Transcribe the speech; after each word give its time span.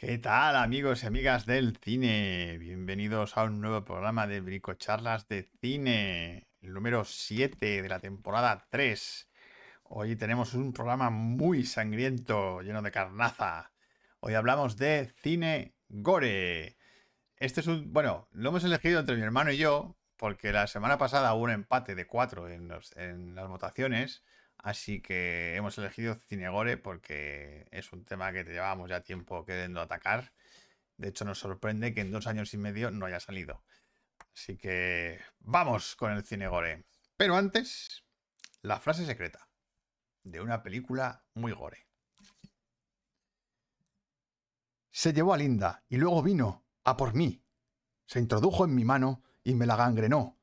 ¿Qué 0.00 0.16
tal 0.16 0.56
amigos 0.56 1.02
y 1.02 1.06
amigas 1.06 1.44
del 1.44 1.76
cine? 1.76 2.56
Bienvenidos 2.58 3.36
a 3.36 3.44
un 3.44 3.60
nuevo 3.60 3.84
programa 3.84 4.26
de 4.26 4.40
Bricocharlas 4.40 5.28
de 5.28 5.50
Cine, 5.60 6.48
el 6.62 6.72
número 6.72 7.04
7 7.04 7.82
de 7.82 7.86
la 7.86 8.00
temporada 8.00 8.66
3. 8.70 9.28
Hoy 9.82 10.16
tenemos 10.16 10.54
un 10.54 10.72
programa 10.72 11.10
muy 11.10 11.66
sangriento, 11.66 12.62
lleno 12.62 12.80
de 12.80 12.90
carnaza. 12.90 13.72
Hoy 14.20 14.32
hablamos 14.32 14.78
de 14.78 15.12
cine 15.20 15.74
gore. 15.90 16.78
Este 17.36 17.60
es 17.60 17.66
un... 17.66 17.92
Bueno, 17.92 18.26
lo 18.32 18.48
hemos 18.48 18.64
elegido 18.64 19.00
entre 19.00 19.16
mi 19.16 19.22
hermano 19.22 19.52
y 19.52 19.58
yo, 19.58 19.98
porque 20.16 20.50
la 20.50 20.66
semana 20.66 20.96
pasada 20.96 21.34
hubo 21.34 21.44
un 21.44 21.50
empate 21.50 21.94
de 21.94 22.06
4 22.06 22.48
en, 22.48 22.72
en 22.96 23.34
las 23.34 23.48
votaciones. 23.48 24.24
Así 24.62 25.00
que 25.00 25.56
hemos 25.56 25.76
elegido 25.78 26.14
Cinegore 26.14 26.76
porque 26.76 27.66
es 27.70 27.92
un 27.92 28.04
tema 28.04 28.32
que 28.32 28.44
te 28.44 28.52
llevábamos 28.52 28.90
ya 28.90 29.02
tiempo 29.02 29.44
queriendo 29.44 29.80
atacar. 29.80 30.32
De 30.96 31.08
hecho, 31.08 31.24
nos 31.24 31.38
sorprende 31.38 31.94
que 31.94 32.02
en 32.02 32.12
dos 32.12 32.26
años 32.26 32.52
y 32.52 32.58
medio 32.58 32.90
no 32.90 33.06
haya 33.06 33.20
salido. 33.20 33.64
Así 34.34 34.56
que 34.58 35.18
vamos 35.38 35.96
con 35.96 36.12
el 36.12 36.24
Cinegore. 36.24 36.84
Pero 37.16 37.36
antes, 37.36 38.04
la 38.62 38.80
frase 38.80 39.06
secreta 39.06 39.48
de 40.22 40.40
una 40.40 40.62
película 40.62 41.24
muy 41.34 41.52
gore. 41.52 41.86
Se 44.90 45.12
llevó 45.12 45.32
a 45.32 45.38
Linda 45.38 45.84
y 45.88 45.96
luego 45.96 46.22
vino 46.22 46.66
a 46.84 46.96
por 46.96 47.14
mí. 47.14 47.42
Se 48.06 48.18
introdujo 48.18 48.64
en 48.66 48.74
mi 48.74 48.84
mano 48.84 49.22
y 49.42 49.54
me 49.54 49.66
la 49.66 49.76
gangrenó. 49.76 50.38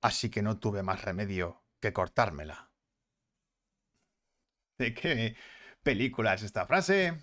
Así 0.00 0.30
que 0.30 0.42
no 0.42 0.58
tuve 0.58 0.82
más 0.82 1.02
remedio 1.02 1.64
que 1.80 1.92
cortármela. 1.92 2.73
¿De 4.76 4.92
qué 4.92 5.36
película 5.84 6.34
es 6.34 6.42
esta 6.42 6.66
frase? 6.66 7.14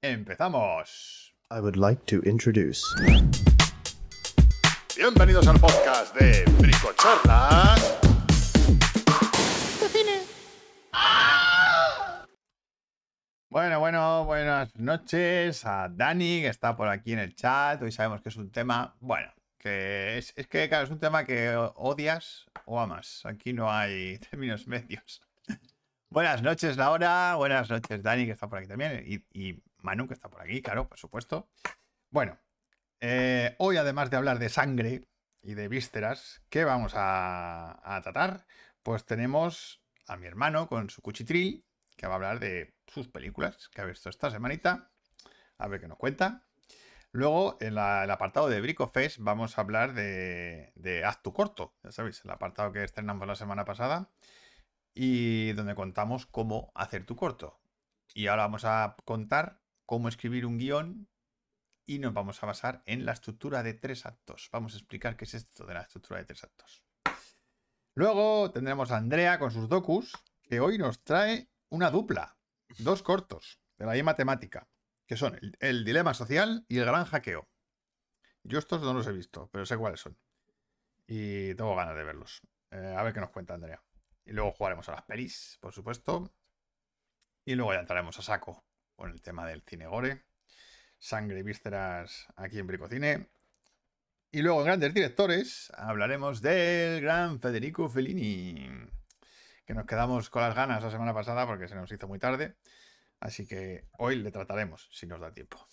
Empezamos. 0.00 1.34
I 1.50 1.60
would 1.60 1.76
like 1.76 2.06
to 2.06 2.26
introduce. 2.26 2.80
Bienvenidos 4.96 5.46
al 5.46 5.60
podcast 5.60 6.16
de 6.16 6.42
Bricocharlas. 6.58 7.98
Bueno, 13.50 13.80
bueno, 13.80 14.24
buenas 14.24 14.74
noches 14.76 15.66
a 15.66 15.88
Dani, 15.90 16.40
que 16.40 16.48
está 16.48 16.76
por 16.76 16.88
aquí 16.88 17.12
en 17.12 17.18
el 17.18 17.34
chat. 17.34 17.82
Hoy 17.82 17.92
sabemos 17.92 18.22
que 18.22 18.30
es 18.30 18.36
un 18.36 18.50
tema, 18.50 18.96
bueno, 19.00 19.30
que 19.58 20.16
es, 20.16 20.32
es 20.34 20.46
que, 20.46 20.66
claro, 20.70 20.84
es 20.84 20.90
un 20.90 21.00
tema 21.00 21.24
que 21.26 21.54
odias 21.74 22.46
o 22.64 22.80
amas. 22.80 23.26
Aquí 23.26 23.52
no 23.52 23.70
hay 23.70 24.18
términos 24.30 24.66
medios. 24.66 25.20
Buenas 26.12 26.42
noches, 26.42 26.76
Laura. 26.76 27.36
Buenas 27.36 27.70
noches, 27.70 28.02
Dani, 28.02 28.26
que 28.26 28.32
está 28.32 28.48
por 28.48 28.58
aquí 28.58 28.66
también. 28.66 29.04
Y, 29.06 29.62
Manu, 29.78 30.08
que 30.08 30.14
está 30.14 30.28
por 30.28 30.42
aquí, 30.42 30.60
claro, 30.60 30.88
por 30.88 30.98
supuesto. 30.98 31.48
Bueno, 32.10 32.36
eh, 33.00 33.54
hoy, 33.58 33.76
además 33.76 34.10
de 34.10 34.16
hablar 34.16 34.40
de 34.40 34.48
sangre 34.48 35.06
y 35.40 35.54
de 35.54 35.68
vísceras, 35.68 36.42
¿qué 36.50 36.64
vamos 36.64 36.94
a, 36.96 38.00
tratar? 38.02 38.44
Pues 38.82 39.04
tenemos 39.04 39.84
a 40.08 40.16
mi 40.16 40.26
hermano 40.26 40.66
con 40.66 40.90
su 40.90 41.00
cuchitril, 41.00 41.64
que 41.96 42.08
va 42.08 42.14
a 42.14 42.16
hablar 42.16 42.40
de 42.40 42.74
sus 42.88 43.06
películas 43.06 43.68
que 43.68 43.80
ha 43.80 43.84
visto 43.84 44.10
esta 44.10 44.32
semanita. 44.32 44.90
A 45.58 45.68
ver 45.68 45.80
qué 45.80 45.86
nos 45.86 45.98
cuenta. 45.98 46.44
Luego, 47.12 47.56
en 47.60 47.74
el 47.74 48.10
apartado 48.10 48.48
de 48.48 48.60
Bricofest, 48.60 49.18
vamos 49.20 49.56
a 49.56 49.60
hablar 49.60 49.94
de, 49.94 50.72
de 50.74 51.04
Haz 51.04 51.22
tu 51.22 51.32
corto. 51.32 51.76
Ya 51.84 51.92
sabéis, 51.92 52.20
el 52.24 52.32
apartado 52.32 52.72
que 52.72 52.82
estrenamos 52.82 53.28
la 53.28 53.36
semana 53.36 53.64
pasada 53.64 54.10
y 54.94 55.52
donde 55.52 55.74
contamos 55.74 56.26
cómo 56.26 56.72
hacer 56.74 57.06
tu 57.06 57.16
corto. 57.16 57.60
Y 58.14 58.26
ahora 58.26 58.42
vamos 58.42 58.64
a 58.64 58.96
contar 59.04 59.60
cómo 59.86 60.08
escribir 60.08 60.46
un 60.46 60.58
guion 60.58 61.08
y 61.86 61.98
nos 61.98 62.14
vamos 62.14 62.42
a 62.42 62.46
basar 62.46 62.82
en 62.86 63.04
la 63.04 63.12
estructura 63.12 63.62
de 63.62 63.74
tres 63.74 64.06
actos. 64.06 64.48
Vamos 64.52 64.74
a 64.74 64.78
explicar 64.78 65.16
qué 65.16 65.24
es 65.24 65.34
esto 65.34 65.66
de 65.66 65.74
la 65.74 65.82
estructura 65.82 66.20
de 66.20 66.26
tres 66.26 66.44
actos. 66.44 66.84
Luego 67.94 68.50
tendremos 68.52 68.92
a 68.92 68.96
Andrea 68.96 69.38
con 69.38 69.50
sus 69.50 69.68
docus, 69.68 70.12
que 70.42 70.60
hoy 70.60 70.78
nos 70.78 71.02
trae 71.02 71.50
una 71.68 71.90
dupla, 71.90 72.38
dos 72.78 73.02
cortos 73.02 73.60
de 73.76 73.86
la 73.86 73.92
misma 73.92 74.14
temática, 74.14 74.68
que 75.06 75.16
son 75.16 75.38
el, 75.58 75.84
dilema 75.84 76.14
social 76.14 76.64
y 76.68 76.78
el 76.78 76.84
gran 76.84 77.04
hackeo. 77.04 77.48
Yo 78.44 78.58
estos 78.58 78.82
no 78.82 78.94
los 78.94 79.06
he 79.06 79.12
visto, 79.12 79.50
pero 79.52 79.66
sé 79.66 79.76
cuáles 79.76 80.00
son. 80.00 80.16
Y 81.06 81.54
tengo 81.54 81.74
ganas 81.74 81.96
de 81.96 82.04
verlos. 82.04 82.40
Eh, 82.70 82.94
a 82.96 83.02
ver 83.02 83.12
qué 83.12 83.20
nos 83.20 83.30
cuenta 83.30 83.54
Andrea. 83.54 83.82
Y 84.24 84.32
luego 84.32 84.52
jugaremos 84.52 84.88
a 84.88 84.92
las 84.92 85.02
pelis, 85.02 85.58
por 85.60 85.72
supuesto. 85.72 86.32
Y 87.44 87.54
luego 87.54 87.72
ya 87.72 87.80
entraremos 87.80 88.18
a 88.18 88.22
saco 88.22 88.64
con 88.94 89.10
el 89.10 89.22
tema 89.22 89.46
del 89.46 89.62
cine 89.62 89.86
gore. 89.86 90.24
Sangre 90.98 91.40
y 91.40 91.42
vísceras 91.42 92.26
aquí 92.36 92.58
en 92.58 92.66
Bricocine. 92.66 93.30
Y 94.30 94.42
luego 94.42 94.60
en 94.60 94.66
Grandes 94.66 94.94
Directores 94.94 95.72
hablaremos 95.74 96.40
del 96.42 97.00
gran 97.00 97.40
Federico 97.40 97.88
Fellini. 97.88 98.68
Que 99.66 99.74
nos 99.74 99.86
quedamos 99.86 100.30
con 100.30 100.42
las 100.42 100.54
ganas 100.54 100.82
la 100.82 100.90
semana 100.90 101.14
pasada 101.14 101.46
porque 101.46 101.66
se 101.66 101.74
nos 101.74 101.90
hizo 101.90 102.06
muy 102.06 102.18
tarde. 102.18 102.56
Así 103.18 103.46
que 103.46 103.86
hoy 103.98 104.16
le 104.16 104.30
trataremos, 104.30 104.88
si 104.92 105.06
nos 105.06 105.20
da 105.20 105.32
tiempo. 105.32 105.66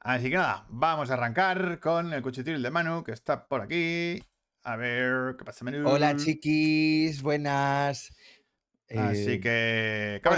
Así 0.00 0.30
que 0.30 0.36
nada, 0.36 0.66
vamos 0.68 1.10
a 1.10 1.14
arrancar 1.14 1.80
con 1.80 2.12
el 2.12 2.22
cuchitril 2.22 2.62
de 2.62 2.70
Manu, 2.70 3.04
que 3.04 3.12
está 3.12 3.46
por 3.46 3.62
aquí. 3.62 4.22
A 4.66 4.76
ver, 4.76 5.36
¿qué 5.38 5.44
pasa, 5.44 5.62
menú? 5.64 5.86
Hola, 5.86 6.16
chiquis, 6.16 7.20
buenas. 7.20 8.10
Así 8.96 9.32
Eh, 9.32 9.40
que. 9.40 10.20
a 10.24 10.30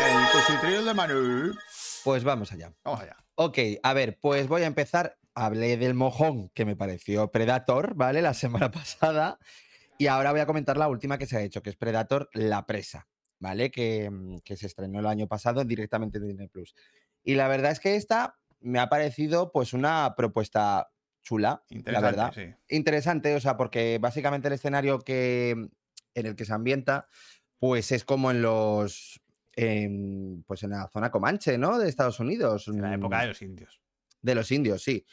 El 0.00 0.32
cuchitril 0.32 0.84
de 0.84 0.94
Manu. 0.94 1.54
Pues 2.02 2.24
vamos 2.24 2.50
allá. 2.52 2.72
Vamos 2.82 3.00
allá. 3.02 3.16
Ok, 3.36 3.58
a 3.82 3.94
ver, 3.94 4.18
pues 4.20 4.48
voy 4.48 4.62
a 4.62 4.66
empezar. 4.66 5.16
Hablé 5.36 5.76
del 5.76 5.94
mojón 5.94 6.48
que 6.50 6.64
me 6.64 6.76
pareció 6.76 7.30
Predator, 7.30 7.94
¿vale? 7.94 8.20
La 8.20 8.34
semana 8.68 8.70
pasada. 8.70 9.38
Y 9.96 10.08
ahora 10.08 10.32
voy 10.32 10.40
a 10.40 10.46
comentar 10.46 10.76
la 10.76 10.88
última 10.88 11.18
que 11.18 11.26
se 11.26 11.36
ha 11.36 11.42
hecho, 11.42 11.62
que 11.62 11.70
es 11.70 11.76
Predator 11.76 12.28
La 12.32 12.66
Presa, 12.66 13.06
¿vale? 13.38 13.70
Que, 13.70 14.10
mm, 14.10 14.38
que 14.44 14.56
se 14.56 14.66
estrenó 14.66 14.98
el 14.98 15.06
año 15.06 15.28
pasado 15.28 15.64
directamente 15.64 16.18
en 16.18 16.26
Disney 16.26 16.48
Plus. 16.48 16.74
Y 17.22 17.34
la 17.36 17.46
verdad 17.46 17.70
es 17.70 17.78
que 17.78 17.94
esta 17.94 18.36
me 18.60 18.80
ha 18.80 18.88
parecido 18.88 19.52
pues 19.52 19.72
una 19.72 20.14
propuesta 20.16 20.88
chula, 21.24 21.64
la 21.68 22.00
verdad. 22.00 22.32
sí. 22.32 22.54
Interesante, 22.68 23.34
o 23.34 23.40
sea, 23.40 23.56
porque 23.56 23.98
básicamente 23.98 24.46
el 24.46 24.54
escenario 24.54 25.00
que, 25.00 25.50
en 25.50 26.26
el 26.26 26.36
que 26.36 26.44
se 26.44 26.52
ambienta, 26.52 27.08
pues 27.58 27.90
es 27.90 28.04
como 28.04 28.30
en 28.30 28.42
los. 28.42 29.20
en, 29.56 30.44
pues 30.46 30.62
en 30.62 30.70
la 30.70 30.88
zona 30.88 31.10
Comanche, 31.10 31.58
¿no? 31.58 31.78
De 31.78 31.88
Estados 31.88 32.20
Unidos. 32.20 32.68
En 32.68 32.80
la 32.80 32.94
época 32.94 33.18
mm, 33.18 33.20
de 33.22 33.26
los 33.26 33.42
indios. 33.42 33.80
de 34.22 34.34
los 34.36 34.52
indios, 34.52 34.82
sí. 34.82 35.04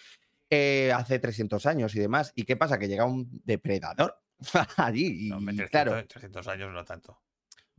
Eh, 0.50 0.92
hace 0.94 1.18
300 1.18 1.66
años 1.66 1.96
y 1.96 2.00
demás. 2.00 2.34
¿Y 2.36 2.44
qué 2.44 2.58
pasa? 2.58 2.78
Que 2.78 2.88
llega 2.88 3.06
un 3.06 3.42
depredador 3.44 4.22
allí. 4.78 5.28
Y, 5.28 5.30
No, 5.30 5.38
hombre, 5.38 5.56
300, 5.56 5.72
claro, 5.72 6.08
300 6.08 6.48
años 6.48 6.72
no 6.72 6.86
tanto. 6.86 7.20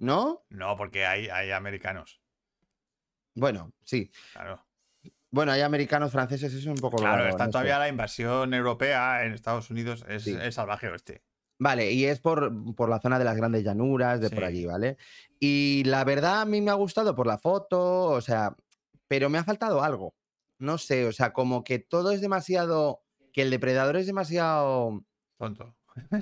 ¿no? 0.02 0.44
No, 0.50 0.76
porque 0.76 1.06
hay, 1.06 1.28
hay 1.28 1.52
americanos. 1.52 2.20
Bueno, 3.34 3.72
sí. 3.84 4.10
Claro. 4.32 4.66
Bueno, 5.32 5.50
hay 5.52 5.62
americanos, 5.62 6.12
franceses, 6.12 6.52
eso 6.52 6.58
es 6.70 6.76
un 6.76 6.80
poco 6.80 6.98
Claro, 6.98 7.16
raro, 7.16 7.28
está 7.30 7.44
no 7.44 7.48
sé. 7.48 7.52
todavía 7.52 7.78
la 7.78 7.88
invasión 7.88 8.52
europea 8.52 9.24
en 9.24 9.32
Estados 9.32 9.70
Unidos. 9.70 10.04
Es, 10.06 10.24
Sí. 10.24 10.36
es 10.40 10.54
salvaje 10.54 10.88
oeste. 10.88 11.22
Vale, 11.58 11.90
y 11.92 12.04
es 12.04 12.20
por, 12.20 12.52
por 12.74 12.90
la 12.90 13.00
zona 13.00 13.18
de 13.18 13.24
las 13.24 13.36
grandes 13.36 13.64
llanuras, 13.64 14.20
de 14.20 14.28
por 14.28 14.40
Sí. 14.40 14.44
allí, 14.44 14.66
¿vale? 14.66 14.98
Y 15.40 15.84
la 15.86 16.04
verdad 16.04 16.42
a 16.42 16.44
mí 16.44 16.60
me 16.60 16.70
ha 16.70 16.74
gustado 16.74 17.14
por 17.14 17.26
la 17.26 17.38
foto, 17.38 18.04
o 18.10 18.20
sea, 18.20 18.54
pero 19.08 19.30
me 19.30 19.38
ha 19.38 19.44
faltado 19.44 19.82
algo. 19.82 20.14
No 20.58 20.76
sé, 20.76 21.06
o 21.06 21.12
sea, 21.12 21.32
como 21.32 21.64
que 21.64 21.78
todo 21.78 22.12
es 22.12 22.20
demasiado, 22.20 23.02
que 23.32 23.42
el 23.42 23.50
depredador 23.50 23.96
es 23.96 24.06
demasiado 24.06 25.02
Tonto. 25.38 25.74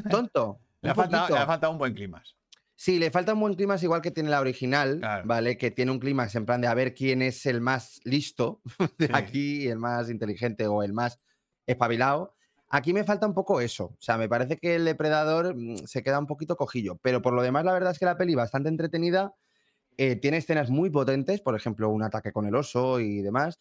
tonto. 0.09 0.61
Le 0.83 0.91
ha, 0.91 0.95
faltado, 0.95 1.29
le 1.35 1.37
ha 1.41 1.47
faltado 1.47 1.73
un 1.73 1.79
buen 1.79 1.93
clima. 1.95 2.23
Sí, 2.83 2.99
le 2.99 3.11
falta 3.11 3.35
un 3.35 3.41
buen 3.41 3.53
clímax 3.57 3.83
igual 3.83 4.01
que 4.01 4.11
tiene 4.11 4.31
la 4.31 4.41
original, 4.41 5.01
Claro. 5.01 5.27
¿vale? 5.27 5.59
Que 5.59 5.71
tiene 5.71 5.91
un 5.91 5.99
clímax 5.99 6.35
en 6.35 6.47
plan 6.47 6.63
de 6.63 6.67
a 6.67 6.73
ver 6.73 6.95
quién 6.95 7.21
es 7.21 7.45
el 7.45 7.61
más 7.61 8.01
listo 8.05 8.63
de 8.99 9.07
Sí. 9.09 9.13
aquí, 9.15 9.69
el 9.69 9.79
más 9.79 10.09
inteligente 10.09 10.67
o 10.67 10.83
el 10.83 10.95
más 10.95 11.21
espabilado. 11.67 12.35
Aquí 12.71 12.95
me 12.95 13.05
falta 13.05 13.27
un 13.27 13.35
poco 13.35 13.61
eso. 13.61 13.85
O 13.85 13.97
sea, 14.01 14.17
me 14.17 14.31
parece 14.31 14.57
que 14.57 14.77
el 14.77 14.87
depredador 14.87 15.55
mm, 15.55 15.77
se 15.87 16.03
queda 16.03 16.19
un 16.19 16.27
poquito 16.27 16.57
cojillo. 16.57 16.97
Pero 17.03 17.21
por 17.21 17.35
lo 17.35 17.43
demás, 17.43 17.67
la 17.67 17.75
verdad 17.75 17.93
es 17.93 17.99
que 17.99 18.07
la 18.07 18.17
peli 18.17 18.35
bastante 18.35 18.71
entretenida. 18.71 19.35
eh, 19.99 20.17
tiene 20.17 20.39
escenas 20.39 20.71
muy 20.71 20.89
potentes, 20.89 21.43
por 21.43 21.55
ejemplo, 21.55 21.91
un 21.91 22.03
ataque 22.03 22.33
con 22.33 22.47
el 22.47 22.55
oso 22.55 22.99
y 23.01 23.21
demás. 23.21 23.59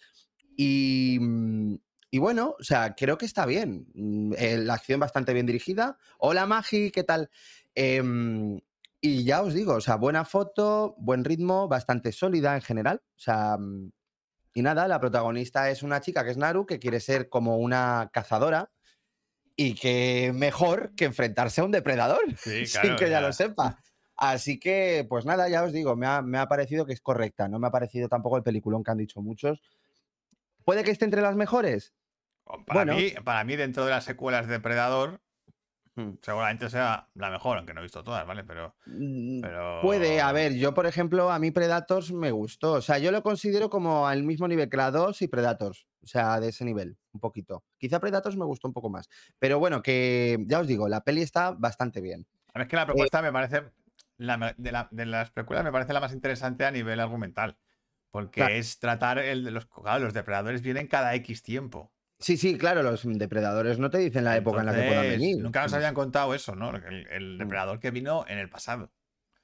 Y, 0.55 1.17
mm, 1.19 1.75
y 2.11 2.19
bueno, 2.19 2.55
o 2.57 2.63
sea, 2.63 2.95
creo 2.95 3.17
que 3.17 3.25
está 3.25 3.45
bien. 3.45 3.85
Mm, 3.93 4.33
eh, 4.37 4.57
La 4.59 4.75
acción 4.75 5.01
bastante 5.01 5.33
bien 5.33 5.45
dirigida. 5.45 5.97
Hola, 6.19 6.45
Magi, 6.45 6.89
¿qué 6.91 7.03
tal? 7.03 7.29
Em, 7.75 8.61
y 9.01 9.23
ya 9.23 9.41
os 9.41 9.53
digo, 9.53 9.75
o 9.75 9.81
sea, 9.81 9.95
buena 9.95 10.25
foto, 10.25 10.95
buen 10.97 11.23
ritmo, 11.23 11.67
bastante 11.67 12.11
sólida 12.11 12.55
en 12.55 12.61
general. 12.61 13.01
O 13.15 13.19
sea, 13.19 13.57
mm, 13.57 13.91
y 14.55 14.61
nada, 14.61 14.87
la 14.87 14.99
protagonista 14.99 15.69
es 15.69 15.83
una 15.83 16.01
chica 16.01 16.23
que 16.25 16.31
es 16.31 16.37
Naru, 16.37 16.65
que 16.65 16.79
quiere 16.79 16.99
ser 16.99 17.29
como 17.29 17.57
una 17.57 18.09
cazadora 18.13 18.71
y 19.55 19.75
que 19.75 20.31
mejor 20.33 20.95
que 20.95 21.05
enfrentarse 21.05 21.61
a 21.61 21.65
un 21.65 21.71
depredador, 21.71 22.21
Sí, 22.37 22.65
sin 22.65 22.95
que 22.97 23.05
ella 23.07 23.21
ya. 23.21 23.27
lo 23.27 23.33
sepa. 23.33 23.79
Así 24.15 24.59
que, 24.59 25.05
pues 25.09 25.25
nada, 25.25 25.47
ya 25.49 25.63
os 25.63 25.71
digo, 25.71 25.95
me 25.95 26.05
ha, 26.07 26.21
me 26.21 26.37
ha 26.39 26.47
parecido 26.47 26.85
que 26.85 26.93
es 26.93 27.01
correcta. 27.01 27.47
No 27.47 27.59
me 27.59 27.67
ha 27.67 27.71
parecido 27.71 28.09
tampoco 28.09 28.37
el 28.37 28.43
peliculón 28.43 28.83
que 28.83 28.91
han 28.91 28.97
dicho 28.97 29.21
muchos. 29.21 29.61
¿Puede 30.65 30.83
que 30.83 30.91
esté 30.91 31.05
entre 31.05 31.21
las 31.21 31.35
mejores? 31.37 31.93
Para, 32.65 32.83
Bueno. 32.85 32.95
mí, 32.95 33.11
para 33.23 33.43
mí, 33.45 33.55
dentro 33.55 33.85
de 33.85 33.91
las 33.91 34.03
secuelas 34.03 34.47
de 34.47 34.59
Predador, 34.59 35.11
Hmm. 35.13 35.28
Seguramente 36.21 36.69
sea 36.69 37.09
la 37.15 37.29
mejor, 37.31 37.57
aunque 37.57 37.73
no 37.73 37.79
he 37.79 37.83
visto 37.83 38.03
todas, 38.03 38.25
¿vale? 38.25 38.43
Pero. 38.43 38.75
Mm, 38.85 39.41
pero... 39.41 39.79
Puede, 39.81 40.21
a 40.21 40.31
ver, 40.31 40.53
yo 40.55 40.73
por 40.73 40.85
ejemplo, 40.85 41.31
a 41.31 41.39
mí 41.39 41.51
Predators 41.51 42.11
me 42.11 42.31
gustó. 42.31 42.73
O 42.73 42.81
sea, 42.81 42.97
yo 42.99 43.11
lo 43.11 43.23
considero 43.23 43.69
como 43.69 44.07
al 44.07 44.23
mismo 44.23 44.47
nivel 44.47 44.69
que 44.69 44.77
la 44.77 44.91
2 44.91 45.21
y 45.21 45.27
Predators. 45.27 45.85
O 46.01 46.07
sea, 46.07 46.39
de 46.39 46.49
ese 46.49 46.63
nivel, 46.65 46.97
un 47.11 47.19
poquito. 47.19 47.63
Quizá 47.77 47.99
Predators 47.99 48.35
me 48.37 48.45
gustó 48.45 48.67
un 48.67 48.73
poco 48.73 48.89
más. 48.89 49.09
Pero 49.37 49.59
bueno, 49.59 49.81
que 49.81 50.37
ya 50.47 50.59
os 50.59 50.67
digo, 50.67 50.87
la 50.87 51.01
peli 51.03 51.21
está 51.21 51.51
bastante 51.51 52.01
bien. 52.01 52.25
A 52.53 52.59
ver, 52.59 52.63
es 52.63 52.67
que 52.69 52.75
la 52.77 52.85
propuesta 52.85 53.21
me 53.21 53.31
parece. 53.31 53.63
la 54.17 54.53
de, 54.57 54.71
la- 54.71 54.87
de 54.91 55.05
las 55.05 55.31
precuelas 55.31 55.63
me 55.63 55.71
parece 55.71 55.93
la 55.93 55.99
más 55.99 56.13
interesante 56.13 56.65
a 56.65 56.71
nivel 56.71 56.99
argumental. 56.99 57.57
Porque 58.11 58.41
Claro. 58.41 58.53
es 58.55 58.79
tratar 58.79 59.19
el 59.19 59.43
de 59.43 59.51
los. 59.51 59.65
Claro, 59.67 60.03
los 60.05 60.13
depredadores 60.13 60.61
vienen 60.63 60.87
cada 60.87 61.13
X 61.15 61.43
tiempo. 61.43 61.91
Sí, 62.19 62.35
sí, 62.37 62.57
claro, 62.57 62.83
los 62.83 63.03
depredadores 63.05 63.79
no 63.79 63.89
te 63.89 63.97
dicen 63.99 64.25
la 64.25 64.35
época 64.35 64.59
en 64.59 64.65
la 64.65 64.75
que 64.75 64.83
puedan 64.87 65.07
venir. 65.07 65.37
Nunca 65.41 65.63
nos 65.63 65.71
Mm, 65.71 65.75
habían 65.75 65.93
contado 65.93 66.33
eso, 66.33 66.53
¿no? 66.55 66.75
El, 66.75 67.07
el 67.07 67.35
Mm. 67.35 67.37
depredador 67.39 67.79
que 67.79 67.91
vino 67.91 68.25
en 68.27 68.39
el 68.39 68.49
pasado. 68.49 68.91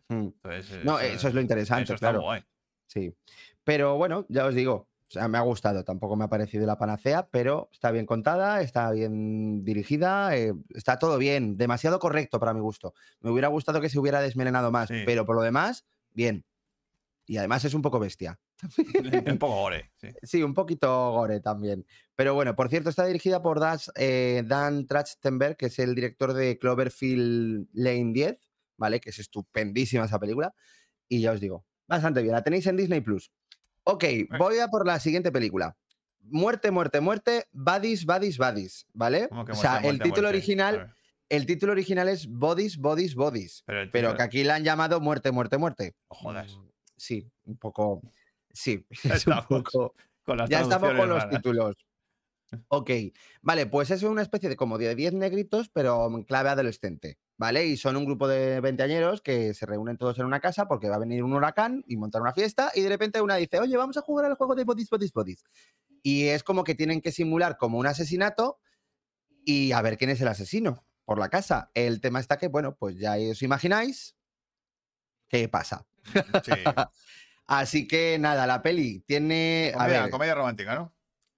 mm. 0.10 0.28
Entonces, 0.44 0.84
No, 0.84 1.00
eso 1.00 1.28
es 1.30 1.34
lo 1.34 1.42
interesante, 1.42 1.94
eso 1.94 1.98
claro. 2.00 2.22
guay. 2.22 2.44
Sí. 2.88 3.16
Pero 3.64 3.96
bueno, 3.98 4.26
ya 4.30 4.46
os 4.46 4.54
digo, 4.54 4.74
o 5.08 5.12
sea, 5.12 5.28
me 5.30 5.38
ha 5.38 5.42
gustado. 5.42 5.84
Tampoco 5.86 6.16
me 6.18 6.26
ha 6.26 6.28
parecido 6.28 6.66
la 6.68 6.78
panacea, 6.78 7.28
pero 7.32 7.70
está 7.72 7.92
bien 7.92 8.06
contada, 8.06 8.62
está 8.62 8.92
bien 8.92 9.64
dirigida, 9.64 10.36
eh, 10.38 10.54
está 10.76 11.00
todo 11.00 11.18
bien, 11.18 11.54
demasiado 11.56 11.98
correcto 12.00 12.40
para 12.40 12.54
mi 12.54 12.60
gusto. 12.60 12.94
Me 13.22 13.32
hubiera 13.32 13.48
gustado 13.48 13.80
que 13.82 13.90
se 13.90 13.98
hubiera 14.00 14.20
desmelenado 14.22 14.72
más, 14.72 14.90
Sí. 14.90 15.04
pero 15.06 15.26
por 15.26 15.36
lo 15.38 15.42
demás, 15.44 15.86
bien. 16.12 16.44
Y 17.28 17.38
además 17.38 17.66
es 17.66 17.74
un 17.74 17.82
poco 17.82 18.00
bestia. 18.00 18.40
Un 19.28 19.38
poco 19.40 19.56
gore, 19.62 19.92
sí. 19.96 20.10
Sí, 20.22 20.44
un 20.44 20.54
poquito 20.54 21.12
gore 21.12 21.40
también. 21.40 21.86
Pero 22.16 22.34
bueno, 22.36 22.56
por 22.56 22.70
cierto, 22.70 22.90
está 22.90 23.06
dirigida 23.06 23.42
por 23.42 23.60
Das- 23.60 23.92
eh, 23.96 24.44
Dan 24.46 24.86
Trachtenberg, 24.88 25.58
que 25.58 25.66
es 25.68 25.80
el 25.80 25.96
director 25.96 26.34
de 26.34 26.58
Cloverfield 26.60 27.68
Lane 27.74 28.12
10, 28.14 28.38
¿vale? 28.78 29.00
Que 29.00 29.10
es 29.10 29.20
estupendísima 29.20 30.06
esa 30.06 30.20
película. 30.20 30.54
Y 31.10 31.22
ya 31.22 31.32
os 31.32 31.40
digo, 31.40 31.66
bastante 31.88 32.22
bien. 32.22 32.34
La 32.34 32.44
tenéis 32.44 32.68
en 32.68 32.78
Disney 32.78 33.02
Plus. 33.02 33.32
Ok, 33.84 34.04
voy 34.38 34.60
a 34.60 34.68
por 34.68 34.86
la 34.86 35.00
siguiente 35.00 35.32
película. 35.32 35.76
Muerte, 36.22 36.72
muerte, 36.72 37.02
muerte, 37.02 37.46
Badis, 37.52 38.06
Badis, 38.06 38.38
Badis, 38.38 38.88
¿vale? 38.94 39.28
¿Cómo 39.30 39.46
que 39.46 39.52
o 39.52 39.56
sea, 39.56 39.74
muerte, 39.74 39.90
el 39.90 39.98
título 40.00 40.22
muerte? 40.24 40.38
Original, 40.38 40.96
el 41.30 41.46
título 41.46 41.72
original 41.74 42.08
es 42.10 42.28
Bodies, 42.28 42.78
Bodies, 42.78 43.14
Bodies. 43.16 43.64
Pero, 43.66 43.92
Pero 43.92 44.16
que 44.16 44.24
aquí 44.24 44.44
la 44.44 44.56
han 44.56 44.64
llamado 44.64 45.00
Muerte, 45.02 45.32
Muerte, 45.32 45.58
Muerte. 45.58 45.94
Jodas. 46.08 46.58
Sí, 46.98 47.30
un 47.46 47.58
poco. 47.58 48.02
Sí, 48.52 48.86
Ya 49.04 49.16
es 49.16 49.28
un 49.28 49.46
poco. 49.48 49.96
Con 50.24 50.38
las 50.38 50.50
Ya 50.50 50.62
estamos 50.62 50.94
con 50.94 51.10
los 51.10 51.30
títulos. 51.30 51.76
Ok, 52.68 52.92
vale, 53.42 53.66
pues 53.66 53.92
es 53.92 54.04
una 54.04 54.22
especie 54.22 54.50
de 54.50 54.56
como 54.56 54.78
de 54.78 54.96
10 54.96 55.14
negritos, 55.14 55.70
pero 55.70 56.08
en 56.08 56.24
clave 56.24 56.50
adolescente, 56.50 57.18
¿vale? 57.38 57.66
Y 57.66 57.76
son 57.76 57.98
un 57.98 58.06
grupo 58.06 58.28
de 58.28 58.62
veinteañeros 58.62 59.22
que 59.22 59.54
se 59.54 59.66
reúnen 59.66 59.98
todos 59.98 60.20
en 60.20 60.26
una 60.26 60.40
casa 60.40 60.68
porque 60.68 60.90
va 60.90 60.96
a 60.96 61.00
venir 61.00 61.24
un 61.24 61.34
huracán 61.34 61.84
y 61.88 61.98
montar 61.98 62.22
una 62.22 62.34
fiesta 62.34 62.72
y 62.74 62.82
de 62.82 62.90
repente 62.90 63.20
una 63.22 63.36
dice, 63.36 63.60
oye, 63.60 63.76
vamos 63.78 63.98
a 63.98 64.02
jugar 64.02 64.26
al 64.26 64.36
juego 64.36 64.56
de 64.56 64.64
bodies, 64.64 64.90
bodies, 64.90 65.12
bodies. 65.12 65.44
Y 66.04 66.26
es 66.28 66.44
como 66.44 66.64
que 66.64 66.76
tienen 66.76 67.02
que 67.02 67.12
simular 67.12 67.58
como 67.58 67.78
un 67.78 67.88
asesinato 67.88 68.60
y 69.44 69.72
a 69.72 69.82
ver 69.82 69.98
quién 69.98 70.12
es 70.12 70.22
el 70.22 70.28
asesino 70.28 70.86
por 71.04 71.20
la 71.20 71.30
casa. 71.30 71.72
El 71.74 72.00
tema 72.00 72.20
está 72.20 72.38
que, 72.38 72.48
bueno, 72.48 72.76
pues 72.76 72.98
ya 72.98 73.16
os 73.32 73.42
imagináis 73.42 74.16
qué 75.28 75.50
pasa. 75.50 75.86
Sí. 76.44 76.52
Así 77.48 77.88
que 77.88 78.18
nada, 78.20 78.48
la 78.48 78.62
peli 78.62 79.02
tiene... 79.02 79.72
A 79.76 79.78
Comedia, 79.80 80.02
ver, 80.04 80.12
comedia 80.12 80.36
romántica, 80.36 80.76
¿no? 80.76 80.94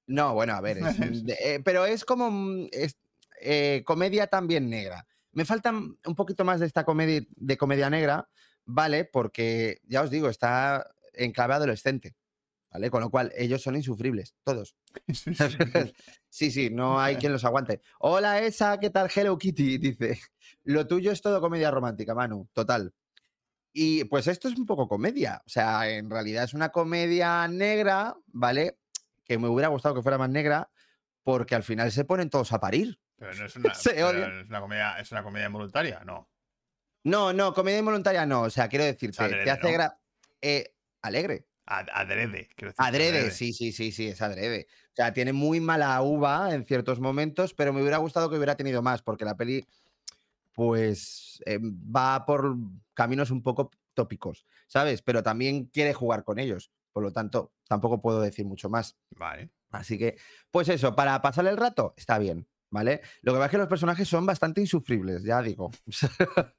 no, 0.07 0.33
bueno, 0.33 0.53
a 0.53 0.61
ver, 0.61 0.77
es- 0.77 0.97
eh, 1.43 1.59
pero 1.65 1.85
es 1.85 2.05
como 2.05 2.65
es, 2.71 2.97
eh, 3.41 3.83
comedia 3.85 4.27
también 4.27 4.69
negra. 4.69 5.05
Me 5.33 5.43
falta 5.43 5.71
mm, 5.73 5.97
un 6.05 6.15
poquito 6.15 6.45
más 6.45 6.59
de 6.61 6.65
esta 6.65 6.85
comedia 6.85 7.21
de 7.35 7.57
comedia 7.57 7.89
negra, 7.89 8.29
¿vale? 8.65 9.03
Porque 9.03 9.81
ya 9.83 10.01
os 10.01 10.09
digo, 10.09 10.29
está 10.29 10.89
en 11.13 11.33
clave 11.33 11.55
adolescente, 11.55 12.15
¿vale? 12.71 12.89
Con 12.89 13.01
lo 13.01 13.09
cual 13.09 13.33
ellos 13.35 13.61
son 13.61 13.75
insufribles, 13.75 14.33
todos. 14.43 14.75
Sí, 15.13 15.33
sí, 15.35 15.49
sí. 15.49 15.93
sí, 16.29 16.51
sí, 16.51 16.69
no 16.69 16.99
hay 17.01 17.17
quien 17.17 17.33
los 17.33 17.43
aguante. 17.43 17.81
Hola, 17.99 18.41
esa, 18.41 18.79
¿qué 18.79 18.89
tal? 18.89 19.09
Hello 19.13 19.37
Kitty, 19.37 19.77
dice. 19.77 20.19
Lo 20.63 20.87
tuyo 20.87 21.11
es 21.11 21.21
todo 21.21 21.41
comedia 21.41 21.69
romántica, 21.69 22.15
Manu, 22.15 22.47
total. 22.53 22.93
Y 23.79 24.05
pues 24.05 24.25
esto 24.25 24.47
es 24.47 24.57
un 24.57 24.65
poco 24.65 24.87
comedia. 24.87 25.43
O 25.45 25.49
sea, 25.49 25.87
en 25.87 26.09
realidad 26.09 26.43
es 26.45 26.55
una 26.55 26.69
comedia 26.69 27.47
negra, 27.47 28.15
¿vale? 28.25 28.79
Que 29.23 29.37
me 29.37 29.47
hubiera 29.47 29.67
gustado 29.67 29.93
que 29.93 30.01
fuera 30.01 30.17
más 30.17 30.31
negra, 30.31 30.71
porque 31.21 31.53
al 31.53 31.61
final 31.61 31.91
se 31.91 32.03
ponen 32.03 32.31
todos 32.31 32.51
a 32.53 32.59
parir. 32.59 32.99
Pero 33.17 33.35
no 33.35 33.45
es 33.45 33.55
una, 33.55 33.73
pero 33.83 34.39
es 34.41 34.49
una 34.49 34.61
comedia, 34.61 34.99
es 34.99 35.11
una 35.11 35.21
comedia 35.21 35.45
involuntaria, 35.45 36.01
no. 36.03 36.27
No, 37.03 37.33
no, 37.33 37.53
comedia 37.53 37.77
involuntaria 37.77 38.25
no. 38.25 38.41
O 38.41 38.49
sea, 38.49 38.67
quiero 38.67 38.83
decirte, 38.83 39.23
adrede, 39.23 39.43
te 39.43 39.51
hace 39.51 39.77
eh, 40.41 40.73
alegre. 41.03 41.47
Ad- 41.67 41.89
Adrede, 41.93 42.49
quiero 42.55 42.71
decir. 42.71 42.75
Adrede, 42.79 43.29
sí, 43.29 43.53
sí, 43.53 43.71
sí, 43.71 43.91
sí, 43.91 44.07
es 44.07 44.21
adrede. 44.23 44.65
O 44.87 44.95
sea, 44.95 45.13
tiene 45.13 45.33
muy 45.33 45.59
mala 45.59 46.01
uva 46.01 46.51
en 46.51 46.65
ciertos 46.65 46.99
momentos, 46.99 47.53
pero 47.53 47.73
me 47.73 47.81
hubiera 47.81 47.97
gustado 47.97 48.27
que 48.27 48.37
hubiera 48.37 48.55
tenido 48.55 48.81
más, 48.81 49.03
porque 49.03 49.23
la 49.23 49.37
peli, 49.37 49.67
pues, 50.57 51.39
eh, 51.45 51.59
va 51.61 52.25
por 52.25 52.57
caminos 52.95 53.29
un 53.29 53.43
poco 53.43 53.69
tópicos, 53.93 54.47
¿sabes? 54.65 55.03
Pero 55.03 55.21
también 55.21 55.65
quiere 55.65 55.93
jugar 55.93 56.23
con 56.23 56.39
ellos. 56.39 56.71
Por 56.91 57.03
lo 57.03 57.13
tanto, 57.13 57.53
tampoco 57.67 58.01
puedo 58.01 58.21
decir 58.21 58.43
mucho 58.43 58.67
más. 58.67 58.97
Vale. 59.11 59.51
Así 59.69 59.99
que, 59.99 60.17
pues 60.49 60.67
eso, 60.69 60.95
para 60.95 61.21
pasar 61.21 61.45
el 61.45 61.57
rato, 61.57 61.93
está 61.95 62.17
bien, 62.17 62.47
¿vale? 62.71 63.01
Lo 63.21 63.33
que 63.33 63.37
pasa 63.37 63.45
es 63.45 63.51
que 63.51 63.57
los 63.59 63.67
personajes 63.67 64.07
son 64.07 64.25
bastante 64.25 64.59
insufribles, 64.59 65.23
ya 65.23 65.43
digo. 65.43 65.69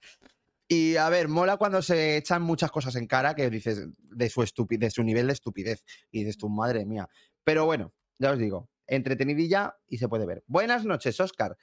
y 0.68 0.94
a 0.94 1.08
ver, 1.08 1.26
mola 1.26 1.56
cuando 1.56 1.82
se 1.82 2.18
echan 2.18 2.42
muchas 2.42 2.70
cosas 2.70 2.94
en 2.94 3.08
cara 3.08 3.34
que 3.34 3.50
dices 3.50 3.84
de 3.96 4.30
su, 4.30 4.66
de 4.68 4.90
su 4.90 5.02
nivel 5.02 5.26
de 5.26 5.32
estupidez. 5.32 5.84
Y 6.12 6.20
dices 6.20 6.38
tu 6.38 6.48
madre 6.48 6.86
mía. 6.86 7.08
Pero 7.42 7.64
bueno, 7.64 7.92
ya 8.16 8.30
os 8.30 8.38
digo, 8.38 8.70
entretenidilla 8.86 9.76
y 9.88 9.98
se 9.98 10.08
puede 10.08 10.24
ver. 10.24 10.44
Buenas 10.46 10.84
noches, 10.84 11.18
Oscar. 11.18 11.56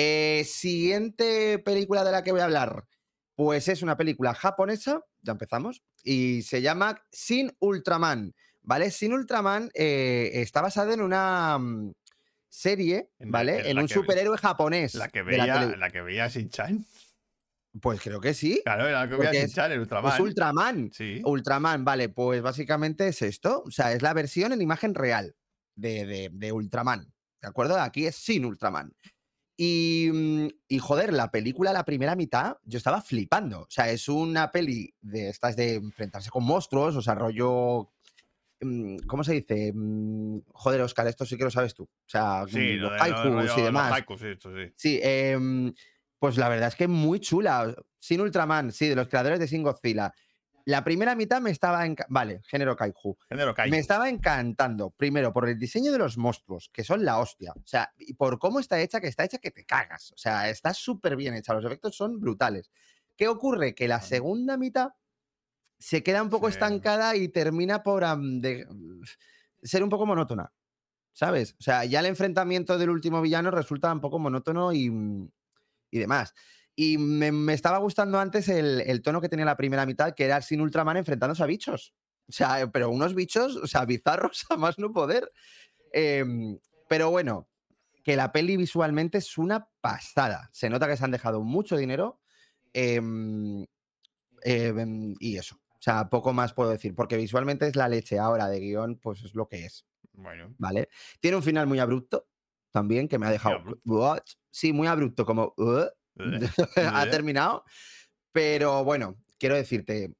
Eh, 0.00 0.44
siguiente 0.44 1.58
película 1.58 2.04
de 2.04 2.12
la 2.12 2.22
que 2.22 2.30
voy 2.30 2.40
a 2.40 2.44
hablar, 2.44 2.84
pues 3.34 3.66
es 3.66 3.82
una 3.82 3.96
película 3.96 4.32
japonesa, 4.32 5.02
ya 5.22 5.32
empezamos, 5.32 5.82
y 6.04 6.42
se 6.42 6.62
llama 6.62 7.02
Sin 7.10 7.52
Ultraman. 7.58 8.32
¿Vale? 8.62 8.90
Sin 8.92 9.12
Ultraman 9.12 9.70
eh, 9.74 10.30
está 10.34 10.60
basada 10.60 10.94
en 10.94 11.00
una 11.00 11.58
mm, 11.58 11.92
serie, 12.48 13.10
En 13.18 13.28
la- 13.32 13.38
¿vale? 13.38 13.70
en 13.70 13.78
un 13.78 13.88
superhéroe 13.88 14.36
japonés. 14.38 14.94
La 14.94 15.08
que 15.08 15.20
la 15.20 15.24
veía, 15.24 15.76
la 15.76 15.90
que 15.90 16.00
veía 16.02 16.28
Shin-Chan. 16.28 16.84
Pues 17.80 18.00
creo 18.00 18.20
que 18.20 18.34
sí. 18.34 18.60
Claro, 18.64 18.86
era 18.86 19.00
la 19.00 19.08
que 19.08 19.14
veía 19.16 19.24
Porque 19.30 19.38
es- 19.38 19.50
Shin-Chan, 19.50 19.72
el 19.72 19.80
Ultraman. 19.80 20.10
Pues 20.10 20.20
Ultraman. 20.20 20.90
Sí. 20.92 21.20
Ultraman, 21.24 21.84
vale, 21.84 22.08
pues 22.10 22.40
básicamente 22.42 23.08
es 23.08 23.22
esto. 23.22 23.62
O 23.66 23.70
sea, 23.72 23.92
es 23.92 24.02
la 24.02 24.12
versión 24.14 24.52
en 24.52 24.60
imagen 24.62 24.94
real 24.94 25.34
de, 25.74 26.04
de- 26.06 26.30
de 26.32 26.52
Ultraman. 26.52 27.12
¿De 27.40 27.48
acuerdo? 27.48 27.80
Aquí 27.80 28.06
es 28.06 28.16
sin 28.16 28.44
Ultraman. 28.44 28.92
Y, 29.60 30.08
mm, 30.12 30.46
y, 30.68 30.78
joder, 30.78 31.12
la 31.12 31.32
película, 31.32 31.72
la 31.72 31.84
primera 31.84 32.14
mitad, 32.14 32.58
yo 32.62 32.78
estaba 32.78 33.02
flipando. 33.02 33.62
O 33.62 33.66
sea, 33.68 33.90
es 33.90 34.08
una 34.08 34.52
peli 34.52 34.94
de 35.00 35.30
estas 35.30 35.56
de 35.56 35.74
enfrentarse 35.74 36.30
con 36.30 36.44
monstruos, 36.44 36.94
o 36.94 37.02
sea, 37.02 37.16
rollo. 37.16 37.90
mm, 38.60 38.98
¿Cómo 39.08 39.24
se 39.24 39.32
dice? 39.34 39.72
Mm, 39.74 40.42
Joder, 40.52 40.80
Oscar, 40.82 41.08
esto 41.08 41.26
sí 41.26 41.36
que 41.36 41.42
lo 41.42 41.50
sabes 41.50 41.74
tú. 41.74 41.82
O 41.84 42.08
sea, 42.08 42.44
Sí, 42.46 42.74
lo 42.74 42.90
los 42.90 42.92
de, 42.92 42.98
lo 42.98 43.04
de 43.04 43.12
haikus 43.12 43.26
y 43.44 43.46
los 43.48 43.56
demás. 43.56 43.92
haikus, 43.92 44.20
sí, 44.20 44.26
esto 44.28 44.50
sí. 44.54 44.72
Sí, 44.76 45.00
em, 45.02 45.74
pues 46.20 46.36
la 46.36 46.48
verdad 46.48 46.68
es 46.68 46.76
que 46.76 46.86
muy 46.86 47.18
chula. 47.18 47.74
Sin 47.98 48.20
Ultraman, 48.20 48.70
sí, 48.70 48.86
de 48.88 48.94
los 48.94 49.08
creadores 49.08 49.40
de 49.40 49.48
Sin 49.48 49.64
Godzilla. 49.64 50.12
La 50.68 50.84
primera 50.84 51.14
mitad 51.14 51.40
me 51.40 51.50
estaba. 51.50 51.82
Vale, 52.10 52.42
género 52.46 52.76
Kaiju. 52.76 53.16
Género. 53.26 53.54
Me 53.70 53.78
estaba 53.78 54.10
encantando, 54.10 54.90
primero, 54.90 55.32
por 55.32 55.48
el 55.48 55.58
diseño 55.58 55.92
de 55.92 55.96
los 55.98 56.18
monstruos, 56.18 56.68
que 56.70 56.84
son 56.84 57.06
la 57.06 57.16
hostia. 57.18 57.54
O 57.56 57.66
sea, 57.66 57.90
y 57.96 58.12
por 58.12 58.38
cómo 58.38 58.60
está 58.60 58.78
hecha, 58.78 59.00
que 59.00 59.06
está 59.06 59.24
hecha 59.24 59.38
que 59.38 59.50
te 59.50 59.64
cagas. 59.64 60.12
O 60.12 60.18
sea, 60.18 60.50
está 60.50 60.74
súper 60.74 61.16
bien 61.16 61.32
hecha. 61.32 61.54
Los 61.54 61.64
efectos 61.64 61.96
son 61.96 62.20
brutales. 62.20 62.70
¿Qué 63.16 63.28
ocurre? 63.28 63.74
Que 63.74 63.88
la 63.88 64.02
segunda 64.02 64.58
mitad 64.58 64.90
se 65.78 66.02
queda 66.02 66.22
un 66.22 66.28
poco 66.28 66.48
Sí. 66.48 66.52
estancada 66.52 67.16
y 67.16 67.28
termina 67.28 67.82
por 67.82 68.04
de- 68.42 68.66
ser 69.62 69.82
un 69.82 69.88
poco 69.88 70.04
monótona. 70.04 70.52
¿Sabes? 71.14 71.54
O 71.58 71.62
sea, 71.62 71.86
ya 71.86 72.00
el 72.00 72.06
enfrentamiento 72.06 72.76
del 72.76 72.90
último 72.90 73.22
villano 73.22 73.50
resulta 73.50 73.90
un 73.90 74.02
poco 74.02 74.18
monótono 74.18 74.74
y, 74.74 74.92
y 75.90 75.98
demás. 75.98 76.34
Y 76.78 76.96
me, 76.98 77.32
me 77.32 77.54
estaba 77.54 77.78
gustando 77.78 78.20
antes 78.20 78.48
el, 78.48 78.80
el 78.82 79.02
tono 79.02 79.20
que 79.20 79.28
tenía 79.28 79.44
la 79.44 79.56
primera 79.56 79.84
mitad, 79.84 80.14
que 80.14 80.24
era 80.24 80.40
sin 80.42 80.60
Ultraman 80.60 80.96
enfrentándose 80.96 81.42
a 81.42 81.46
bichos. 81.46 81.94
O 82.28 82.32
sea, 82.32 82.60
eh, 82.60 82.68
pero 82.68 82.90
unos 82.90 83.14
bichos, 83.16 83.56
o 83.56 83.66
sea, 83.66 83.84
bizarros 83.84 84.46
a 84.50 84.56
más 84.56 84.78
no 84.78 84.92
poder. 84.92 85.32
Em, 85.92 86.58
pero 86.88 87.10
bueno, 87.10 87.48
que 88.04 88.16
la 88.16 88.32
peli 88.32 88.56
visualmente 88.56 89.18
es 89.18 89.38
una 89.38 89.68
pasada. 89.80 90.50
Se 90.52 90.70
nota 90.70 90.88
que 90.88 90.96
se 90.96 91.04
han 91.04 91.12
dejado 91.12 91.42
mucho 91.42 91.76
dinero. 91.76 92.20
em, 92.74 93.64
Eh, 94.44 94.68
em, 94.76 95.14
y 95.20 95.36
eso. 95.38 95.56
O 95.70 95.82
sea, 95.82 96.08
poco 96.10 96.32
más 96.32 96.54
puedo 96.54 96.70
decir, 96.70 96.94
porque 96.94 97.16
visualmente 97.16 97.66
es 97.66 97.76
la 97.76 97.88
leche 97.88 98.18
ahora 98.18 98.48
de 98.48 98.60
guion, 98.60 98.96
pues 98.98 99.22
es 99.24 99.34
lo 99.34 99.48
que 99.48 99.64
es, 99.66 99.86
Bueno, 100.12 100.54
¿vale? 100.58 100.88
Tiene 101.20 101.36
un 101.36 101.42
final 101.42 101.66
muy 101.66 101.78
abrupto 101.78 102.28
también, 102.72 103.08
que 103.08 103.18
me 103.18 103.26
ha 103.26 103.30
dejado... 103.30 103.60
Sí, 104.50 104.72
muy 104.72 104.88
abrupto, 104.88 105.24
como... 105.26 105.54
"Uh", 105.56 105.86
ha 106.76 107.04
Eh. 107.04 107.10
terminado. 107.10 107.64
Pero 108.32 108.84
bueno, 108.84 109.16
quiero 109.38 109.56
decirte, 109.56 110.14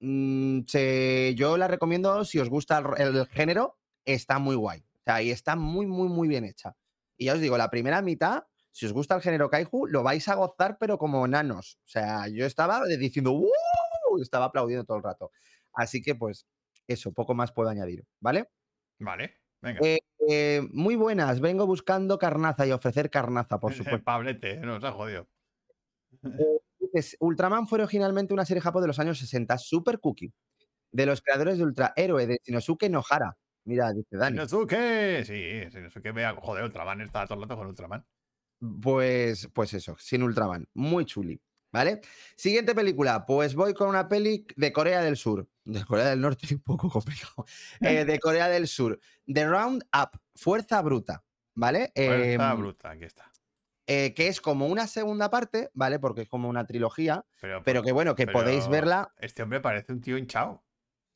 mm, 0.00 0.60
se- 0.66 1.34
yo 1.36 1.56
la 1.56 1.68
recomiendo 1.68 2.24
si 2.24 2.38
os 2.38 2.48
gusta 2.50 2.78
el, 2.78 2.84
ro- 2.84 2.96
el 2.96 3.26
género, 3.28 3.78
está 4.04 4.38
muy 4.38 4.56
guay. 4.56 4.80
O 4.80 5.02
sea, 5.04 5.22
y 5.22 5.30
está 5.30 5.56
muy, 5.56 5.86
muy, 5.86 6.08
muy 6.08 6.28
bien 6.28 6.44
hecha. 6.44 6.76
Y 7.16 7.26
ya 7.26 7.34
os 7.34 7.40
digo, 7.40 7.56
la 7.58 7.70
primera 7.70 8.02
mitad, 8.02 8.44
si 8.70 8.86
os 8.86 8.92
gusta 8.92 9.14
el 9.14 9.22
género 9.22 9.48
Kaiju, 9.50 9.86
lo 9.86 10.02
vais 10.02 10.26
a 10.28 10.34
gozar, 10.34 10.78
pero 10.78 10.98
como 10.98 11.26
nanos. 11.28 11.78
O 11.84 11.88
sea, 11.88 12.26
yo 12.28 12.44
estaba 12.46 12.84
diciendo, 12.86 13.32
¡Wow! 13.32 14.20
Estaba 14.22 14.46
aplaudiendo 14.46 14.84
todo 14.84 14.96
el 14.98 15.02
rato. 15.02 15.30
Así 15.72 16.00
que, 16.02 16.14
pues, 16.14 16.46
eso, 16.86 17.12
poco 17.12 17.34
más 17.34 17.52
puedo 17.52 17.68
añadir, 17.68 18.04
¿vale? 18.20 18.48
vale, 18.98 19.40
venga. 19.60 19.80
Eh, 19.82 19.98
eh, 20.28 20.62
muy 20.72 20.94
buenas, 20.96 21.40
vengo 21.40 21.66
buscando 21.66 22.18
carnaza 22.18 22.66
y 22.66 22.72
ofrecer 22.72 23.10
carnaza, 23.10 23.58
por 23.58 23.72
supuesto. 23.98 24.04
Pablete, 24.04 24.56
nos 24.58 24.82
ha 24.84 24.92
jodido. 24.92 25.28
Dices, 26.78 27.16
Ultraman 27.20 27.66
fue 27.66 27.80
originalmente 27.80 28.34
una 28.34 28.44
serie 28.44 28.60
japo 28.60 28.80
de 28.80 28.86
los 28.86 28.98
años 28.98 29.18
60, 29.18 29.56
super 29.58 30.00
cookie, 30.00 30.32
de 30.92 31.06
los 31.06 31.20
creadores 31.22 31.58
de 31.58 31.64
Ultra 31.64 31.92
Héroe 31.96 32.26
de 32.26 32.38
Shinosuke 32.44 32.88
Nohara. 32.90 33.36
Mira, 33.64 33.92
dice 33.92 34.16
Dani. 34.16 34.36
Shinosuke, 34.36 35.24
sí, 35.24 35.68
Shinosuke 35.70 36.12
vea, 36.12 36.34
joder, 36.34 36.64
Ultraman 36.64 37.00
está 37.00 37.24
todo 37.26 37.34
el 37.36 37.42
rato 37.42 37.56
con 37.56 37.66
Ultraman. 37.68 38.04
Pues, 38.82 39.48
pues 39.52 39.74
eso, 39.74 39.96
sin 39.98 40.22
Ultraman. 40.22 40.68
Muy 40.74 41.04
chuli. 41.04 41.40
¿Vale? 41.72 42.02
Siguiente 42.36 42.72
película. 42.72 43.26
Pues 43.26 43.56
voy 43.56 43.74
con 43.74 43.88
una 43.88 44.08
peli 44.08 44.46
de 44.54 44.72
Corea 44.72 45.00
del 45.02 45.16
Sur. 45.16 45.48
De 45.64 45.84
Corea 45.84 46.10
del 46.10 46.20
Norte, 46.20 46.46
un 46.54 46.60
poco 46.60 46.88
complicado. 46.88 47.44
Eh, 47.80 48.04
de 48.04 48.20
Corea 48.20 48.48
del 48.48 48.68
Sur. 48.68 49.00
The 49.26 49.44
Round 49.44 49.82
Up. 49.92 50.20
Fuerza 50.36 50.80
Bruta. 50.82 51.24
¿Vale? 51.56 51.90
Fuerza 51.94 52.52
Em, 52.52 52.58
bruta, 52.58 52.90
aquí 52.90 53.04
está. 53.04 53.28
Eh, 53.86 54.14
que 54.14 54.28
es 54.28 54.40
como 54.40 54.66
una 54.66 54.86
segunda 54.86 55.30
parte, 55.30 55.70
¿vale? 55.74 55.98
Porque 55.98 56.22
es 56.22 56.28
como 56.28 56.48
una 56.48 56.66
trilogía. 56.66 57.24
Pero, 57.40 57.62
Pero 57.64 57.82
que 57.82 57.92
bueno, 57.92 58.14
que 58.14 58.26
podéis 58.26 58.68
verla. 58.68 59.12
Este 59.18 59.42
hombre 59.42 59.60
parece 59.60 59.92
un 59.92 60.00
tío 60.00 60.16
hinchado. 60.18 60.64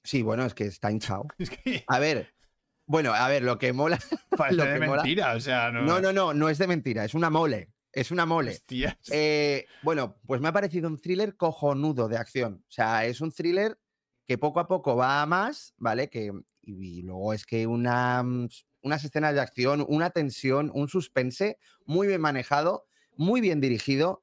Sí, 0.04 0.22
bueno, 0.22 0.44
es 0.44 0.54
que 0.54 0.64
está 0.64 0.90
hinchado. 0.90 1.26
Es 1.38 1.50
que 1.50 1.84
A 1.86 1.98
ver. 1.98 2.34
Bueno, 2.86 3.12
a 3.12 3.28
ver, 3.28 3.42
lo 3.42 3.58
que 3.58 3.72
mola. 3.72 3.98
parece 4.36 4.56
lo 4.56 4.64
de 4.64 4.80
mola- 4.80 5.02
mentira, 5.02 5.34
o 5.34 5.40
sea, 5.40 5.70
no. 5.70 5.82
No, 5.82 6.00
no, 6.00 6.12
no, 6.12 6.32
no 6.34 6.48
es 6.48 6.58
de 6.58 6.66
mentira, 6.66 7.04
es 7.04 7.14
una 7.14 7.28
mole. 7.30 7.70
Es 7.92 8.10
una 8.10 8.26
mole. 8.26 8.52
Hostias. 8.52 8.96
Eh, 9.10 9.66
bueno, 9.82 10.18
pues 10.26 10.40
me 10.40 10.48
ha 10.48 10.52
parecido 10.52 10.88
un 10.88 10.98
thriller 10.98 11.36
cojonudo 11.36 12.06
de 12.08 12.16
acción. 12.18 12.62
O 12.66 12.70
sea, 12.70 13.04
es 13.06 13.20
un 13.20 13.32
thriller 13.32 13.78
que 14.26 14.36
poco 14.38 14.60
a 14.60 14.68
poco 14.68 14.94
va 14.94 15.22
a 15.22 15.26
más, 15.26 15.74
¿vale? 15.78 16.08
Que, 16.10 16.30
y, 16.62 16.98
y 16.98 17.02
luego 17.02 17.32
es 17.32 17.44
que 17.46 17.66
una, 17.66 18.22
mm, 18.22 18.48
unas 18.82 19.04
escenas 19.04 19.34
de 19.34 19.40
acción, 19.40 19.84
una 19.88 20.10
tensión, 20.10 20.70
un 20.74 20.88
suspense 20.88 21.58
muy 21.84 22.06
bien 22.06 22.20
manejado, 22.20 22.86
muy 23.16 23.40
bien 23.40 23.60
dirigido, 23.60 24.22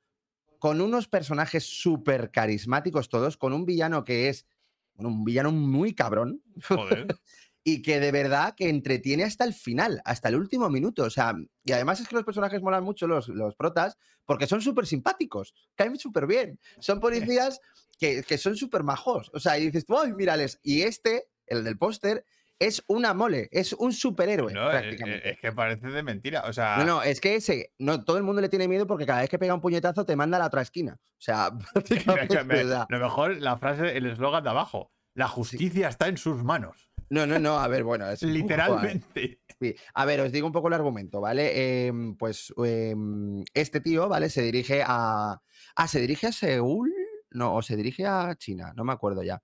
con 0.59 0.81
unos 0.81 1.07
personajes 1.07 1.63
súper 1.63 2.31
carismáticos 2.31 3.09
todos, 3.09 3.37
con 3.37 3.53
un 3.53 3.65
villano 3.65 4.03
que 4.03 4.29
es, 4.29 4.47
un 4.95 5.23
villano 5.25 5.51
muy 5.51 5.93
cabrón, 5.93 6.41
Joder. 6.67 7.07
y 7.63 7.81
que 7.81 7.99
de 7.99 8.11
verdad 8.11 8.53
que 8.55 8.69
entretiene 8.69 9.23
hasta 9.23 9.43
el 9.43 9.53
final, 9.53 10.01
hasta 10.05 10.29
el 10.29 10.35
último 10.35 10.69
minuto. 10.69 11.03
O 11.03 11.09
sea, 11.09 11.35
y 11.63 11.71
además 11.71 11.99
es 11.99 12.07
que 12.07 12.15
los 12.15 12.23
personajes 12.23 12.61
molan 12.61 12.83
mucho, 12.83 13.07
los, 13.07 13.27
los 13.27 13.55
protas, 13.55 13.97
porque 14.25 14.47
son 14.47 14.61
súper 14.61 14.85
simpáticos, 14.85 15.53
caen 15.75 15.97
súper 15.97 16.27
bien. 16.27 16.59
Son 16.79 16.99
policías 16.99 17.59
que, 17.99 18.23
que 18.23 18.37
son 18.37 18.55
súper 18.55 18.83
majos. 18.83 19.31
O 19.33 19.39
sea, 19.39 19.57
y 19.57 19.65
dices, 19.65 19.85
¡ay, 19.89 20.13
mírales! 20.13 20.59
Y 20.63 20.83
este, 20.83 21.27
el 21.47 21.63
del 21.63 21.77
póster, 21.77 22.25
es 22.59 22.83
una 22.87 23.13
mole, 23.13 23.49
es 23.51 23.73
un 23.73 23.91
superhéroe 23.93 24.53
No, 24.53 24.61
eh, 24.71 24.77
eh, 24.77 24.79
prácticamente. 24.81 25.29
es 25.31 25.39
que 25.39 25.51
parece 25.51 25.87
de 25.87 26.03
mentira. 26.03 26.43
O 26.47 26.53
sea, 26.53 26.77
No, 26.77 26.85
no, 26.85 27.03
es 27.03 27.19
que 27.21 27.35
ese, 27.35 27.73
no, 27.79 28.03
todo 28.03 28.17
el 28.17 28.23
mundo 28.23 28.41
le 28.41 28.49
tiene 28.49 28.67
miedo 28.67 28.87
porque 28.87 29.05
cada 29.05 29.21
vez 29.21 29.29
que 29.29 29.39
pega 29.39 29.53
un 29.53 29.61
puñetazo 29.61 30.05
te 30.05 30.15
manda 30.15 30.37
a 30.37 30.39
la 30.41 30.47
otra 30.47 30.61
esquina. 30.61 30.97
O 31.01 31.19
sea, 31.21 31.51
prácticamente, 31.73 32.43
me- 32.45 32.63
o 32.63 32.67
sea, 32.67 32.85
lo 32.89 32.99
mejor 32.99 33.37
la 33.41 33.57
frase, 33.57 33.97
el 33.97 34.05
eslogan 34.05 34.43
de 34.43 34.49
abajo. 34.49 34.91
La 35.13 35.27
justicia 35.27 35.87
está 35.89 36.07
en 36.07 36.17
sus 36.17 36.43
manos. 36.43 36.91
no, 37.09 37.25
no, 37.25 37.39
no, 37.39 37.57
a 37.59 37.67
ver, 37.67 37.83
bueno, 37.83 38.09
es 38.09 38.21
Literalmente. 38.69 39.39
Sí. 39.61 39.73
A 39.93 40.03
ver, 40.05 40.19
os 40.19 40.31
digo 40.33 40.47
un 40.47 40.51
poco 40.53 40.67
el 40.67 40.73
argumento, 40.73 41.21
¿vale? 41.21 41.85
Em, 41.87 42.17
pues 42.17 42.53
em, 42.63 43.43
este 43.53 43.79
tío, 43.79 44.09
¿vale? 44.09 44.29
Se 44.29 44.41
dirige 44.41 44.83
a. 44.85 45.39
Ah, 45.77 45.87
se 45.87 46.01
dirige 46.01 46.27
a 46.27 46.31
Seúl. 46.33 46.93
No, 47.31 47.55
o 47.55 47.61
se 47.61 47.75
dirige 47.77 48.05
a 48.05 48.35
China, 48.35 48.73
no 48.75 48.83
me 48.83 48.91
acuerdo 48.93 49.23
ya. 49.23 49.41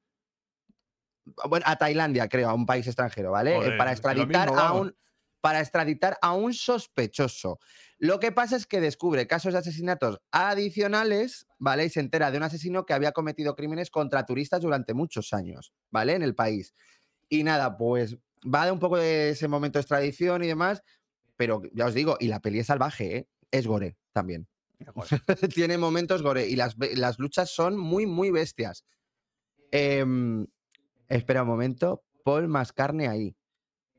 Bueno, 1.48 1.66
a 1.68 1.76
Tailandia, 1.78 2.28
creo, 2.28 2.50
a 2.50 2.54
un 2.54 2.66
país 2.66 2.88
extranjero, 2.88 3.32
¿vale? 3.32 3.52
Eh, 3.52 3.56
Joder, 3.56 3.78
para 3.78 3.92
extraditar 3.92 4.50
mismo, 4.50 4.62
a 4.62 4.74
un. 4.74 4.96
Para 5.42 5.60
extraditar 5.60 6.18
a 6.22 6.34
un 6.34 6.54
sospechoso. 6.54 7.60
Lo 7.98 8.20
que 8.20 8.32
pasa 8.32 8.56
es 8.56 8.68
que 8.68 8.80
descubre 8.80 9.26
casos 9.28 9.54
de 9.54 9.60
asesinatos 9.60 10.20
adicionales, 10.32 11.48
¿vale? 11.58 11.86
Y 11.86 11.90
se 11.90 12.00
entera 12.00 12.30
de 12.30 12.38
un 12.38 12.44
asesino 12.44 12.86
que 12.86 12.94
había 12.94 13.12
cometido 13.12 13.56
crímenes 13.56 13.90
contra 13.90 14.26
turistas 14.26 14.62
durante 14.62 14.94
muchos 14.94 15.34
años, 15.34 15.74
¿vale? 15.90 16.14
En 16.14 16.22
el 16.22 16.36
país. 16.36 16.76
Y 17.28 17.44
nada, 17.44 17.78
pues 17.78 18.18
va 18.44 18.66
de 18.66 18.72
un 18.72 18.80
poco 18.80 18.98
de 18.98 19.32
ese 19.32 19.48
momento 19.48 19.80
de 19.80 19.82
extradición 19.82 20.44
y 20.44 20.48
demás, 20.48 20.84
pero 21.38 21.62
ya 21.74 21.86
os 21.86 21.94
digo, 21.94 22.18
y 22.20 22.28
la 22.28 22.40
peli 22.40 22.60
es 22.60 22.68
salvaje, 22.68 23.18
¿eh? 23.18 23.28
Es 23.52 23.68
gore 23.68 23.98
también. 24.14 24.48
Tiene 25.54 25.78
momentos 25.78 26.22
gore 26.22 26.48
y 26.48 26.56
las, 26.56 26.76
las 26.96 27.20
luchas 27.20 27.50
son 27.50 27.78
muy, 27.78 28.06
muy 28.06 28.32
bestias. 28.32 28.86
Em, 29.72 30.48
espera 31.16 31.44
un 31.44 31.50
momento, 31.50 32.04
Paul 32.24 32.48
más 32.48 32.72
carne 32.74 33.08
ahí. 33.08 33.36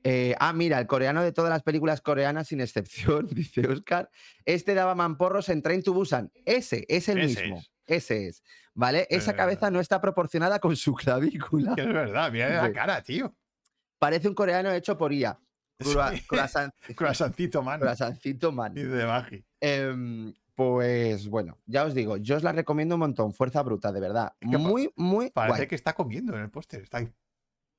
Eh, 0.05 0.35
ah, 0.41 0.53
mira, 0.53 0.81
el 0.81 0.87
coreano 0.89 1.23
de 1.23 1.31
todas 1.33 1.51
las 1.51 1.63
películas 1.63 2.01
coreanas, 2.01 2.49
sin 2.49 2.61
excepción, 2.61 3.27
dice 3.31 3.67
Oscar. 3.69 4.11
Este 4.45 4.75
daba 4.75 4.95
mamporros 4.95 5.49
en 5.49 5.63
Train 5.63 5.83
to 5.83 5.93
Busan. 5.93 6.33
Ese 6.45 6.85
es 6.89 7.09
el 7.09 7.19
Ese 7.21 7.43
mismo. 7.43 7.59
es. 7.59 7.71
Ese 7.87 8.27
es. 8.29 8.43
¿Vale? 8.75 9.07
Esa 9.11 9.33
Eh. 9.33 9.37
cabeza 9.37 9.71
no 9.71 9.81
está 9.81 10.01
proporcionada 10.01 10.59
con 10.59 10.75
su 10.77 10.95
clavícula. 10.95 11.75
Que 11.75 11.83
es 11.83 11.93
verdad, 11.93 12.33
mira 12.33 12.63
la 12.63 12.73
cara, 12.73 13.03
tío. 13.03 13.35
Parece 13.99 14.29
un 14.29 14.35
coreano 14.35 14.73
hecho 14.73 14.97
por 14.99 15.13
IA. 15.13 15.39
Crua- 15.79 16.13
Sí. 16.17 16.27
man. 17.63 17.81
man. 18.53 18.75
Dice 18.75 18.89
de 18.89 19.07
Magi. 19.07 19.45
Em, 19.61 20.33
pues 20.63 21.29
bueno, 21.29 21.59
ya 21.67 21.85
os 21.85 21.95
digo, 21.95 22.17
yo 22.17 22.37
os 22.37 22.43
la 22.43 22.53
recomiendo 22.53 22.95
un 22.97 23.01
montón. 23.01 23.33
Fuerza 23.33 23.63
bruta, 23.63 23.93
de 23.93 24.01
verdad. 24.01 24.33
Es 24.41 24.51
que 24.51 24.59
Muy, 24.59 24.91
muy 24.97 25.31
Parece 25.31 25.59
guay. 25.59 25.69
que 25.69 25.75
está 25.75 25.93
comiendo 25.95 26.35
en 26.35 26.43
el 26.43 26.51
póster. 26.51 26.83
Está, 26.83 27.01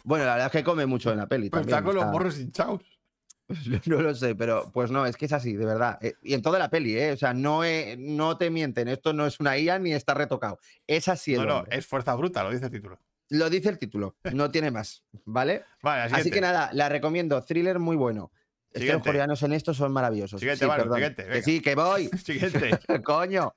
Bueno, 0.03 0.25
la 0.25 0.31
verdad 0.33 0.47
es 0.47 0.51
que 0.51 0.63
come 0.63 0.85
mucho 0.85 1.11
en 1.11 1.17
la 1.17 1.27
peli. 1.27 1.49
pues 1.49 1.61
también, 1.61 1.77
está 1.79 1.85
con 1.85 1.97
o 1.97 2.01
los 2.01 2.11
morros 2.11 2.39
hinchados. 2.39 2.81
No 3.85 4.01
lo 4.01 4.15
sé, 4.15 4.35
pero 4.35 4.71
pues 4.73 4.89
no, 4.89 5.05
es 5.05 5.17
que 5.17 5.25
es 5.25 5.33
así, 5.33 5.53
de 5.55 5.65
verdad. 5.65 5.99
Eh, 6.01 6.13
Y 6.23 6.33
en 6.33 6.41
toda 6.41 6.57
la 6.59 6.69
peli, 6.69 6.97
¿eh? 6.97 7.11
O 7.11 7.17
sea, 7.17 7.33
no, 7.33 7.63
he- 7.63 7.95
no 7.99 8.37
te 8.37 8.49
mienten, 8.49 8.87
esto 8.87 9.11
no 9.13 9.25
es 9.27 9.39
una 9.39 9.57
IA 9.57 9.79
ni 9.79 9.93
está 9.93 10.13
retocado. 10.13 10.59
Es 10.87 11.07
así 11.07 11.33
el 11.35 11.41
No, 11.41 11.45
no, 11.47 11.57
hombre. 11.59 11.77
es 11.77 11.85
fuerza 11.85 12.15
bruta, 12.15 12.43
lo 12.43 12.51
dice 12.51 12.65
el 12.65 12.71
título. 12.71 12.99
Lo 13.29 13.49
dice 13.49 13.69
el 13.69 13.77
título, 13.79 14.15
no 14.31 14.49
tiene 14.51 14.71
más, 14.71 15.03
¿vale? 15.25 15.63
Vale, 15.83 16.01
Así 16.15 16.29
que 16.31 16.39
nada, 16.41 16.69
la 16.73 16.87
recomiendo, 16.89 17.41
thriller 17.43 17.79
muy 17.79 17.95
bueno. 17.95 18.31
Es 18.73 18.81
que 18.81 18.93
los 18.93 19.03
coreanos 19.03 19.41
en 19.43 19.53
esto 19.53 19.73
son 19.73 19.91
maravillosos. 19.93 20.39
Siguiente, 20.39 20.65
Sí, 20.65 20.71
siguiente, 20.93 21.25
Que 21.27 21.41
sí, 21.43 21.61
que 21.61 21.75
voy. 21.75 22.07
Siguiente. 22.25 22.79
Coño. 23.03 23.55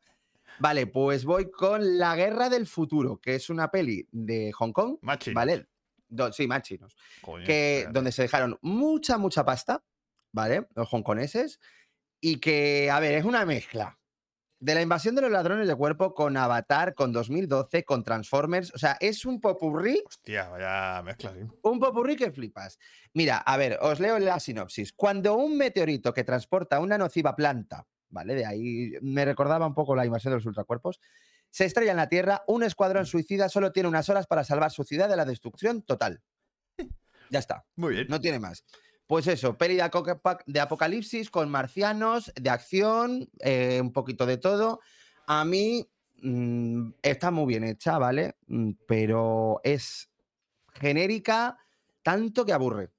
Vale, 0.58 0.86
pues 0.86 1.24
voy 1.24 1.50
con 1.50 1.98
La 1.98 2.16
Guerra 2.16 2.48
del 2.48 2.66
Futuro, 2.66 3.18
que 3.18 3.34
es 3.34 3.50
una 3.50 3.70
peli 3.70 4.06
de 4.10 4.52
Hong 4.52 4.72
Kong, 4.72 4.96
Machi. 5.02 5.32
¿vale? 5.32 5.66
Do- 6.08 6.32
sí, 6.32 6.46
más 6.46 6.62
chinos. 6.62 6.96
Coño, 7.20 7.44
Que, 7.44 7.78
espérate. 7.78 7.92
donde 7.94 8.12
se 8.12 8.22
dejaron 8.22 8.58
mucha, 8.62 9.18
mucha 9.18 9.44
pasta, 9.44 9.82
¿vale? 10.32 10.66
Los 10.74 10.88
hongkoneses. 10.92 11.60
Y 12.20 12.38
que, 12.40 12.90
a 12.90 13.00
ver, 13.00 13.14
es 13.16 13.24
una 13.24 13.44
mezcla 13.44 13.98
de 14.58 14.74
la 14.74 14.82
invasión 14.82 15.14
de 15.14 15.22
los 15.22 15.30
ladrones 15.30 15.68
de 15.68 15.74
cuerpo 15.74 16.14
con 16.14 16.36
Avatar, 16.36 16.94
con 16.94 17.12
2012, 17.12 17.84
con 17.84 18.02
Transformers. 18.02 18.72
O 18.74 18.78
sea, 18.78 18.96
es 19.00 19.24
un 19.24 19.40
popurrí 19.40 20.02
Hostia, 20.06 20.48
vaya 20.48 21.02
mezcla, 21.02 21.32
sí. 21.34 21.40
un 21.62 21.78
popurrí 21.78 22.16
que 22.16 22.30
flipas. 22.32 22.78
Mira, 23.12 23.38
a 23.38 23.56
ver, 23.56 23.78
os 23.82 24.00
leo 24.00 24.18
la 24.18 24.40
sinopsis. 24.40 24.92
Cuando 24.92 25.36
un 25.36 25.56
meteorito 25.56 26.12
que 26.14 26.24
transporta 26.24 26.80
una 26.80 26.96
nociva 26.98 27.36
planta, 27.36 27.86
¿vale? 28.08 28.34
De 28.34 28.46
ahí 28.46 28.92
me 29.02 29.24
recordaba 29.24 29.66
un 29.66 29.74
poco 29.74 29.94
la 29.94 30.06
invasión 30.06 30.32
de 30.32 30.36
los 30.38 30.46
ultracuerpos, 30.46 31.00
se 31.50 31.64
estrella 31.64 31.92
en 31.92 31.96
la 31.98 32.08
Tierra, 32.08 32.42
un 32.48 32.62
escuadrón 32.62 33.06
suicida 33.06 33.48
solo 33.48 33.72
tiene 33.72 33.88
unas 33.88 34.08
horas 34.08 34.26
para 34.26 34.44
salvar 34.44 34.70
su 34.70 34.84
ciudad 34.84 35.08
de 35.08 35.16
la 35.16 35.24
destrucción 35.24 35.82
total. 35.82 36.22
Ya 37.28 37.40
está, 37.40 37.64
Muy 37.74 37.92
bien. 37.94 38.06
no 38.08 38.20
tiene 38.20 38.38
más. 38.38 38.64
Pues 39.06 39.28
eso, 39.28 39.56
peli 39.56 39.76
de, 39.76 40.60
apocalipsis 40.60 41.30
con 41.30 41.48
marcianos, 41.48 42.32
de 42.34 42.50
acción, 42.50 43.28
eh, 43.38 43.78
un 43.80 43.92
poquito 43.92 44.26
de 44.26 44.36
todo. 44.36 44.80
A 45.28 45.44
mí 45.44 45.86
mm, 46.22 46.90
está 47.02 47.30
muy 47.30 47.46
bien 47.46 47.62
hecha, 47.64 47.98
¿vale? 47.98 48.34
Mm, 48.48 48.72
Pero 48.88 49.60
es 49.62 50.10
genérica 50.74 51.56
tanto 52.02 52.44
que 52.44 52.52
aburre. 52.52 52.90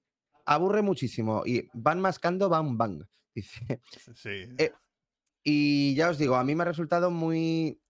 Aburre 0.46 0.82
muchísimo. 0.82 1.44
Y 1.46 1.70
van 1.74 2.00
mascando 2.00 2.48
bang 2.48 2.78
bang. 2.78 3.04
Dice. 3.36 3.82
Sí. 4.16 4.48
Eh, 4.58 4.72
Y 5.44 5.94
ya 5.96 6.10
os 6.10 6.18
digo, 6.18 6.36
a 6.36 6.44
mí 6.44 6.56
me 6.56 6.64
ha 6.64 6.66
resultado 6.66 7.12
muy. 7.12 7.82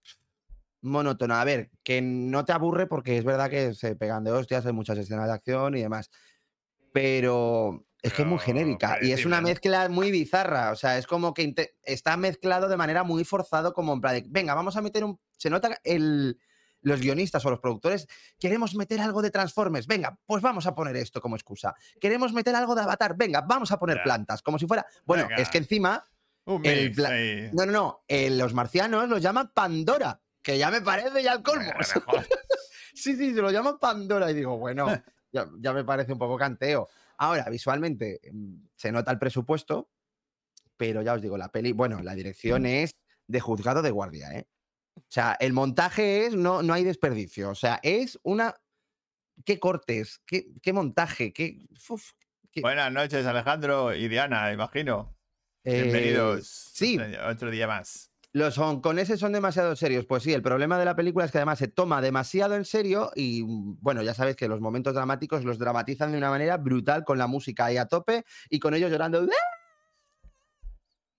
monótona. 0.80 1.40
A 1.40 1.44
ver, 1.44 1.70
que 1.84 2.00
no 2.02 2.44
te 2.44 2.52
aburre 2.52 2.86
porque 2.86 3.16
es 3.16 3.24
verdad 3.24 3.48
que 3.50 3.74
se 3.74 3.96
pegan 3.96 4.24
de 4.24 4.32
hostias, 4.32 4.66
hay 4.66 4.72
muchas 4.72 4.98
escenas 4.98 5.26
de 5.26 5.34
acción 5.34 5.76
y 5.76 5.82
demás. 5.82 6.10
Pero 6.92 7.87
es 8.02 8.12
que 8.12 8.22
es 8.22 8.28
muy 8.28 8.38
genérica 8.38 8.98
y 9.02 9.12
es 9.12 9.24
una 9.26 9.40
mezcla 9.40 9.88
muy 9.88 10.10
bizarra. 10.10 10.70
O 10.70 10.76
sea, 10.76 10.98
es 10.98 11.06
como 11.06 11.34
que 11.34 11.52
está 11.82 12.16
mezclado 12.16 12.68
de 12.68 12.76
manera 12.76 13.02
muy 13.02 13.24
forzado, 13.24 13.72
como 13.72 13.92
en 13.92 14.00
plan 14.00 14.14
de, 14.14 14.24
venga, 14.28 14.54
vamos 14.54 14.76
a 14.76 14.82
meter 14.82 15.04
un. 15.04 15.20
Se 15.36 15.50
nota 15.50 15.78
el. 15.84 16.38
Los 16.80 17.00
guionistas 17.00 17.44
o 17.44 17.50
los 17.50 17.58
productores 17.58 18.06
queremos 18.38 18.76
meter 18.76 19.00
algo 19.00 19.20
de 19.20 19.32
Transformers, 19.32 19.88
venga, 19.88 20.16
pues 20.26 20.40
vamos 20.44 20.64
a 20.68 20.76
poner 20.76 20.94
esto 20.94 21.20
como 21.20 21.34
excusa. 21.34 21.74
Queremos 22.00 22.32
meter 22.32 22.54
algo 22.54 22.76
de 22.76 22.82
Avatar, 22.82 23.16
venga, 23.16 23.40
vamos 23.40 23.72
a 23.72 23.80
poner 23.80 24.00
plantas, 24.04 24.42
como 24.42 24.60
si 24.60 24.66
fuera. 24.68 24.86
Bueno, 25.04 25.24
Venga. 25.26 25.42
es 25.42 25.48
que 25.48 25.58
encima 25.58 26.08
Un 26.44 26.64
el 26.64 26.92
pla- 26.92 27.10
no, 27.52 27.66
no, 27.66 27.72
no. 27.72 28.04
eh, 28.06 28.30
los 28.30 28.54
marcianos 28.54 29.08
los 29.08 29.20
llaman 29.20 29.50
Pandora, 29.52 30.20
que 30.40 30.56
ya 30.56 30.70
me 30.70 30.80
parece 30.80 31.20
ya 31.20 31.32
el 31.32 31.42
colmo. 31.42 31.72
Sí, 32.94 33.16
sí, 33.16 33.34
se 33.34 33.40
lo 33.42 33.50
llaman 33.50 33.78
Pandora. 33.80 34.30
Y 34.30 34.34
digo, 34.34 34.56
bueno, 34.56 34.86
ya, 35.32 35.46
ya 35.60 35.72
me 35.72 35.84
parece 35.84 36.12
un 36.12 36.18
poco 36.18 36.36
canteo. 36.36 36.88
Ahora, 37.18 37.44
visualmente, 37.50 38.20
mm, 38.32 38.54
se 38.76 38.92
nota 38.92 39.10
el 39.10 39.18
presupuesto, 39.18 39.90
pero 40.76 41.02
ya 41.02 41.14
os 41.14 41.22
digo, 41.22 41.36
la 41.36 41.48
peli, 41.50 41.72
bueno, 41.72 42.00
la 42.02 42.14
dirección 42.14 42.64
es 42.66 42.92
de 43.26 43.40
juzgado 43.40 43.82
de 43.82 43.90
guardia, 43.90 44.32
¿eh? 44.32 44.46
O 44.96 45.02
sea, 45.10 45.36
el 45.40 45.52
montaje 45.52 46.26
es, 46.26 46.34
no, 46.34 46.62
no 46.62 46.72
hay 46.74 46.84
desperdicio. 46.84 47.50
O 47.50 47.54
sea, 47.54 47.78
es 47.82 48.18
una. 48.22 48.54
¿Qué 49.44 49.60
cortes? 49.60 50.20
¿Qué, 50.26 50.46
qué 50.60 50.72
montaje? 50.72 51.32
¿Qué, 51.32 51.66
uf, 51.88 52.10
qué- 52.50 52.60
Buenas 52.60 52.92
noches, 52.92 53.24
Alejandro 53.26 53.94
y 53.94 54.08
Diana, 54.08 54.52
imagino. 54.52 55.16
eh, 55.64 55.82
Bienvenidos. 55.82 56.48
sí. 56.48 56.98
Otro 57.28 57.50
día 57.50 57.68
más. 57.68 58.07
Los 58.32 58.58
hongkoneses 58.58 59.18
son 59.18 59.32
demasiado 59.32 59.74
serios. 59.74 60.04
Pues 60.04 60.22
sí, 60.22 60.32
el 60.32 60.42
problema 60.42 60.78
de 60.78 60.84
la 60.84 60.94
película 60.94 61.24
es 61.24 61.32
que 61.32 61.38
además 61.38 61.58
se 61.58 61.68
toma 61.68 62.02
demasiado 62.02 62.54
en 62.56 62.64
serio 62.64 63.10
y 63.14 63.42
mm, 63.42 63.78
bueno, 63.80 64.02
ya 64.02 64.12
sabes 64.12 64.36
que 64.36 64.48
los 64.48 64.60
momentos 64.60 64.94
dramáticos 64.94 65.44
los 65.44 65.58
dramatizan 65.58 66.12
de 66.12 66.18
una 66.18 66.30
manera 66.30 66.58
brutal 66.58 67.04
con 67.04 67.16
la 67.18 67.26
música 67.26 67.66
ahí 67.66 67.78
a 67.78 67.86
tope 67.86 68.24
y 68.50 68.58
con 68.58 68.74
ellos 68.74 68.90
llorando. 68.90 69.26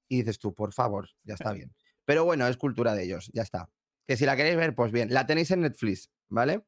Y 0.07 0.17
dices 0.17 0.37
tú, 0.37 0.53
por 0.53 0.73
favor, 0.73 1.09
ya 1.23 1.33
está 1.33 1.51
bien. 1.51 1.73
Pero 2.05 2.25
bueno, 2.25 2.47
es 2.47 2.57
cultura 2.57 2.93
de 2.93 3.03
ellos, 3.03 3.29
ya 3.33 3.41
está. 3.41 3.69
Que 4.07 4.17
si 4.17 4.25
la 4.25 4.35
queréis 4.35 4.57
ver, 4.57 4.75
pues 4.75 4.91
bien, 4.91 5.13
la 5.13 5.25
tenéis 5.25 5.51
en 5.51 5.61
Netflix, 5.61 6.11
¿vale? 6.27 6.63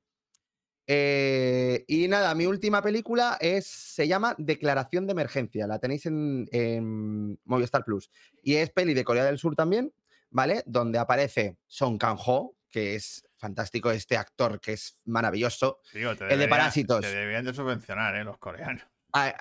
Eh, 0.87 1.85
y 1.87 2.07
nada, 2.07 2.35
mi 2.35 2.45
última 2.45 2.81
película 2.81 3.37
es, 3.39 3.65
se 3.67 4.07
llama 4.07 4.35
Declaración 4.37 5.05
de 5.05 5.13
Emergencia. 5.13 5.67
La 5.67 5.79
tenéis 5.79 6.05
en, 6.05 6.47
en 6.51 7.39
Movistar 7.45 7.85
Plus. 7.85 8.11
Y 8.43 8.55
es 8.55 8.71
peli 8.71 8.93
de 8.93 9.03
Corea 9.03 9.23
del 9.25 9.39
Sur 9.39 9.55
también, 9.55 9.93
¿vale? 10.31 10.63
Donde 10.65 10.97
aparece 10.97 11.57
Song 11.67 11.97
Kang-ho, 11.97 12.55
que 12.69 12.95
es 12.95 13.23
fantástico, 13.37 13.91
este 13.91 14.17
actor 14.17 14.59
que 14.59 14.73
es 14.73 15.01
maravilloso. 15.05 15.81
Digo, 15.93 16.11
El 16.11 16.39
de 16.39 16.47
Parásitos. 16.47 17.01
Te 17.01 17.13
deberían 17.13 17.45
de 17.45 17.53
subvencionar, 17.53 18.15
¿eh? 18.15 18.23
Los 18.23 18.37
coreanos. 18.37 18.83
Ah, 19.13 19.35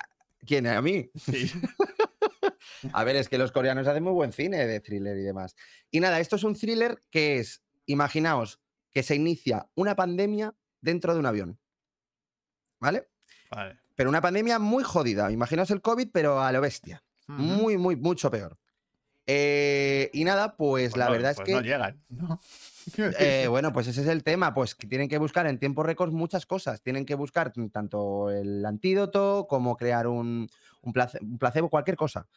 ¿Quién? 0.45 0.67
¿A 0.67 0.81
mí? 0.81 1.09
Sí. 1.15 1.51
A 2.93 3.03
ver, 3.03 3.15
es 3.15 3.29
que 3.29 3.37
los 3.37 3.51
coreanos 3.51 3.87
hacen 3.87 4.03
muy 4.03 4.13
buen 4.13 4.33
cine 4.33 4.65
de 4.65 4.79
thriller 4.79 5.17
y 5.17 5.21
demás. 5.21 5.55
Y 5.91 5.99
nada, 5.99 6.19
esto 6.19 6.35
es 6.35 6.43
un 6.43 6.55
thriller 6.55 6.99
que 7.09 7.37
es, 7.37 7.63
imaginaos, 7.85 8.59
que 8.91 9.03
se 9.03 9.15
inicia 9.15 9.67
una 9.75 9.95
pandemia 9.95 10.53
dentro 10.81 11.13
de 11.13 11.19
un 11.19 11.25
avión. 11.25 11.59
¿Vale? 12.79 13.07
Vale. 13.51 13.79
Pero 13.95 14.09
una 14.09 14.21
pandemia 14.21 14.57
muy 14.57 14.83
jodida. 14.83 15.31
Imaginaos 15.31 15.69
el 15.71 15.81
COVID, 15.81 16.09
pero 16.11 16.41
a 16.41 16.51
lo 16.51 16.59
bestia. 16.59 17.03
Muy, 17.27 17.77
muy, 17.77 17.95
mucho 17.95 18.31
peor. 18.31 18.57
Eh, 19.27 20.09
y 20.13 20.23
nada, 20.23 20.55
pues, 20.57 20.91
Pues 20.91 20.97
la 20.97 21.05
no, 21.05 21.11
verdad 21.11 21.35
pues 21.35 21.47
es 21.49 21.53
no 21.55 21.61
que. 21.61 21.67
llegan, 21.67 22.01
¿no? 22.09 22.39
Eh, 23.19 23.45
bueno, 23.47 23.71
pues 23.71 23.87
ese 23.87 24.01
es 24.01 24.07
el 24.07 24.23
tema, 24.23 24.53
pues 24.53 24.73
que 24.73 24.87
tienen 24.87 25.07
que 25.07 25.19
buscar 25.19 25.45
en 25.45 25.59
tiempo 25.59 25.83
récord 25.83 26.11
muchas 26.11 26.45
cosas. 26.45 26.81
Tienen 26.81 27.05
que 27.05 27.15
buscar 27.15 27.53
t- 27.53 27.69
tanto 27.69 28.29
el 28.31 28.65
antídoto 28.65 29.45
como 29.47 29.77
crear 29.77 30.07
un, 30.07 30.49
un, 30.81 30.93
place- 30.93 31.19
un 31.21 31.37
placebo, 31.37 31.69
cualquier 31.69 31.95
cosa. 31.95 32.27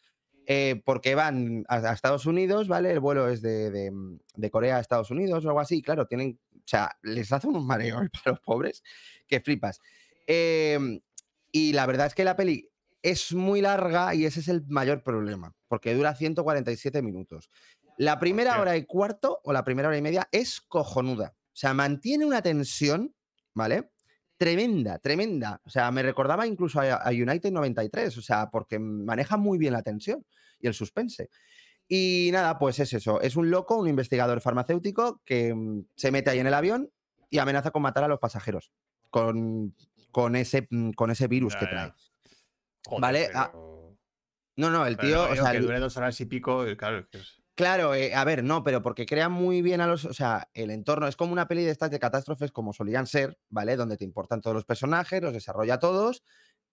Eh, 0.47 0.81
porque 0.85 1.15
van 1.15 1.65
a, 1.67 1.77
a 1.77 1.93
Estados 1.93 2.27
Unidos, 2.27 2.67
¿vale? 2.67 2.91
El 2.91 2.99
vuelo 2.99 3.27
es 3.29 3.41
de, 3.41 3.71
de, 3.71 3.89
mm, 3.89 4.19
de 4.35 4.51
Corea 4.51 4.77
a 4.77 4.79
Estados 4.79 5.09
Unidos 5.09 5.43
o 5.43 5.47
algo 5.47 5.59
así. 5.59 5.81
Claro, 5.81 6.05
tienen, 6.05 6.39
o 6.53 6.61
sea, 6.67 6.91
les 7.01 7.31
hace 7.33 7.47
un 7.47 7.65
mareo 7.65 7.95
para 8.13 8.31
los 8.35 8.39
pobres 8.41 8.83
que 9.27 9.39
flipas. 9.41 9.81
Eh, 10.27 11.01
y 11.51 11.73
la 11.73 11.87
verdad 11.87 12.05
es 12.07 12.13
que 12.13 12.23
la 12.23 12.35
peli 12.35 12.69
es 13.05 13.33
muy 13.33 13.61
larga 13.61 14.15
y 14.15 14.25
ese 14.25 14.39
es 14.39 14.47
el 14.47 14.65
mayor 14.67 15.03
problema, 15.03 15.53
porque 15.67 15.93
dura 15.93 16.15
147 16.15 17.01
minutos. 17.01 17.51
La 17.97 18.19
primera 18.19 18.59
hora 18.59 18.75
y 18.75 18.85
cuarto 18.85 19.39
o 19.43 19.53
la 19.53 19.63
primera 19.63 19.87
hora 19.87 19.97
y 19.97 20.01
media 20.01 20.27
es 20.31 20.59
cojonuda. 20.59 21.35
O 21.37 21.55
sea, 21.55 21.73
mantiene 21.73 22.25
una 22.25 22.41
tensión, 22.41 23.13
¿vale? 23.53 23.91
Tremenda, 24.37 24.99
tremenda. 24.99 25.61
O 25.63 25.69
sea, 25.69 25.91
me 25.91 26.03
recordaba 26.03 26.45
incluso 26.47 26.81
a, 26.81 27.09
United 27.09 27.51
93, 27.51 28.17
o 28.17 28.21
sea, 28.21 28.49
porque 28.49 28.79
maneja 28.79 29.37
muy 29.37 29.57
bien 29.57 29.73
la 29.73 29.83
tensión 29.83 30.25
y 30.59 30.67
el 30.67 30.73
suspense. 30.73 31.29
Y 31.87 32.31
nada, 32.33 32.57
pues 32.57 32.79
es 32.79 32.91
eso. 32.91 33.21
Es 33.21 33.35
un 33.35 33.51
loco, 33.51 33.77
un 33.77 33.87
investigador 33.87 34.41
farmacéutico 34.41 35.21
que 35.23 35.53
mm, 35.53 35.85
se 35.95 36.11
mete 36.11 36.31
ahí 36.31 36.39
en 36.39 36.47
el 36.47 36.53
avión 36.53 36.89
y 37.29 37.37
amenaza 37.37 37.71
con 37.71 37.83
matar 37.83 38.03
a 38.03 38.07
los 38.07 38.19
pasajeros 38.19 38.73
con, 39.15 39.73
con, 40.11 40.35
ese, 40.35 40.67
mm, 40.69 40.91
con 40.91 41.09
ese 41.09 41.27
virus 41.27 41.53
Ya, 41.53 41.59
que 41.59 41.65
ya. 41.67 41.95
Joder, 42.85 43.01
Vale, 43.01 43.29
ah, 43.33 43.51
No, 44.57 44.69
no, 44.69 44.85
el 44.85 44.97
tío, 44.97 45.15
no, 45.17 45.23
o 45.23 45.31
digo 45.33 45.43
sea, 45.43 45.51
que 45.51 45.57
el- 45.57 45.63
dure 45.63 45.79
dos 45.79 45.97
horas 45.97 46.19
y 46.21 46.25
pico, 46.25 46.67
y 46.67 46.77
claro, 46.77 46.99
es 46.99 47.07
que 47.07 47.17
es- 47.17 47.41
Claro, 47.55 47.93
eh, 47.95 48.13
a 48.13 48.23
ver, 48.25 48.43
no, 48.43 48.63
pero 48.65 48.81
porque 48.81 49.05
crea 49.05 49.29
muy 49.29 49.61
bien 49.61 49.79
a 49.79 49.87
los. 49.87 50.03
O 50.03 50.13
sea, 50.13 50.49
el 50.53 50.71
entorno 50.71 51.07
es 51.07 51.15
como 51.15 51.31
una 51.31 51.47
peli 51.47 51.63
de 51.63 51.71
estas 51.71 51.89
de 51.89 51.99
catástrofes 51.99 52.51
como 52.51 52.73
solían 52.73 53.07
ser, 53.07 53.37
¿vale? 53.49 53.77
Donde 53.77 53.95
te 53.95 54.03
importan 54.03 54.41
todos 54.41 54.53
los 54.53 54.65
personajes, 54.65 55.21
los 55.21 55.31
desarrolla 55.31 55.75
a 55.75 55.79
todos, 55.79 56.21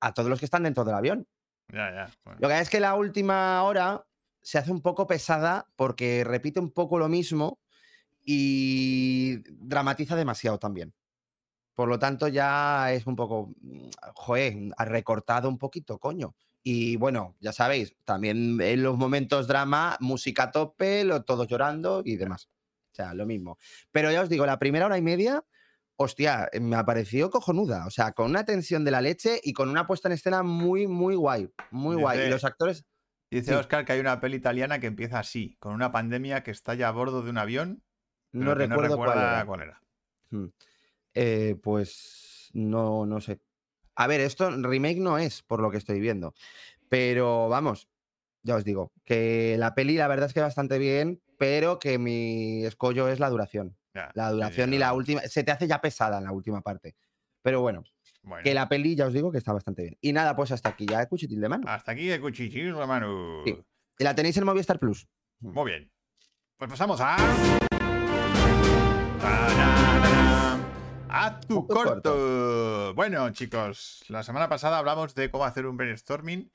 a 0.00 0.12
todos 0.12 0.28
los 0.28 0.40
que 0.40 0.44
están 0.44 0.64
dentro 0.64 0.84
del 0.84 0.96
avión. 0.96 1.28
Ya, 1.68 1.88
ya. 1.94 2.10
bueno. 2.24 2.40
Lo 2.42 2.48
que 2.48 2.58
es 2.58 2.68
que 2.68 2.80
la 2.80 2.94
última 2.96 3.62
hora 3.62 4.04
se 4.40 4.58
hace 4.58 4.72
un 4.72 4.82
poco 4.82 5.06
pesada 5.06 5.68
porque 5.76 6.24
repite 6.24 6.58
un 6.58 6.72
poco 6.72 6.98
lo 6.98 7.08
mismo 7.08 7.60
y 8.24 9.36
dramatiza 9.50 10.16
demasiado 10.16 10.58
también. 10.58 10.92
Por 11.74 11.88
lo 11.88 11.98
tanto, 11.98 12.28
ya 12.28 12.92
es 12.92 13.06
un 13.06 13.16
poco, 13.16 13.54
mm, 13.60 13.88
joder, 14.14 14.56
ha 14.76 14.84
recortado 14.84 15.48
un 15.48 15.58
poquito, 15.58 15.98
coño. 15.98 16.34
Y 16.62 16.96
bueno, 16.96 17.36
ya 17.40 17.52
sabéis, 17.52 17.96
también 18.04 18.60
en 18.60 18.82
los 18.82 18.96
momentos 18.96 19.48
drama, 19.48 19.96
música 20.00 20.44
a 20.44 20.50
tope, 20.52 21.04
lo, 21.04 21.24
todos 21.24 21.48
llorando 21.48 22.02
y 22.04 22.16
demás. 22.16 22.48
O 22.92 22.94
sea, 22.94 23.14
lo 23.14 23.26
mismo. 23.26 23.58
Pero 23.90 24.12
ya 24.12 24.22
os 24.22 24.28
digo, 24.28 24.46
la 24.46 24.58
primera 24.58 24.86
hora 24.86 24.98
y 24.98 25.02
media, 25.02 25.42
hostia, 25.96 26.48
eh, 26.52 26.60
me 26.60 26.76
ha 26.76 26.84
parecido 26.84 27.30
cojonuda. 27.30 27.86
O 27.86 27.90
sea, 27.90 28.12
con 28.12 28.30
una 28.30 28.44
tensión 28.44 28.84
de 28.84 28.90
la 28.90 29.00
leche 29.00 29.40
y 29.42 29.54
con 29.54 29.68
una 29.70 29.86
puesta 29.86 30.08
en 30.08 30.12
escena 30.12 30.42
muy, 30.42 30.86
muy 30.86 31.14
guay. 31.14 31.48
Muy 31.70 31.96
guay. 31.96 32.26
Y 32.26 32.30
los 32.30 32.44
actores. 32.44 32.84
Dice 33.30 33.52
sí. 33.52 33.54
Oscar 33.54 33.86
que 33.86 33.94
hay 33.94 34.00
una 34.00 34.20
peli 34.20 34.36
italiana 34.36 34.78
que 34.78 34.88
empieza 34.88 35.18
así, 35.18 35.56
con 35.58 35.72
una 35.72 35.90
pandemia 35.90 36.42
que 36.42 36.50
estalla 36.50 36.88
a 36.88 36.90
bordo 36.90 37.22
de 37.22 37.30
un 37.30 37.38
avión, 37.38 37.82
pero 38.30 38.44
No 38.44 38.50
que 38.52 38.66
recuerdo 38.66 38.96
cuál 38.96 39.08
recuerda 39.08 39.34
era. 39.36 39.46
cuál 39.46 39.60
era. 39.62 39.82
Mm. 40.30 40.46
Eh, 41.14 41.56
pues 41.62 42.50
no, 42.52 43.06
no 43.06 43.20
sé. 43.20 43.40
A 43.94 44.06
ver, 44.06 44.20
esto 44.20 44.50
remake 44.50 44.98
no 44.98 45.18
es, 45.18 45.42
por 45.42 45.60
lo 45.60 45.70
que 45.70 45.76
estoy 45.78 46.00
viendo. 46.00 46.34
Pero 46.88 47.48
vamos, 47.48 47.88
ya 48.42 48.56
os 48.56 48.64
digo, 48.64 48.92
que 49.04 49.56
la 49.58 49.74
peli 49.74 49.96
la 49.96 50.08
verdad 50.08 50.26
es 50.26 50.34
que 50.34 50.40
bastante 50.40 50.78
bien, 50.78 51.22
pero 51.38 51.78
que 51.78 51.98
mi 51.98 52.64
escollo 52.64 53.08
es 53.08 53.20
la 53.20 53.30
duración. 53.30 53.76
Ya, 53.94 54.10
La 54.14 54.30
duración 54.30 54.72
y 54.72 54.78
la 54.78 54.94
última. 54.94 55.20
Se 55.22 55.44
te 55.44 55.52
hace 55.52 55.66
ya 55.66 55.80
pesada 55.80 56.18
en 56.18 56.24
la 56.24 56.32
última 56.32 56.62
parte. 56.62 56.94
Pero 57.42 57.60
bueno, 57.60 57.84
bueno. 58.22 58.42
que 58.42 58.54
la 58.54 58.68
peli 58.68 58.94
ya 58.94 59.06
os 59.06 59.12
digo 59.12 59.30
que 59.30 59.38
está 59.38 59.52
bastante 59.52 59.82
bien. 59.82 59.98
Y 60.00 60.12
nada, 60.12 60.34
pues 60.34 60.50
hasta 60.50 60.70
aquí 60.70 60.86
ya 60.86 61.06
cuchitil 61.06 61.40
de 61.40 61.48
mano. 61.48 61.68
Hasta 61.68 61.92
aquí 61.92 62.10
el 62.10 62.20
cuchichín, 62.20 62.68
hermano. 62.68 63.42
Sí. 63.44 63.58
Y 63.98 64.04
la 64.04 64.14
tenéis 64.14 64.36
en 64.38 64.44
Movistar 64.44 64.78
Plus. 64.78 65.06
Muy 65.40 65.70
bien. 65.70 65.90
Pues 66.56 66.70
pasamos 66.70 67.00
a. 67.02 67.16
A 71.14 71.40
tu 71.40 71.66
corto. 71.66 72.94
Bueno, 72.94 73.28
chicos, 73.32 74.02
la 74.08 74.22
semana 74.22 74.48
pasada 74.48 74.78
hablamos 74.78 75.14
de 75.14 75.30
cómo 75.30 75.44
hacer 75.44 75.66
un 75.66 75.76
brainstorming, 75.76 76.50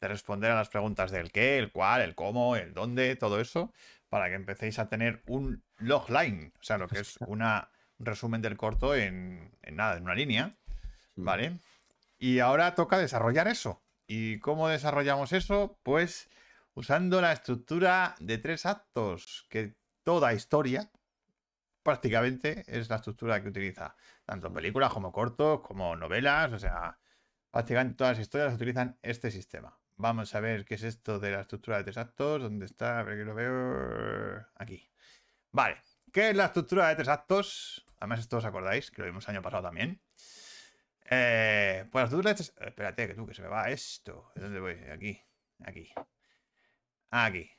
de 0.00 0.08
responder 0.08 0.50
a 0.50 0.54
las 0.54 0.70
preguntas 0.70 1.10
del 1.10 1.30
qué, 1.30 1.58
el 1.58 1.70
cuál, 1.70 2.00
el 2.00 2.14
cómo, 2.14 2.56
el 2.56 2.72
dónde, 2.72 3.14
todo 3.16 3.38
eso, 3.40 3.74
para 4.08 4.30
que 4.30 4.36
empecéis 4.36 4.78
a 4.78 4.88
tener 4.88 5.22
un 5.26 5.62
logline, 5.76 6.54
o 6.58 6.62
sea, 6.62 6.78
lo 6.78 6.88
que 6.88 7.00
es 7.00 7.18
una, 7.26 7.68
un 7.98 8.06
resumen 8.06 8.40
del 8.40 8.56
corto 8.56 8.94
en, 8.94 9.54
en 9.60 9.76
nada, 9.76 9.98
en 9.98 10.04
una 10.04 10.14
línea, 10.14 10.56
¿vale? 11.14 11.58
Y 12.18 12.38
ahora 12.38 12.74
toca 12.74 12.96
desarrollar 12.96 13.48
eso. 13.48 13.82
¿Y 14.06 14.38
cómo 14.38 14.68
desarrollamos 14.68 15.34
eso? 15.34 15.78
Pues 15.82 16.30
usando 16.72 17.20
la 17.20 17.32
estructura 17.32 18.14
de 18.18 18.38
tres 18.38 18.64
actos, 18.64 19.44
que 19.50 19.74
toda 20.04 20.32
historia 20.32 20.90
prácticamente 21.82 22.64
es 22.66 22.88
la 22.88 22.96
estructura 22.96 23.42
que 23.42 23.48
utiliza, 23.48 23.96
tanto 24.24 24.52
películas 24.52 24.92
como 24.92 25.12
cortos, 25.12 25.60
como 25.60 25.96
novelas, 25.96 26.52
o 26.52 26.58
sea, 26.58 26.98
prácticamente 27.50 27.96
todas 27.96 28.18
las 28.18 28.22
historias 28.22 28.54
utilizan 28.54 28.98
este 29.02 29.30
sistema. 29.30 29.78
Vamos 29.96 30.34
a 30.34 30.40
ver 30.40 30.64
qué 30.64 30.74
es 30.74 30.82
esto 30.82 31.18
de 31.18 31.32
la 31.32 31.42
estructura 31.42 31.78
de 31.78 31.84
tres 31.84 31.98
actos, 31.98 32.42
dónde 32.42 32.66
está, 32.66 33.00
a 33.00 33.02
ver 33.02 33.18
que 33.18 33.24
lo 33.24 33.34
veo 33.34 34.46
aquí. 34.56 34.90
Vale, 35.52 35.82
¿Qué 36.12 36.30
es 36.30 36.36
la 36.36 36.46
estructura 36.46 36.88
de 36.88 36.96
tres 36.96 37.08
actos? 37.08 37.86
Además, 38.00 38.20
esto 38.20 38.38
os 38.38 38.44
acordáis, 38.44 38.90
que 38.90 39.00
lo 39.00 39.06
vimos 39.06 39.28
el 39.28 39.36
año 39.36 39.42
pasado 39.42 39.62
también. 39.62 40.02
Eh, 41.08 41.86
pues 41.90 42.02
la 42.02 42.06
estructura 42.06 42.30
de 42.30 42.34
tres... 42.34 42.54
Espérate, 42.58 43.06
que 43.06 43.14
tú, 43.14 43.26
que 43.26 43.34
se 43.34 43.42
me 43.42 43.48
va 43.48 43.70
esto. 43.70 44.32
¿De 44.34 44.42
dónde 44.42 44.58
voy? 44.58 44.74
Aquí. 44.92 45.20
Aquí. 45.64 45.92
Aquí. 47.10 47.50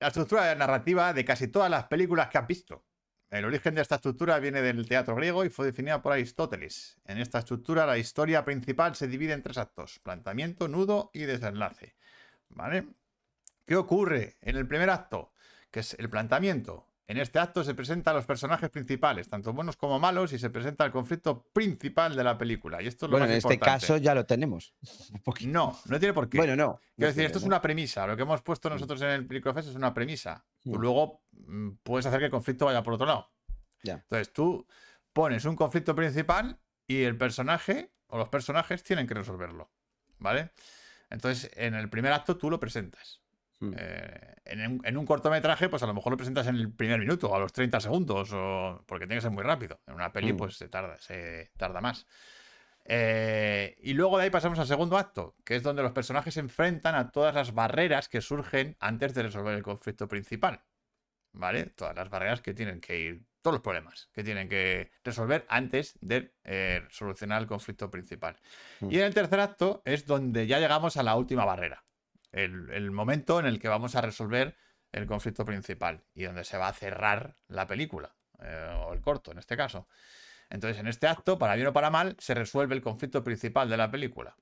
La 0.00 0.08
estructura 0.08 0.52
narrativa 0.56 1.12
de 1.12 1.24
casi 1.24 1.48
todas 1.48 1.70
las 1.70 1.84
películas 1.86 2.28
que 2.28 2.38
has 2.38 2.46
visto. 2.48 2.84
El 3.32 3.46
origen 3.46 3.74
de 3.74 3.80
esta 3.80 3.94
estructura 3.94 4.38
viene 4.40 4.60
del 4.60 4.86
teatro 4.86 5.14
griego 5.14 5.42
y 5.42 5.48
fue 5.48 5.64
definida 5.64 6.02
por 6.02 6.12
Aristóteles. 6.12 6.98
En 7.06 7.16
esta 7.16 7.38
estructura 7.38 7.86
la 7.86 7.96
historia 7.96 8.44
principal 8.44 8.94
se 8.94 9.08
divide 9.08 9.32
en 9.32 9.42
tres 9.42 9.56
actos, 9.56 10.00
planteamiento, 10.00 10.68
nudo 10.68 11.10
y 11.14 11.20
desenlace. 11.20 11.96
¿Vale? 12.50 12.88
¿Qué 13.64 13.76
ocurre 13.76 14.36
en 14.42 14.56
el 14.56 14.68
primer 14.68 14.90
acto? 14.90 15.32
Que 15.70 15.80
es 15.80 15.94
el 15.94 16.10
planteamiento. 16.10 16.91
En 17.12 17.18
este 17.18 17.38
acto 17.38 17.62
se 17.62 17.74
presentan 17.74 18.14
los 18.14 18.24
personajes 18.24 18.70
principales, 18.70 19.28
tanto 19.28 19.52
buenos 19.52 19.76
como 19.76 20.00
malos, 20.00 20.32
y 20.32 20.38
se 20.38 20.48
presenta 20.48 20.86
el 20.86 20.90
conflicto 20.90 21.42
principal 21.52 22.16
de 22.16 22.24
la 22.24 22.38
película. 22.38 22.80
Y 22.80 22.86
esto 22.86 23.04
es 23.04 23.10
lo 23.10 23.18
Bueno, 23.18 23.26
más 23.26 23.32
en 23.32 23.36
este 23.36 23.58
caso 23.58 23.98
ya 23.98 24.14
lo 24.14 24.24
tenemos. 24.24 24.72
No, 25.42 25.78
no 25.84 25.98
tiene 25.98 26.14
por 26.14 26.30
qué. 26.30 26.38
Bueno, 26.38 26.56
no. 26.56 26.80
Quiero 26.96 26.96
no 26.96 27.06
decir, 27.08 27.24
esto 27.24 27.38
es 27.38 27.44
una 27.44 27.60
premisa. 27.60 28.06
Lo 28.06 28.16
que 28.16 28.22
hemos 28.22 28.40
puesto 28.40 28.70
nosotros 28.70 29.02
en 29.02 29.10
el 29.10 29.26
Película 29.26 29.60
es 29.60 29.66
una 29.74 29.92
premisa. 29.92 30.42
Tú 30.62 30.78
luego 30.78 31.20
mm, 31.32 31.72
puedes 31.82 32.06
hacer 32.06 32.18
que 32.18 32.24
el 32.26 32.30
conflicto 32.30 32.64
vaya 32.64 32.82
por 32.82 32.94
otro 32.94 33.06
lado. 33.06 33.30
Ya. 33.82 33.94
Entonces 33.94 34.32
tú 34.32 34.66
pones 35.12 35.44
un 35.44 35.54
conflicto 35.54 35.94
principal 35.94 36.58
y 36.86 37.02
el 37.02 37.18
personaje 37.18 37.92
o 38.06 38.16
los 38.16 38.30
personajes 38.30 38.82
tienen 38.82 39.06
que 39.06 39.12
resolverlo. 39.12 39.70
¿Vale? 40.18 40.52
Entonces, 41.10 41.50
en 41.56 41.74
el 41.74 41.90
primer 41.90 42.12
acto 42.12 42.38
tú 42.38 42.48
lo 42.48 42.58
presentas. 42.58 43.20
Mm. 43.62 43.74
Eh, 43.78 44.34
en, 44.44 44.60
un, 44.72 44.80
en 44.84 44.96
un 44.96 45.06
cortometraje, 45.06 45.68
pues 45.68 45.82
a 45.82 45.86
lo 45.86 45.94
mejor 45.94 46.10
lo 46.12 46.16
presentas 46.16 46.46
en 46.48 46.56
el 46.56 46.72
primer 46.72 46.98
minuto 46.98 47.30
o 47.30 47.34
a 47.36 47.38
los 47.38 47.52
30 47.52 47.80
segundos, 47.80 48.30
o, 48.32 48.82
porque 48.86 49.06
tiene 49.06 49.16
que 49.18 49.22
ser 49.22 49.30
muy 49.30 49.44
rápido. 49.44 49.80
En 49.86 49.94
una 49.94 50.12
peli, 50.12 50.32
Mm. 50.32 50.36
pues 50.36 50.56
se 50.56 50.68
tarda, 50.68 50.98
se 50.98 51.50
tarda 51.56 51.80
más. 51.80 52.06
Eh, 52.84 53.76
y 53.82 53.94
luego 53.94 54.18
de 54.18 54.24
ahí 54.24 54.30
pasamos 54.30 54.58
al 54.58 54.66
segundo 54.66 54.98
acto, 54.98 55.36
que 55.44 55.54
es 55.54 55.62
donde 55.62 55.82
los 55.82 55.92
personajes 55.92 56.34
se 56.34 56.40
enfrentan 56.40 56.96
a 56.96 57.10
todas 57.12 57.34
las 57.34 57.54
barreras 57.54 58.08
que 58.08 58.20
surgen 58.20 58.76
antes 58.80 59.14
de 59.14 59.22
resolver 59.22 59.54
el 59.54 59.62
conflicto 59.62 60.08
principal. 60.08 60.62
¿Vale? 61.34 61.66
Todas 61.66 61.94
las 61.96 62.10
barreras 62.10 62.42
que 62.42 62.52
tienen 62.52 62.80
que 62.80 62.98
ir, 62.98 63.24
todos 63.40 63.54
los 63.54 63.62
problemas 63.62 64.10
que 64.12 64.22
tienen 64.22 64.48
que 64.50 64.90
resolver 65.02 65.46
antes 65.48 65.96
de 66.02 66.34
eh, 66.44 66.82
solucionar 66.90 67.40
el 67.40 67.48
conflicto 67.48 67.90
principal. 67.90 68.36
Mm. 68.80 68.90
Y 68.90 68.96
en 68.98 69.04
el 69.04 69.14
tercer 69.14 69.40
acto 69.40 69.80
es 69.86 70.04
donde 70.04 70.46
ya 70.46 70.58
llegamos 70.58 70.98
a 70.98 71.02
la 71.02 71.16
última 71.16 71.44
barrera. 71.46 71.84
El, 72.32 72.70
el 72.70 72.90
momento 72.90 73.38
en 73.40 73.46
el 73.46 73.60
que 73.60 73.68
vamos 73.68 73.94
a 73.94 74.00
resolver 74.00 74.56
el 74.92 75.06
conflicto 75.06 75.44
principal 75.44 76.04
y 76.14 76.24
donde 76.24 76.44
se 76.44 76.58
va 76.58 76.68
a 76.68 76.72
cerrar 76.72 77.36
la 77.48 77.66
película, 77.66 78.14
eh, 78.40 78.74
o 78.86 78.92
el 78.92 79.00
corto 79.00 79.32
en 79.32 79.38
este 79.38 79.56
caso. 79.56 79.88
Entonces, 80.50 80.78
en 80.80 80.86
este 80.88 81.06
acto, 81.08 81.38
para 81.38 81.54
bien 81.56 81.68
o 81.68 81.72
para 81.72 81.90
mal, 81.90 82.16
se 82.18 82.34
resuelve 82.34 82.74
el 82.74 82.82
conflicto 82.82 83.24
principal 83.24 83.68
de 83.70 83.76
la 83.78 83.90
película. 83.90 84.36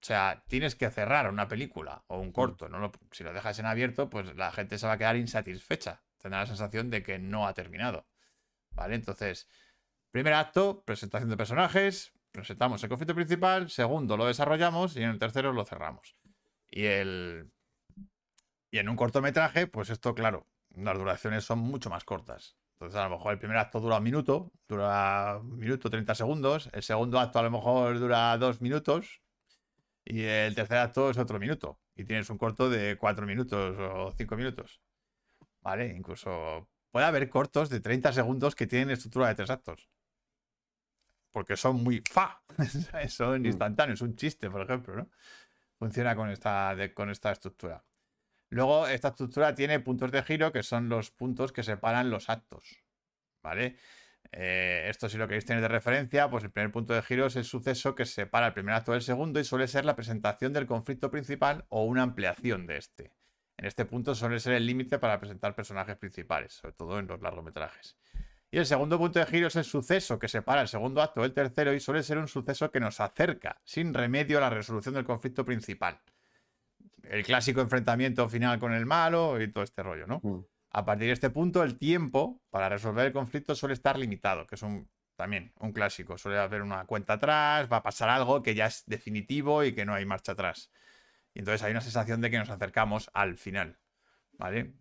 O 0.00 0.04
sea, 0.08 0.44
tienes 0.48 0.74
que 0.76 0.90
cerrar 0.90 1.28
una 1.28 1.48
película 1.48 2.04
o 2.06 2.18
un 2.20 2.32
corto. 2.32 2.68
No 2.68 2.78
lo- 2.78 2.92
si 3.12 3.24
lo 3.24 3.32
dejas 3.32 3.58
en 3.58 3.66
abierto, 3.66 4.08
pues 4.10 4.34
la 4.36 4.52
gente 4.52 4.78
se 4.78 4.86
va 4.86 4.94
a 4.94 4.98
quedar 4.98 5.16
insatisfecha. 5.16 6.02
Tendrá 6.18 6.40
la 6.40 6.46
sensación 6.46 6.90
de 6.90 7.02
que 7.02 7.18
no 7.18 7.46
ha 7.46 7.54
terminado. 7.54 8.06
¿Vale? 8.72 8.94
Entonces, 8.96 9.48
primer 10.10 10.34
acto, 10.34 10.84
presentación 10.84 11.30
de 11.30 11.36
personajes, 11.36 12.12
presentamos 12.32 12.82
el 12.82 12.88
conflicto 12.90 13.14
principal, 13.14 13.70
segundo 13.70 14.16
lo 14.16 14.26
desarrollamos 14.26 14.96
y 14.96 15.02
en 15.02 15.10
el 15.10 15.18
tercero 15.18 15.52
lo 15.52 15.64
cerramos. 15.64 16.16
Y 16.70 16.84
el. 16.84 17.50
Y 18.70 18.78
en 18.78 18.88
un 18.88 18.96
cortometraje, 18.96 19.66
pues 19.66 19.90
esto, 19.90 20.14
claro, 20.14 20.46
las 20.76 20.98
duraciones 20.98 21.44
son 21.44 21.58
mucho 21.60 21.88
más 21.90 22.04
cortas. 22.04 22.56
Entonces, 22.74 23.00
a 23.00 23.04
lo 23.08 23.16
mejor 23.16 23.32
el 23.32 23.38
primer 23.38 23.56
acto 23.56 23.80
dura 23.80 23.96
un 23.98 24.04
minuto, 24.04 24.52
dura 24.68 25.38
un 25.38 25.56
minuto, 25.58 25.90
30 25.90 26.14
segundos. 26.14 26.68
El 26.72 26.82
segundo 26.82 27.18
acto 27.18 27.38
a 27.38 27.42
lo 27.42 27.50
mejor 27.50 27.98
dura 27.98 28.36
dos 28.38 28.60
minutos. 28.60 29.20
Y 30.04 30.22
el 30.22 30.54
tercer 30.54 30.78
acto 30.78 31.10
es 31.10 31.18
otro 31.18 31.38
minuto. 31.38 31.80
Y 31.96 32.04
tienes 32.04 32.30
un 32.30 32.38
corto 32.38 32.70
de 32.70 32.96
cuatro 32.96 33.26
minutos 33.26 33.76
o 33.78 34.12
cinco 34.16 34.36
minutos. 34.36 34.80
¿Vale? 35.60 35.88
Incluso 35.96 36.68
puede 36.90 37.06
haber 37.06 37.28
cortos 37.28 37.68
de 37.68 37.80
30 37.80 38.12
segundos 38.12 38.54
que 38.54 38.66
tienen 38.66 38.90
estructura 38.90 39.28
de 39.28 39.34
tres 39.34 39.50
actos. 39.50 39.88
Porque 41.32 41.56
son 41.56 41.82
muy 41.82 42.02
fa. 42.08 42.42
son 43.08 43.42
Mm. 43.42 43.46
instantáneos. 43.46 44.00
Un 44.02 44.14
chiste, 44.16 44.48
por 44.50 44.62
ejemplo, 44.62 44.94
¿no? 44.96 45.10
Funciona 45.78 46.16
con 46.16 46.30
esta, 46.30 46.76
con 46.94 47.10
esta 47.10 47.32
estructura. 47.32 47.84
Luego, 48.50 48.86
esta 48.88 49.08
estructura 49.08 49.54
tiene 49.54 49.80
puntos 49.80 50.10
de 50.10 50.22
giro, 50.22 50.52
que 50.52 50.62
son 50.62 50.88
los 50.88 51.10
puntos 51.10 51.52
que 51.52 51.62
separan 51.62 52.10
los 52.10 52.28
actos. 52.28 52.82
¿Vale? 53.42 53.76
Eh, 54.32 54.86
esto, 54.88 55.08
si 55.08 55.16
lo 55.16 55.26
queréis 55.26 55.44
tener 55.44 55.62
de 55.62 55.68
referencia, 55.68 56.28
pues 56.28 56.44
el 56.44 56.50
primer 56.50 56.72
punto 56.72 56.92
de 56.94 57.02
giro 57.02 57.26
es 57.26 57.36
el 57.36 57.44
suceso 57.44 57.94
que 57.94 58.04
separa 58.04 58.48
el 58.48 58.52
primer 58.52 58.74
acto 58.74 58.92
del 58.92 59.02
segundo 59.02 59.40
y 59.40 59.44
suele 59.44 59.68
ser 59.68 59.84
la 59.84 59.96
presentación 59.96 60.52
del 60.52 60.66
conflicto 60.66 61.10
principal 61.10 61.64
o 61.68 61.84
una 61.84 62.02
ampliación 62.02 62.66
de 62.66 62.78
este. 62.78 63.12
En 63.56 63.66
este 63.66 63.84
punto 63.84 64.14
suele 64.14 64.40
ser 64.40 64.54
el 64.54 64.66
límite 64.66 64.98
para 64.98 65.18
presentar 65.18 65.54
personajes 65.54 65.96
principales, 65.96 66.54
sobre 66.54 66.74
todo 66.74 66.98
en 66.98 67.06
los 67.06 67.20
largometrajes. 67.20 67.96
Y 68.50 68.58
el 68.58 68.66
segundo 68.66 68.98
punto 68.98 69.18
de 69.18 69.26
giro 69.26 69.48
es 69.48 69.56
el 69.56 69.64
suceso 69.64 70.18
que 70.18 70.28
separa 70.28 70.62
el 70.62 70.68
segundo 70.68 71.02
acto 71.02 71.20
del 71.20 71.34
tercero 71.34 71.74
y 71.74 71.80
suele 71.80 72.02
ser 72.02 72.16
un 72.16 72.28
suceso 72.28 72.70
que 72.70 72.80
nos 72.80 72.98
acerca, 73.00 73.60
sin 73.64 73.92
remedio, 73.92 74.38
a 74.38 74.40
la 74.40 74.50
resolución 74.50 74.94
del 74.94 75.04
conflicto 75.04 75.44
principal. 75.44 76.00
El 77.02 77.24
clásico 77.24 77.60
enfrentamiento 77.60 78.28
final 78.28 78.58
con 78.58 78.72
el 78.72 78.86
malo 78.86 79.40
y 79.40 79.48
todo 79.48 79.64
este 79.64 79.82
rollo, 79.82 80.06
¿no? 80.06 80.20
Mm. 80.22 80.44
A 80.70 80.84
partir 80.84 81.08
de 81.08 81.12
este 81.12 81.30
punto, 81.30 81.62
el 81.62 81.78
tiempo 81.78 82.40
para 82.50 82.68
resolver 82.68 83.06
el 83.06 83.12
conflicto 83.12 83.54
suele 83.54 83.74
estar 83.74 83.98
limitado, 83.98 84.46
que 84.46 84.54
es 84.54 84.62
un, 84.62 84.88
también 85.16 85.52
un 85.60 85.72
clásico. 85.72 86.16
Suele 86.16 86.38
haber 86.38 86.62
una 86.62 86.84
cuenta 86.84 87.14
atrás, 87.14 87.68
va 87.70 87.78
a 87.78 87.82
pasar 87.82 88.08
algo 88.08 88.42
que 88.42 88.54
ya 88.54 88.66
es 88.66 88.84
definitivo 88.86 89.64
y 89.64 89.74
que 89.74 89.84
no 89.84 89.94
hay 89.94 90.06
marcha 90.06 90.32
atrás. 90.32 90.70
Y 91.34 91.40
entonces 91.40 91.62
hay 91.62 91.72
una 91.72 91.80
sensación 91.80 92.20
de 92.20 92.30
que 92.30 92.38
nos 92.38 92.50
acercamos 92.50 93.10
al 93.12 93.36
final. 93.36 93.78
¿Vale? 94.32 94.74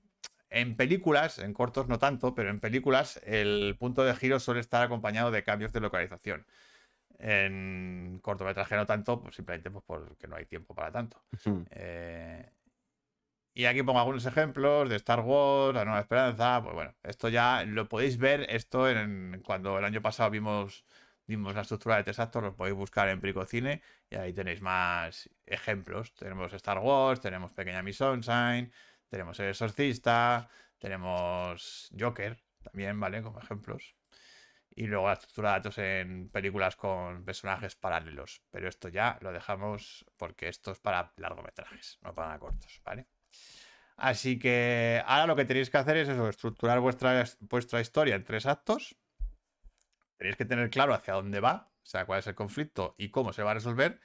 En 0.50 0.76
películas, 0.76 1.40
en 1.40 1.54
cortos 1.54 1.88
no 1.88 2.00
tanto, 2.00 2.34
pero 2.34 2.50
en 2.50 2.60
películas 2.60 3.20
el 3.26 3.76
punto 3.78 4.04
de 4.04 4.16
giro 4.16 4.40
suele 4.40 4.62
estar 4.62 4.84
acompañado 4.84 5.32
de 5.32 5.44
cambios 5.44 5.74
de 5.74 5.82
localización. 5.82 6.46
En 7.20 8.20
cortometraje 8.22 8.76
no 8.76 8.86
tanto, 8.86 9.20
pues 9.22 9.36
simplemente 9.36 9.72
pues 9.72 9.84
porque 9.86 10.28
no 10.28 10.36
hay 10.36 10.46
tiempo 10.46 10.74
para 10.74 10.92
tanto. 10.92 11.22
Eh, 11.72 12.50
y 13.58 13.66
aquí 13.66 13.82
pongo 13.82 14.00
algunos 14.00 14.24
ejemplos 14.28 14.88
de 14.88 14.98
Star 14.98 15.22
Wars, 15.22 15.74
La 15.74 15.84
Nueva 15.84 16.02
Esperanza. 16.02 16.62
Pues 16.62 16.76
bueno, 16.76 16.94
esto 17.02 17.28
ya 17.28 17.64
lo 17.66 17.90
podéis 17.90 18.20
ver. 18.20 18.46
Esto 18.50 18.88
en, 18.88 19.42
cuando 19.44 19.80
el 19.80 19.84
año 19.84 20.00
pasado 20.00 20.30
vimos, 20.30 20.86
vimos 21.26 21.56
la 21.56 21.62
estructura 21.62 21.98
de 21.98 22.04
tres 22.04 22.20
actos, 22.20 22.44
lo 22.44 22.56
podéis 22.56 22.78
buscar 22.78 23.10
en 23.10 23.20
Pricocine 23.20 23.82
y 24.12 24.16
ahí 24.16 24.32
tenéis 24.32 24.62
más 24.62 25.28
ejemplos. 25.48 26.14
Tenemos 26.14 26.54
Star 26.54 26.78
Wars, 26.78 27.20
tenemos 27.20 27.52
Pequeña 27.52 27.82
Miss 27.82 27.98
Sunshine, 27.98 28.72
tenemos 29.10 29.40
El 29.40 29.50
Exorcista, 29.50 30.50
tenemos 30.78 31.90
Joker 31.98 32.38
también, 32.64 33.00
¿vale? 33.00 33.22
Como 33.22 33.40
ejemplos. 33.40 33.96
Y 34.76 34.86
luego 34.86 35.08
la 35.08 35.14
estructura 35.14 35.50
de 35.50 35.58
datos 35.58 35.78
en 35.80 36.30
películas 36.30 36.76
con 36.76 37.26
personajes 37.26 37.76
paralelos. 37.76 38.44
Pero 38.52 38.68
esto 38.68 38.90
ya 38.90 39.18
lo 39.22 39.32
dejamos 39.32 40.06
porque 40.18 40.48
esto 40.50 40.72
es 40.72 40.80
para 40.80 41.14
largometrajes, 41.18 41.98
no 42.02 42.14
para 42.14 42.38
cortos, 42.38 42.82
¿vale? 42.84 43.08
Así 43.96 44.38
que 44.38 45.02
ahora 45.08 45.26
lo 45.26 45.36
que 45.36 45.46
tenéis 45.46 45.72
que 45.72 45.78
hacer 45.78 45.98
es 45.98 46.08
eso, 46.08 46.30
estructurar 46.30 46.80
vuestra, 46.80 47.26
vuestra 47.40 47.82
historia 47.82 48.16
en 48.16 48.24
tres 48.24 48.46
actos. 48.46 48.96
Tenéis 50.18 50.36
que 50.36 50.46
tener 50.46 50.70
claro 50.70 50.94
hacia 50.94 51.16
dónde 51.16 51.40
va, 51.40 51.72
o 51.82 51.86
sea, 51.86 52.06
cuál 52.06 52.20
es 52.20 52.28
el 52.28 52.36
conflicto 52.36 52.94
y 53.00 53.10
cómo 53.10 53.34
se 53.34 53.42
va 53.42 53.52
a 53.52 53.56
resolver. 53.56 54.00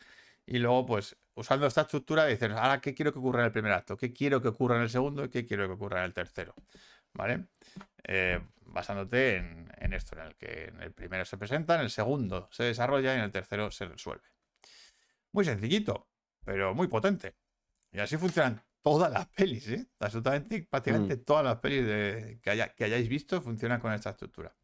Y 0.53 0.59
luego, 0.59 0.85
pues, 0.85 1.17
usando 1.35 1.67
esta 1.67 1.81
estructura, 1.81 2.27
dices, 2.27 2.51
ahora, 2.51 2.79
¿qué 2.79 2.93
quiero 2.95 3.11
que 3.11 3.19
ocurra 3.19 3.41
en 3.41 3.47
el 3.47 3.53
primer 3.53 3.73
acto? 3.73 3.97
¿Qué 3.97 4.13
quiero 4.13 4.43
que 4.43 4.49
ocurra 4.49 4.77
en 4.77 4.83
el 4.83 4.91
segundo? 4.91 5.25
¿Y 5.25 5.31
qué 5.31 5.47
quiero 5.47 5.67
que 5.67 5.73
ocurra 5.73 6.01
en 6.01 6.05
el 6.05 6.13
tercero? 6.13 6.55
¿Vale? 7.15 7.47
Eh, 8.05 8.39
basándote 8.67 9.37
en, 9.37 9.73
en 9.79 9.95
esto, 9.95 10.15
en 10.15 10.27
el 10.27 10.37
que 10.37 10.65
en 10.65 10.83
el 10.83 10.93
primero 10.93 11.25
se 11.25 11.39
presenta, 11.39 11.77
en 11.77 11.81
el 11.81 11.91
segundo 11.91 12.51
se 12.53 12.65
desarrolla 12.65 13.15
y 13.15 13.17
en 13.17 13.25
el 13.25 13.31
tercero 13.33 13.71
se 13.71 13.87
resuelve. 13.87 14.29
Muy 15.31 15.47
sencillito, 15.47 16.11
pero 16.45 16.75
muy 16.75 16.87
potente. 16.89 17.35
Y 17.91 18.01
así 18.01 18.19
funcionan 18.19 18.63
todas 18.83 19.11
las 19.11 19.29
pelis, 19.29 19.67
¿eh? 19.69 19.87
Absolutamente, 20.01 20.67
prácticamente 20.71 21.17
todas 21.17 21.45
las 21.45 21.57
pelis 21.61 21.87
de- 21.87 22.41
que, 22.43 22.51
haya- 22.51 22.75
que 22.75 22.85
hayáis 22.85 23.09
visto 23.09 23.41
funcionan 23.41 23.81
con 23.81 23.91
esta 23.95 24.11
estructura. 24.11 24.55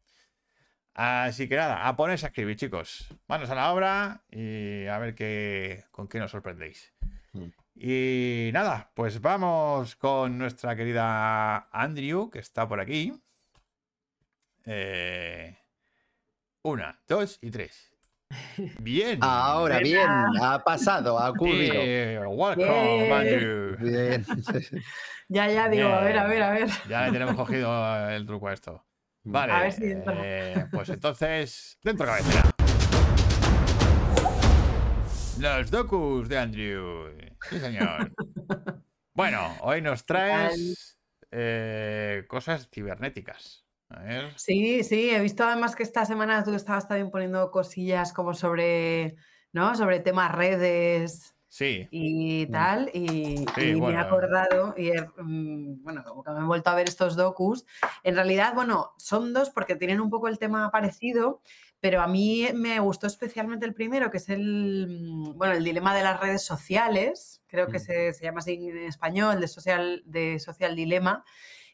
Así 0.93 1.47
que 1.47 1.55
nada, 1.55 1.87
a 1.87 1.95
ponerse 1.95 2.25
a 2.25 2.29
escribir, 2.29 2.57
chicos. 2.57 3.07
Manos 3.27 3.49
a 3.49 3.55
la 3.55 3.71
obra 3.71 4.23
y 4.29 4.85
a 4.87 4.97
ver 4.97 5.15
qué, 5.15 5.85
con 5.91 6.07
qué 6.07 6.19
nos 6.19 6.31
sorprendéis. 6.31 6.93
Mm. 7.33 7.47
Y 7.75 8.49
nada, 8.51 8.91
pues 8.93 9.21
vamos 9.21 9.95
con 9.95 10.37
nuestra 10.37 10.75
querida 10.75 11.69
Andrew, 11.71 12.29
que 12.29 12.39
está 12.39 12.67
por 12.67 12.81
aquí. 12.81 13.13
Eh, 14.65 15.57
una, 16.63 16.99
dos 17.07 17.39
y 17.41 17.51
tres. 17.51 17.93
Bien. 18.79 19.19
Ahora 19.21 19.79
bien, 19.79 20.07
ha 20.41 20.63
pasado, 20.63 21.17
ha 21.17 21.29
ocurrido. 21.29 21.73
Yeah, 21.73 22.27
welcome, 22.27 22.97
Bien. 22.97 23.13
Andrew. 23.13 23.77
Bien. 23.77 24.25
Ya, 25.31 25.47
ya 25.47 25.69
digo, 25.69 25.87
a 25.87 26.01
ver, 26.01 26.17
a 26.17 26.25
ver, 26.25 26.41
a 26.41 26.49
ver. 26.49 26.69
Ya 26.89 27.05
le 27.05 27.11
tenemos 27.11 27.35
cogido 27.35 28.09
el 28.09 28.25
truco 28.25 28.47
a 28.47 28.53
esto. 28.53 28.83
Vale. 29.31 29.53
A 29.53 29.61
ver 29.61 29.71
si 29.73 29.85
entra. 29.85 30.15
eh, 30.23 30.65
pues 30.71 30.89
entonces, 30.89 31.77
dentro 31.83 32.05
cabecera. 32.07 32.49
Los 35.39 35.71
docus 35.71 36.27
de 36.27 36.37
Andrew. 36.37 37.05
Sí, 37.49 37.59
señor. 37.59 38.11
Bueno, 39.11 39.53
hoy 39.63 39.81
nos 39.81 40.05
traes 40.05 40.97
eh, 41.29 42.23
cosas 42.29 42.69
cibernéticas. 42.73 43.65
A 43.89 43.99
ver. 44.01 44.31
Sí, 44.37 44.81
sí, 44.85 45.09
he 45.09 45.19
visto 45.19 45.43
además 45.43 45.75
que 45.75 45.83
esta 45.83 46.05
semana 46.05 46.41
tú 46.45 46.53
estabas 46.53 46.87
también 46.87 47.11
poniendo 47.11 47.51
cosillas 47.51 48.13
como 48.13 48.33
sobre, 48.33 49.17
¿no? 49.51 49.75
Sobre 49.75 49.99
temas 49.99 50.31
redes 50.31 51.35
Sí, 51.51 51.87
y 51.89 52.45
tal, 52.45 52.91
y, 52.93 53.37
Sí, 53.55 53.61
y 53.71 53.81
me 53.81 53.93
he 53.93 53.97
acordado, 53.97 54.75
y 54.77 54.89
he, 54.89 55.01
mm, 55.17 55.81
bueno, 55.83 56.03
como 56.03 56.23
que 56.23 56.29
me 56.31 56.39
he 56.41 56.43
vuelto 56.43 56.69
a 56.69 56.75
ver 56.75 56.87
estos 56.87 57.15
docus. 57.15 57.65
En 58.03 58.13
realidad, 58.15 58.53
bueno, 58.53 58.91
son 58.97 59.33
dos 59.33 59.49
porque 59.49 59.75
tienen 59.75 59.99
un 59.99 60.11
poco 60.11 60.27
el 60.27 60.37
tema 60.37 60.69
parecido, 60.69 61.41
pero 61.79 62.01
a 62.01 62.07
mí 62.07 62.47
me 62.53 62.79
gustó 62.79 63.07
especialmente 63.07 63.65
el 63.65 63.73
primero, 63.73 64.11
que 64.11 64.17
es 64.17 64.29
el, 64.29 64.87
mm, 64.89 65.37
bueno, 65.37 65.53
el 65.55 65.63
dilema 65.63 65.95
de 65.95 66.03
las 66.03 66.19
redes 66.19 66.43
sociales, 66.43 67.41
creo 67.47 67.67
que 67.67 67.77
Mm. 67.79 67.81
se, 67.81 68.13
se 68.13 68.23
llama 68.25 68.39
así 68.39 68.53
en 68.53 68.77
español, 68.83 69.41
de 69.41 69.47
social, 69.47 70.03
de 70.05 70.37
social 70.39 70.75
dilema, 70.75 71.25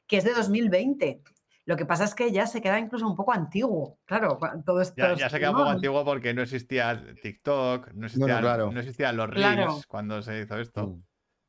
que 0.08 0.18
es 0.18 0.24
de 0.24 0.34
2020. 0.34 1.22
Lo 1.66 1.76
que 1.76 1.86
pasa 1.86 2.04
es 2.04 2.14
que 2.14 2.32
ya 2.32 2.46
se 2.46 2.62
queda 2.62 2.80
incluso 2.80 3.08
un 3.08 3.16
poco 3.16 3.34
antiguo, 3.34 3.98
claro, 4.06 4.38
todo 4.66 4.82
esto. 4.82 4.96
ya, 4.98 5.16
ya 5.16 5.30
se 5.30 5.40
queda 5.40 5.52
un 5.52 5.58
poco 5.58 5.70
antiguo 5.70 6.06
porque 6.06 6.34
no 6.34 6.44
existía 6.44 7.04
TikTok, 7.22 7.94
no 7.94 8.06
existían, 8.06 8.42
claro. 8.42 8.72
no 8.72 8.80
existían 8.80 9.18
los 9.18 9.30
Claro. 9.30 9.62
reels 9.62 9.86
cuando 9.88 10.22
se 10.22 10.42
hizo 10.42 10.60
esto. 10.60 10.88
Mm. 10.88 11.04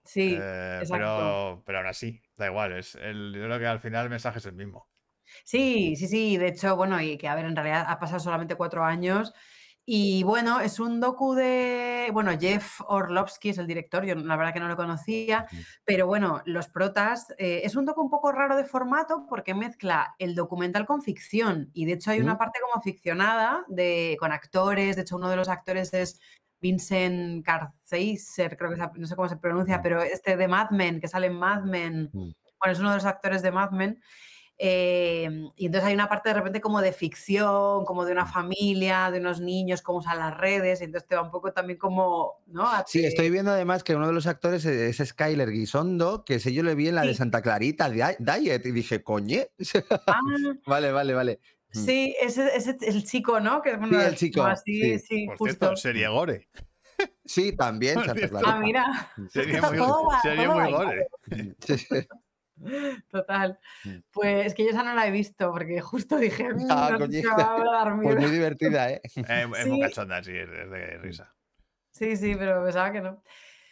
Sí, 0.04 0.38
Eh, 0.40 0.84
pero, 0.90 1.62
pero 1.66 1.78
aún 1.78 1.88
así, 1.88 2.22
da 2.36 2.46
igual. 2.46 2.72
Es 2.72 2.94
el, 2.94 3.32
yo 3.34 3.44
creo 3.44 3.58
que 3.58 3.66
al 3.66 3.80
final 3.80 4.04
el 4.04 4.10
mensaje 4.10 4.38
es 4.38 4.46
el 4.46 4.54
mismo. 4.54 4.88
Sí, 5.44 5.96
sí, 5.96 6.06
sí. 6.08 6.36
De 6.36 6.48
hecho, 6.48 6.76
bueno, 6.76 7.00
y 7.00 7.18
que 7.18 7.28
a 7.28 7.34
ver, 7.34 7.44
en 7.46 7.56
realidad 7.56 7.84
ha 7.88 7.98
pasado 7.98 8.20
solamente 8.20 8.54
cuatro 8.54 8.84
años. 8.84 9.34
Y 9.88 10.24
bueno, 10.24 10.58
es 10.58 10.80
un 10.80 10.98
docu 10.98 11.34
de, 11.34 12.10
bueno, 12.12 12.32
Jeff 12.36 12.80
Orlovsky 12.88 13.50
es 13.50 13.58
el 13.58 13.68
director, 13.68 14.04
yo 14.04 14.16
la 14.16 14.36
verdad 14.36 14.52
que 14.52 14.58
no 14.58 14.66
lo 14.66 14.74
conocía, 14.74 15.46
pero 15.84 16.08
bueno, 16.08 16.42
los 16.44 16.66
protas, 16.66 17.32
eh, 17.38 17.60
es 17.62 17.76
un 17.76 17.84
docu 17.84 18.02
un 18.02 18.10
poco 18.10 18.32
raro 18.32 18.56
de 18.56 18.64
formato 18.64 19.26
porque 19.28 19.54
mezcla 19.54 20.16
el 20.18 20.34
documental 20.34 20.86
con 20.86 21.02
ficción 21.02 21.70
y 21.72 21.84
de 21.84 21.92
hecho 21.92 22.10
hay 22.10 22.18
una 22.18 22.36
parte 22.36 22.58
como 22.60 22.82
ficcionada 22.82 23.64
de, 23.68 24.16
con 24.18 24.32
actores, 24.32 24.96
de 24.96 25.02
hecho 25.02 25.14
uno 25.14 25.30
de 25.30 25.36
los 25.36 25.48
actores 25.48 25.94
es 25.94 26.20
Vincent 26.60 27.44
Kartheiser, 27.46 28.56
creo 28.56 28.70
que 28.70 28.98
no 28.98 29.06
sé 29.06 29.14
cómo 29.14 29.28
se 29.28 29.36
pronuncia, 29.36 29.82
pero 29.82 30.02
este 30.02 30.36
de 30.36 30.48
Mad 30.48 30.70
Men, 30.70 31.00
que 31.00 31.06
sale 31.06 31.28
en 31.28 31.38
Mad 31.38 31.62
Men, 31.62 32.10
bueno, 32.12 32.72
es 32.72 32.80
uno 32.80 32.90
de 32.90 32.96
los 32.96 33.04
actores 33.04 33.40
de 33.40 33.52
Mad 33.52 33.70
Men. 33.70 34.00
Eh, 34.58 35.48
y 35.56 35.66
entonces 35.66 35.88
hay 35.88 35.94
una 35.94 36.08
parte 36.08 36.30
de 36.30 36.34
repente 36.34 36.60
como 36.60 36.80
de 36.80 36.92
ficción, 36.92 37.84
como 37.84 38.04
de 38.04 38.12
una 38.12 38.24
familia, 38.26 39.10
de 39.10 39.20
unos 39.20 39.40
niños, 39.40 39.82
cómo 39.82 39.98
usan 39.98 40.18
las 40.18 40.36
redes, 40.36 40.80
y 40.80 40.84
entonces 40.84 41.08
te 41.08 41.14
va 41.16 41.22
un 41.22 41.30
poco 41.30 41.52
también 41.52 41.78
como, 41.78 42.42
¿no? 42.46 42.66
A 42.66 42.84
Sí, 42.86 43.00
que- 43.00 43.08
estoy 43.08 43.30
viendo 43.30 43.50
además 43.50 43.84
que 43.84 43.94
uno 43.94 44.06
de 44.06 44.12
los 44.12 44.26
actores 44.26 44.64
es 44.64 44.98
es 45.00 45.08
Skyler 45.10 45.50
Guisondo, 45.50 46.24
que 46.24 46.36
ese 46.36 46.52
yo 46.52 46.62
le 46.62 46.74
vi 46.74 46.88
en 46.88 46.94
la 46.94 47.02
de. 47.02 47.14
Santa 47.14 47.42
Clarita 47.42 47.90
Di- 47.90 48.00
Diet 48.18 48.64
y 48.66 48.72
dije, 48.72 49.02
coñe. 49.02 49.50
Ah, 50.06 50.20
vale, 50.66 50.92
vale, 50.92 51.14
vale. 51.14 51.40
Mm. 51.74 51.84
sí, 51.84 52.16
ese, 52.20 52.56
es 52.56 52.66
el 52.66 53.04
chico, 53.04 53.40
¿no? 53.40 53.60
Que 53.60 53.72
es 53.72 53.78
Sí, 53.78 53.94
el 53.94 54.14
chico, 54.16 54.42
Así, 54.44 54.80
sí. 54.80 54.98
sí, 54.98 55.26
Por 55.26 55.36
justo. 55.38 55.56
cierto, 55.58 55.76
serie 55.76 56.08
gore. 56.08 56.48
Sí, 57.26 57.54
también 57.54 57.96
Santa. 57.96 58.14
Clarita. 58.28 58.40
Ah, 58.46 58.58
mira, 58.60 59.12
Serie 59.30 59.60
muy, 59.60 59.76
todo 59.76 60.08
muy 60.54 60.72
gore. 60.72 61.08
Total. 63.10 63.58
Mm. 63.84 63.96
Pues 64.12 64.46
es 64.46 64.54
que 64.54 64.64
yo 64.64 64.70
esa 64.70 64.82
no 64.82 64.94
la 64.94 65.06
he 65.06 65.10
visto, 65.10 65.50
porque 65.52 65.80
justo 65.80 66.16
dije, 66.16 66.52
"Mm, 66.54 66.66
Ah, 66.70 66.88
no 66.92 66.98
coño. 66.98 67.12
si 67.12 67.22
me 67.26 67.34
va 67.34 67.56
a 67.56 67.84
dar 67.84 67.94
Pues 68.02 68.16
miedo". 68.16 68.20
muy 68.20 68.30
divertida, 68.30 68.90
¿eh? 68.92 69.00
Eh, 69.14 69.46
es 69.58 69.66
muy 69.66 69.76
Sí. 69.76 69.80
cachonda, 69.80 70.22
sí, 70.22 70.32
es, 70.36 70.48
de 70.50 70.98
risa. 70.98 71.34
Sí, 71.92 72.16
sí, 72.16 72.34
pero 72.36 72.62
pensaba 72.64 72.92
que 72.92 73.00
no. 73.00 73.22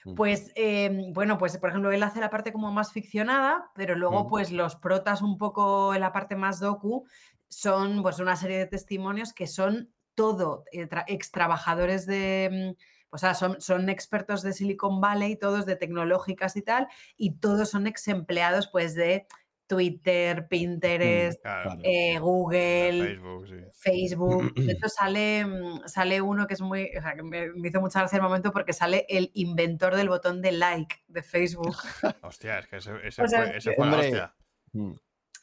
Mm. 0.04 0.14
Pues, 0.14 0.52
em, 0.56 1.12
bueno, 1.14 1.38
pues 1.38 1.56
por 1.58 1.70
ejemplo, 1.70 1.92
él 1.92 2.02
hace 2.02 2.20
la 2.20 2.30
parte 2.30 2.52
como 2.52 2.70
más 2.72 2.92
ficcionada, 2.92 3.70
pero 3.74 3.94
luego 3.96 4.24
Mm. 4.24 4.28
pues 4.28 4.52
los 4.52 4.76
protas 4.76 5.22
un 5.22 5.38
poco 5.38 5.94
en 5.94 6.00
la 6.00 6.12
parte 6.12 6.36
más 6.36 6.60
docu 6.60 7.06
son 7.48 8.02
pues 8.02 8.18
una 8.20 8.36
serie 8.36 8.58
de 8.58 8.66
testimonios 8.66 9.32
que 9.32 9.46
son 9.46 9.94
todo 10.14 10.64
eh, 10.72 10.88
tra- 10.88 11.04
ex 11.08 11.30
trabajadores 11.32 12.06
de, 12.06 12.74
mm, 12.76 12.82
o 13.14 13.18
sea, 13.18 13.34
son, 13.34 13.60
son 13.60 13.88
expertos 13.88 14.42
de 14.42 14.52
Silicon 14.52 15.00
Valley, 15.00 15.36
todos 15.36 15.64
de 15.66 15.76
tecnológicas 15.76 16.56
y 16.56 16.62
tal, 16.62 16.88
y 17.16 17.36
todos 17.38 17.70
son 17.70 17.86
ex 17.86 18.08
empleados 18.08 18.68
pues 18.68 18.94
de 18.94 19.26
Twitter, 19.66 20.46
Pinterest, 20.48 21.40
Claro. 21.40 21.70
Claro. 21.70 21.80
eh, 21.84 22.18
Google, 22.18 23.06
Facebook, 23.06 23.46
sí. 23.48 23.54
Facebook. 23.78 24.54
De 24.54 24.72
hecho, 24.76 24.88
sale, 24.88 25.46
mm, 25.46 25.86
sale 25.86 26.20
uno 26.20 26.46
que 26.46 26.52
es 26.54 26.60
muy. 26.60 26.90
O 26.98 27.00
sea, 27.00 27.14
que 27.14 27.22
me, 27.22 27.50
me 27.54 27.68
hizo 27.68 27.80
mucha 27.80 28.00
gracia 28.00 28.16
el 28.16 28.22
momento 28.22 28.52
porque 28.52 28.72
sale 28.74 29.06
el 29.08 29.30
inventor 29.34 29.96
del 29.96 30.08
botón 30.10 30.42
de 30.42 30.52
like 30.52 30.96
de 31.08 31.22
Facebook. 31.22 31.76
Hostia, 32.22 32.58
es 32.58 32.66
que 32.66 32.76
ese, 32.76 32.92
ese 33.04 33.22
O 33.22 33.28
sea, 33.28 33.46
fue, 33.46 33.56
ese 33.56 33.72
fue 33.74 33.86
la 33.86 33.92
Hombre. 33.92 34.08
hostia. 34.08 34.34
Mm. 34.72 34.92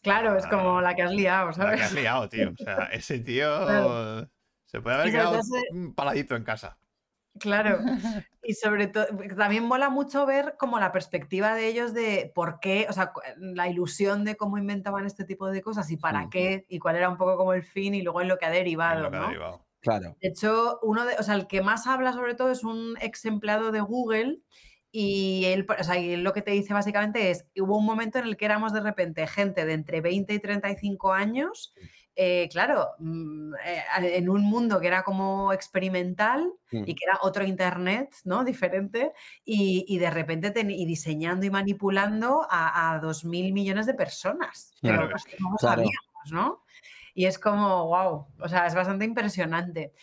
Claro, 0.04 0.36
es 0.36 0.46
como 0.48 0.82
la 0.82 0.96
que 0.96 1.04
has 1.04 1.12
liado, 1.14 1.48
La 1.48 1.54
¿sabes? 1.54 1.80
que 1.80 1.86
has 1.86 1.94
liado, 1.94 2.30
tío. 2.30 2.50
O 2.52 2.64
sea, 2.64 2.76
ese 2.92 3.20
tío 3.20 3.48
Claro. 3.66 4.30
se 4.66 4.82
puede 4.82 4.96
haber 4.98 5.12
quedado 5.12 5.40
un 5.72 5.94
paladito 5.96 6.36
en 6.36 6.44
casa. 6.44 6.78
Claro. 7.39 7.80
Y 8.44 8.56
sobre 8.56 8.88
todo, 8.88 9.06
también 9.38 9.65
mola 9.65 9.91
mucho 9.91 10.26
ver 10.26 10.56
como 10.58 10.80
la 10.80 10.91
perspectiva 10.91 11.54
de 11.54 11.67
ellos 11.67 11.94
de 11.94 12.32
por 12.34 12.60
qué, 12.60 12.88
o 12.89 12.94
sea, 12.94 13.13
la 13.38 13.70
ilusión 13.70 14.26
de 14.26 14.36
cómo 14.36 14.58
inventaban 14.58 15.06
este 15.06 15.26
tipo 15.26 15.48
de 15.52 15.62
cosas 15.62 15.91
y 15.91 15.98
para 15.98 16.28
qué, 16.32 16.65
y 16.67 16.80
cuál 16.80 16.96
era 16.96 17.08
un 17.08 17.17
poco 17.17 17.38
como 17.38 17.54
el 17.54 17.63
fin 17.63 17.94
y 17.94 18.02
luego 18.02 18.20
en 18.20 18.30
lo 18.30 18.39
que 18.39 18.46
ha 18.46 18.48
en 18.48 18.56
derivado, 18.56 19.04
lo 19.04 19.12
que 19.12 19.17
ha 19.17 19.20
¿no? 19.20 19.28
derivado. 19.28 19.65
Claro. 19.80 20.17
De 20.20 20.30
hecho, 20.30 20.80
uno 20.82 21.06
de, 21.06 21.13
o 21.20 21.24
sea, 21.24 21.36
el 21.36 21.46
que 21.46 21.62
más 21.62 21.86
habla 21.86 22.13
sobre 22.13 22.34
todo 22.34 22.50
es 22.50 22.63
un 22.63 22.98
ex 23.00 23.26
empleado 23.26 23.72
de 23.72 23.82
Google 23.82 24.39
y 24.91 25.46
él, 25.46 25.67
o 25.80 25.84
sea, 25.84 26.00
y 26.00 26.13
él 26.13 26.24
lo 26.24 26.34
que 26.34 26.41
te 26.41 26.52
dice 26.52 26.74
básicamente 26.74 27.30
es, 27.30 27.48
hubo 27.60 27.78
un 27.78 27.86
momento 27.86 28.17
en 28.17 28.26
el 28.26 28.38
que 28.38 28.46
éramos 28.46 28.74
de 28.74 28.82
repente 28.82 29.28
gente 29.28 29.65
de 29.65 29.74
entre 29.74 30.02
20 30.02 30.34
y 30.34 30.39
35 30.39 31.13
años, 31.13 31.76
eh, 32.24 32.48
claro, 32.52 32.90
mm, 33.00 33.54
eh, 33.66 33.84
en 34.18 34.30
un 34.30 34.44
mundo 34.44 34.80
que 34.80 34.88
era 34.88 35.02
como 35.04 35.52
experimental 35.54 36.54
Mm. 36.72 36.84
y 36.86 36.94
que 36.96 37.06
era 37.06 37.18
otro 37.22 37.44
internet, 37.44 38.10
¿no? 38.26 38.44
Diferente, 38.44 39.12
y, 39.44 39.84
y 39.88 39.98
de 39.98 40.10
repente 40.12 40.52
ten- 40.52 40.70
y 40.72 40.86
diseñando 40.86 41.46
y 41.46 41.50
manipulando 41.50 42.46
a, 42.50 42.94
a 42.94 43.00
2.000 43.00 43.52
millones 43.54 43.86
de 43.88 43.94
personas, 43.96 44.74
pero 44.82 44.98
Claro, 44.98 45.12
cosas 45.12 45.26
es 45.28 45.32
que 45.34 45.38
no 45.44 45.50
lo 45.52 45.58
claro. 45.58 45.76
sabíamos, 45.84 46.32
¿no? 46.32 46.64
Y 47.14 47.26
es 47.26 47.38
como, 47.40 47.88
wow, 47.88 48.28
o 48.40 48.48
sea, 48.48 48.68
es 48.68 48.76
bastante 48.76 49.04
impresionante. 49.06 49.94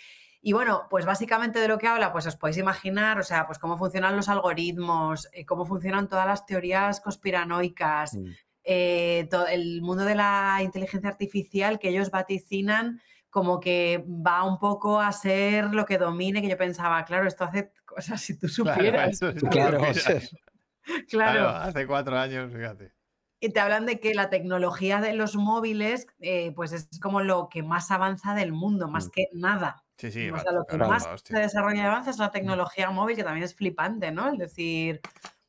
Y 0.43 0.53
bueno, 0.53 0.87
pues 0.91 1.05
básicamente 1.07 1.59
de 1.61 1.69
lo 1.69 1.79
que 1.79 1.87
habla, 1.89 2.13
pues 2.13 2.27
os 2.27 2.37
podéis 2.37 2.59
imaginar, 2.59 3.19
o 3.19 3.23
sea, 3.23 3.47
pues 3.47 3.59
cómo 3.59 3.77
funcionan 3.79 4.15
los 4.17 4.29
algoritmos, 4.29 5.29
eh, 5.33 5.45
cómo 5.47 5.65
funcionan 5.67 6.09
todas 6.09 6.27
las 6.27 6.45
teorías 6.47 7.01
conspiranoicas, 7.01 8.15
Mm. 8.15 8.27
Eh, 8.71 9.29
el 9.51 9.81
mundo 9.81 10.05
de 10.05 10.15
la 10.15 10.59
inteligencia 10.63 11.09
artificial 11.09 11.79
que 11.79 11.89
ellos 11.89 12.11
vaticinan 12.11 13.01
como 13.31 13.61
que 13.61 14.05
va 14.07 14.45
un 14.45 14.59
poco 14.59 15.01
a 15.01 15.11
ser 15.13 15.67
lo 15.75 15.85
que 15.87 15.99
domine, 15.99 16.43
que 16.43 16.49
yo 16.49 16.57
pensaba, 16.57 17.05
claro, 17.05 17.27
esto 17.27 17.45
hace 17.45 17.73
cosas 17.85 18.21
si 18.21 18.39
tú 18.39 18.49
supieras. 18.49 19.21
es 19.23 19.43
Claro, 19.43 19.81
o 19.83 19.95
sea, 19.95 20.21
hace 21.65 21.87
cuatro 21.87 22.19
años, 22.19 22.53
fíjate. 22.53 22.93
Y 23.41 23.51
te 23.51 23.61
hablan 23.61 23.87
de 23.87 24.01
que 24.01 24.15
la 24.15 24.31
tecnología 24.31 25.01
de 25.01 25.15
los 25.15 25.37
móviles, 25.37 26.07
eh, 26.19 26.53
pues 26.57 26.73
es 26.73 26.89
como 27.01 27.21
lo 27.21 27.49
que 27.49 27.63
más 27.63 27.91
avanza 27.91 28.35
del 28.35 28.53
mundo, 28.53 28.89
más 28.89 29.07
Mm. 29.07 29.11
que 29.11 29.25
nada. 29.33 29.85
Sí, 29.97 30.11
sí, 30.11 30.29
o 30.29 30.35
va, 30.35 30.41
sea, 30.41 30.53
lo 30.53 30.65
que 30.65 30.77
claro, 30.77 30.91
más 30.93 31.09
se 31.25 31.39
desarrolla 31.39 31.83
y 31.83 31.87
avanza 31.87 32.11
es 32.11 32.19
la 32.19 32.31
tecnología 32.31 32.91
móvil, 32.91 33.17
que 33.17 33.25
también 33.25 33.45
es 33.45 33.55
flipante, 33.55 34.11
¿no? 34.13 34.29
El 34.29 34.39
decir, 34.39 35.01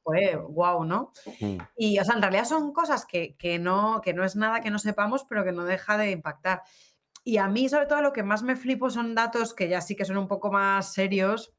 pues, 0.10 0.38
wow, 0.50 0.84
¿no? 0.84 1.12
Mm. 1.40 1.58
Y, 1.78 2.00
o 2.00 2.04
sea, 2.04 2.16
en 2.16 2.22
realidad 2.22 2.46
son 2.46 2.74
cosas 2.74 3.06
que, 3.06 3.36
que 3.38 3.60
no, 3.60 4.02
que 4.04 4.14
no 4.14 4.24
es 4.26 4.36
nada 4.36 4.62
que 4.62 4.72
no 4.72 4.80
sepamos, 4.80 5.24
pero 5.30 5.44
que 5.44 5.52
no 5.52 5.66
deja 5.66 5.98
de 5.98 6.12
impactar. 6.12 6.64
Y 7.24 7.38
a 7.38 7.48
mí, 7.48 7.70
sobre 7.70 7.86
todo, 7.86 8.02
lo 8.02 8.14
que 8.14 8.24
más 8.24 8.44
me 8.44 8.56
flipo 8.56 8.90
son 8.90 9.14
datos 9.16 9.54
que 9.54 9.70
ya 9.70 9.82
sí 9.82 9.96
que 9.96 10.06
son 10.06 10.18
un 10.18 10.28
poco 10.28 10.52
más 10.52 10.94
serios. 10.94 11.54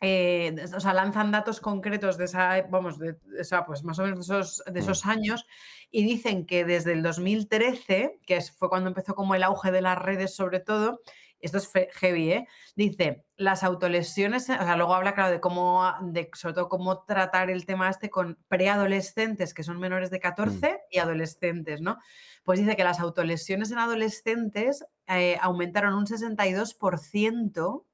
eh, 0.00 0.54
o 0.76 0.80
sea, 0.80 0.92
lanzan 0.94 1.32
datos 1.32 1.60
concretos 1.60 2.16
de 2.18 2.26
esa, 2.26 2.62
vamos, 2.70 2.98
de, 2.98 3.14
de 3.14 3.40
esa, 3.40 3.64
pues 3.66 3.82
más 3.84 3.98
o 3.98 4.02
menos 4.04 4.18
de 4.18 4.22
esos, 4.34 4.62
de 4.72 4.80
esos 4.80 5.06
años, 5.06 5.46
y 5.90 6.04
dicen 6.04 6.46
que 6.46 6.64
desde 6.64 6.92
el 6.92 7.02
2013, 7.02 8.20
que 8.26 8.40
fue 8.42 8.68
cuando 8.68 8.88
empezó 8.90 9.14
como 9.14 9.34
el 9.34 9.42
auge 9.42 9.72
de 9.72 9.82
las 9.82 9.98
redes 9.98 10.36
sobre 10.36 10.60
todo, 10.60 11.00
esto 11.40 11.58
es 11.58 11.70
heavy, 11.92 12.32
¿eh? 12.32 12.48
Dice, 12.74 13.24
las 13.36 13.62
autolesiones, 13.62 14.44
o 14.44 14.46
sea, 14.46 14.76
luego 14.76 14.94
habla, 14.94 15.14
claro, 15.14 15.30
de 15.30 15.38
cómo, 15.40 15.84
de 16.02 16.28
sobre 16.34 16.54
todo 16.54 16.68
cómo 16.68 17.04
tratar 17.04 17.50
el 17.50 17.66
tema 17.66 17.88
este 17.88 18.10
con 18.10 18.36
preadolescentes 18.48 19.54
que 19.54 19.62
son 19.62 19.78
menores 19.78 20.10
de 20.10 20.18
14 20.20 20.80
y 20.90 20.98
adolescentes, 20.98 21.80
¿no? 21.80 21.98
Pues 22.44 22.58
dice 22.58 22.76
que 22.76 22.84
las 22.84 23.00
autolesiones 23.00 23.70
en 23.70 23.78
adolescentes 23.78 24.84
eh, 25.06 25.38
aumentaron 25.40 25.94
un 25.94 26.06
62% 26.06 27.84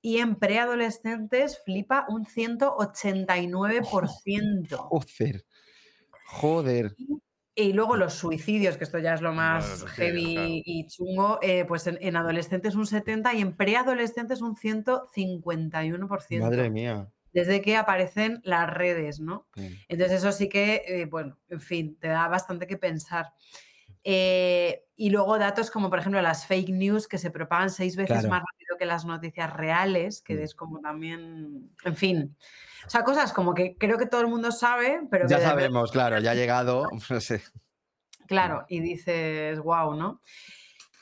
y 0.00 0.18
en 0.18 0.36
preadolescentes 0.36 1.60
flipa 1.64 2.06
un 2.08 2.24
189%. 2.24 4.76
Joder. 4.88 5.44
Joder. 6.24 6.94
Y 6.96 7.18
luego 7.72 7.96
los 7.96 8.14
suicidios, 8.14 8.76
que 8.76 8.84
esto 8.84 8.98
ya 8.98 9.14
es 9.14 9.20
lo 9.20 9.32
más 9.32 9.64
suicidios, 9.80 9.92
heavy 9.96 10.34
claro. 10.34 10.48
y 10.48 10.86
chungo, 10.86 11.38
eh, 11.42 11.64
pues 11.66 11.86
en, 11.86 11.98
en 12.00 12.16
adolescentes 12.16 12.74
un 12.74 12.86
70% 12.86 13.34
y 13.34 13.40
en 13.40 13.56
preadolescentes 13.56 14.40
un 14.40 14.54
151%. 14.56 16.40
Madre 16.40 16.70
mía. 16.70 17.08
Desde 17.32 17.60
que 17.60 17.76
aparecen 17.76 18.40
las 18.44 18.68
redes, 18.72 19.20
¿no? 19.20 19.48
Entonces 19.88 20.18
eso 20.18 20.32
sí 20.32 20.48
que, 20.48 20.82
eh, 20.86 21.06
bueno, 21.06 21.36
en 21.48 21.60
fin, 21.60 21.96
te 22.00 22.08
da 22.08 22.26
bastante 22.28 22.66
que 22.66 22.76
pensar. 22.78 23.32
Eh, 24.04 24.84
y 24.96 25.10
luego 25.10 25.38
datos 25.38 25.70
como, 25.70 25.90
por 25.90 25.98
ejemplo, 25.98 26.22
las 26.22 26.46
fake 26.46 26.70
news 26.70 27.06
que 27.06 27.18
se 27.18 27.30
propagan 27.30 27.68
seis 27.70 27.96
veces 27.96 28.12
Claro. 28.20 28.28
más 28.30 28.40
rápido 28.40 28.76
que 28.78 28.86
las 28.86 29.04
noticias 29.04 29.52
reales, 29.52 30.22
que 30.22 30.34
Mm. 30.36 30.38
es 30.40 30.54
como 30.54 30.80
también, 30.80 31.70
en 31.84 31.96
fin. 31.96 32.36
O 32.86 32.90
sea, 32.90 33.04
cosas 33.04 33.32
como 33.32 33.54
que 33.54 33.76
creo 33.76 33.98
que 33.98 34.06
todo 34.06 34.20
el 34.20 34.28
mundo 34.28 34.52
sabe, 34.52 35.00
pero 35.10 35.26
que 35.26 35.32
Ya 35.32 35.38
de 35.38 35.44
sabemos, 35.44 35.92
claro, 35.92 36.18
ya 36.18 36.32
ha 36.32 36.34
llegado. 36.34 36.88
Sé. 37.20 37.42
Claro, 38.26 38.66
y 38.68 38.80
dices, 38.80 39.58
wow, 39.60 39.94
¿no? 39.94 40.20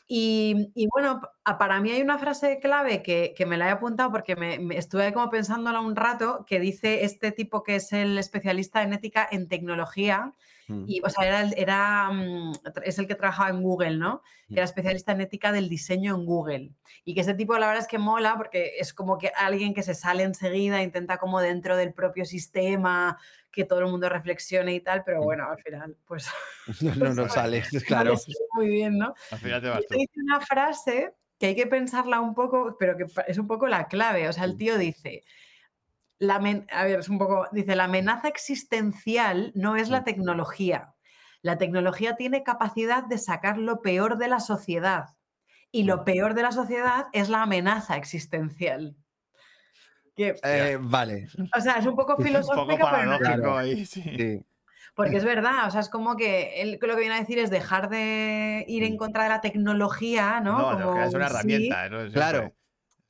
Y, 0.09 0.71
y 0.77 0.87
bueno, 0.87 1.21
para 1.59 1.81
mí 1.81 1.91
hay 1.91 2.01
una 2.01 2.19
frase 2.19 2.61
clave 2.61 3.03
que, 3.03 3.35
que 3.37 3.45
me 3.45 3.57
la 3.57 3.69
he 3.69 3.71
apuntado 3.73 4.13
porque 4.13 4.37
me, 4.37 4.61
me 4.61 4.79
estuve 4.79 5.13
como 5.13 5.29
pensándola 5.31 5.81
un 5.81 5.97
rato, 5.97 6.45
que 6.47 6.61
dice 6.61 7.05
este 7.05 7.33
tipo 7.33 7.65
que 7.65 7.77
es 7.77 7.93
el 7.93 8.17
especialista 8.17 8.83
en 8.83 8.93
ética 8.93 9.27
en 9.29 9.49
tecnología, 9.49 10.33
Mm. 10.69 10.85
y 10.89 11.01
o 11.05 11.09
sea, 11.09 11.27
era, 11.27 11.51
era, 11.57 12.11
mm, 12.11 12.53
es 12.85 12.99
el 12.99 13.07
que 13.07 13.15
trabajaba 13.15 13.51
en 13.51 13.63
Google, 13.63 13.97
¿no? 13.99 14.23
Que 14.49 14.55
era 14.55 14.65
especialista 14.65 15.13
en 15.13 15.21
ética 15.21 15.53
del 15.53 15.69
diseño 15.69 16.15
en 16.17 16.25
Google. 16.27 16.73
Y 17.05 17.15
que 17.15 17.21
este 17.21 17.35
tipo 17.35 17.57
la 17.57 17.67
verdad 17.69 17.83
es 17.83 17.89
que 17.89 17.99
mola 17.99 18.35
porque 18.37 18.73
es 18.79 18.93
como 18.93 19.17
que 19.19 19.31
alguien 19.37 19.75
que 19.75 19.83
se 19.85 19.95
sale 19.95 20.25
enseguida, 20.25 20.83
intenta 20.83 21.19
como 21.19 21.41
dentro 21.41 21.77
del 21.77 21.93
propio 21.93 22.25
sistema, 22.25 23.19
que 23.53 23.65
todo 23.65 23.79
el 23.81 23.87
mundo 23.87 24.09
reflexione 24.09 24.75
y 24.75 24.81
tal, 24.81 25.03
pero 25.05 25.21
Mm. 25.21 25.25
bueno, 25.25 25.51
al 25.51 25.59
final, 25.63 25.97
pues 26.07 26.29
No, 26.83 26.95
no, 26.97 27.15
no 27.15 27.29
sale, 27.29 27.63
no 27.73 27.81
claro. 27.87 28.15
muy 28.55 28.69
bien, 28.69 28.99
¿no? 28.99 29.15
Al 29.31 29.39
final 29.39 29.63
te 29.63 29.69
vas 29.69 29.87
tú. 29.89 29.95
dice 29.97 30.13
una 30.25 30.41
frase 30.41 31.13
que 31.39 31.47
hay 31.47 31.55
que 31.55 31.67
pensarla 31.67 32.21
un 32.21 32.35
poco, 32.35 32.77
pero 32.79 32.97
que 32.97 33.07
es 33.29 33.39
un 33.39 33.47
poco 33.47 33.67
la 33.69 33.87
clave. 33.89 34.29
O 34.29 34.33
sea, 34.33 34.45
el 34.45 34.55
Mm. 34.55 34.59
tío 34.59 34.79
dice, 34.79 35.23
la 36.19 36.37
amen- 36.37 36.67
a 36.71 36.85
ver, 36.85 37.01
es 37.01 37.09
un 37.09 37.19
poco, 37.19 37.47
dice, 37.53 37.77
la 37.77 37.85
amenaza 37.85 38.29
existencial 38.29 39.53
no 39.55 39.77
es 39.77 39.89
la 39.91 40.05
tecnología. 40.05 40.95
La 41.43 41.59
tecnología 41.59 42.17
tiene 42.17 42.43
capacidad 42.43 43.05
de 43.05 43.19
sacar 43.19 43.59
lo 43.59 43.81
peor 43.83 44.17
de 44.19 44.29
la 44.29 44.41
sociedad. 44.41 45.11
Y 45.71 45.85
lo 45.85 45.99
Mm. 45.99 46.05
peor 46.05 46.35
de 46.35 46.43
la 46.43 46.53
sociedad 46.53 47.07
es 47.13 47.29
la 47.29 47.43
amenaza 47.43 47.97
existencial. 47.97 48.97
Que, 50.17 50.35
Eh, 50.43 50.79
vale, 50.81 51.29
o 51.55 51.61
sea, 51.61 51.75
es 51.79 51.85
un 51.87 51.95
poco 51.95 52.13
Un 52.17 52.17
poco 52.17 52.23
filosófico, 52.23 52.67
pero 52.67 52.79
no- 52.79 53.19
paradójico 53.19 53.25
Claro. 53.37 53.59
ahí, 53.59 53.85
sí. 53.85 54.03
sí. 54.03 54.43
porque 54.95 55.19
es 55.19 55.25
verdad, 55.37 55.67
o 55.67 55.71
sea, 55.71 55.83
es 55.83 55.91
como 55.91 56.17
que 56.17 56.63
él 56.63 56.79
lo 56.81 56.95
que 56.95 57.01
viene 57.01 57.17
a 57.17 57.21
decir 57.21 57.39
es 57.39 57.51
dejar 57.51 57.91
de 57.91 58.65
ir 58.67 58.83
en 58.83 58.95
Mm. 58.95 58.97
contra 58.97 59.25
de 59.25 59.29
la 59.29 59.41
tecnología, 59.43 60.41
¿no? 60.41 60.59
No, 60.59 60.79
no, 60.79 60.87
Como 60.87 60.97
que 61.03 61.05
es 61.09 61.15
una 61.15 61.29
sí, 61.29 61.35
herramienta. 61.35 61.89
¿no? 61.91 61.99
Siempre 61.99 62.13
Claro. 62.15 62.55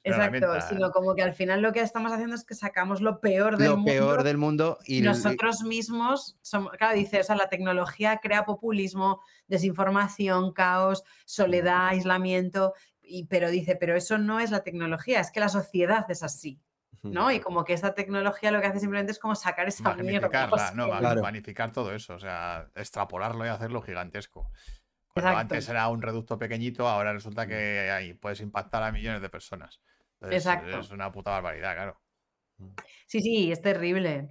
Exacto, 0.07 0.61
sino 0.69 0.91
como 0.93 1.15
que 1.15 1.23
al 1.23 1.35
final 1.35 1.63
lo 1.63 1.73
que 1.73 1.81
estamos 1.81 2.13
haciendo 2.13 2.37
es 2.37 2.45
que 2.45 2.55
sacamos 2.55 3.01
lo 3.01 3.21
peor 3.21 3.57
del 3.57 3.71
Lo 3.71 3.77
mundo 3.77 3.93
peor 3.93 4.23
del 4.23 4.39
mundo 4.39 4.79
y 4.85 5.01
nosotros 5.01 5.63
mismos 5.63 6.39
somos, 6.43 6.73
claro, 6.73 6.97
dice, 6.97 7.21
o 7.21 7.25
sea, 7.25 7.35
la 7.35 7.49
tecnología 7.49 8.19
crea 8.19 8.45
populismo, 8.45 9.21
desinformación, 9.49 10.53
caos, 10.53 11.03
soledad, 11.25 11.89
aislamiento, 11.89 12.73
y, 13.03 13.25
pero 13.27 13.51
dice, 13.51 13.75
pero 13.75 13.97
eso 13.97 14.17
no 14.19 14.39
es 14.39 14.53
la 14.53 14.63
tecnología, 14.63 15.21
es 15.21 15.33
que 15.33 15.41
la 15.41 15.49
sociedad 15.49 16.09
es 16.09 16.23
así, 16.23 16.61
¿no? 17.03 17.33
Y 17.33 17.41
como 17.41 17.65
que 17.65 17.73
esta 17.73 17.95
tecnología 17.95 18.53
lo 18.53 18.61
que 18.61 18.69
hace 18.69 18.81
simplemente 18.81 19.13
es 19.13 19.19
como 19.19 19.35
sacar 19.35 19.67
esa 19.67 19.95
mierda. 19.97 20.47
no, 20.47 20.55
hostia. 20.55 20.99
Claro. 20.99 21.23
magnificar 21.23 21.73
todo 21.73 21.93
eso, 21.93 22.15
o 22.15 22.21
sea, 22.21 22.69
extrapolarlo 22.75 23.45
y 23.45 23.49
hacerlo 23.49 23.83
gigantesco. 23.83 24.51
Cuando 25.13 25.31
Exacto. 25.31 25.55
antes 25.55 25.69
era 25.71 25.89
un 25.89 26.03
reducto 26.03 26.39
pequeñito, 26.39 26.87
ahora 26.87 27.13
resulta 27.13 27.47
que 27.47 27.91
ahí 27.91 28.13
puedes 28.13 28.41
impactar 28.41 28.83
a 28.83 28.93
millones 28.93 29.23
de 29.23 29.31
personas. 29.31 29.81
Entonces, 30.21 30.47
Exacto. 30.47 30.79
Es 30.81 30.91
una 30.91 31.13
puta 31.13 31.31
barbaridad, 31.33 31.75
claro. 31.75 32.01
Sí, 33.07 33.21
sí, 33.21 33.53
es 33.53 33.63
terrible. 33.63 34.29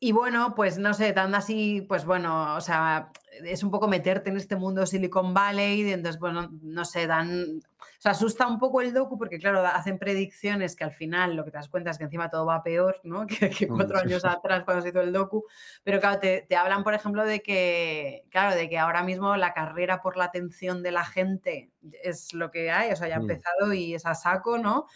Y 0.00 0.12
bueno, 0.12 0.54
pues 0.54 0.78
no 0.78 0.94
sé, 0.94 1.12
dando 1.12 1.38
así, 1.38 1.82
pues 1.88 2.04
bueno, 2.04 2.56
o 2.56 2.60
sea, 2.60 3.10
es 3.44 3.62
un 3.62 3.70
poco 3.70 3.88
meterte 3.88 4.30
en 4.30 4.36
este 4.36 4.56
mundo 4.56 4.84
Silicon 4.86 5.32
Valley, 5.34 5.82
y 5.82 5.92
entonces, 5.92 6.20
bueno, 6.20 6.48
no 6.62 6.84
sé, 6.84 7.06
dan, 7.06 7.60
o 7.60 8.00
sea, 8.00 8.12
asusta 8.12 8.46
un 8.46 8.58
poco 8.58 8.80
el 8.80 8.92
docu 8.92 9.16
porque, 9.18 9.38
claro, 9.38 9.64
hacen 9.66 9.98
predicciones 9.98 10.74
que 10.76 10.84
al 10.84 10.92
final 10.92 11.34
lo 11.36 11.44
que 11.44 11.50
te 11.50 11.58
das 11.58 11.68
cuenta 11.68 11.90
es 11.90 11.98
que 11.98 12.04
encima 12.04 12.30
todo 12.30 12.46
va 12.46 12.62
peor, 12.62 13.00
¿no? 13.04 13.26
Que, 13.48 13.50
que 13.50 13.66
Mm. 13.66 13.74
cuatro 13.76 13.98
años 13.98 14.24
atrás 14.24 14.64
cuando 14.64 14.82
se 14.82 14.88
hizo 14.90 15.00
el 15.00 15.12
docu, 15.12 15.44
pero 15.84 16.00
claro, 16.00 16.18
te, 16.20 16.46
te 16.48 16.56
hablan, 16.56 16.84
por 16.84 16.94
ejemplo, 16.94 17.24
de 17.24 17.40
que, 17.42 18.24
claro, 18.30 18.54
de 18.56 18.68
que 18.68 18.78
ahora 18.78 19.02
mismo 19.02 19.36
la 19.36 19.52
carrera 19.54 20.00
por 20.02 20.16
la 20.16 20.24
atención 20.24 20.82
de 20.82 20.90
la 20.92 21.04
gente 21.04 21.70
es 22.02 22.32
lo 22.34 22.50
que 22.50 22.70
hay, 22.70 22.92
o 22.92 22.96
sea, 22.96 23.08
ya 23.08 23.16
ha 23.16 23.18
Mm. 23.20 23.22
empezado 23.30 23.72
y 23.72 23.94
es 23.94 24.06
a 24.06 24.14
saco, 24.14 24.58
¿no? 24.58 24.86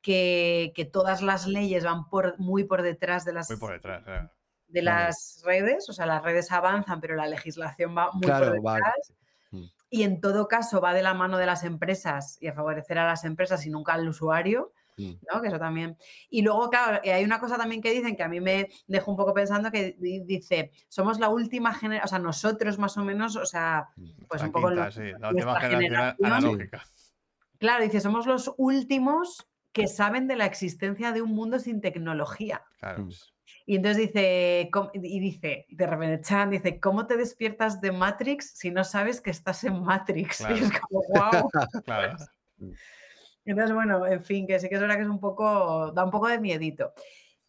Que, 0.00 0.72
que 0.76 0.84
todas 0.84 1.22
las 1.22 1.46
leyes 1.46 1.84
van 1.84 2.08
por, 2.08 2.38
muy 2.38 2.64
por 2.64 2.82
detrás 2.82 3.24
de 3.24 3.32
las, 3.32 3.50
Muy 3.50 3.58
por 3.58 3.72
detrás. 3.72 4.04
eh. 4.06 4.28
De 4.68 4.80
Claro. 4.80 5.06
las 5.06 5.42
redes, 5.44 5.88
o 5.88 5.92
sea, 5.92 6.06
las 6.06 6.22
redes 6.22 6.52
avanzan, 6.52 7.00
pero 7.00 7.14
la 7.16 7.26
legislación 7.26 7.96
va 7.96 8.10
muy 8.12 8.22
Claro, 8.22 8.46
por 8.46 8.54
detrás. 8.74 9.12
Mm. 9.50 9.62
Y 9.90 10.02
en 10.02 10.20
todo 10.20 10.46
caso 10.48 10.80
va 10.80 10.92
de 10.94 11.02
la 11.02 11.14
mano 11.14 11.38
de 11.38 11.46
las 11.46 11.64
empresas 11.64 12.36
y 12.40 12.48
a 12.48 12.52
favorecer 12.52 12.98
a 12.98 13.06
las 13.06 13.24
empresas 13.24 13.64
y 13.66 13.70
nunca 13.70 13.94
al 13.94 14.06
usuario, 14.08 14.72
Mm. 14.98 15.12
¿no? 15.32 15.40
Que 15.40 15.48
eso 15.48 15.58
también. 15.60 15.96
Y 16.28 16.42
luego, 16.42 16.68
claro, 16.70 17.00
eh, 17.04 17.12
hay 17.12 17.24
una 17.24 17.38
cosa 17.38 17.56
también 17.56 17.80
que 17.80 17.92
dicen 17.92 18.16
que 18.16 18.22
a 18.24 18.28
mí 18.28 18.40
me 18.40 18.68
dejó 18.88 19.12
un 19.12 19.16
poco 19.16 19.32
pensando 19.32 19.70
que 19.70 19.96
di- 19.98 20.20
dice, 20.24 20.72
somos 20.88 21.20
la 21.20 21.28
última 21.28 21.72
generación, 21.72 22.04
o 22.04 22.08
sea, 22.08 22.18
nosotros 22.18 22.78
más 22.78 22.96
o 22.98 23.04
menos, 23.04 23.36
o 23.36 23.46
sea, 23.46 23.88
pues 24.28 24.40
La 24.42 24.48
un 24.48 24.52
poco 24.52 24.68
quinta, 24.68 24.84
lo- 24.86 24.90
sí, 24.92 25.12
la 25.18 25.28
última 25.30 25.60
generación 25.60 25.80
generación. 25.82 26.26
analógica. 26.32 26.82
claro, 27.58 27.84
dice, 27.84 28.00
somos 28.00 28.26
los 28.26 28.52
últimos 28.56 29.48
que 29.72 29.86
saben 29.86 30.26
de 30.26 30.34
la 30.36 30.46
existencia 30.46 31.12
de 31.12 31.22
un 31.22 31.30
mundo 31.30 31.58
sin 31.60 31.80
tecnología. 31.80 32.64
Claro. 32.80 33.04
Mm. 33.04 33.10
Y 33.68 33.76
entonces 33.76 34.06
dice, 34.06 34.70
y 34.94 35.20
dice, 35.20 35.66
de 35.68 35.86
repente 35.86 36.22
Chan 36.22 36.48
dice, 36.48 36.80
¿cómo 36.80 37.06
te 37.06 37.18
despiertas 37.18 37.82
de 37.82 37.92
Matrix 37.92 38.52
si 38.56 38.70
no 38.70 38.82
sabes 38.82 39.20
que 39.20 39.28
estás 39.28 39.62
en 39.62 39.82
Matrix? 39.82 40.38
Claro. 40.38 40.56
Y 40.56 40.64
es 40.64 40.80
como, 40.80 41.02
wow. 41.10 41.50
Claro. 41.84 42.16
Entonces, 43.44 43.74
bueno, 43.74 44.06
en 44.06 44.22
fin, 44.22 44.46
que 44.46 44.58
sí 44.58 44.70
que 44.70 44.76
es 44.76 44.80
verdad 44.80 44.96
que 44.96 45.02
es 45.02 45.08
un 45.08 45.20
poco, 45.20 45.92
da 45.92 46.02
un 46.02 46.10
poco 46.10 46.28
de 46.28 46.38
miedito. 46.38 46.94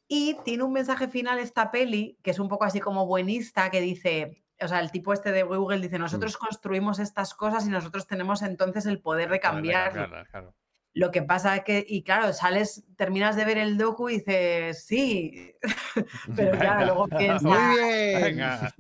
Y 0.09 0.35
tiene 0.43 0.63
un 0.63 0.73
mensaje 0.73 1.07
final 1.07 1.39
esta 1.39 1.71
peli, 1.71 2.19
que 2.21 2.31
es 2.31 2.39
un 2.39 2.49
poco 2.49 2.65
así 2.65 2.81
como 2.81 3.05
buenista, 3.05 3.71
que 3.71 3.79
dice, 3.79 4.43
o 4.59 4.67
sea, 4.67 4.81
el 4.81 4.91
tipo 4.91 5.13
este 5.13 5.31
de 5.31 5.43
Google 5.43 5.79
dice, 5.79 5.99
nosotros 5.99 6.35
construimos 6.37 6.99
estas 6.99 7.33
cosas 7.33 7.65
y 7.65 7.69
nosotros 7.69 8.07
tenemos 8.07 8.41
entonces 8.41 8.85
el 8.87 8.99
poder 8.99 9.29
de 9.29 9.39
cambiarlo. 9.39 10.01
cambiarlas, 10.01 10.27
claro. 10.27 10.53
Lo 10.93 11.11
que 11.11 11.21
pasa 11.21 11.55
es 11.57 11.63
que, 11.63 11.85
y 11.87 12.03
claro, 12.03 12.33
sales, 12.33 12.83
terminas 12.97 13.35
de 13.35 13.45
ver 13.45 13.57
el 13.59 13.77
docu 13.77 14.09
y 14.09 14.17
dices, 14.17 14.85
sí, 14.85 15.53
pero 16.35 16.57
claro, 16.57 16.79
Venga. 16.79 16.85
luego 16.85 17.07
piensas, 17.07 17.43
Muy 17.43 17.57
bien. 17.75 18.21
Venga. 18.23 18.75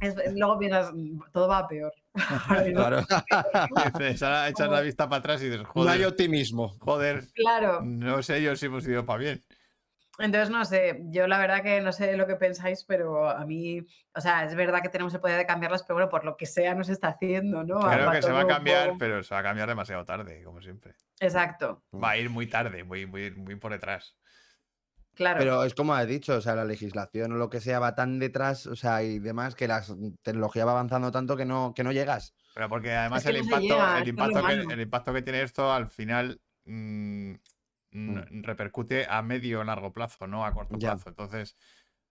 es- 0.00 0.14
luego 0.34 0.58
piensas, 0.58 0.92
"Mm, 0.94 1.20
todo 1.32 1.48
va 1.48 1.58
a 1.58 1.68
peor. 1.68 1.92
Ahora 2.48 2.62
mismo". 2.62 2.80
Claro. 2.80 3.00
Dices, 3.98 4.22
ahora 4.22 4.48
echas 4.48 4.70
la 4.70 4.80
vista 4.80 5.08
para 5.08 5.18
atrás 5.20 5.42
y 5.42 5.46
dices, 5.46 5.60
No 5.62 5.66
hay 5.66 5.72
joder, 5.98 6.06
optimismo. 6.06 6.68
joder, 6.80 7.24
Claro. 7.34 7.80
no 7.82 8.22
sé 8.22 8.40
yo 8.42 8.54
si 8.56 8.66
hemos 8.66 8.86
ido 8.86 9.04
para 9.04 9.18
bien. 9.18 9.40
Entonces, 10.20 10.50
no 10.50 10.64
sé, 10.64 11.00
yo 11.06 11.26
la 11.26 11.38
verdad 11.38 11.62
que 11.62 11.80
no 11.80 11.92
sé 11.92 12.16
lo 12.16 12.26
que 12.26 12.36
pensáis, 12.36 12.84
pero 12.84 13.28
a 13.28 13.44
mí, 13.46 13.80
o 14.14 14.20
sea, 14.20 14.44
es 14.44 14.54
verdad 14.54 14.82
que 14.82 14.88
tenemos 14.88 15.12
el 15.14 15.20
poder 15.20 15.38
de 15.38 15.46
cambiarlas, 15.46 15.82
pero 15.82 15.94
bueno, 15.96 16.08
por 16.08 16.24
lo 16.24 16.36
que 16.36 16.46
sea 16.46 16.74
no 16.74 16.84
se 16.84 16.92
está 16.92 17.08
haciendo, 17.08 17.64
¿no? 17.64 17.80
Creo 17.80 18.06
Va 18.06 18.12
que 18.12 18.22
se 18.22 18.32
va 18.32 18.40
a 18.42 18.46
cambiar, 18.46 18.86
poco- 18.88 18.98
pero 18.98 19.22
se 19.22 19.34
va 19.34 19.40
a 19.40 19.42
cambiar 19.44 19.68
demasiado 19.68 20.04
tarde, 20.04 20.42
como 20.44 20.60
siempre. 20.60 20.94
Exacto, 21.18 21.82
Va 21.92 22.10
a 22.10 22.18
ir 22.18 22.30
muy 22.30 22.46
tarde, 22.46 22.84
muy, 22.84 23.06
muy, 23.06 23.30
muy 23.30 23.56
por 23.56 23.72
detrás. 23.72 24.16
claro. 25.14 25.38
Pero 25.38 25.64
es 25.64 25.74
como 25.74 25.94
has 25.94 26.06
dicho, 26.06 26.36
o 26.36 26.40
sea, 26.40 26.54
la 26.54 26.64
legislación 26.64 27.32
o 27.32 27.36
lo 27.36 27.50
que 27.50 27.60
sea 27.60 27.78
va 27.78 27.94
tan 27.94 28.18
detrás, 28.18 28.66
o 28.66 28.76
sea, 28.76 29.02
y 29.02 29.18
demás, 29.18 29.54
que 29.54 29.68
la 29.68 29.82
tecnología 30.22 30.64
va 30.64 30.72
avanzando 30.72 31.10
tanto 31.10 31.36
que 31.36 31.44
no, 31.44 31.72
que 31.74 31.84
no 31.84 31.92
llegas. 31.92 32.34
Pero 32.54 32.68
porque 32.68 32.92
además 32.92 33.22
que 33.22 33.30
el, 33.30 33.36
no 33.36 33.42
impacto, 33.44 33.62
llega, 33.64 33.96
el, 33.96 34.02
es 34.02 34.08
impacto 34.08 34.34
lo 34.40 34.46
que, 34.46 34.56
malo. 34.56 34.70
el 34.70 34.80
impacto 34.80 35.12
que 35.12 35.22
tiene 35.22 35.42
esto 35.42 35.72
al 35.72 35.88
final 35.88 36.40
mm, 36.64 37.34
mm, 37.92 38.42
repercute 38.44 39.06
a 39.08 39.22
medio 39.22 39.60
o 39.60 39.64
largo 39.64 39.92
plazo, 39.92 40.26
no 40.26 40.44
a 40.46 40.52
corto 40.54 40.80
Ya. 40.80 40.94
plazo. 40.94 41.08
Entonces, 41.10 41.56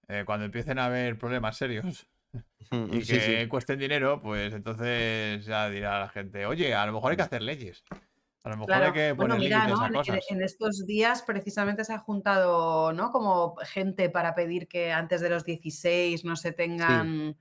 eh, 0.09 0.23
cuando 0.25 0.45
empiecen 0.45 0.79
a 0.79 0.85
haber 0.87 1.17
problemas 1.19 1.57
serios 1.57 2.07
y 2.87 3.05
Sí, 3.05 3.05
que 3.07 3.19
sí. 3.21 3.49
cuesten 3.49 3.79
dinero, 3.79 4.21
pues 4.21 4.53
entonces 4.53 5.45
ya 5.45 5.69
dirá 5.69 5.99
la 6.01 6.09
gente, 6.09 6.45
oye, 6.47 6.75
a 6.75 6.85
lo 6.87 6.93
mejor 6.93 7.11
hay 7.11 7.17
que 7.17 7.23
hacer 7.23 7.41
leyes. 7.43 7.85
A 8.43 8.49
lo 8.49 8.57
mejor 8.57 8.71
Claro. 8.71 8.85
hay 8.85 8.93
que 8.93 9.15
Bueno, 9.15 9.35
poner 9.35 9.39
mira, 9.39 9.67
límites 9.67 9.67
¿no? 9.67 9.83
a 9.83 9.91
cosas. 9.91 10.19
en- 10.29 10.37
en 10.37 10.43
estos 10.43 10.85
días 10.85 11.23
precisamente 11.23 11.83
se 11.83 11.93
ha 11.93 11.97
juntado, 11.99 12.93
¿no? 12.93 13.11
Como 13.11 13.55
gente 13.57 14.09
para 14.09 14.35
pedir 14.35 14.67
que 14.67 14.91
antes 14.91 15.21
de 15.21 15.29
los 15.29 15.43
16 15.43 16.23
no 16.23 16.35
se 16.35 16.51
tengan, 16.51 17.37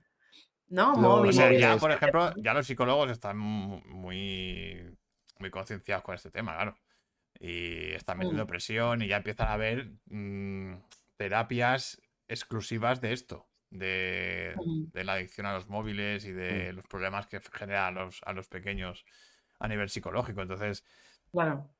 ¿no? 0.93 1.23
O 1.25 1.33
Móviles. 1.33 1.33
sea, 1.33 1.51
ya, 1.53 1.77
por 1.79 1.91
ejemplo, 1.91 2.33
ya 2.41 2.53
los 2.53 2.67
psicólogos 2.67 3.11
están 3.11 3.37
mu- 3.37 3.81
muy, 3.85 4.97
muy 5.39 5.51
concienciados 5.51 6.03
con 6.03 6.15
este 6.15 6.31
tema, 6.31 6.55
claro. 6.55 6.77
Y 7.39 7.91
están 7.93 8.17
metiendo 8.17 8.45
Mm. 8.45 8.47
presión 8.47 9.01
y 9.01 9.07
ya 9.07 9.17
empiezan 9.17 9.47
a 9.49 9.53
haber 9.53 9.93
mm, 10.07 10.75
terapias 11.17 12.01
exclusivas 12.27 13.01
de 13.01 13.13
esto, 13.13 13.49
de, 13.69 14.63
Mm. 14.65 14.91
de 14.93 15.03
la 15.03 15.13
adicción 15.13 15.45
a 15.47 15.53
los 15.53 15.67
móviles 15.69 16.25
y 16.25 16.31
de 16.33 16.73
los 16.73 16.85
problemas 16.87 17.27
que 17.27 17.39
genera 17.53 17.87
a 17.87 17.91
los, 17.91 18.21
a 18.25 18.33
los 18.33 18.47
pequeños 18.49 19.05
a 19.59 19.67
nivel 19.67 19.89
psicológico. 19.89 20.41
Entonces, 20.41 20.85
Claro. 21.31 21.75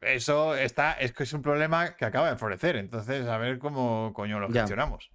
eso 0.00 0.54
está, 0.56 0.92
es 0.94 1.12
que 1.12 1.22
es 1.24 1.32
un 1.32 1.42
problema 1.42 1.96
que 1.96 2.04
acaba 2.04 2.30
de 2.30 2.36
florecer. 2.36 2.76
Entonces, 2.76 3.26
a 3.26 3.38
ver 3.38 3.58
cómo 3.58 4.12
coño 4.14 4.38
lo 4.40 4.48
Ya. 4.48 4.50
gestionamos. 4.50 5.13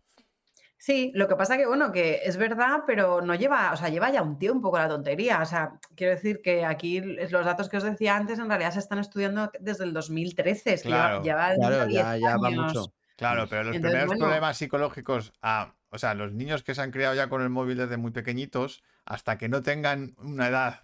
Sí, 0.81 1.11
lo 1.13 1.27
que 1.27 1.35
pasa 1.35 1.57
que, 1.57 1.65
bueno, 1.67 1.91
que 1.91 2.21
es 2.23 2.37
verdad, 2.37 2.83
pero 2.87 3.19
no 3.21 3.35
lleva, 3.35 3.73
o 3.73 3.75
sea, 3.75 3.89
lleva 3.89 4.11
ya 4.11 4.21
un 4.21 4.39
tiempo 4.39 4.71
con 4.71 4.79
la 4.79 4.87
tontería. 4.87 5.41
O 5.41 5.45
sea, 5.45 5.73
quiero 5.93 6.15
decir 6.15 6.39
que 6.41 6.63
aquí 6.63 7.01
los 7.01 7.31
datos 7.45 7.67
que 7.67 7.75
os 7.75 7.83
decía 7.83 8.15
antes 8.15 8.39
en 8.39 8.47
realidad 8.47 8.71
se 8.71 8.79
están 8.79 8.97
estudiando 8.99 9.51
desde 9.59 9.83
el 9.83 9.91
2013, 9.91 10.73
es 10.75 10.83
que 10.83 10.87
lleva- 10.87 11.21
Claro. 11.21 11.21
lleva, 11.23 11.55
Claro, 11.55 11.85
10 11.85 12.01
ya, 12.01 12.17
ya 12.17 12.37
va 12.37 12.49
mucho. 12.49 12.93
Claro, 13.17 13.45
pero 13.49 13.63
los 13.65 13.75
Entonces, 13.75 13.81
primeros 13.91 14.07
bueno. 14.07 14.25
problemas 14.25 14.57
psicológicos, 14.57 15.33
a, 15.41 15.75
o 15.89 15.97
sea, 15.97 16.13
los 16.13 16.31
niños 16.31 16.63
que 16.63 16.73
se 16.73 16.81
han 16.81 16.91
criado 16.91 17.13
ya 17.13 17.27
con 17.27 17.41
el 17.41 17.49
móvil 17.49 17.77
desde 17.77 17.97
muy 17.97 18.11
pequeñitos, 18.11 18.81
hasta 19.03 19.37
que 19.37 19.49
no 19.49 19.61
tengan 19.61 20.15
una 20.19 20.47
edad 20.47 20.79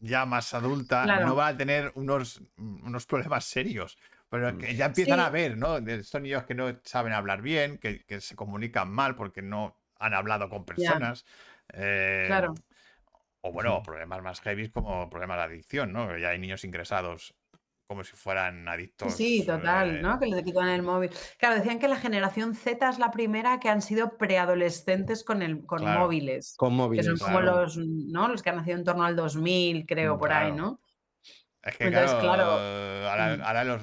ya 0.00 0.26
más 0.26 0.54
adulta, 0.54 1.04
Claro. 1.04 1.26
no 1.26 1.36
van 1.36 1.54
a 1.54 1.56
tener 1.56 1.92
unos, 1.94 2.42
unos 2.56 3.06
problemas 3.06 3.44
serios. 3.44 3.96
Pero 4.30 4.56
que 4.58 4.74
ya 4.76 4.86
empiezan 4.86 5.18
Sí. 5.18 5.24
a 5.26 5.30
ver, 5.30 5.58
¿no? 5.58 5.80
De 5.80 5.96
estos 5.96 6.20
niños 6.20 6.44
que 6.44 6.54
no 6.54 6.80
saben 6.84 7.12
hablar 7.12 7.42
bien, 7.42 7.78
que, 7.78 8.04
que 8.04 8.20
se 8.20 8.36
comunican 8.36 8.90
mal 8.90 9.16
porque 9.16 9.42
no 9.42 9.76
han 9.98 10.14
hablado 10.14 10.48
con 10.48 10.64
personas. 10.64 11.24
eh, 11.74 12.24
Claro. 12.28 12.54
O 13.42 13.52
bueno, 13.52 13.82
problemas 13.82 14.22
más 14.22 14.40
heavy 14.42 14.70
como 14.70 15.08
problemas 15.08 15.38
de 15.38 15.42
adicción, 15.44 15.92
¿no? 15.92 16.16
Ya 16.18 16.28
hay 16.30 16.38
niños 16.38 16.62
ingresados 16.64 17.34
como 17.86 18.04
si 18.04 18.14
fueran 18.14 18.68
adictos. 18.68 19.14
Sí, 19.14 19.44
total, 19.46 19.96
eh, 19.96 20.02
¿no? 20.02 20.18
Que 20.20 20.26
le 20.26 20.44
quitan 20.44 20.68
el 20.68 20.82
móvil. 20.82 21.10
Claro, 21.38 21.56
decían 21.56 21.78
que 21.80 21.88
la 21.88 21.96
generación 21.96 22.54
Z 22.54 22.88
es 22.88 22.98
la 22.98 23.10
primera 23.10 23.58
que 23.58 23.68
han 23.68 23.82
sido 23.82 24.16
preadolescentes 24.18 25.24
con, 25.24 25.42
el, 25.42 25.64
con 25.66 25.80
Claro. 25.80 26.00
móviles. 26.02 26.54
Con 26.56 26.70
Que 26.70 26.76
móviles. 26.76 27.06
son 27.06 27.18
como 27.18 27.40
los, 27.40 27.78
¿no? 27.78 28.28
Los 28.28 28.42
que 28.42 28.50
han 28.50 28.56
nacido 28.56 28.76
en 28.76 28.84
torno 28.84 29.04
al 29.04 29.16
2000, 29.16 29.86
creo, 29.86 30.16
Mm, 30.16 30.18
por 30.18 30.32
ahí. 30.32 30.52
¿no? 30.52 30.80
Es 31.62 31.76
que 31.76 31.84
Entonces, 31.84 32.10
claro, 32.20 32.20
claro, 32.20 33.08
ahora, 33.08 33.36
mm. 33.36 33.42
ahora 33.42 33.64
los 33.64 33.82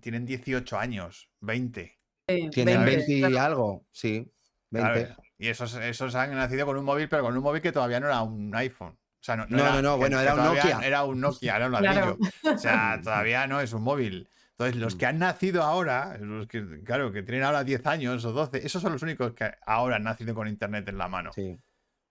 tienen 0.00 0.26
18 0.26 0.78
años, 0.78 1.28
20. 1.40 1.98
Sí, 2.28 2.50
Tienen 2.50 2.84
20, 2.84 2.96
20 3.06 3.12
y 3.12 3.20
claro. 3.20 3.40
algo, 3.46 3.86
sí. 3.90 4.32
20. 4.70 5.04
claro, 5.06 5.22
y 5.38 5.48
esos, 5.48 5.74
esos 5.74 6.14
han 6.14 6.34
nacido 6.34 6.66
con 6.66 6.76
un 6.76 6.84
móvil, 6.84 7.08
pero 7.08 7.22
con 7.22 7.36
un 7.36 7.42
móvil 7.42 7.60
que 7.62 7.72
todavía 7.72 8.00
no 8.00 8.06
era 8.06 8.22
un 8.22 8.54
iPhone. 8.54 8.92
O 8.92 9.24
sea, 9.24 9.36
no, 9.36 9.46
No, 9.48 9.82
no, 9.82 9.96
bueno, 9.98 10.18
era 10.20 10.34
un 10.34 10.42
Nokia. 10.44 10.80
Era 10.82 11.04
un 11.04 11.20
Nokia, 11.20 11.56
era 11.56 11.66
un 11.66 11.76
Claro. 11.76 12.18
ladrillo. 12.18 12.54
O 12.54 12.58
sea, 12.58 13.00
todavía 13.04 13.46
no 13.46 13.60
es 13.60 13.72
un 13.72 13.82
móvil. 13.82 14.28
Entonces, 14.52 14.76
los 14.80 14.94
Mm. 14.94 14.98
que 14.98 15.06
han 15.06 15.18
nacido 15.18 15.62
ahora, 15.62 16.16
los 16.18 16.46
que, 16.46 16.82
claro, 16.84 17.12
que 17.12 17.22
tienen 17.22 17.44
ahora 17.44 17.62
10 17.64 17.86
años 17.86 18.24
o 18.24 18.32
12, 18.32 18.64
esos 18.66 18.82
son 18.82 18.92
los 18.92 19.02
únicos 19.02 19.32
que 19.34 19.50
ahora 19.66 19.96
han 19.96 20.04
nacido 20.04 20.34
con 20.34 20.48
internet 20.48 20.88
en 20.88 20.98
la 20.98 21.08
mano. 21.08 21.32
Sí. 21.32 21.56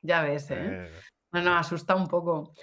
Ya 0.02 0.22
ves, 0.24 0.50
¿eh? 0.52 0.58
Eh, 0.60 0.92
No, 1.34 1.42
no, 1.42 1.58
asusta 1.58 1.96
un 1.96 2.08
poco. 2.08 2.54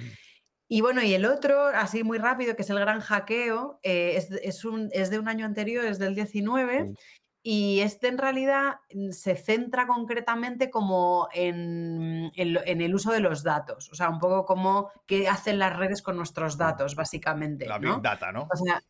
Y 0.68 0.82
bueno, 0.82 1.02
y 1.02 1.14
el 1.14 1.24
otro, 1.24 1.66
así 1.68 2.04
muy 2.04 2.18
rápido, 2.18 2.54
que 2.54 2.62
es 2.62 2.70
el 2.70 2.78
gran 2.78 3.00
hackeo, 3.00 3.80
eh, 3.82 4.16
es, 4.16 4.28
de- 4.28 4.40
es 4.44 4.64
un, 4.64 4.90
es 4.92 5.08
de 5.10 5.18
un 5.18 5.28
año 5.28 5.46
anterior, 5.46 5.84
es 5.86 5.98
del 5.98 6.14
19, 6.14 6.92
Sí. 6.94 6.94
y 7.42 7.80
este 7.80 8.08
en 8.08 8.18
realidad 8.18 8.74
mm, 8.92 9.10
se 9.12 9.34
centra 9.36 9.86
concretamente 9.86 10.68
como 10.70 11.28
en, 11.32 12.30
en 12.34 12.80
el 12.82 12.94
uso 12.94 13.12
de 13.12 13.20
los 13.20 13.42
datos, 13.42 13.88
o 13.90 13.94
sea, 13.94 14.10
un 14.10 14.18
poco 14.18 14.44
como 14.44 14.90
qué 15.06 15.28
hacen 15.28 15.58
las 15.58 15.74
redes 15.76 16.02
con 16.02 16.16
nuestros 16.16 16.58
datos, 16.58 16.94
básicamente. 16.96 17.64
la 17.66 17.78
¿no? 17.78 17.94
Big 17.94 18.02
Data, 18.02 18.30
¿no? 18.32 18.42
O 18.52 18.56
sea, 18.56 18.80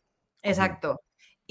exacto. 0.41 0.99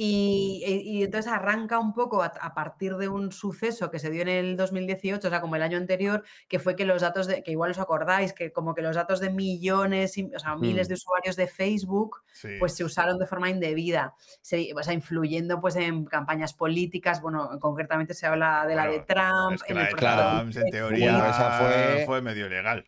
Y, 0.00 0.62
y- 0.64 0.98
y 0.98 1.02
entonces 1.02 1.32
arranca 1.32 1.80
un 1.80 1.92
poco 1.92 2.22
a, 2.22 2.26
a 2.26 2.54
partir 2.54 2.94
de 2.98 3.08
un 3.08 3.32
suceso 3.32 3.90
que 3.90 3.98
se 3.98 4.10
dio 4.10 4.22
en 4.22 4.28
el 4.28 4.56
2018, 4.56 5.26
o 5.26 5.30
sea, 5.30 5.40
como 5.40 5.56
el 5.56 5.62
año 5.62 5.76
anterior, 5.76 6.22
que 6.48 6.60
fue 6.60 6.76
que 6.76 6.84
los 6.84 7.02
datos 7.02 7.26
de, 7.26 7.42
que 7.42 7.50
igual 7.50 7.72
os 7.72 7.80
acordáis, 7.80 8.32
que 8.32 8.52
como 8.52 8.76
que 8.76 8.82
los 8.82 8.94
datos 8.94 9.18
de 9.18 9.30
millones, 9.30 10.16
y- 10.16 10.30
o 10.32 10.38
sea, 10.38 10.54
miles 10.54 10.86
Mm. 10.86 10.90
de 10.90 10.94
usuarios 10.94 11.34
de 11.34 11.48
Facebook, 11.48 12.22
Sí. 12.32 12.50
pues 12.60 12.76
se 12.76 12.84
usaron 12.84 13.18
de 13.18 13.26
forma 13.26 13.50
indebida, 13.50 14.14
se, 14.40 14.68
o 14.72 14.80
sea, 14.84 14.94
influyendo 14.94 15.60
pues 15.60 15.74
en 15.74 16.04
campañas 16.04 16.54
políticas, 16.54 17.20
bueno, 17.20 17.58
concretamente 17.58 18.14
se 18.14 18.28
habla 18.28 18.66
de 18.68 18.76
la 18.76 18.86
de 18.86 19.00
Trump, 19.00 19.54
es 19.56 19.64
que 19.64 19.72
en 19.72 19.78
la 19.80 19.84
el 19.86 19.88
de 19.88 19.94
Claro. 19.96 20.38
Trump, 20.52 20.56
en 20.64 20.70
teoría, 20.70 21.12
Bueno, 21.18 21.26
esa 21.28 21.50
fue- 21.58 22.02
fue 22.06 22.22
medio 22.22 22.46
ilegal. 22.46 22.86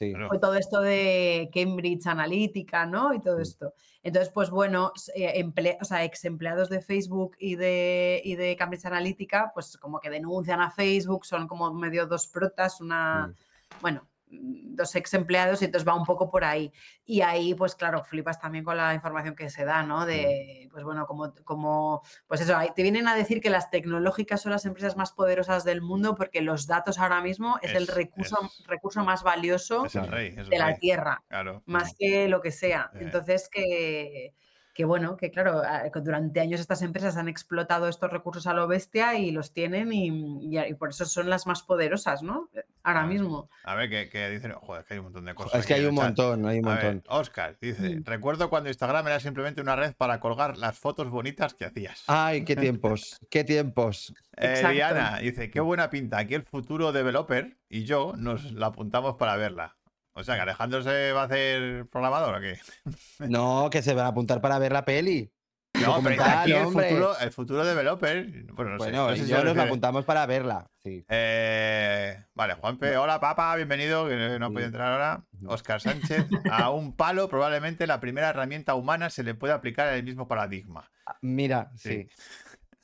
Sí. 0.00 0.14
Fue 0.28 0.38
todo 0.38 0.54
esto 0.54 0.80
de 0.80 1.50
Cambridge 1.52 2.06
Analytica, 2.06 2.86
¿no? 2.86 3.12
Y 3.12 3.20
todo 3.20 3.36
Mm. 3.36 3.42
esto. 3.42 3.74
Entonces, 4.02 4.32
pues 4.32 4.48
bueno, 4.48 4.92
eh, 5.14 5.40
emple- 5.44 5.76
o 5.78 5.84
sea, 5.84 6.02
ex 6.04 6.24
empleados 6.24 6.70
de 6.70 6.80
Facebook 6.80 7.36
y 7.38 7.54
de, 7.56 8.20
y 8.24 8.34
de 8.34 8.56
Cambridge 8.56 8.86
Analytica, 8.86 9.50
pues 9.54 9.76
como 9.76 10.00
que 10.00 10.08
denuncian 10.08 10.62
a 10.62 10.70
Facebook, 10.70 11.26
son 11.26 11.46
como 11.46 11.72
medio 11.74 12.06
dos 12.06 12.26
protas, 12.28 12.80
una, 12.80 13.26
Mm. 13.28 13.34
bueno, 13.82 14.08
dos 14.32 14.94
ex 14.94 15.12
empleados 15.14 15.60
y 15.60 15.64
entonces 15.64 15.86
va 15.86 15.94
un 15.94 16.04
poco 16.04 16.30
por 16.30 16.44
ahí. 16.44 16.72
Y 17.04 17.20
ahí, 17.22 17.54
pues 17.54 17.74
claro, 17.74 18.04
flipas 18.04 18.40
también 18.40 18.64
con 18.64 18.76
la 18.76 18.94
información 18.94 19.34
que 19.34 19.50
se 19.50 19.64
da, 19.64 19.82
¿no? 19.82 20.06
De, 20.06 20.68
pues 20.70 20.84
bueno, 20.84 21.06
como, 21.06 21.34
como 21.44 22.02
pues 22.28 22.40
eso, 22.40 22.56
ahí 22.56 22.68
te 22.74 22.82
vienen 22.82 23.08
a 23.08 23.14
decir 23.16 23.40
que 23.40 23.50
las 23.50 23.70
tecnológicas 23.70 24.40
son 24.40 24.52
las 24.52 24.64
empresas 24.66 24.96
más 24.96 25.12
poderosas 25.12 25.64
del 25.64 25.82
mundo 25.82 26.14
porque 26.14 26.40
los 26.42 26.66
datos 26.66 26.98
ahora 26.98 27.20
mismo 27.20 27.58
es, 27.62 27.74
el 27.74 27.86
recurso, 27.88 28.38
es- 28.44 28.66
recurso 28.66 29.04
más 29.04 29.22
valioso 29.22 29.84
Es 29.86 29.96
el 29.96 30.06
rey. 30.06 30.30
de 30.30 30.58
la 30.58 30.66
rey, 30.66 30.76
Tierra 30.78 31.22
Claro. 31.28 31.62
más 31.66 31.94
que 31.98 32.28
lo 32.28 32.40
que 32.40 32.52
sea. 32.52 32.90
Eh. 32.94 32.98
Entonces, 33.00 33.48
que, 33.50 34.34
que 34.74 34.84
bueno, 34.84 35.16
que 35.16 35.30
claro, 35.30 35.62
a- 35.64 35.90
que 35.90 36.00
durante 36.00 36.40
años 36.40 36.60
estas 36.60 36.82
empresas 36.82 37.16
han 37.16 37.28
explotado 37.28 37.88
estos 37.88 38.10
recursos 38.10 38.46
a 38.46 38.54
lo 38.54 38.66
bestia 38.68 39.18
y 39.18 39.30
los 39.30 39.52
tienen 39.52 39.92
y, 39.92 40.56
y 40.56 40.74
por 40.74 40.90
eso 40.90 41.04
son 41.06 41.28
las 41.28 41.46
más 41.46 41.62
poderosas, 41.62 42.22
¿no? 42.22 42.48
Ahora 42.82 43.02
Ah, 43.02 43.06
mismo. 43.06 43.50
A 43.64 43.74
ver, 43.74 43.90
que, 43.90 44.08
que 44.08 44.30
dicen. 44.30 44.52
Joder, 44.52 44.80
es 44.82 44.86
que 44.88 44.94
hay 44.94 44.98
un 44.98 45.04
montón 45.04 45.24
de 45.26 45.34
cosas. 45.34 45.60
Es 45.60 45.66
que 45.66 45.74
hay 45.74 45.84
un 45.84 45.94
montón, 45.94 46.46
hay 46.46 46.60
un 46.60 46.68
A 46.68 46.76
ver, 46.76 46.84
montón. 46.94 47.18
Oscar 47.18 47.58
dice: 47.60 47.96
Mm. 47.96 48.04
Recuerdo 48.04 48.48
cuando 48.48 48.70
Instagram 48.70 49.06
era 49.06 49.20
simplemente 49.20 49.60
una 49.60 49.76
red 49.76 49.92
para 49.94 50.18
colgar 50.18 50.56
las 50.56 50.78
fotos 50.78 51.10
bonitas 51.10 51.52
que 51.54 51.66
hacías. 51.66 52.04
Ay, 52.06 52.44
qué 52.44 52.56
tiempos, 52.56 53.18
qué 53.30 53.44
tiempos. 53.44 54.14
Eh. 54.42 54.66
Diana 54.72 55.18
dice: 55.18 55.50
Qué 55.50 55.60
buena 55.60 55.90
pinta. 55.90 56.16
Aquí 56.16 56.34
el 56.34 56.44
futuro 56.44 56.92
developer 56.92 57.58
y 57.68 57.84
yo 57.84 58.14
nos 58.16 58.52
la 58.52 58.68
apuntamos 58.68 59.16
para 59.16 59.36
verla. 59.36 59.76
O 60.12 60.24
sea, 60.24 60.34
que 60.34 60.40
Alejandro 60.42 60.82
se 60.82 61.12
va 61.12 61.22
a 61.22 61.24
hacer 61.24 61.86
programador 61.86 62.34
o 62.36 62.40
qué? 62.40 62.58
No, 63.28 63.68
que 63.70 63.82
se 63.82 63.94
van 63.94 64.06
a 64.06 64.08
apuntar 64.08 64.40
para 64.40 64.58
ver 64.58 64.72
la 64.72 64.84
peli. 64.84 65.32
No, 65.80 66.02
pero 66.02 66.22
aquí 66.22 66.52
el 66.52 66.64
futuro, 66.66 67.18
el 67.20 67.30
futuro 67.30 67.64
developer. 67.64 68.26
Bueno, 68.52 68.72
no 68.72 68.78
sé. 68.78 68.84
Bueno, 68.90 69.06
no 69.08 69.16
sé 69.16 69.22
y 69.22 69.24
si 69.24 69.30
yo 69.30 69.38
se 69.38 69.44
nos 69.44 69.56
apuntamos 69.56 70.04
para 70.04 70.26
verla. 70.26 70.66
Sí. 70.82 71.04
Eh, 71.08 72.22
vale, 72.34 72.54
Juanpe, 72.54 72.96
hola 72.96 73.20
papá, 73.20 73.54
bienvenido, 73.54 74.06
que 74.08 74.38
no 74.38 74.46
ha 74.46 74.48
podido 74.48 74.62
Sí. 74.62 74.66
entrar 74.66 74.92
ahora. 74.92 75.24
Oscar 75.46 75.80
Sánchez, 75.80 76.26
a 76.50 76.70
un 76.70 76.96
palo 76.96 77.28
probablemente 77.28 77.86
la 77.86 78.00
primera 78.00 78.30
herramienta 78.30 78.74
humana 78.74 79.10
se 79.10 79.22
le 79.22 79.34
puede 79.34 79.52
aplicar 79.54 79.94
el 79.94 80.02
mismo 80.02 80.26
paradigma. 80.26 80.90
Ah, 81.06 81.16
Mira, 81.22 81.70
Sí. 81.76 82.08
sí. 82.08 82.08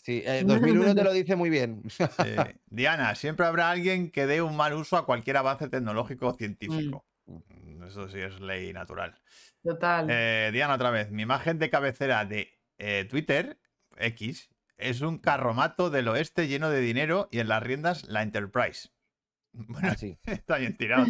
Sí, 0.02 0.22
eh, 0.24 0.44
2001 0.46 0.94
te 0.94 1.02
lo 1.02 1.12
dice 1.12 1.34
muy 1.34 1.50
bien. 1.50 1.82
Sí. 1.88 2.04
Diana, 2.66 3.14
siempre 3.16 3.44
habrá 3.46 3.70
alguien 3.70 4.10
que 4.12 4.26
dé 4.26 4.40
un 4.40 4.56
mal 4.56 4.72
uso 4.74 4.96
a 4.96 5.04
cualquier 5.04 5.36
avance 5.38 5.68
tecnológico 5.68 6.28
o 6.28 6.34
científico. 6.34 7.04
Eso 7.86 8.08
sí 8.08 8.18
es 8.18 8.40
ley 8.40 8.72
natural. 8.72 9.20
Total. 9.62 10.06
Eh, 10.08 10.50
Diana, 10.52 10.74
otra 10.74 10.90
vez, 10.90 11.10
mi 11.10 11.22
imagen 11.22 11.58
de 11.58 11.70
cabecera 11.70 12.24
de 12.24 12.58
eh, 12.78 13.06
Twitter, 13.08 13.58
X, 13.96 14.48
es 14.76 15.00
un 15.00 15.18
carromato 15.18 15.90
del 15.90 16.08
oeste 16.08 16.48
lleno 16.48 16.70
de 16.70 16.80
dinero 16.80 17.28
y 17.30 17.38
en 17.38 17.48
las 17.48 17.62
riendas 17.62 18.04
la 18.04 18.22
Enterprise. 18.22 18.90
Bueno, 19.52 19.94
Sí. 19.94 20.18
Está 20.24 20.58
bien 20.58 20.76
tirado. 20.76 21.06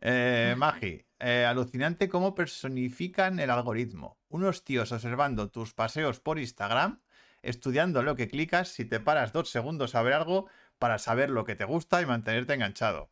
Eh, 0.00 0.54
Magi, 0.56 1.04
eh, 1.18 1.44
alucinante 1.44 2.08
cómo 2.08 2.34
personifican 2.34 3.40
el 3.40 3.50
algoritmo. 3.50 4.18
Unos 4.28 4.64
tíos 4.64 4.92
observando 4.92 5.50
tus 5.50 5.74
paseos 5.74 6.20
por 6.20 6.38
Instagram, 6.38 7.00
estudiando 7.42 8.02
lo 8.02 8.14
que 8.14 8.28
clicas 8.28 8.68
si 8.68 8.84
te 8.84 9.00
paras 9.00 9.32
dos 9.32 9.50
segundos 9.50 9.94
a 9.94 10.02
ver 10.02 10.12
algo 10.12 10.48
para 10.78 10.98
saber 10.98 11.30
lo 11.30 11.44
que 11.44 11.56
te 11.56 11.64
gusta 11.64 12.02
y 12.02 12.06
mantenerte 12.06 12.54
enganchado. 12.54 13.10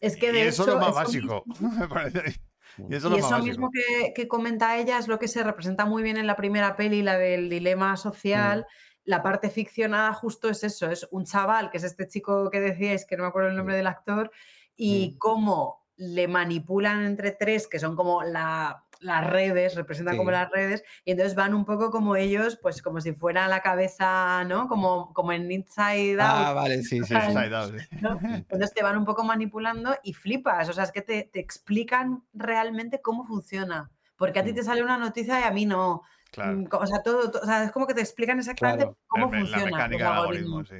Es 0.00 0.16
que 0.16 0.28
y 0.30 0.32
de 0.32 0.48
eso 0.48 0.62
hecho, 0.64 0.72
es 0.72 0.78
lo 0.78 0.80
más 0.80 0.88
eso 0.90 0.94
básico. 0.94 1.44
me 1.78 1.88
parece. 1.88 2.40
Y 2.88 2.94
eso 2.94 2.96
es 2.96 3.04
Y 3.04 3.08
lo 3.10 3.16
eso 3.18 3.30
más 3.30 3.44
mismo 3.44 3.66
básico. 3.70 3.94
que, 4.04 4.12
que 4.14 4.28
comenta 4.28 4.76
ella 4.78 4.98
es 4.98 5.08
lo 5.08 5.18
que 5.18 5.28
se 5.28 5.42
representa 5.42 5.84
muy 5.86 6.02
bien 6.02 6.16
en 6.16 6.26
la 6.26 6.36
primera 6.36 6.76
peli, 6.76 7.02
la 7.02 7.18
del 7.18 7.48
dilema 7.50 7.96
social. 7.96 8.66
La 9.04 9.22
parte 9.22 9.50
ficcionada 9.50 10.12
justo 10.14 10.48
es 10.48 10.62
eso, 10.62 10.90
es 10.90 11.08
un 11.10 11.24
chaval, 11.24 11.70
que 11.70 11.78
es 11.78 11.84
este 11.84 12.06
chico 12.06 12.50
que 12.50 12.60
decíais, 12.60 13.06
que 13.06 13.16
no 13.16 13.24
me 13.24 13.28
acuerdo 13.30 13.48
el 13.50 13.56
nombre 13.56 13.74
del 13.76 13.86
actor, 13.86 14.30
y 14.76 15.12
Mm. 15.14 15.18
cómo 15.18 15.86
le 15.96 16.28
manipulan 16.28 17.04
entre 17.04 17.32
tres, 17.32 17.66
que 17.66 17.78
son 17.78 17.96
como 17.96 18.22
la- 18.22 18.84
las 19.00 19.26
redes, 19.28 19.74
representan 19.74 20.16
como 20.16 20.30
las 20.30 20.50
redes, 20.50 20.84
y 21.04 21.10
entonces 21.12 21.34
van 21.34 21.54
un 21.54 21.64
poco 21.64 21.90
como 21.90 22.16
ellos, 22.16 22.58
pues 22.60 22.82
como 22.82 23.00
si 23.00 23.12
fuera 23.12 23.48
la 23.48 23.60
cabeza, 23.60 24.44
¿no? 24.44 24.68
Como, 24.68 25.12
como 25.14 25.32
en 25.32 25.50
Inside 25.50 26.20
Out. 26.20 26.46
Ah, 26.46 26.52
vale, 26.52 26.82
sí, 26.82 27.00
sí. 27.02 27.14
Ah. 27.14 27.24
Inside 27.26 27.56
Out. 27.56 27.74
Entonces 28.50 28.72
te 28.74 28.82
van 28.82 28.96
un 28.98 29.04
poco 29.04 29.24
manipulando 29.24 29.96
y 30.02 30.12
flipas, 30.12 30.68
o 30.68 30.72
sea, 30.72 30.84
es 30.84 30.92
que 30.92 31.02
te, 31.02 31.30
te 31.32 31.40
explican 31.40 32.22
realmente 32.34 33.00
cómo 33.00 33.24
funciona. 33.26 33.90
Porque 34.16 34.38
a 34.40 34.44
ti 34.44 34.52
Mm. 34.52 34.54
te 34.54 34.62
sale 34.64 34.82
una 34.82 34.98
noticia 34.98 35.40
y 35.40 35.44
a 35.44 35.50
mí 35.50 35.64
no. 35.66 36.02
Claro. 36.30 36.52
mm, 36.58 36.68
o 36.70 36.86
sea, 36.86 37.02
todo, 37.02 37.30
to- 37.30 37.40
o 37.42 37.44
sea, 37.46 37.64
es 37.64 37.72
como 37.72 37.86
que 37.86 37.94
te 37.94 38.02
explican 38.02 38.38
exactamente 38.38 38.84
Claro. 38.84 38.98
cómo 39.08 39.24
El 39.32 39.40
funciona 39.40 39.64
la 39.64 39.70
mecánica 39.70 40.04
del 40.10 40.12
algoritmo, 40.18 40.64
sí. 40.64 40.76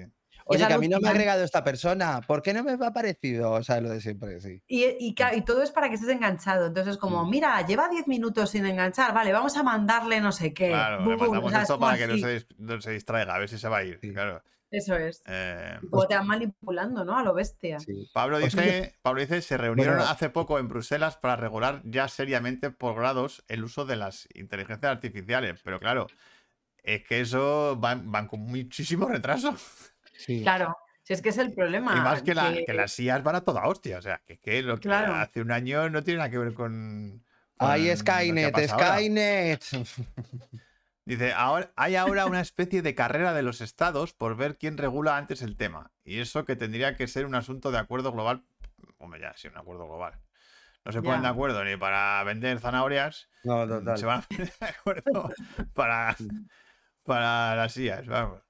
Oye, 0.51 0.62
es 0.62 0.68
que 0.68 0.74
a 0.74 0.78
mí 0.78 0.88
no 0.88 0.98
me 1.01 1.09
ha 1.09 1.12
agregado 1.12 1.44
esta 1.44 1.62
persona. 1.64 2.20
¿Por 2.26 2.42
qué 2.42 2.53
no 2.53 2.62
me 2.64 2.72
ha 2.72 2.86
aparecido? 2.88 3.53
O 3.53 3.62
sea, 3.62 3.80
lo 3.80 3.88
de 3.90 4.01
siempre, 4.01 4.40
sí. 4.40 4.62
Y, 4.66 4.84
y 4.98 5.14
ca- 5.14 5.34
y 5.34 5.42
todo 5.42 5.62
es 5.62 5.70
para 5.70 5.88
que 5.88 5.94
estés 5.94 6.11
enganchado. 6.11 6.66
Entonces, 6.66 6.96
como, 6.98 7.24
Mm. 7.24 7.30
mira, 7.30 7.66
lleva 7.66 7.88
10 7.88 8.09
minutos 8.09 8.51
sin 8.51 8.66
enganchar, 8.66 9.14
vale, 9.14 9.32
vamos 9.32 9.57
a 9.57 9.62
mandarle 9.62 10.20
no 10.20 10.32
sé 10.32 10.53
qué. 10.53 10.68
Claro, 10.68 10.98
bum, 11.05 11.09
le 11.11 11.14
o 11.14 11.18
mandamos 11.18 11.53
esto 11.55 11.78
para 11.78 11.96
que 11.98 12.07
no 12.07 12.16
se, 12.18 12.38
dis- 12.40 12.46
no 12.59 12.80
se 12.80 12.90
distraiga, 12.90 13.34
a 13.34 13.38
ver 13.38 13.48
si 13.48 13.59
se 13.59 13.68
va 13.68 13.78
a 13.78 13.84
ir. 13.84 13.98
Sí. 14.01 14.12
Claro. 14.12 14.42
Eso 14.72 14.94
es. 14.96 15.20
Eh, 15.26 15.78
Como 15.90 16.07
te 16.07 16.14
van 16.14 16.28
manipulando, 16.28 17.05
¿no? 17.05 17.18
A 17.18 17.24
lo 17.24 17.34
bestia. 17.34 17.80
sí. 17.80 18.09
Pablo 18.14 18.38
dice, 18.38 18.94
Pablo 19.03 19.20
dice, 19.20 19.42
se 19.42 19.57
reunieron 19.57 19.96
Bueno. 19.96 20.11
hace 20.11 20.30
poco 20.30 20.61
en 20.61 20.68
Bruselas 20.68 21.16
para 21.16 21.34
regular 21.34 21.82
ya 21.84 22.07
seriamente 22.07 22.70
por 22.70 22.94
grados 22.94 23.44
el 23.48 23.64
uso 23.64 23.84
de 23.84 23.96
las 23.96 24.28
inteligencias 24.32 24.92
artificiales. 24.92 25.61
Pero 25.64 25.80
claro, 25.80 26.07
es 26.84 27.03
que 27.03 27.20
eso 27.20 27.76
van, 27.80 28.12
van 28.12 28.28
con 28.28 28.40
muchísimo 28.42 29.09
retraso. 29.09 29.57
Sí. 30.24 30.42
Claro, 30.42 30.76
si 31.02 31.12
es 31.14 31.22
que 31.22 31.30
es 31.30 31.38
el 31.38 31.52
problema. 31.52 31.94
Y 31.96 32.00
más 32.00 32.22
que, 32.22 32.34
la- 32.34 32.52
que- 32.52 32.64
que 32.64 32.72
las 32.74 32.98
IAs 32.98 33.22
van 33.22 33.36
a 33.36 33.40
toda 33.42 33.66
hostia. 33.66 33.98
O 33.98 34.02
sea, 34.02 34.20
que, 34.26 34.38
que 34.38 34.62
lo 34.62 34.76
que 34.76 34.82
Claro. 34.82 35.14
hace 35.14 35.40
un 35.40 35.50
año 35.52 35.88
no 35.90 36.02
tiene 36.02 36.18
nada 36.18 36.30
que 36.30 36.38
ver 36.38 36.54
con. 36.54 37.22
Ay, 37.58 37.80
con 37.82 37.90
que 37.90 37.96
Skynet. 37.96 38.68
Skynet. 38.68 39.64
Dice, 41.04 41.32
ahora, 41.32 41.72
hay 41.76 41.96
ahora 41.96 42.26
una 42.26 42.40
especie 42.40 42.82
de 42.82 42.94
carrera 42.94 43.32
de 43.32 43.42
los 43.42 43.60
estados 43.60 44.12
por 44.12 44.36
ver 44.36 44.56
quién 44.58 44.76
regula 44.78 45.16
antes 45.16 45.42
el 45.42 45.56
tema. 45.56 45.90
Y 46.04 46.20
eso 46.20 46.44
que 46.44 46.54
tendría 46.56 46.94
que 46.94 47.08
ser 47.08 47.26
un 47.26 47.34
asunto 47.34 47.72
de 47.72 47.78
acuerdo 47.78 48.12
global. 48.12 48.44
Hombre, 48.98 49.20
ya, 49.20 49.32
sí, 49.36 49.48
un 49.48 49.56
acuerdo 49.56 49.86
global. 49.86 50.14
No 50.84 50.92
se 50.92 51.02
ponen 51.02 51.22
de 51.22 51.28
acuerdo 51.28 51.64
ni 51.64 51.76
para 51.76 52.22
vender 52.24 52.58
zanahorias, 52.60 53.28
No, 53.44 53.66
mm, 53.66 53.68
total. 53.68 53.98
se 53.98 54.06
van 54.06 54.20
a 54.20 54.22
poner 54.22 54.52
de 54.60 54.66
acuerdo 54.66 55.30
para, 55.74 56.16
para 57.04 57.56
las 57.56 57.76
IAs. 57.76 58.06
Vamos. 58.06 58.40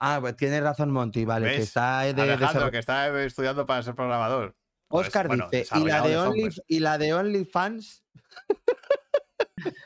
Ah, 0.00 0.18
pues 0.20 0.34
tienes 0.36 0.62
razón, 0.62 0.90
Monty, 0.90 1.26
vale, 1.26 1.48
que 1.54 1.62
está 1.62 2.00
de, 2.00 2.22
Alejandro, 2.22 2.70
que 2.70 2.78
está 2.78 3.22
estudiando 3.22 3.66
para 3.66 3.82
ser 3.82 3.94
programador. 3.94 4.56
Pues, 4.88 5.06
Oscar 5.06 5.28
bueno, 5.28 5.48
dice, 5.52 5.68
¿y 5.78 5.84
la, 5.84 6.00
de 6.02 6.16
Only. 6.18 6.48
¿y 6.66 6.80
la 6.80 6.98
de 6.98 7.14
OnlyFans? 7.14 8.02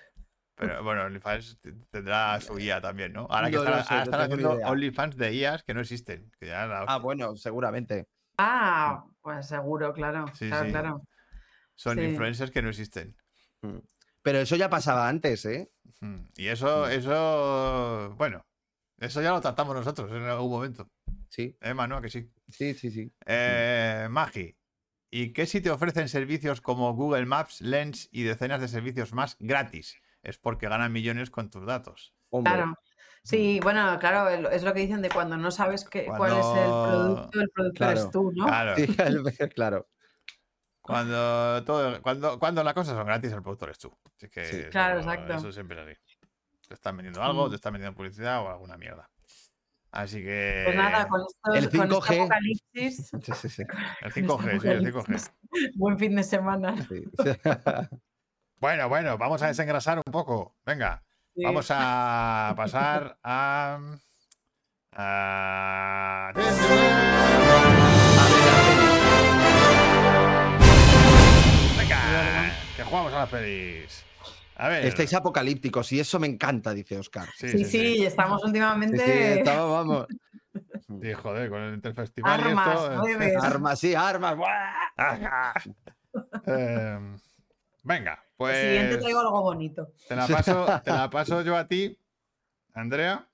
Pero 0.57 0.83
bueno, 0.85 1.03
OnlyFans 1.03 1.59
tendrá 1.91 2.41
su 2.41 2.59
IA 2.59 2.81
también, 2.81 3.13
¿no? 3.13 3.27
Ahora 3.29 3.51
que 3.51 3.57
No 3.57 3.63
están, 3.65 3.85
sé, 3.85 3.93
ahora 3.93 4.05
están 4.05 4.21
haciendo. 4.21 4.51
OnlyFans 4.53 5.17
de 5.17 5.35
IAs 5.35 5.65
que 5.65 5.75
no 5.75 5.81
existen. 5.81 6.31
que 6.39 6.47
ya 6.47 6.67
la 6.67 6.85
Ah, 6.87 6.99
bueno, 6.99 7.37
seguramente. 7.37 8.07
Ah, 8.39 9.05
pues 9.21 9.49
seguro, 9.49 9.93
claro. 9.93 10.27
Sí, 10.33 10.49
claro, 10.49 10.65
sí. 10.65 10.71
claro. 10.71 11.03
Son 11.75 11.99
sí. 11.99 12.05
influencers 12.05 12.51
que 12.53 12.63
no 12.63 12.69
existen. 12.71 13.17
Mm. 13.63 13.79
Pero 14.23 14.39
eso 14.39 14.57
ya 14.57 14.71
pasaba 14.71 15.09
antes, 15.09 15.45
¿eh? 15.45 15.71
Mm, 16.01 16.21
Y 16.37 16.47
eso, 16.47 16.89
eso, 16.89 18.15
bueno, 18.17 18.47
eso 19.05 19.23
ya 19.23 19.31
lo 19.33 19.41
tratamos 19.41 19.75
nosotros 19.75 20.11
en 20.13 20.23
algún 20.25 20.51
momento. 20.51 20.91
Sí, 21.29 21.57
¿Eh, 21.61 21.75
Manu? 21.75 21.97
¿A 21.97 22.03
Que 22.03 22.11
sí. 22.11 22.31
sí, 22.49 22.75
sí, 22.75 22.91
sí. 22.91 23.13
Eh, 23.27 24.07
Magi, 24.11 24.57
¿y 25.11 25.33
qué 25.33 25.47
si 25.47 25.61
te 25.61 25.71
ofrecen 25.71 26.09
servicios 26.09 26.61
como 26.61 26.93
Google 26.95 27.27
Maps, 27.27 27.61
Lens 27.61 28.09
y 28.13 28.23
decenas 28.23 28.61
de 28.61 28.69
servicios 28.69 29.13
más 29.13 29.37
gratis? 29.41 29.97
Es 30.23 30.39
porque 30.39 30.69
ganan 30.69 30.93
millones 30.93 31.31
con 31.31 31.51
tus 31.51 31.67
datos. 31.67 32.15
Hombre, 32.31 32.53
Claro. 32.55 32.75
Sí, 33.23 33.59
bueno, 33.63 33.99
claro, 33.99 34.29
es 34.51 34.63
lo 34.63 34.75
que 34.75 34.81
dicen 34.81 35.01
de 35.01 35.09
cuando 35.09 35.37
no 35.39 35.51
sabes 35.51 35.85
qué- 35.89 36.05
cuál 36.05 36.33
es 36.33 36.45
el 36.47 36.71
producto, 36.71 37.41
el 37.41 37.49
producto 37.51 37.79
Claro. 37.79 37.93
eres 37.93 38.11
tú, 38.11 38.33
¿no? 38.37 38.45
Claro, 38.47 38.77
sí, 38.77 38.83
el- 38.99 39.55
claro. 39.55 39.89
cuando, 40.83 41.65
todo, 41.65 42.03
cuando, 42.03 42.39
cuando 42.39 42.63
las 42.63 42.75
cosas 42.75 42.95
son 42.95 43.07
gratis, 43.07 43.33
el 43.33 43.43
productor 43.43 43.71
es 43.71 43.79
tú. 43.79 43.97
Así 44.17 44.29
que 44.29 44.45
Sí. 44.45 44.57
eso- 44.59 44.71
Claro, 44.71 44.99
exacto. 45.01 45.35
Eso 45.35 45.53
siempre 45.53 45.81
es 45.81 45.89
así. 45.99 46.14
Te 46.69 46.75
están 46.75 46.97
vendiendo 46.97 47.23
algo, 47.23 47.47
Mm. 47.47 47.51
te 47.51 47.57
están 47.57 47.73
vendiendo 47.73 47.97
publicidad 47.97 48.43
o 48.43 48.49
alguna 48.49 48.77
mierda. 48.77 49.09
Así 49.91 50.23
que. 50.23 50.63
Pues 50.65 50.77
nada, 50.77 51.07
con, 51.07 51.21
estos, 51.21 51.55
el 51.57 51.71
con 51.79 51.93
este 51.93 51.95
5G. 52.13 52.21
apocalipsis, 52.21 53.11
Sí, 53.23 53.33
sí, 53.35 53.49
sí. 53.49 53.63
El 54.03 54.27
con 54.27 54.39
5G, 54.45 54.53
este 54.55 54.61
sí, 54.61 54.69
el 54.69 54.85
5G. 54.85 54.89
apocalipsis, 54.91 55.33
buen 55.77 55.99
fin 55.99 56.17
de 56.17 56.23
semana. 56.25 56.75
sí. 56.89 57.05
Bueno, 58.61 58.89
bueno, 58.89 59.19
vamos 59.19 59.43
a 59.43 59.49
desengrasar 59.49 59.99
un 59.99 60.11
poco. 60.13 60.57
Venga, 60.65 61.03
Sí. 61.35 61.43
vamos 61.45 61.67
a 61.71 62.55
pasar 62.57 63.19
a. 63.23 63.79
a... 64.93 66.33
Venga, 71.79 72.53
que 72.77 72.85
jugamos 72.85 73.13
a 73.13 73.19
las 73.21 73.29
pelis. 73.29 74.05
A 74.57 74.69
ver. 74.69 74.87
Estáis 74.87 75.13
apocalípticos 75.15 75.91
y 75.93 76.01
eso 76.01 76.19
me 76.21 76.27
encanta, 76.29 76.73
dice 76.73 76.99
Oscar. 76.99 77.29
Sí, 77.37 77.49
Sí, 77.49 77.59
sí, 77.59 77.65
sí, 77.65 77.95
sí. 77.97 78.05
estamos 78.07 78.43
últimamente 78.45 78.99
sí, 78.99 79.39
estamos, 79.39 79.71
vamos. 79.71 80.07
Sí, 81.03 81.13
joder, 81.15 81.51
con 81.51 81.61
el 81.61 81.75
Interfestival 81.75 82.39
y 82.41 82.45
armas, 82.45 82.69
esto. 82.81 82.93
eh. 82.93 82.97
jueves. 82.99 83.43
Armas, 83.43 83.79
sí, 83.81 83.95
armas. 83.95 84.37
Em, 86.47 87.17
venga, 87.83 88.23
El 88.39 88.55
siguiente 88.55 88.89
pues 88.91 89.01
traigo 89.01 89.19
algo 89.21 89.43
bonito. 89.43 89.93
te 90.09 90.15
la, 90.15 90.29
paso, 90.29 90.67
te 90.85 90.91
la 90.93 91.11
paso 91.11 91.43
yo 91.43 91.57
a 91.57 91.67
ti, 91.67 91.99
Andrea, 92.75 93.29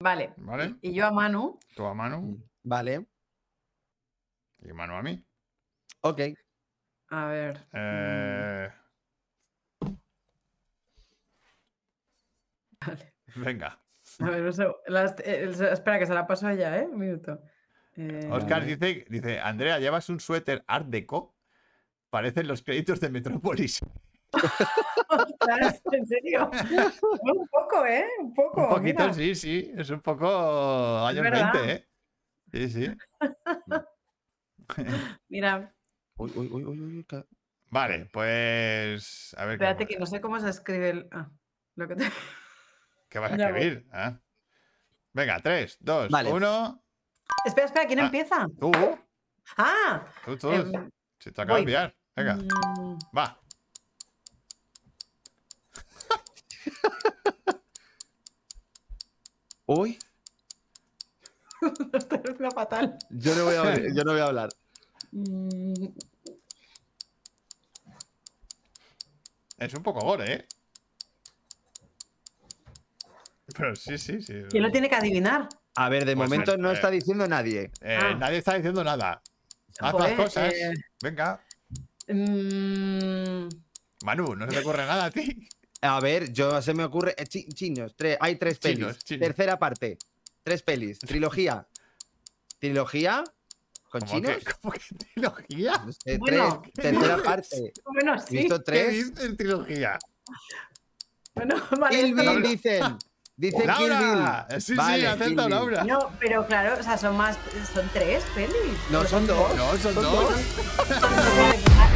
Vale. 0.00 0.32
¿vale? 0.38 0.74
Y 0.80 0.92
yo 0.94 1.06
a 1.06 1.12
Manu. 1.12 1.58
Tú 1.76 1.84
a 1.86 1.94
Manu 1.94 2.42
Vale, 2.64 3.06
y 4.60 4.72
Manu 4.72 4.94
a 4.96 5.02
mí. 5.02 5.24
ok. 6.00 6.20
A 7.10 7.26
ver. 7.26 7.66
Eh, 7.72 8.68
Vale. 12.86 13.14
venga. 13.36 13.78
A 14.20 14.30
ver, 14.30 14.42
las- 14.86 15.20
eh, 15.20 15.50
espera, 15.72 15.98
que 15.98 16.06
se 16.06 16.14
la 16.14 16.26
paso 16.26 16.46
a 16.46 16.52
ella, 16.52 16.78
¿eh? 16.78 16.86
Un 16.90 16.98
minuto. 16.98 17.40
Eh, 17.96 18.28
Oscar 18.30 18.60
Vale. 18.60 18.76
dice, 18.76 19.04
dice, 19.08 19.40
Andrea, 19.40 19.78
¿llevas 19.78 20.08
un 20.08 20.20
suéter 20.20 20.64
Art 20.66 20.86
Deco? 20.86 21.34
Parecen 22.10 22.46
los 22.46 22.62
créditos 22.62 23.00
de 23.00 23.08
Metrópolis. 23.10 23.80
¿En 25.92 26.06
serio? 26.06 26.50
un 27.22 27.48
poco, 27.48 27.86
¿eh? 27.86 28.04
Un 28.20 28.34
poco. 28.34 28.62
Un 28.62 28.68
poquito, 28.68 29.02
mira. 29.02 29.14
sí, 29.14 29.34
sí. 29.34 29.72
Es 29.76 29.90
un 29.90 30.00
poco 30.00 30.26
años 31.06 31.22
verdad. 31.22 31.52
20, 31.54 31.72
¿eh? 31.72 31.88
Sí, 32.52 32.70
sí. 32.70 32.96
Mira, 35.28 35.74
Uy, 36.16 36.30
uy, 36.36 36.48
uy, 36.52 36.64
uy, 36.64 36.80
uy, 36.80 37.06
Vale, 37.70 38.08
pues. 38.12 39.34
A 39.36 39.46
ver. 39.46 39.58
¿qué 39.58 39.64
espérate 39.64 39.86
que 39.86 39.98
no 39.98 40.06
sé 40.06 40.20
cómo 40.20 40.38
se 40.38 40.48
escribe 40.48 40.90
el. 40.90 41.08
Ah, 41.10 41.28
lo 41.74 41.88
que 41.88 41.96
te- 41.96 42.04
¿Qué 43.14 43.20
vas 43.20 43.30
a 43.30 43.36
escribir? 43.36 43.86
Ah. 43.92 44.18
Venga, 45.12 45.38
3, 45.38 45.76
2, 45.78 46.08
Vale. 46.10 46.32
1. 46.32 46.84
Espera, 47.44 47.66
espera, 47.68 47.86
¿quién 47.86 48.00
Ah. 48.00 48.06
empieza? 48.06 48.48
Tú, 48.58 48.72
Ah, 49.56 50.04
tú, 50.24 50.36
tú. 50.36 50.50
em, 50.50 50.90
Se 51.20 51.30
te 51.30 51.40
acaba 51.40 51.58
de 51.58 51.62
enviar. 51.62 51.96
Venga, 52.16 52.34
mm, 52.34 52.98
va. 53.16 53.38
Uy, 59.66 59.98
esto 61.92 62.16
es 62.24 62.40
lo 62.40 62.50
fatal. 62.50 62.98
yo 63.10 63.34
no 63.36 63.44
voy 63.44 63.54
a, 63.54 63.62
abrir- 63.62 63.94
yo 63.96 64.02
no 64.04 64.12
voy 64.12 64.20
a 64.20 64.24
hablar. 64.26 64.48
Mm, 65.12 65.86
Es 69.58 69.72
un 69.72 69.82
poco 69.84 70.00
gore, 70.00 70.32
¿eh? 70.34 70.48
Pero 73.56 73.76
sí, 73.76 73.96
sí, 73.98 74.20
sí. 74.22 74.34
¿Quién 74.50 74.62
lo 74.62 74.70
tiene 74.70 74.88
que 74.88 74.94
adivinar? 74.96 75.48
A 75.76 75.88
ver, 75.88 76.04
de 76.04 76.14
Pues 76.16 76.28
momento 76.28 76.54
el- 76.54 76.60
no 76.60 76.70
eh, 76.70 76.74
está 76.74 76.90
diciendo 76.90 77.26
nadie. 77.26 77.70
Eh, 77.80 77.98
Ah. 78.00 78.14
Nadie 78.14 78.38
está 78.38 78.54
diciendo 78.54 78.82
nada. 78.84 79.22
Haz 79.80 79.92
Joder, 79.92 80.16
las 80.16 80.26
cosas. 80.26 80.52
eh. 80.54 80.72
Venga. 81.02 81.44
Mm, 82.08 83.48
Manu, 84.04 84.34
no 84.36 84.46
se 84.46 84.52
te 84.52 84.58
ocurre 84.60 84.84
nada 84.86 85.06
a 85.06 85.10
ti. 85.10 85.48
A 85.82 86.00
ver, 86.00 86.32
yo 86.32 86.62
se 86.62 86.72
me 86.72 86.84
ocurre. 86.84 87.14
eh, 87.18 87.26
chi- 87.26 87.46
chinos, 87.48 87.94
tres, 87.96 88.16
hay 88.20 88.36
tres 88.36 88.58
pelis. 88.58 88.78
Chinos, 88.78 88.98
chinos. 89.04 89.20
Tercera 89.26 89.58
parte. 89.58 89.98
Tres 90.42 90.62
pelis. 90.62 90.98
Trilogía. 91.00 91.66
¿Trilogía? 92.58 93.22
¿Con 93.90 94.00
¿Cómo 94.00 94.12
chinos? 94.12 94.36
que, 94.38 94.52
¿Cómo 94.60 94.72
que 94.72 94.80
trilogía? 95.12 95.72
No 95.84 95.92
sé, 95.92 96.18
Bueno. 96.18 96.62
tres. 96.74 96.90
Tercera 96.92 97.22
parte. 97.22 97.72
bueno, 97.84 98.14
¿He 98.14 98.18
sí. 98.20 98.36
visto 98.38 98.58
¿Qué 98.58 98.64
tres? 98.64 99.14
dices 99.14 99.36
trilogía? 99.36 99.98
Bueno, 101.34 101.54
vale, 101.80 102.00
esto 102.00 102.22
Kill 103.40 103.52
¡Laura! 103.66 104.46
Bill. 104.48 104.60
Sí, 104.60 104.66
sí, 104.72 104.74
Vale, 104.76 105.06
acepta 105.08 105.24
Kill 105.26 105.36
Bill. 105.36 105.50
Laura. 105.50 105.84
No, 105.84 105.98
pero 106.20 106.46
claro, 106.46 106.76
o 106.78 106.82
sea, 106.82 106.96
son 106.96 107.16
más. 107.16 107.36
Son 107.72 107.88
tres 107.92 108.24
pelis. 108.34 108.78
No, 108.90 109.00
¿O 109.00 109.04
son 109.04 109.26
dos. 109.26 109.56
No, 109.56 109.70
son 109.76 109.94
Son 109.94 110.02
dos. 110.04 110.40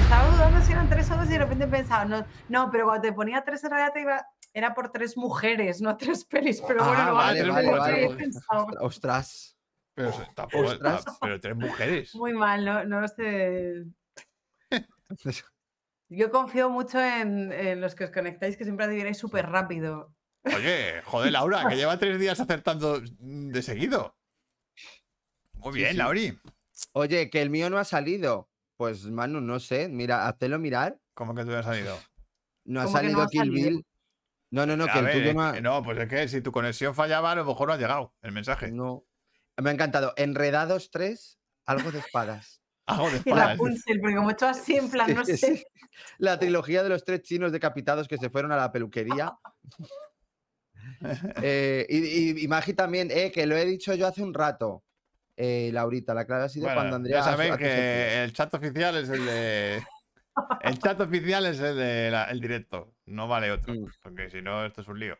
Estaba 0.01 0.30
dudando 0.30 0.61
si 0.66 0.72
eran 0.72 0.89
tres 0.91 1.11
o 1.11 1.16
dos 1.16 1.26
y 1.26 1.30
de 1.30 1.39
repente 1.39 1.66
pensaba, 1.68 2.05
no, 2.05 2.26
no, 2.49 2.70
pero 2.70 2.86
cuando 2.86 3.03
te 3.03 3.12
ponía 3.12 3.45
tres 3.45 3.62
en 3.64 3.70
realidad 3.70 3.93
te 3.93 4.01
iba, 4.01 4.26
era 4.53 4.74
por 4.74 4.91
tres 4.91 5.16
mujeres, 5.16 5.80
no 5.80 5.97
tres 5.97 6.24
pelis. 6.24 6.61
Pero 6.66 6.84
bueno, 6.84 7.03
Ah, 7.03 7.12
vale. 7.12 8.09
Ostras. 8.80 9.57
Pero 9.95 10.12
tampoco. 10.34 10.64
Ostras. 10.64 11.05
Pero 11.20 11.41
tres 11.41 11.57
mujeres. 11.57 12.14
Muy 12.14 12.32
mal, 12.32 12.64
no, 12.64 12.84
no 12.84 13.07
sé. 13.09 13.84
Yo 16.11 16.30
confío 16.30 16.70
mucho 16.70 16.99
en, 17.01 17.53
en 17.53 17.80
los 17.80 17.95
que 17.95 18.05
os 18.05 18.11
conectáis, 18.11 18.57
que 18.57 18.64
siempre 18.64 18.86
adivináis 18.86 19.18
súper 19.18 19.47
rápido. 19.51 20.14
Oye, 20.57 21.03
joder, 21.05 21.32
Laura, 21.32 21.68
que 21.68 21.76
lleva 21.76 21.99
tres 21.99 22.18
días 22.18 22.38
acertando 22.40 23.01
de 23.01 23.62
seguido. 23.62 24.16
Muy 25.55 25.74
bien, 25.74 25.92
sí. 25.92 25.96
Lauri. 25.96 26.38
Oye, 26.92 27.30
que 27.30 27.42
el 27.42 27.51
mío 27.51 27.68
no 27.70 27.78
ha 27.78 27.84
salido. 27.84 28.49
Pues, 28.76 29.05
Manu, 29.07 29.40
no 29.40 29.59
sé. 29.61 29.88
Mira, 29.88 30.28
háztelo 30.28 30.59
mirar. 30.59 30.99
¿Cómo 31.14 31.34
que 31.34 31.44
tú 31.44 31.53
has 31.55 31.64
salido? 31.64 31.99
No 32.64 32.80
ha 32.80 32.84
¿Cómo 32.84 32.99
que 32.99 33.03
no 33.05 33.09
salido 33.09 33.22
ha 33.22 33.28
Kill 33.28 33.40
salido? 33.40 33.70
Bill. 33.70 33.86
No, 34.51 34.64
no, 34.66 34.76
no, 34.76 34.84
A 34.84 34.92
que 34.92 34.99
el 35.01 35.05
ver, 35.05 35.14
tuyo 35.14 35.34
no 35.34 35.42
ha... 35.42 35.61
no, 35.61 35.82
pues 35.82 35.99
es 35.99 36.09
que 36.09 36.28
si 36.28 36.40
tu 36.40 36.53
conexión 36.53 36.94
fallaba, 36.94 37.32
a 37.32 37.34
lo 37.34 37.44
mejor 37.44 37.68
no 37.68 37.74
ha 37.74 37.76
llegado 37.76 38.14
el 38.22 38.32
mensaje. 38.32 38.70
No. 38.70 39.05
Me 39.57 39.70
ha 39.70 39.72
encantado. 39.72 40.14
Enredados 40.16 40.90
3, 40.90 41.38
algo 41.66 41.90
de 41.90 41.99
espadas. 41.99 42.62
Algo 42.88 43.11
de 43.11 43.16
Y 43.16 43.30
la 43.30 43.53
espadas. 43.53 43.59
Punzel, 43.59 44.01
porque 44.01 44.16
como 44.16 44.30
he 44.30 44.32
hecho 44.32 44.46
así, 44.46 44.76
en 44.76 44.90
plan, 44.90 45.14
no 45.14 45.22
sé. 45.22 45.66
La 46.16 46.38
trilogía 46.38 46.82
de 46.82 46.88
los 46.88 47.05
tres 47.05 47.20
chinos 47.20 47.53
decapitados 47.53 48.09
que 48.09 48.16
se 48.16 48.30
fueron 48.30 48.51
a 48.53 48.57
la 48.57 48.72
peluquería. 48.72 49.36
Eh, 51.43 51.86
y, 51.89 51.97
y- 52.41 52.45
y 52.45 52.49
Magi 52.49 52.74
también, 52.74 53.09
eh, 53.11 53.30
que 53.32 53.47
lo 53.47 53.57
he 53.57 53.64
dicho 53.64 53.95
yo 53.95 54.07
hace 54.07 54.22
un 54.22 54.34
rato. 54.34 54.84
Eh, 55.36 55.70
Laurita, 55.72 56.14
la 56.14 56.24
clave 56.24 56.45
ha 56.45 56.49
sido 56.49 56.64
Bueno, 56.66 56.80
cuando 56.80 56.97
Andrea. 56.97 57.22
ya 57.24 57.34
ese 57.45 57.57
que 57.59 58.24
el 58.24 58.32
chat 58.32 58.53
oficial 58.55 58.97
es 58.97 59.09
el 59.09 59.24
de. 59.24 59.82
El 60.62 60.78
chat 60.78 61.01
oficial 61.01 61.47
es 61.47 61.61
el 61.61 61.76
de 61.76 62.11
la- 62.11 62.24
el 62.24 62.41
directo. 62.41 62.95
No 63.07 63.28
vale 63.28 63.51
otro. 63.53 63.74
Mm. 63.74 63.86
Porque 64.03 64.30
si 64.30 64.43
no, 64.43 64.64
esto 64.64 64.80
es 64.82 64.89
un 64.89 64.99
lío. 64.99 65.16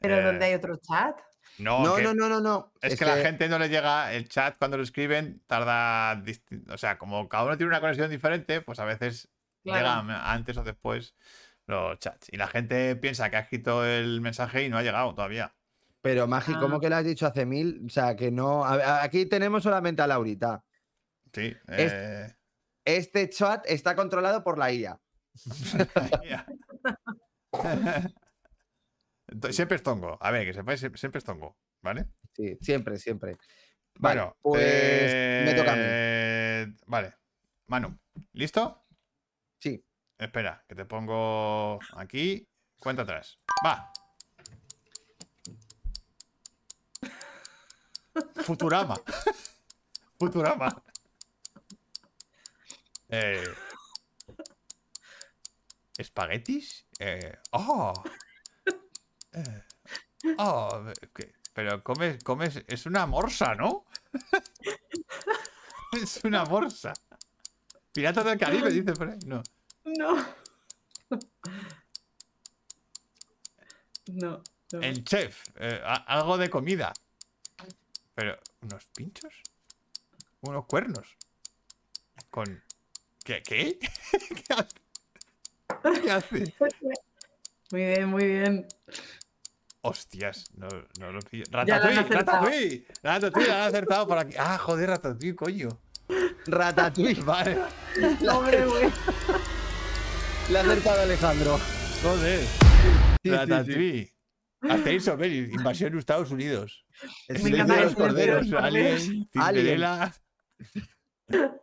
Pero 0.00 0.18
Eh, 0.18 0.22
¿dónde 0.22 0.44
hay 0.44 0.54
otro 0.54 0.76
chat? 0.76 1.16
No, 1.58 1.84
No, 1.84 1.96
que- 1.96 2.02
no, 2.02 2.14
no, 2.14 2.28
no, 2.28 2.40
no. 2.40 2.72
Es, 2.80 2.98
que, 2.98 3.04
la 3.04 3.16
gente 3.16 3.48
no 3.48 3.58
le 3.58 3.68
llega 3.68 4.12
el 4.12 4.28
chat 4.28 4.56
cuando 4.58 4.76
lo 4.76 4.82
escriben, 4.82 5.40
tarda. 5.46 6.22
O 6.70 6.78
sea, 6.78 6.98
como 6.98 7.28
cada 7.28 7.44
uno 7.44 7.56
tiene 7.56 7.68
una 7.70 7.80
conexión 7.80 8.10
diferente, 8.10 8.60
pues 8.60 8.78
a 8.80 8.84
veces 8.84 9.28
Claro. 9.62 9.78
llegan 10.02 10.10
antes 10.10 10.56
o 10.58 10.64
después 10.64 11.14
los 11.66 11.98
chats. 11.98 12.28
Y 12.30 12.36
la 12.36 12.46
gente 12.48 12.94
piensa 12.96 13.30
que 13.30 13.36
ha 13.36 13.40
escrito 13.40 13.84
el 13.84 14.20
mensaje 14.20 14.64
y 14.64 14.68
no 14.68 14.76
ha 14.78 14.82
llegado 14.82 15.14
todavía. 15.14 15.54
Pero 16.02 16.26
Magi, 16.26 16.52
¿cómo 16.54 16.76
Ah. 16.76 16.80
que 16.80 16.90
lo 16.90 16.96
has 16.96 17.04
dicho 17.04 17.26
hace 17.26 17.46
mil? 17.46 17.82
O 17.86 17.88
sea, 17.88 18.14
que 18.16 18.30
no. 18.30 18.64
a- 18.64 18.74
a- 18.74 19.02
aquí 19.02 19.26
tenemos 19.26 19.62
solamente 19.62 20.02
a 20.02 20.06
Laurita. 20.06 20.62
Sí. 21.32 21.54
Eh, 21.68 22.32
Este 22.84 23.30
chat 23.30 23.64
está 23.66 23.96
controlado 23.96 24.44
por 24.44 24.58
la 24.58 24.70
IA. 24.70 25.00
Entonces, 29.26 29.56
siempre 29.56 29.76
es 29.76 29.82
tongo. 29.82 30.18
A 30.20 30.30
ver, 30.30 30.44
que 30.46 30.52
sepáis, 30.52 30.80
siempre 30.80 30.98
siempre 30.98 31.18
es 31.18 31.24
tongo. 31.24 31.56
¿Vale? 31.82 32.06
Sí, 32.34 32.56
siempre, 32.60 32.98
siempre. 32.98 33.36
Vale, 33.98 34.20
Bueno, 34.20 34.36
pues 34.42 35.12
me 35.44 35.54
toca 35.54 35.72
a 35.72 35.76
mí. 35.76 35.82
eh, 35.84 36.66
Vale. 36.86 37.14
Manu, 37.66 37.98
¿listo? 38.32 38.83
Espera, 40.24 40.64
que 40.66 40.74
te 40.74 40.86
pongo 40.86 41.78
aquí. 41.96 42.48
Cuenta 42.80 43.02
atrás. 43.02 43.38
Va. 43.64 43.92
Futurama. 48.42 48.96
Futurama. 50.18 50.82
Eh, 53.10 53.44
¿Espaguetis? 55.98 56.86
Eh, 56.98 57.36
¡Oh! 57.50 58.02
Eh, 59.32 59.62
¡Oh! 60.38 60.86
Pero 61.52 61.84
comes, 61.84 62.24
comes. 62.24 62.64
Es 62.66 62.86
una 62.86 63.06
morsa, 63.06 63.54
¿no? 63.54 63.84
es 65.92 66.24
una 66.24 66.46
morsa. 66.46 66.94
Piratas 67.92 68.24
del 68.24 68.38
Caribe, 68.38 68.70
dice 68.70 68.94
por. 68.94 69.22
No. 69.26 69.42
No. 69.84 70.16
No. 74.06 74.42
no. 74.72 74.80
El 74.80 75.04
chef, 75.04 75.48
eh, 75.56 75.80
algo 76.06 76.36
de 76.38 76.50
comida. 76.50 76.92
Pero, 78.14 78.38
¿unos 78.62 78.86
pinchos? 78.86 79.32
¿Unos 80.40 80.66
cuernos? 80.66 81.06
Con. 82.30 82.62
¿Qué? 83.24 83.42
¿Qué? 83.42 83.78
¿Qué 84.18 84.54
hace? 84.54 86.02
¿Qué 86.02 86.10
hace? 86.10 86.54
Muy 87.70 87.80
bien, 87.80 88.08
muy 88.08 88.24
bien. 88.24 88.66
Hostias, 89.82 90.46
no, 90.56 90.68
no 90.98 91.12
lo 91.12 91.20
pillo. 91.20 91.44
Ya 91.66 91.78
lo 91.78 91.84
¡Ratatouille! 91.84 92.08
¡Ratatouille! 92.08 92.86
¡Ratatouille! 93.02 93.52
Han 93.52 93.62
acertado 93.68 94.06
por 94.06 94.18
aquí. 94.18 94.34
¡Ah, 94.38 94.56
joder, 94.58 94.88
Ratatouille, 94.88 95.36
coño! 95.36 95.68
Ratatouille. 96.46 97.22
Vale, 97.22 97.58
Hombre, 98.30 98.64
güey. 98.66 98.92
Le 100.50 100.58
ha 100.58 100.62
acertado 100.62 101.00
Alejandro. 101.02 101.58
joder. 102.02 102.40
sí, 103.22 103.30
Ratatouille. 103.30 104.10
Obelix, 105.12 105.52
invasión 105.52 105.92
de 105.92 105.98
Estados 105.98 106.30
Unidos. 106.30 106.86
El 107.28 107.38
silencio 107.38 107.74
de 107.74 107.82
los 107.82 107.94
corderos. 107.94 108.46
los 108.46 108.62
Alien, 108.62 109.28
Cinderella. 109.32 110.12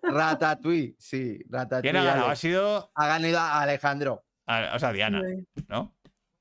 Ratatouille, 0.04 0.96
sí, 1.00 1.40
Ratatouille. 1.50 1.82
¿Quién 1.82 1.96
ha 1.98 2.04
ganado? 2.04 2.30
Ha 2.30 2.36
sido. 2.36 2.92
Ha 2.96 3.08
ganado 3.08 3.40
a 3.40 3.62
Alejandro. 3.62 4.24
a- 4.48 4.76
o 4.76 4.80
sea, 4.80 4.92
Diana, 4.94 5.22
¿no? 5.68 5.96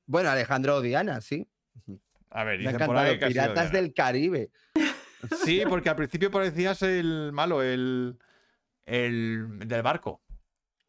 Bueno, 0.07 0.31
Alejandro 0.31 0.77
o 0.77 0.81
Diana, 0.81 1.21
sí. 1.21 1.47
A 2.31 2.45
ver, 2.45 2.59
Me 2.59 2.65
por 2.67 2.75
encantado. 2.75 2.99
ahí 3.01 3.19
que 3.19 3.25
ha 3.25 3.29
sido 3.29 3.43
Piratas 3.43 3.71
Diana. 3.71 3.81
del 3.87 3.95
Caribe. 3.95 4.51
Sí, 5.45 5.63
porque 5.69 5.89
al 5.91 5.97
principio 5.97 6.31
parecías 6.31 6.83
el 6.83 7.31
malo, 7.33 7.63
el. 7.63 8.19
El 8.87 9.59
del 9.67 9.83
barco. 9.83 10.23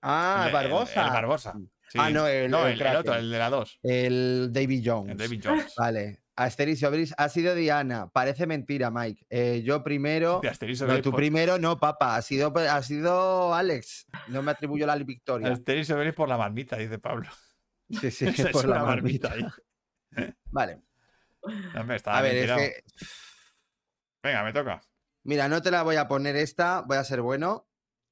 Ah, 0.01 0.45
el, 0.47 0.53
Barbosa. 0.53 1.05
El, 1.05 1.11
Barbosa. 1.11 1.53
sí. 1.89 1.97
Ah, 1.99 2.09
no, 2.09 2.27
el- 2.27 2.49
no, 2.49 2.67
el 2.67 2.81
otro, 2.95 3.15
el 3.15 3.29
de 3.31 3.37
la 3.37 3.49
2. 3.49 3.79
El 3.83 4.49
David 4.51 4.81
Jones. 4.85 5.11
El 5.11 5.17
David 5.17 5.41
Jones. 5.43 5.73
Vale. 5.77 6.17
Asterix 6.35 6.81
y 6.81 6.85
Obelix 6.85 7.13
ha 7.17 7.29
sido 7.29 7.53
Diana. 7.53 8.09
Parece 8.09 8.47
mentira, 8.47 8.89
Mike. 8.89 9.25
Eh, 9.29 9.61
yo 9.63 9.83
primero. 9.83 10.41
De 10.41 10.87
No, 10.87 11.01
tú 11.01 11.11
por- 11.11 11.17
primero 11.19 11.59
no, 11.59 11.77
papá. 11.79 12.15
Ha 12.15 12.21
sido, 12.23 12.51
ha 12.57 12.81
sido 12.81 13.53
Alex. 13.53 14.07
No 14.27 14.41
me 14.41 14.51
atribuyo 14.51 14.87
la 14.87 14.95
victoria. 14.95 15.49
Asterix 15.51 15.89
y 15.89 15.93
Obelix 15.93 16.15
por 16.15 16.29
la 16.29 16.37
marmita, 16.37 16.77
dice 16.77 16.97
Pablo. 16.97 17.29
Sí, 17.89 18.09
sí, 18.09 18.25
es 18.27 18.47
por 18.47 18.67
la 18.67 18.83
marmita. 18.83 19.29
marmita 19.29 19.53
ahí. 20.17 20.33
Vale. 20.45 20.81
A 22.05 22.21
ver, 22.21 22.35
es 22.37 22.51
que. 22.51 22.83
Venga, 24.23 24.43
me 24.43 24.53
toca. 24.53 24.81
Mira, 25.23 25.47
no 25.47 25.61
te 25.61 25.69
la 25.69 25.83
voy 25.83 25.97
a 25.97 26.07
poner 26.07 26.35
esta. 26.37 26.81
Voy 26.81 26.97
a 26.97 27.03
ser 27.03 27.21
bueno. 27.21 27.67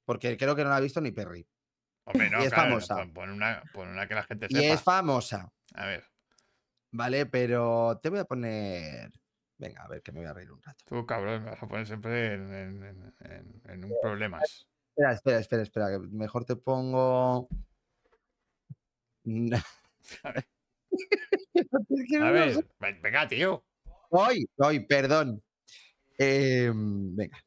Porque 0.05 0.37
creo 0.37 0.55
que 0.55 0.63
no 0.63 0.69
la 0.69 0.75
ha 0.77 0.81
visto 0.81 1.01
ni 1.01 1.11
Perry. 1.11 1.47
Hombre, 2.12 2.30
no, 2.30 2.41
Y 2.41 2.45
es 2.45 2.53
claro, 2.53 2.70
famosa. 2.70 2.95
Pon, 2.95 3.14
pon 3.14 3.30
una, 3.30 3.64
pon 3.74 3.88
una 3.89 4.07
que 4.07 4.16
la 4.16 4.24
gente 4.24 4.47
Y 4.49 4.66
es 4.66 4.82
famosa. 4.82 5.51
A 5.76 5.86
ver, 5.86 6.03
Vale, 6.91 7.26
pero 7.28 7.99
te 8.01 8.10
voy 8.10 8.20
a 8.20 8.26
poner. 8.26 9.12
Venga, 9.60 9.84
a 9.84 9.88
ver 9.88 10.01
que 10.01 10.12
me 10.12 10.20
voy 10.22 10.28
a 10.28 10.34
reír 10.34 10.51
un 10.51 10.62
rato. 10.62 10.84
tú, 10.88 11.05
cabrón, 11.05 11.43
me 11.43 11.51
vas 11.51 11.62
a 11.62 11.68
poner 11.68 11.86
siempre 11.86 12.34
en, 12.34 12.51
en- 12.53 12.84
en- 12.84 13.14
en- 13.20 13.62
en 13.70 13.86
un 13.86 13.93
problemas. 14.01 14.66
Espera, 14.89 15.14
espera, 15.14 15.39
espera, 15.39 15.64
espera. 15.64 15.91
que 15.91 15.99
mejor 15.99 16.45
te 16.45 16.55
pongo. 16.55 17.47
A 20.24 20.32
ver. 20.32 20.47
Es 21.53 22.07
que 22.10 22.18
A 22.18 22.32
ver, 22.32 22.66
venga, 22.80 23.28
tío. 23.28 23.64
Hoy, 24.10 24.49
hoy, 24.57 24.80
perdón. 24.88 25.43
Em, 26.18 27.16
venga. 27.16 27.38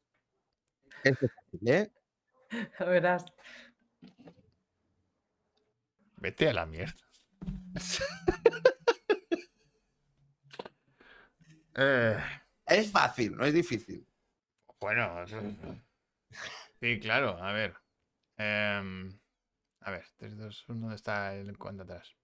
Es 1.03 1.19
fácil, 1.19 1.69
¿eh? 1.69 1.91
Verás. 2.79 3.25
Vete 6.23 6.49
a 6.49 6.53
la 6.53 6.66
mierda. 6.66 6.95
Eh, 11.75 12.18
Es 12.66 12.91
fácil, 12.91 13.35
no 13.35 13.47
es 13.47 13.55
difícil. 13.55 14.07
bueno, 14.79 15.25
sí, 16.79 17.01
claro, 17.01 17.43
a 17.43 17.51
ver. 17.53 17.75
Em, 18.37 19.18
a 19.81 19.91
ver, 19.91 20.05
3, 20.18 20.37
2, 20.37 20.68
1, 20.68 20.81
¿dónde 20.81 20.97
está 20.97 21.35
el 21.35 21.57
cuento 21.57 21.85
atrás? 21.85 22.14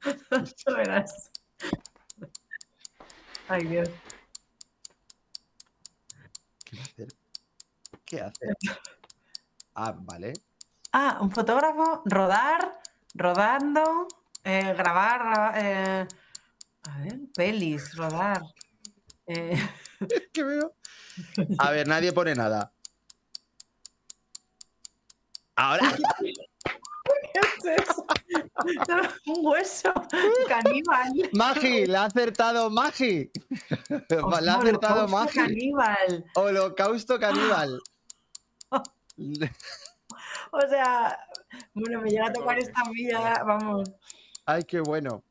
Verás. 0.66 1.30
Ay, 3.46 3.66
Dios. 3.66 3.88
¿Qué 6.64 6.80
hacer? 6.80 7.08
¿Qué 8.04 8.20
hacer? 8.20 8.56
Ah, 9.74 9.92
vale. 9.96 10.32
Ah, 10.98 11.18
un 11.20 11.30
fotógrafo, 11.30 12.00
rodar, 12.06 12.72
rodando, 13.12 14.08
eh, 14.42 14.72
grabar, 14.72 15.18
graba- 15.28 15.52
eh, 15.56 16.08
a 16.84 16.98
ver, 17.00 17.18
pelis, 17.34 17.94
rodar. 17.94 18.40
eh, 19.26 19.58
¿Qué 20.32 20.42
veo? 20.42 20.72
A 21.58 21.70
ver, 21.70 21.86
nadie 21.86 22.12
pone 22.14 22.34
nada. 22.34 22.72
Ahora. 25.54 25.82
¿Qué 26.20 27.40
es 27.40 27.82
eso? 27.82 28.06
Un 29.26 29.46
hueso, 29.46 29.92
caníbal. 30.48 31.12
Magi, 31.32 31.84
le 31.86 31.96
ha 31.96 32.04
acertado 32.04 32.70
Magi. 32.70 33.30
Le 33.90 34.50
ha 34.50 34.56
acertado 34.56 35.04
holocausto 35.04 35.08
Magi. 35.08 35.34
Caníbal. 35.38 36.24
Holocausto 36.34 37.18
caníbal. 37.20 37.82
O 40.64 40.68
sea, 40.68 41.18
bueno, 41.74 42.00
me 42.00 42.10
llega 42.10 42.28
a 42.28 42.32
tocar 42.32 42.58
esta 42.58 42.82
vida, 42.90 43.42
vamos. 43.46 43.90
Ay, 44.46 44.64
qué 44.64 44.80
bueno. 44.80 45.22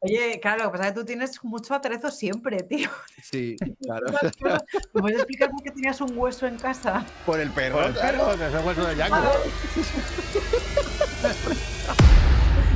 Oye, 0.00 0.38
claro, 0.38 0.64
lo 0.64 0.70
que 0.70 0.76
pasa 0.78 0.88
es 0.88 0.94
que 0.94 1.00
tú 1.00 1.06
tienes 1.06 1.42
mucho 1.44 1.74
atrezo 1.74 2.10
siempre, 2.10 2.58
tío. 2.62 2.90
Sí, 3.22 3.56
claro. 3.82 4.06
¿Me 4.92 5.00
puedes 5.00 5.16
explicar 5.18 5.50
por 5.50 5.62
qué 5.62 5.70
tenías 5.70 6.00
un 6.02 6.16
hueso 6.16 6.46
en 6.46 6.58
casa? 6.58 7.04
Por 7.24 7.40
el 7.40 7.50
perro. 7.50 7.78
Por 7.78 7.86
el 7.86 7.94
perro, 7.94 8.36
que 8.36 8.46
es 8.46 8.54
el 8.54 8.66
hueso 8.66 8.86
de 8.86 8.94
Django. 8.96 9.30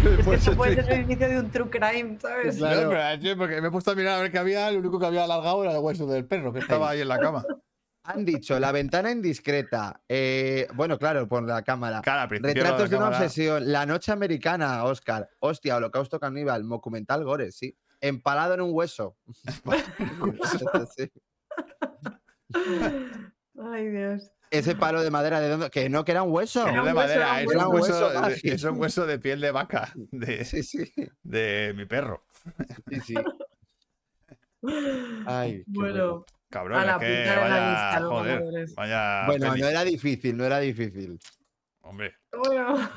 Es 0.04 0.16
que 0.16 0.22
Pues 0.24 0.42
eso 0.42 0.56
puede 0.56 0.76
sí. 0.76 0.82
ser 0.82 0.92
el 0.92 1.00
inicio 1.02 1.28
de 1.28 1.40
un 1.40 1.50
true 1.50 1.68
crime, 1.70 2.18
¿sabes? 2.20 2.56
Claro. 2.56 2.90
Pero, 2.90 3.36
porque 3.36 3.60
me 3.60 3.68
he 3.68 3.70
puesto 3.70 3.90
a 3.90 3.94
mirar 3.94 4.18
a 4.18 4.22
ver 4.22 4.32
qué 4.32 4.38
había, 4.38 4.70
lo 4.70 4.78
único 4.78 4.98
que 4.98 5.06
había 5.06 5.24
alargado 5.24 5.62
era 5.64 5.72
el 5.72 5.78
hueso 5.78 6.06
del 6.06 6.24
perro, 6.24 6.52
que 6.52 6.60
estaba 6.60 6.90
ahí 6.90 7.00
en 7.02 7.08
la 7.08 7.18
cama. 7.18 7.44
Han 8.10 8.24
dicho 8.24 8.58
la 8.58 8.72
ventana 8.72 9.10
indiscreta. 9.10 10.00
eh, 10.08 10.66
bueno, 10.74 10.98
claro, 10.98 11.28
por 11.28 11.42
la 11.42 11.62
cámara. 11.62 12.00
Claro, 12.02 12.22
al 12.22 12.28
principio 12.28 12.62
Retratos 12.62 12.90
de 12.90 12.96
una 12.96 13.04
cámara- 13.06 13.24
obsesión. 13.24 13.70
La 13.72 13.84
noche 13.86 14.12
americana, 14.12 14.84
Oscar. 14.84 15.28
Hostia, 15.40 15.76
holocausto 15.76 16.18
caníbal. 16.18 16.66
Documental 16.68 17.24
gore, 17.24 17.52
sí. 17.52 17.76
Empalado 18.00 18.54
en 18.54 18.60
un 18.62 18.70
hueso. 18.72 19.16
Sí. 20.96 21.10
Ay, 23.60 23.88
Dios. 23.88 24.30
Ese 24.50 24.74
palo 24.74 25.02
de 25.02 25.10
madera 25.10 25.40
de 25.40 25.48
dónde. 25.50 25.70
Que 25.70 25.88
no, 25.90 26.04
que 26.04 26.12
era 26.12 26.22
un 26.22 26.32
hueso. 26.32 26.64
Que 26.64 26.72
no 26.72 26.84
de 26.84 26.94
madera, 26.94 27.40
era 27.40 27.42
es 27.42 27.54
un 27.54 27.74
hueso. 27.74 28.10
de, 28.10 28.40
es 28.44 28.64
un 28.64 28.78
hueso 28.80 29.04
de 29.06 29.18
piel 29.18 29.40
de 29.40 29.50
vaca 29.50 29.92
de, 29.94 30.44
Sí, 30.44 30.62
sí. 30.62 30.90
de 31.22 31.74
mi 31.76 31.84
perro. 31.84 32.24
sí, 32.88 33.00
sí. 33.00 33.14
Ay, 35.26 35.58
qué 35.58 35.64
Bueno, 35.66 36.24
Cabrón, 36.50 36.78
a 36.78 36.80
es 36.80 36.86
la 36.86 36.98
que 36.98 37.26
vaya, 37.26 38.00
joder, 38.00 38.66
vaya 38.74 39.26
Bueno, 39.26 39.56
no 39.56 39.66
era 39.66 39.84
difícil, 39.84 40.36
no 40.36 40.44
era 40.44 40.58
difícil. 40.60 41.18
Hombre, 41.82 42.14
bueno. 42.32 42.90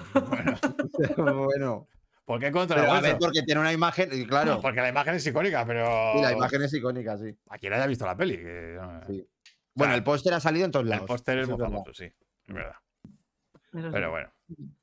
bueno, 1.16 1.44
bueno. 1.46 1.88
¿por 2.26 2.40
qué 2.40 2.52
contra 2.52 2.78
Pero 2.78 2.88
el 2.92 2.98
a 2.98 3.02
ver, 3.02 3.12
hueso? 3.14 3.20
porque 3.20 3.44
tiene 3.44 3.60
una 3.62 3.74
imagen, 3.74 4.10
y 4.14 4.26
claro. 4.26 4.62
Porque 4.62 4.80
la 4.82 4.90
imagen 4.90 5.16
es 5.16 5.28
icónica, 5.28 5.66
pero 5.66 6.14
Y 6.18 6.22
la 6.22 6.32
imagen 6.34 6.62
es 6.62 6.74
icónica, 6.74 7.18
sí. 7.18 7.36
a 7.50 7.58
quien 7.58 7.74
haya 7.74 7.88
visto 7.88 8.06
la 8.06 8.16
peli. 8.16 8.38
que, 8.38 8.78
no, 8.80 9.02
Sí. 9.08 9.28
Bueno, 9.74 9.94
el 9.96 10.04
póster 10.04 10.34
ha 10.34 10.40
salido 10.40 10.66
en 10.66 10.72
todos 10.72 10.86
lados. 10.86 11.02
el 11.04 11.08
póster 11.08 11.40
es 11.40 11.48
muy 11.50 11.58
famoso, 11.60 11.94
sí, 11.94 12.06
es 12.06 12.54
verdad. 12.54 12.76
Sí. 13.04 13.80
Pero 13.92 14.12
bueno. 14.12 14.30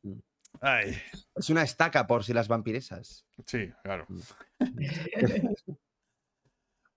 Mm. 0.03 0.13
Ay, 0.61 0.99
Es 1.37 1.51
una 1.51 1.63
estaca 1.63 2.07
por 2.07 2.25
si 2.25 2.33
las 2.33 2.49
vampiresas. 2.49 3.25
sí, 3.47 3.71
claro. 3.83 4.07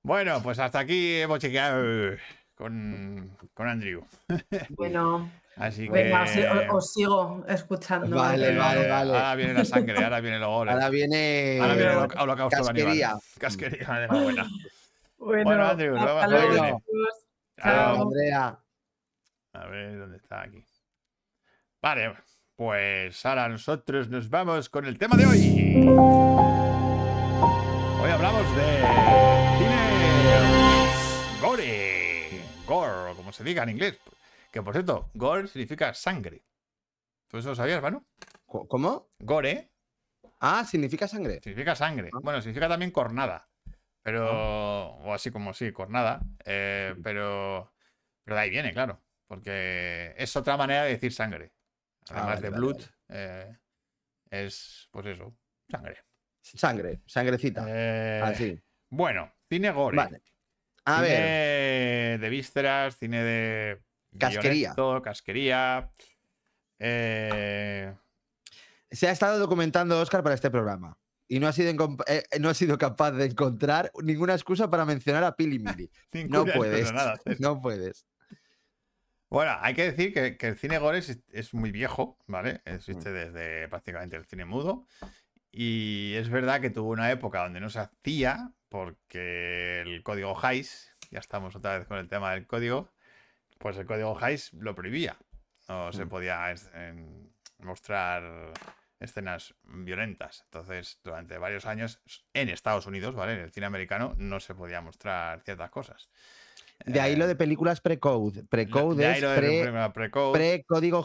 Bueno, 0.04 0.42
pues 0.42 0.58
hasta 0.60 0.80
aquí 0.80 1.22
hemos 1.22 1.40
chequeado 1.40 2.16
con, 2.56 3.38
con 3.54 3.68
Andrew. 3.68 4.04
Bueno, 4.70 5.30
Así 5.58 5.86
que. 5.86 5.92
venga, 5.92 6.24
os, 6.72 6.92
sigo 6.94 7.44
escuchando. 7.48 8.16
Vale, 8.16 8.54
eh, 8.54 8.58
vale, 8.58 8.88
vale. 8.88 9.12
Ahora 9.12 9.36
viene 9.36 9.54
la 9.54 9.66
sangre, 9.66 10.04
ahora 10.04 10.20
viene 10.22 10.38
el 10.38 10.46
gore. 10.46 10.72
Ahora 10.72 10.90
viene. 10.90 11.60
Ahora 11.62 11.74
viene 11.76 11.92
el 11.92 11.98
holocausto 12.20 12.64
Casquería. 12.64 13.16
Casquería, 13.38 13.88
de 14.00 14.08
la 14.08 14.24
buena. 14.24 14.48
Bueno, 15.18 15.44
Bueno, 15.44 15.66
Andrew, 15.68 15.96
nos 15.96 16.10
hasta 16.10 16.28
luego. 16.28 16.54
luego. 16.54 16.84
Chao. 17.62 18.02
Andrea. 18.02 18.60
A 19.54 19.66
ver 19.68 20.00
dónde 20.00 20.18
está 20.18 20.42
aquí. 20.42 20.66
Vale, 21.82 22.14
pues 22.56 23.24
ahora 23.26 23.50
nosotros 23.50 24.10
nos 24.10 24.30
vamos 24.30 24.70
con 24.70 24.86
el 24.86 24.98
tema 24.98 25.16
de 25.18 25.26
hoy. 25.28 25.88
Hoy 28.02 28.10
hablamos 28.10 28.56
de 28.56 29.51
como 33.32 33.38
se 33.38 33.44
diga 33.46 33.64
en 33.64 33.70
inglés. 33.70 33.98
Que 34.52 34.62
por 34.62 34.74
cierto, 34.74 35.10
gore 35.14 35.48
significa 35.48 35.94
sangre. 35.94 36.44
¿Tú 37.30 37.38
eso 37.38 37.50
lo 37.50 37.56
sabías, 37.56 37.82
Manu? 37.82 38.06
¿Cómo? 38.46 39.08
Gore 39.20 39.72
Ah, 40.42 40.66
significa 40.66 41.08
sangre. 41.08 41.40
significa 41.42 41.76
sangre. 41.76 42.10
Ah. 42.14 42.20
Bueno, 42.22 42.42
significa 42.42 42.68
también 42.68 42.92
cornada. 42.92 43.48
Pero. 44.04 44.28
O 44.98 45.14
así 45.14 45.32
como 45.32 45.54
sí, 45.54 45.72
cornada. 45.72 46.20
eh, 46.44 46.94
pero. 47.02 47.72
Pero 48.26 48.36
de 48.36 48.42
ahí 48.42 48.50
viene, 48.50 48.74
claro. 48.74 49.02
Porque 49.28 50.14
es 50.18 50.36
otra 50.36 50.58
manera 50.58 50.84
de 50.84 50.90
decir 50.92 51.14
sangre. 51.14 51.54
Ah, 52.10 52.16
Además 52.16 52.28
vale, 52.28 52.42
de 52.42 52.50
vale, 52.50 52.60
blood, 52.60 52.82
eh, 53.10 53.58
es, 54.30 54.90
pues 54.92 55.06
eso, 55.06 55.34
sangre. 55.70 55.98
Sangre, 56.42 57.02
sangrecita. 57.06 57.64
Eh, 57.68 58.22
Así. 58.24 58.60
Bueno, 58.90 59.32
cine 59.48 59.72
gore. 59.72 59.96
Vale. 59.96 60.22
A 60.86 60.98
cine 61.04 61.08
ver. 61.10 62.20
de 62.20 62.30
vísceras, 62.30 62.98
cine 62.98 63.24
de. 63.24 63.82
Casquería. 64.18 64.74
casquería. 65.04 65.92
eh, 66.80 67.94
Se 68.90 69.08
ha 69.08 69.12
estado 69.12 69.40
documentando 69.40 70.00
Oscar 70.00 70.24
para 70.24 70.36
este 70.36 70.50
programa. 70.52 70.98
Y 71.28 71.40
no 71.40 71.48
ha 71.48 71.54
sido, 71.54 71.72
encom- 71.72 72.04
eh, 72.08 72.24
no 72.42 72.50
ha 72.50 72.54
sido 72.54 72.78
capaz 72.78 73.12
de 73.12 73.26
encontrar 73.26 73.90
ninguna 74.04 74.34
excusa 74.34 74.70
para 74.70 74.84
mencionar 74.84 75.24
a 75.24 75.36
Pili 75.36 75.60
Mili. 75.60 75.90
No 76.30 76.46
puedes. 76.46 76.92
nada. 76.92 77.18
No 77.40 77.62
puedes. 77.62 78.06
Bueno, 79.30 79.56
hay 79.62 79.74
que 79.74 79.90
decir 79.92 80.14
que, 80.14 80.36
que 80.36 80.48
el 80.50 80.58
cine 80.58 80.78
gore 80.78 80.98
es, 80.98 81.18
es 81.32 81.54
muy 81.54 81.72
viejo, 81.72 82.18
¿vale? 82.28 82.62
Mm. 82.66 82.70
Existe 82.76 83.14
desde 83.14 83.70
prácticamente 83.70 84.18
el 84.18 84.26
cine 84.26 84.44
mudo. 84.44 84.86
Y 85.54 86.16
es 86.16 86.28
verdad 86.30 86.60
que 86.60 86.70
tuvo 86.70 86.90
una 86.90 87.12
época 87.12 87.44
donde 87.44 87.62
no 87.62 87.70
se 87.70 87.80
hacía 87.80 88.52
porque 88.72 89.82
el 89.82 90.02
código 90.02 90.34
Hays, 90.42 90.96
ya 91.12 91.20
estamos 91.20 91.54
otra 91.58 91.78
vez 91.78 91.88
con 91.88 91.98
el 91.98 92.08
tema 92.08 92.34
del 92.34 92.48
código, 92.48 92.90
pues 93.58 93.76
el 93.78 93.86
código 93.86 94.18
Hays 94.20 94.54
lo 94.54 94.74
prohibía. 94.74 95.18
No 95.68 95.92
se 95.92 96.06
Mm. 96.06 96.10
podía 96.10 96.52
es- 96.52 96.72
en- 96.74 97.34
mostrar 97.60 98.54
escenas 99.02 99.54
violentas. 99.64 100.44
Entonces, 100.46 101.00
durante 101.04 101.38
varios 101.38 101.66
años 101.66 102.02
en 102.34 102.48
Estados 102.48 102.88
Unidos, 102.88 103.14
¿vale? 103.14 103.34
En 103.34 103.40
el 103.42 103.52
cine 103.52 103.66
americano 103.66 104.16
no 104.18 104.40
se 104.40 104.56
podía 104.56 104.80
mostrar 104.80 105.42
ciertas 105.42 105.70
cosas. 105.70 106.10
De 106.86 107.02
ahí 107.02 107.18
lo 107.18 107.26
Eh, 107.26 107.28
de 107.28 107.36
películas 107.36 107.82
pre-code. 107.82 108.46
Pre-code 108.46 109.12
es 109.12 109.22
de 109.22 109.36
pre- 109.36 109.70
pre- 109.70 109.90
pre-código. 109.90 110.32
Precódigo 110.32 111.04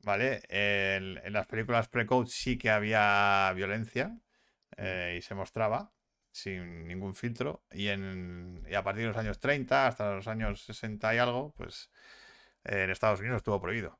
¿vale? 0.00 0.42
En, 0.48 1.20
en 1.24 1.32
las 1.32 1.46
películas 1.46 1.88
Precode 1.88 2.26
sí 2.28 2.58
que 2.58 2.70
había 2.70 3.52
violencia 3.54 4.18
eh, 4.76 5.16
y 5.18 5.22
se 5.22 5.34
mostraba 5.34 5.92
sin 6.30 6.86
ningún 6.88 7.14
filtro. 7.14 7.64
Y, 7.70 7.88
en, 7.88 8.64
y 8.70 8.74
a 8.74 8.82
partir 8.82 9.02
de 9.02 9.08
los 9.08 9.16
años 9.18 9.38
30 9.38 9.86
hasta 9.86 10.14
los 10.14 10.28
años 10.28 10.62
60 10.64 11.14
y 11.14 11.18
algo, 11.18 11.52
pues 11.56 11.90
en 12.64 12.90
Estados 12.90 13.20
Unidos 13.20 13.38
estuvo 13.38 13.60
prohibido. 13.60 13.98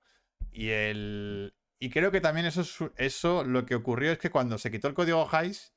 Y, 0.51 0.69
el, 0.71 1.55
y 1.79 1.91
creo 1.91 2.11
que 2.11 2.21
también 2.21 2.47
eso, 2.47 2.63
es- 2.63 2.79
eso 2.97 3.45
lo 3.45 3.67
que 3.67 3.75
ocurrió 3.75 4.13
es 4.13 4.19
que 4.19 4.31
cuando 4.31 4.59
se 4.59 4.71
quitó 4.71 4.89
el 4.89 4.95
código 4.95 5.29
Hays, 5.33 5.75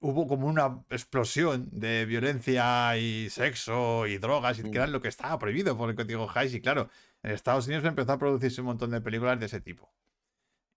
hubo 0.00 0.26
como 0.26 0.46
una 0.46 0.82
explosión 0.90 1.68
de 1.72 2.04
violencia 2.04 2.96
y 2.98 3.30
sexo 3.30 4.06
y 4.06 4.18
drogas, 4.18 4.58
y 4.58 4.62
que 4.62 4.68
Mm. 4.68 4.74
era 4.74 4.86
lo 4.88 5.00
que 5.00 5.08
estaba 5.08 5.38
prohibido 5.38 5.76
por 5.76 5.88
el 5.90 5.96
código 5.96 6.30
Hays. 6.34 6.54
Y 6.54 6.60
claro, 6.60 6.90
en 7.22 7.30
Estados 7.32 7.66
Unidos 7.66 7.84
empezó 7.84 8.12
a 8.12 8.18
producirse 8.18 8.60
un 8.60 8.66
montón 8.66 8.90
de 8.90 9.00
películas 9.00 9.40
de 9.40 9.46
ese 9.46 9.60
tipo. 9.60 9.90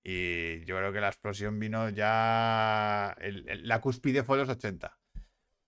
Y 0.10 0.64
yo 0.64 0.78
creo 0.78 0.94
que 0.94 1.02
la 1.02 1.10
explosión 1.10 1.60
vino 1.60 1.90
ya. 1.90 3.14
el- 3.20 3.48
el- 3.50 3.68
la 3.68 3.82
cúspide 3.82 4.24
fue 4.24 4.38
en 4.38 4.42
los 4.48 4.50
80. 4.56 4.98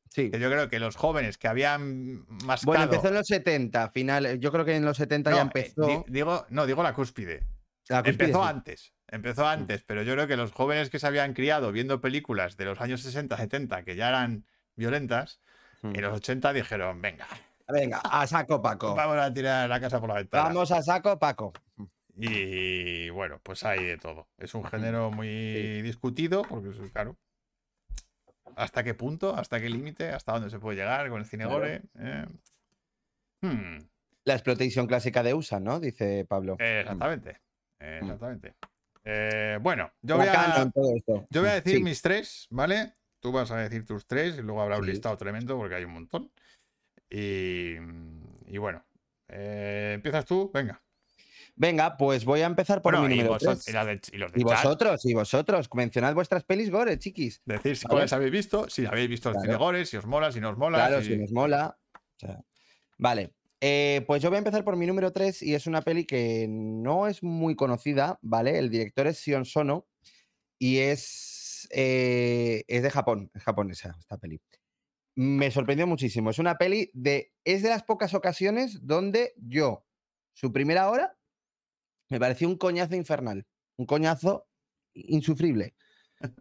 Sí. 0.10 0.32
Yo 0.32 0.50
creo 0.50 0.70
que 0.70 0.80
los 0.80 0.96
jóvenes 0.96 1.38
que 1.38 1.50
habían 1.50 2.26
mascado. 2.46 2.66
Bueno, 2.72 2.84
empezó 2.86 3.10
en 3.10 3.16
los 3.16 3.28
70, 3.28 3.90
final. 3.90 4.40
Yo 4.40 4.52
creo 4.54 4.64
que 4.64 4.76
en 4.78 4.86
los 4.86 4.96
70 4.98 5.32
ya 5.32 5.36
No, 5.36 5.42
eh, 5.42 5.52
empezó. 5.54 5.86
di- 5.86 6.04
digo, 6.08 6.46
no, 6.50 6.66
digo 6.66 6.82
la 6.84 6.94
cúspide. 6.94 7.46
la 7.90 8.02
cúspide, 8.04 8.12
Empezó 8.26 8.44
sí. 8.44 8.50
antes, 8.50 8.94
empezó 9.08 9.48
antes, 9.48 9.84
pero 9.84 10.04
yo 10.04 10.14
creo 10.14 10.28
que 10.28 10.38
los 10.38 10.52
jóvenes 10.52 10.90
que 10.90 11.00
se 11.00 11.08
habían 11.08 11.34
criado 11.34 11.72
viendo 11.72 12.00
películas 12.02 12.56
de 12.56 12.66
los 12.66 12.80
años 12.82 13.02
60, 13.02 13.36
70 13.36 13.84
que 13.84 13.96
ya 13.96 14.10
eran 14.10 14.46
violentas, 14.76 15.42
Mm. 15.82 15.96
en 15.96 16.02
los 16.02 16.14
80 16.14 16.54
dijeron, 16.54 17.02
venga, 17.02 17.28
Venga, 17.68 18.00
a 18.04 18.26
saco 18.28 18.62
Paco. 18.62 18.96
vamos 18.96 19.18
a 19.18 19.34
tirar 19.34 19.68
la 19.70 19.80
casa 19.82 20.00
por 20.00 20.10
la 20.10 20.16
ventana. 20.16 20.44
Vamos 20.46 20.72
a 20.72 20.82
saco 20.84 21.18
Paco. 21.20 21.52
Y 22.22 23.10
bueno, 23.12 23.40
pues 23.42 23.64
hay 23.64 23.84
de 23.86 23.98
todo. 23.98 24.28
Es 24.38 24.54
un 24.54 24.66
género 24.66 25.10
muy 25.10 25.82
discutido, 25.82 26.42
porque 26.44 26.70
es- 26.70 26.92
claro. 26.92 27.16
¿Hasta 28.56 28.84
qué 28.84 28.94
punto? 28.94 29.36
¿Hasta 29.36 29.62
qué 29.62 29.70
límite? 29.70 30.10
¿Hasta 30.10 30.34
dónde 30.34 30.50
se 30.50 30.60
puede 30.60 30.78
llegar 30.78 31.10
con 31.10 31.20
el 31.20 31.26
cine 31.26 31.46
gore? 31.46 31.82
Eh, 31.98 32.26
hmm, 33.42 33.78
La 34.26 34.34
explotación 34.34 34.86
clásica 34.86 35.24
de 35.24 35.34
USA, 35.34 35.60
¿no? 35.62 35.80
Dice 35.80 36.26
Pablo. 36.28 36.58
exactamente. 36.60 37.40
Mm. 37.80 37.84
exactamente. 38.04 38.56
Eh, 39.06 39.58
bueno, 39.62 39.90
yo 40.02 40.18
voy 40.18 40.28
a. 40.28 40.70
Yo 41.30 41.42
voy 41.42 41.50
a 41.50 41.54
decir 41.54 41.78
Sí. 41.78 41.84
mis 41.84 42.02
tres, 42.02 42.48
¿vale? 42.50 42.96
Tú 43.22 43.32
vas 43.32 43.50
a 43.52 43.58
decir 43.58 43.86
tus 43.86 44.06
tres 44.06 44.38
y 44.38 44.42
luego 44.42 44.62
habrá 44.62 44.78
un 44.78 44.84
Sí. 44.86 44.92
listado 44.92 45.16
tremendo 45.16 45.56
porque 45.58 45.76
hay 45.76 45.86
un 45.86 45.94
montón. 45.94 46.30
Y, 47.10 47.76
y 48.48 48.58
bueno, 48.58 48.84
eh, 49.30 49.94
empiezas 49.96 50.26
tú, 50.26 50.52
venga. 50.54 50.82
Venga, 51.62 51.98
pues 51.98 52.24
voy 52.24 52.40
a 52.40 52.46
empezar 52.46 52.82
por 52.82 52.94
Bueno, 52.94 53.10
mi 53.10 53.16
y, 53.16 53.18
número 53.18 53.36
vosot- 53.36 53.56
3. 53.62 53.68
y 53.68 53.72
la 53.74 53.84
de- 53.86 54.00
y 54.14 54.18
los 54.18 54.32
de 54.32 54.40
Y 54.40 54.44
vosotros, 54.46 55.06
y 55.06 55.14
vosotros, 55.14 55.68
mencionad 55.74 56.14
vuestras 56.16 56.46
pelis 56.46 56.72
gore, 56.72 56.98
chiquis. 56.98 57.42
decir 57.44 57.76
si 57.76 57.86
cuáles 57.86 58.14
habéis 58.14 58.32
visto, 58.32 58.70
si 58.70 58.86
habéis 58.86 59.10
visto 59.10 59.28
el 59.28 59.34
Claro. 59.36 59.46
cine 59.46 59.58
gore, 59.58 59.86
si 59.86 59.98
os 59.98 60.06
mola, 60.06 60.32
si 60.32 60.40
no 60.40 60.52
os 60.52 60.58
mola. 60.58 60.78
Claro, 60.78 61.02
si- 61.02 61.10
si 61.10 61.18
nos 61.18 61.34
mola. 61.34 61.78
O 61.94 62.20
sea, 62.20 62.40
vale. 62.98 63.34
Eh, 63.60 64.06
pues 64.08 64.22
yo 64.24 64.30
voy 64.30 64.38
a 64.38 64.40
empezar 64.40 64.64
por 64.64 64.78
mi 64.78 64.88
número 64.88 65.12
3 65.12 65.42
y 65.44 65.54
es 65.54 65.68
una 65.68 65.82
peli 65.82 66.06
que 66.06 66.48
no 66.50 67.08
es 67.08 67.22
muy 67.24 67.58
conocida, 67.58 68.18
¿vale? 68.22 68.58
El 68.58 68.70
director 68.70 69.06
es 69.08 69.18
Sion 69.18 69.44
Sono 69.44 69.86
y 70.58 70.78
es, 70.78 71.68
eh, 71.72 72.64
es 72.70 72.84
de 72.84 72.90
Japón, 72.90 73.30
es 73.34 73.44
japonesa 73.44 73.98
esta 74.00 74.18
peli. 74.18 74.40
Me 75.16 75.52
sorprendió 75.52 75.86
muchísimo. 75.88 76.30
Es 76.30 76.40
una 76.40 76.58
peli 76.58 76.90
de. 76.94 77.34
Es 77.44 77.64
de 77.64 77.68
las 77.70 77.84
pocas 77.84 78.14
ocasiones 78.14 78.88
donde 78.88 79.34
yo, 79.36 79.86
su 80.32 80.54
primera 80.54 80.90
hora, 80.90 81.18
me 82.10 82.20
pareció 82.20 82.48
un 82.48 82.58
coñazo 82.58 82.96
infernal. 82.96 83.46
Un 83.78 83.86
coñazo 83.86 84.48
insufrible. 84.94 85.76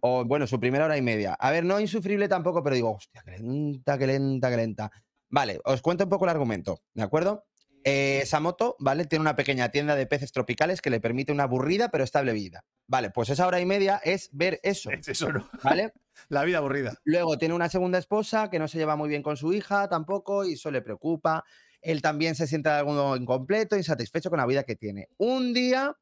O 0.01 0.25
bueno, 0.25 0.47
su 0.47 0.59
primera 0.59 0.87
hora 0.87 0.97
y 0.97 1.03
media. 1.03 1.35
A 1.35 1.51
ver, 1.51 1.65
no 1.65 1.79
insufrible 1.79 2.29
tampoco, 2.29 2.63
pero 2.63 2.75
digo, 2.75 2.93
hostia, 2.93 3.23
que 3.25 3.39
lenta, 3.39 3.97
que 3.97 4.07
lenta, 4.07 4.51
que 4.51 4.57
lenta. 4.57 4.91
Vale, 5.31 5.61
os 5.65 5.83
cuento 5.83 6.05
un 6.05 6.11
poco 6.11 6.25
el 6.25 6.31
argumento, 6.31 6.83
¿de 6.95 7.03
acuerdo? 7.03 7.45
Eh, 7.85 8.25
Samoto, 8.27 8.77
¿vale? 8.81 9.05
Tiene 9.05 9.21
una 9.21 9.37
pequeña 9.37 9.71
tienda 9.71 9.95
de 9.95 10.07
peces 10.07 10.33
tropicales 10.33 10.81
que 10.81 10.91
le 10.91 11.01
permite 11.01 11.33
una 11.33 11.45
aburrida 11.45 11.91
pero 11.91 12.03
estable 12.03 12.33
vida. 12.33 12.65
Vale, 12.87 13.11
pues 13.11 13.31
esa 13.31 13.47
hora 13.47 13.61
y 13.61 13.67
media 13.67 14.01
es 14.03 14.31
ver 14.33 14.59
eso. 14.63 14.91
Es 14.91 15.09
eso, 15.09 15.33
¿no? 15.33 15.49
¿Vale? 15.63 15.93
La 16.29 16.45
vida 16.45 16.59
aburrida. 16.59 16.95
Luego 17.05 17.39
tiene 17.39 17.55
una 17.55 17.69
segunda 17.69 17.99
esposa 17.99 18.51
que 18.51 18.59
no 18.59 18.67
se 18.67 18.79
lleva 18.79 18.97
muy 18.97 19.09
bien 19.09 19.23
con 19.23 19.37
su 19.37 19.53
hija 19.53 19.89
tampoco 19.89 20.45
y 20.45 20.55
eso 20.55 20.71
le 20.71 20.83
preocupa. 20.83 21.45
Él 21.81 22.03
también 22.03 22.35
se 22.35 22.47
siente 22.47 22.69
de 22.69 22.77
algo 22.77 23.17
incompleto, 23.17 23.77
insatisfecho 23.77 24.31
con 24.31 24.39
la 24.39 24.47
vida 24.47 24.65
que 24.65 24.77
tiene. 24.77 25.09
Un 25.17 25.55
día, 25.55 25.97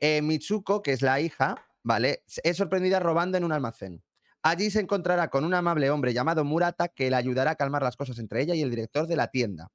eh, 0.00 0.22
Mitsuko, 0.22 0.82
que 0.82 0.92
es 0.92 1.02
la 1.02 1.20
hija, 1.20 1.66
¿vale? 1.82 2.24
Es 2.42 2.56
sorprendida 2.56 3.00
robando 3.00 3.36
en 3.36 3.44
un 3.44 3.52
almacén. 3.52 4.02
Allí 4.42 4.70
se 4.70 4.80
encontrará 4.80 5.28
con 5.28 5.44
un 5.44 5.54
amable 5.54 5.90
hombre 5.90 6.12
llamado 6.12 6.44
Murata 6.44 6.88
que 6.88 7.08
le 7.08 7.16
ayudará 7.16 7.52
a 7.52 7.56
calmar 7.56 7.82
las 7.82 7.96
cosas 7.96 8.18
entre 8.18 8.42
ella 8.42 8.54
y 8.54 8.62
el 8.62 8.70
director 8.70 9.06
de 9.06 9.16
la 9.16 9.28
tienda. 9.28 9.70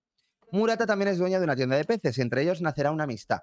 Murata 0.51 0.85
también 0.85 1.09
es 1.09 1.17
dueña 1.17 1.39
de 1.39 1.43
una 1.43 1.55
tienda 1.55 1.75
de 1.75 1.85
peces 1.85 2.17
y 2.17 2.21
entre 2.21 2.43
ellos 2.43 2.61
nacerá 2.61 2.91
una 2.91 3.05
amistad. 3.05 3.39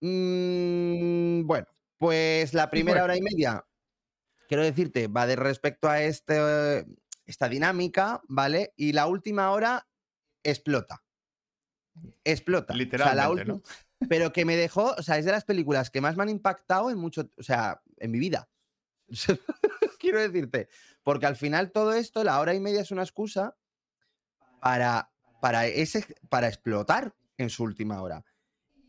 Mm, 0.00 1.46
bueno, 1.46 1.66
pues 1.98 2.54
la 2.54 2.70
primera 2.70 3.04
hora 3.04 3.16
y 3.16 3.20
media, 3.20 3.64
quiero 4.48 4.62
decirte, 4.62 5.08
va 5.08 5.26
de 5.26 5.36
respecto 5.36 5.88
a 5.88 6.02
este, 6.02 6.86
esta 7.26 7.48
dinámica, 7.48 8.20
¿vale? 8.28 8.72
Y 8.76 8.92
la 8.92 9.06
última 9.06 9.50
hora 9.50 9.86
explota. 10.42 11.02
Explota. 12.24 12.74
Literalmente, 12.74 13.44
¿no? 13.44 13.62
Pero 14.08 14.32
que 14.32 14.44
me 14.44 14.56
dejó, 14.56 14.94
o 14.96 15.02
sea, 15.02 15.18
es 15.18 15.24
de 15.24 15.32
las 15.32 15.44
películas 15.44 15.90
que 15.90 16.00
más 16.00 16.16
me 16.16 16.22
han 16.22 16.28
impactado 16.28 16.90
en 16.90 16.98
mucho, 16.98 17.30
o 17.36 17.42
sea, 17.42 17.82
en 17.96 18.10
mi 18.10 18.18
vida. 18.18 18.48
quiero 19.98 20.20
decirte, 20.20 20.68
porque 21.02 21.26
al 21.26 21.36
final 21.36 21.72
todo 21.72 21.92
esto, 21.92 22.24
la 22.24 22.40
hora 22.40 22.54
y 22.54 22.60
media 22.60 22.80
es 22.80 22.90
una 22.90 23.02
excusa 23.02 23.56
para, 24.60 25.10
para, 25.40 25.66
ese, 25.66 26.06
para 26.28 26.48
explotar 26.48 27.14
en 27.36 27.50
su 27.50 27.64
última 27.64 28.00
hora. 28.02 28.24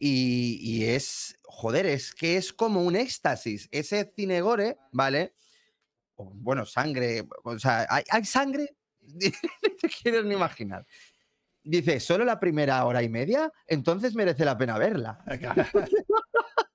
Y, 0.02 0.86
es, 0.86 1.38
joder, 1.44 1.86
es 1.86 2.14
que 2.14 2.38
es 2.38 2.54
como 2.54 2.84
un 2.84 2.96
éxtasis. 2.96 3.68
Ese 3.72 4.12
cinegore, 4.16 4.78
¿vale? 4.94 5.36
bueno, 6.16 6.66
sangre, 6.66 7.26
o 7.44 7.58
sea, 7.60 7.88
hay, 7.90 8.26
sangre, 8.26 8.76
no 9.02 9.76
te 9.80 9.90
quieres 9.90 10.26
ni 10.26 10.36
imaginar. 10.36 10.86
Dice, 11.64 12.00
¿solo 12.00 12.26
la 12.26 12.40
primera 12.40 12.84
hora 12.86 13.04
y 13.04 13.10
media? 13.10 13.52
Entonces 13.68 14.16
merece 14.16 14.46
la 14.46 14.58
pena 14.58 14.78
verla. 14.78 15.24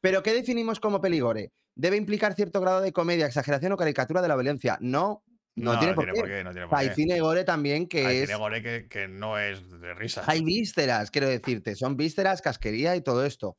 Pero 0.00 0.22
¿qué 0.22 0.34
definimos 0.34 0.80
como 0.80 1.00
peligore? 1.00 1.52
¿Debe 1.74 1.96
implicar 1.96 2.34
cierto 2.34 2.60
grado 2.60 2.80
de 2.80 2.92
comedia, 2.92 3.26
exageración 3.26 3.72
o 3.72 3.76
caricatura 3.76 4.20
de 4.20 4.28
la 4.28 4.36
violencia? 4.36 4.76
No, 4.80 5.24
no, 5.56 5.78
tiene, 5.78 5.94
por, 5.94 6.12
qué. 6.12 6.44
Hay 6.72 6.90
cine 6.90 7.20
gore 7.20 7.44
también 7.44 7.86
que 7.86 8.04
Hay 8.04 8.16
es. 8.18 8.26
cine 8.26 8.38
gore 8.38 8.88
que, 8.88 9.08
no 9.08 9.38
es 9.38 9.80
de 9.80 9.94
risa. 9.94 10.22
Hay 10.26 10.42
vísceras, 10.42 11.10
quiero 11.10 11.28
decirte. 11.28 11.76
Son 11.76 11.96
vísceras, 11.96 12.42
casquería 12.42 12.96
y 12.96 13.02
todo 13.02 13.24
esto. 13.24 13.56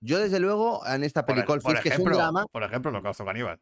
Yo, 0.00 0.18
desde 0.18 0.40
luego, 0.40 0.86
en 0.86 1.04
esta 1.04 1.26
película, 1.26 1.60
que 1.82 1.88
es 1.88 1.98
un 1.98 2.12
drama. 2.12 2.46
Por 2.50 2.62
ejemplo, 2.62 2.90
Holocausto 2.90 3.24
Caníbal. 3.24 3.60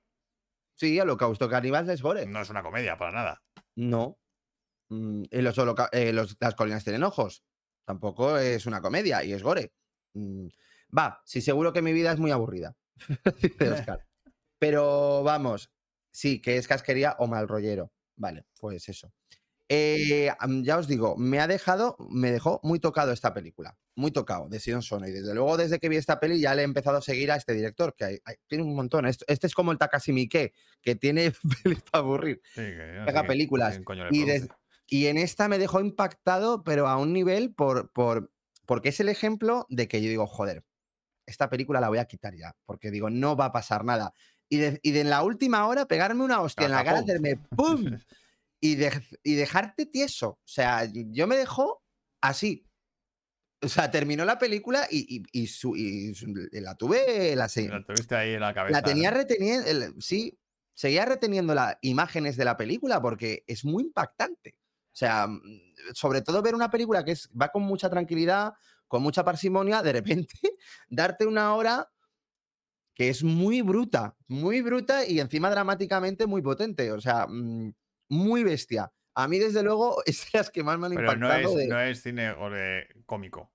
Sí, 0.74 0.98
Holocausto 1.00 1.48
Caníbal 1.48 1.88
es 1.90 2.02
gore. 2.02 2.26
No 2.26 2.40
es 2.40 2.50
una 2.50 2.62
comedia, 2.62 2.96
para 2.96 3.12
nada. 3.12 3.42
No. 3.76 4.19
Mm, 4.90 5.22
eh, 5.30 6.12
las 6.12 6.54
colinas 6.54 6.84
tienen 6.84 7.04
ojos. 7.04 7.42
Tampoco 7.84 8.36
es 8.36 8.66
una 8.66 8.82
comedia 8.82 9.24
y 9.24 9.32
es 9.32 9.42
gore. 9.42 9.72
Mm, 10.14 10.48
va, 10.96 11.22
sí, 11.24 11.40
seguro 11.40 11.72
que 11.72 11.82
mi 11.82 11.92
vida 11.92 12.12
es 12.12 12.18
muy 12.18 12.30
aburrida. 12.30 12.76
Pero 14.58 15.22
vamos, 15.22 15.72
sí, 16.10 16.42
que 16.42 16.56
es 16.56 16.68
casquería 16.68 17.16
o 17.18 17.26
mal 17.26 17.48
rollero. 17.48 17.92
Vale, 18.16 18.44
pues 18.60 18.88
eso. 18.88 19.12
Eh, 19.72 20.28
ya 20.62 20.78
os 20.78 20.88
digo, 20.88 21.16
me 21.16 21.38
ha 21.38 21.46
dejado, 21.46 21.96
me 22.10 22.32
dejó 22.32 22.58
muy 22.64 22.80
tocado 22.80 23.12
esta 23.12 23.32
película, 23.32 23.78
muy 23.94 24.10
tocado, 24.10 24.48
de 24.48 24.58
Sion 24.58 24.82
Sono. 24.82 25.06
Y 25.06 25.12
desde 25.12 25.32
luego, 25.32 25.56
desde 25.56 25.78
que 25.78 25.88
vi 25.88 25.96
esta 25.96 26.18
peli, 26.18 26.40
ya 26.40 26.56
le 26.56 26.62
he 26.62 26.64
empezado 26.64 26.98
a 26.98 27.00
seguir 27.00 27.30
a 27.30 27.36
este 27.36 27.54
director, 27.54 27.94
que 27.94 28.20
tiene 28.48 28.64
un 28.64 28.74
montón. 28.74 29.06
Este, 29.06 29.24
es 29.28 29.54
como 29.54 29.70
el 29.70 29.78
Takashi 29.78 30.12
Miike, 30.12 30.52
que 30.82 30.96
tiene 30.96 31.32
pelis 31.62 31.82
para 31.82 32.02
aburrir. 32.02 32.42
Sí, 32.52 32.62
que, 32.62 33.02
Pega 33.06 33.22
películas. 33.22 33.80
Y, 34.10 34.24
y, 34.90 35.06
en 35.06 35.16
esta 35.16 35.48
me 35.48 35.58
dejó 35.58 35.80
impactado, 35.80 36.64
pero 36.64 36.88
a 36.88 36.96
un 36.96 37.12
nivel 37.12 37.54
por, 37.54 37.90
por, 37.92 38.32
porque 38.66 38.90
es 38.90 39.00
el 39.00 39.08
ejemplo 39.08 39.66
de 39.68 39.88
que 39.88 40.02
yo 40.02 40.08
digo, 40.08 40.26
joder, 40.26 40.64
esta 41.26 41.48
película 41.48 41.80
la 41.80 41.88
voy 41.88 41.98
a 41.98 42.06
quitar 42.06 42.34
ya, 42.34 42.56
porque 42.66 42.90
digo, 42.90 43.08
no 43.08 43.36
va 43.36 43.46
a 43.46 43.52
pasar 43.52 43.84
nada. 43.84 44.12
Y 44.48 44.58
de, 44.58 44.80
y 44.82 44.90
de 44.90 45.00
en 45.02 45.10
la 45.10 45.22
última 45.22 45.66
hora 45.66 45.86
pegarme 45.86 46.24
una 46.24 46.40
hostia 46.40 46.66
en 46.66 46.72
la 46.72 46.84
cara, 46.84 46.98
hacerme 46.98 47.36
¡pum! 47.56 47.84
Y, 48.62 48.76
y 49.22 49.34
dejarte 49.36 49.86
tieso. 49.86 50.28
O 50.32 50.38
sea, 50.44 50.84
yo 50.92 51.26
me 51.26 51.38
dejó 51.38 51.82
así. 52.20 52.66
O 53.62 53.68
sea, 53.68 53.90
terminó 53.90 54.26
la 54.26 54.38
película 54.38 54.86
y, 54.90 55.22
y, 55.32 55.46
su, 55.46 55.74
la 56.52 56.74
tuve. 56.74 57.34
La, 57.36 57.48
la, 57.54 57.84
tuviste 57.84 58.14
ahí 58.14 58.34
en 58.34 58.40
la 58.40 58.52
cabeza. 58.52 58.78
La 58.78 58.82
tenía 58.82 59.10
reteniendo. 59.10 59.98
Sí, 59.98 60.38
seguía 60.74 61.06
reteniendo 61.06 61.54
las 61.54 61.76
imágenes 61.80 62.36
de 62.36 62.44
la 62.44 62.58
película 62.58 63.00
porque 63.00 63.44
es 63.46 63.64
muy 63.64 63.84
impactante. 63.84 64.56
O 65.00 65.06
sea, 65.06 65.26
mm, 65.26 65.40
sobre 65.94 66.20
todo 66.20 66.42
ver 66.42 66.54
una 66.54 66.70
película 66.70 67.02
que 67.02 67.12
es, 67.12 67.30
va 67.30 67.48
con 67.48 67.62
mucha 67.62 67.88
tranquilidad, 67.88 68.52
con 68.86 69.02
mucha 69.02 69.24
parsimonia, 69.24 69.82
de 69.82 69.94
repente 69.94 70.34
darte 70.90 71.24
una 71.24 71.54
hora 71.54 71.90
que 72.94 73.08
es 73.08 73.24
muy 73.24 73.62
bruta, 73.62 74.14
muy 74.26 74.60
bruta 74.60 75.06
y 75.06 75.20
encima 75.20 75.48
dramáticamente 75.48 76.26
muy 76.26 76.42
potente, 76.42 76.92
o 76.92 77.00
sea, 77.00 77.26
mm, 77.26 77.72
muy 78.10 78.44
bestia. 78.44 78.92
A 79.14 79.26
mí, 79.26 79.38
desde 79.38 79.62
luego, 79.62 80.02
es 80.06 80.30
de 80.30 80.38
las 80.38 80.50
que 80.50 80.62
más 80.62 80.78
me 80.78 80.88
han 80.88 80.94
Pero 80.94 81.12
impactado. 81.14 81.54
No 81.54 81.60
es, 81.60 81.68
no 81.68 81.80
es 81.80 82.02
cine 82.02 82.34
cómico. 83.06 83.50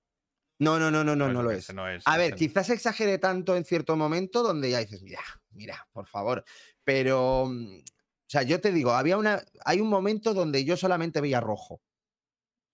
No, 0.58 0.80
no, 0.80 0.90
no, 0.90 1.04
no, 1.04 1.14
no, 1.14 1.32
no, 1.32 1.42
lo 1.44 1.50
es. 1.52 1.68
a 2.06 2.16
ver, 2.16 2.34
quizás 2.34 2.70
exagere 2.70 3.18
tanto 3.18 3.54
en 3.54 3.64
cierto 3.64 3.94
momento 3.94 4.42
donde 4.42 4.70
ya 4.70 4.78
dices, 4.78 5.00
mira, 5.02 5.20
mira, 5.50 5.86
por 5.92 6.08
favor. 6.08 6.44
Pero, 6.82 7.44
mm, 7.46 7.82
o 8.26 8.28
sea, 8.28 8.42
yo 8.42 8.60
te 8.60 8.72
digo, 8.72 8.92
había 8.92 9.16
una, 9.18 9.40
hay 9.64 9.80
un 9.80 9.88
momento 9.88 10.34
donde 10.34 10.64
yo 10.64 10.76
solamente 10.76 11.20
veía 11.20 11.40
rojo. 11.40 11.80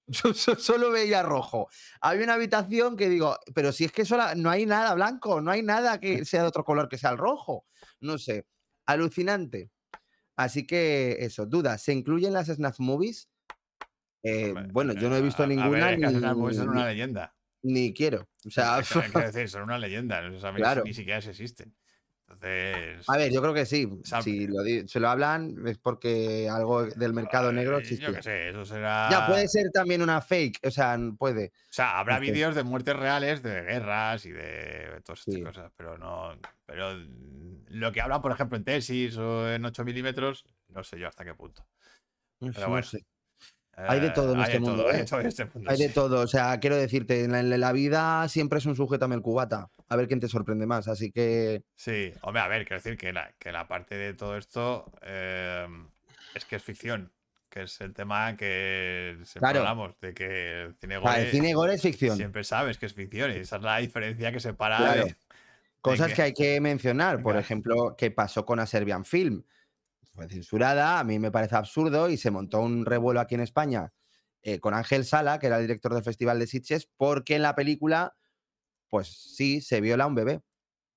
solo 0.59 0.91
veía 0.91 1.23
rojo. 1.23 1.69
Había 2.01 2.25
una 2.25 2.35
habitación 2.35 2.97
que 2.97 3.11
digo, 3.11 3.37
pero 3.55 3.71
si 3.71 3.85
es 3.85 3.93
que 3.93 4.07
solo, 4.07 4.35
no 4.35 4.49
hay 4.49 4.65
nada 4.65 4.95
blanco, 4.95 5.43
no 5.43 5.51
hay 5.51 5.63
nada 5.63 6.01
que 6.01 6.25
sea 6.25 6.43
de 6.43 6.49
otro 6.49 6.65
color 6.65 6.89
que 6.89 6.97
sea 6.97 7.11
el 7.11 7.19
rojo. 7.19 7.67
No 8.01 8.17
sé, 8.17 8.47
alucinante. 8.87 9.71
Así 10.37 10.67
que 10.67 11.19
eso, 11.21 11.45
duda, 11.45 11.77
¿se 11.77 11.93
incluyen 11.93 12.33
las 12.33 12.47
snap 12.47 12.77
movies? 12.79 13.29
Eh, 14.23 14.55
bueno, 14.71 14.95
yo 14.95 15.11
no 15.11 15.17
he 15.17 15.21
visto 15.21 15.47
ninguna. 15.47 15.95
ni, 15.97 16.55
son 16.55 16.69
una 16.71 16.89
leyenda. 16.89 17.35
Ni 17.63 17.93
quiero. 17.93 18.27
O 18.47 18.51
sea, 18.51 18.81
decir, 19.33 19.51
son 19.51 19.65
una 19.65 19.79
leyenda. 19.79 20.23
claro. 20.57 20.83
ni 20.85 20.95
siquiera 20.95 21.19
existen. 21.19 21.75
A 22.35 23.17
ver, 23.17 23.33
yo 23.33 23.41
creo 23.41 23.55
que 23.55 23.67
sí. 23.67 23.89
Si 24.23 24.49
se 24.87 25.01
lo 25.01 25.09
hablan 25.09 25.67
es 25.67 25.79
porque 25.79 26.49
algo 26.49 26.85
del 26.85 27.13
mercado 27.13 27.53
negro 27.53 27.79
existe. 27.79 28.07
Yo 28.07 28.15
qué 28.15 28.23
sé, 28.23 28.49
eso 28.51 28.65
será. 28.65 29.09
Ya 29.11 29.27
puede 29.27 29.49
ser 29.49 29.71
también 29.71 30.03
una 30.03 30.21
fake, 30.21 30.61
o 30.67 30.71
sea, 30.71 30.99
puede. 31.19 31.53
O 31.71 31.73
sea, 31.73 31.99
habrá 31.99 32.19
vídeos 32.19 32.55
de 32.55 32.63
muertes 32.63 32.97
reales, 32.97 33.43
de 33.43 33.63
guerras 33.63 34.25
y 34.27 34.33
de 34.33 35.01
todas 35.05 35.27
estas 35.27 35.43
cosas, 35.43 35.73
pero 35.77 35.99
no. 35.99 36.33
Pero 36.67 36.95
lo 37.69 37.93
que 37.93 38.01
hablan, 38.01 38.23
por 38.23 38.33
ejemplo, 38.33 38.57
en 38.57 38.65
tesis 38.65 39.17
o 39.17 39.51
en 39.51 39.65
8 39.65 39.85
milímetros, 39.85 40.45
no 40.69 40.83
sé 40.83 40.99
yo 40.99 41.09
hasta 41.09 41.25
qué 41.25 41.35
punto. 41.35 41.67
Pero 42.39 42.69
bueno. 42.69 42.87
Hay 43.77 44.01
de 44.01 44.11
todo 44.11 44.35
en 44.35 44.41
este 44.41 44.61
mundo. 44.61 44.91
¿eh? 44.91 45.05
este 45.25 45.49
Hay 45.67 45.79
de 45.79 45.89
todo. 45.89 46.21
O 46.21 46.27
sea, 46.27 46.61
quiero 46.61 46.77
decirte, 46.77 47.25
en 47.25 47.61
la, 47.61 47.73
vida 47.73 48.29
siempre 48.29 48.59
es 48.59 48.67
un 48.67 48.77
sujeto 48.77 49.07
el 49.07 49.23
cubata. 49.23 49.71
A 49.89 49.97
ver 49.97 50.09
quién 50.09 50.21
te 50.21 50.29
sorprende 50.29 50.67
más. 50.67 50.89
Así 50.89 51.11
que. 51.11 51.63
Sí, 51.75 52.13
hombre, 52.23 52.43
a 52.43 52.49
ver, 52.49 52.67
quiero 52.67 52.83
decir 52.83 52.99
que 52.99 53.13
la, 53.13 53.33
que 53.39 53.51
la 53.51 53.67
parte 53.69 53.95
de 53.95 54.15
todo 54.15 54.37
esto 54.37 54.93
em, 55.03 55.89
es 56.35 56.45
que 56.45 56.57
es 56.57 56.63
ficción. 56.63 57.13
Que 57.49 57.63
es 57.65 57.81
el 57.83 57.93
tema 57.93 58.35
que 58.37 59.19
siempre 59.25 59.59
hablamos, 59.59 59.99
de 60.01 60.15
que 60.15 60.63
el 60.63 60.75
cine 60.75 60.97
gore, 60.97 61.23
el 61.23 61.31
cine 61.31 61.55
gore 61.55 61.75
es 61.75 61.83
ficción. 61.83 62.17
Siempre 62.17 62.45
sabes 62.45 62.79
que 62.79 62.87
es 62.87 62.95
ficción 62.95 63.31
y 63.31 63.37
esa 63.37 63.57
es 63.57 63.63
la 63.63 63.79
diferencia 63.79 64.33
que 64.33 64.41
separa 64.41 65.05
Cosas 65.83 66.15
que... 66.15 66.23
hay 66.23 66.33
que 66.33 66.61
mencionar, 66.61 67.23
por 67.23 67.37
ejemplo, 67.37 67.97
qué 67.99 68.11
pasó 68.11 68.47
con 68.47 68.61
a 68.61 68.67
Serbian 68.67 69.05
Film 69.05 69.43
fue 70.15 70.29
censurada, 70.29 70.99
a 70.99 71.05
mí 71.05 71.19
me 71.19 71.31
parece 71.31 71.57
absurdo 71.57 72.09
y 72.09 72.17
se 72.17 72.31
montó 72.31 72.61
un 72.61 72.85
revuelo 72.85 73.21
aquí 73.21 73.35
en 73.35 73.41
España 73.41 73.93
eh, 74.43 74.61
con 74.61 74.75
Ángel 74.75 75.05
Sala, 75.05 75.39
que 75.39 75.47
era 75.47 75.57
el 75.57 75.63
director 75.63 75.95
del 75.95 76.03
Festival 76.03 76.39
de 76.39 76.47
Sitges, 76.47 76.89
porque 76.97 77.37
en 77.37 77.43
la 77.43 77.55
película, 77.55 78.17
pues 78.91 79.09
sí, 79.09 79.61
se 79.61 79.81
viola 79.81 80.05
a 80.05 80.07
un 80.09 80.15
bebé, 80.15 80.43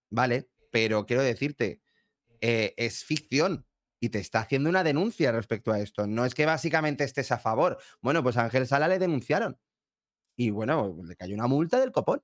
¿vale? 0.10 0.50
Pero 0.72 1.06
quiero 1.06 1.24
decirte, 1.24 1.82
eh, 2.42 2.74
es 2.78 3.06
ficción 3.06 3.68
y 4.00 4.10
te 4.10 4.20
está 4.20 4.40
haciendo 4.40 4.70
una 4.70 4.84
denuncia 4.84 5.32
respecto 5.32 5.72
a 5.72 5.80
esto. 5.80 6.08
No 6.08 6.26
es 6.26 6.36
que 6.36 6.46
básicamente 6.46 7.04
estés 7.04 7.32
a 7.32 7.40
favor. 7.40 7.78
Bueno, 8.02 8.24
pues 8.24 8.38
a 8.38 8.44
Ángel 8.44 8.68
Sala 8.68 8.88
le 8.88 9.00
denunciaron. 9.00 9.60
Y 10.36 10.50
bueno, 10.50 10.98
le 11.04 11.16
cayó 11.16 11.36
una 11.36 11.48
multa 11.48 11.80
del 11.80 11.92
copón. 11.92 12.22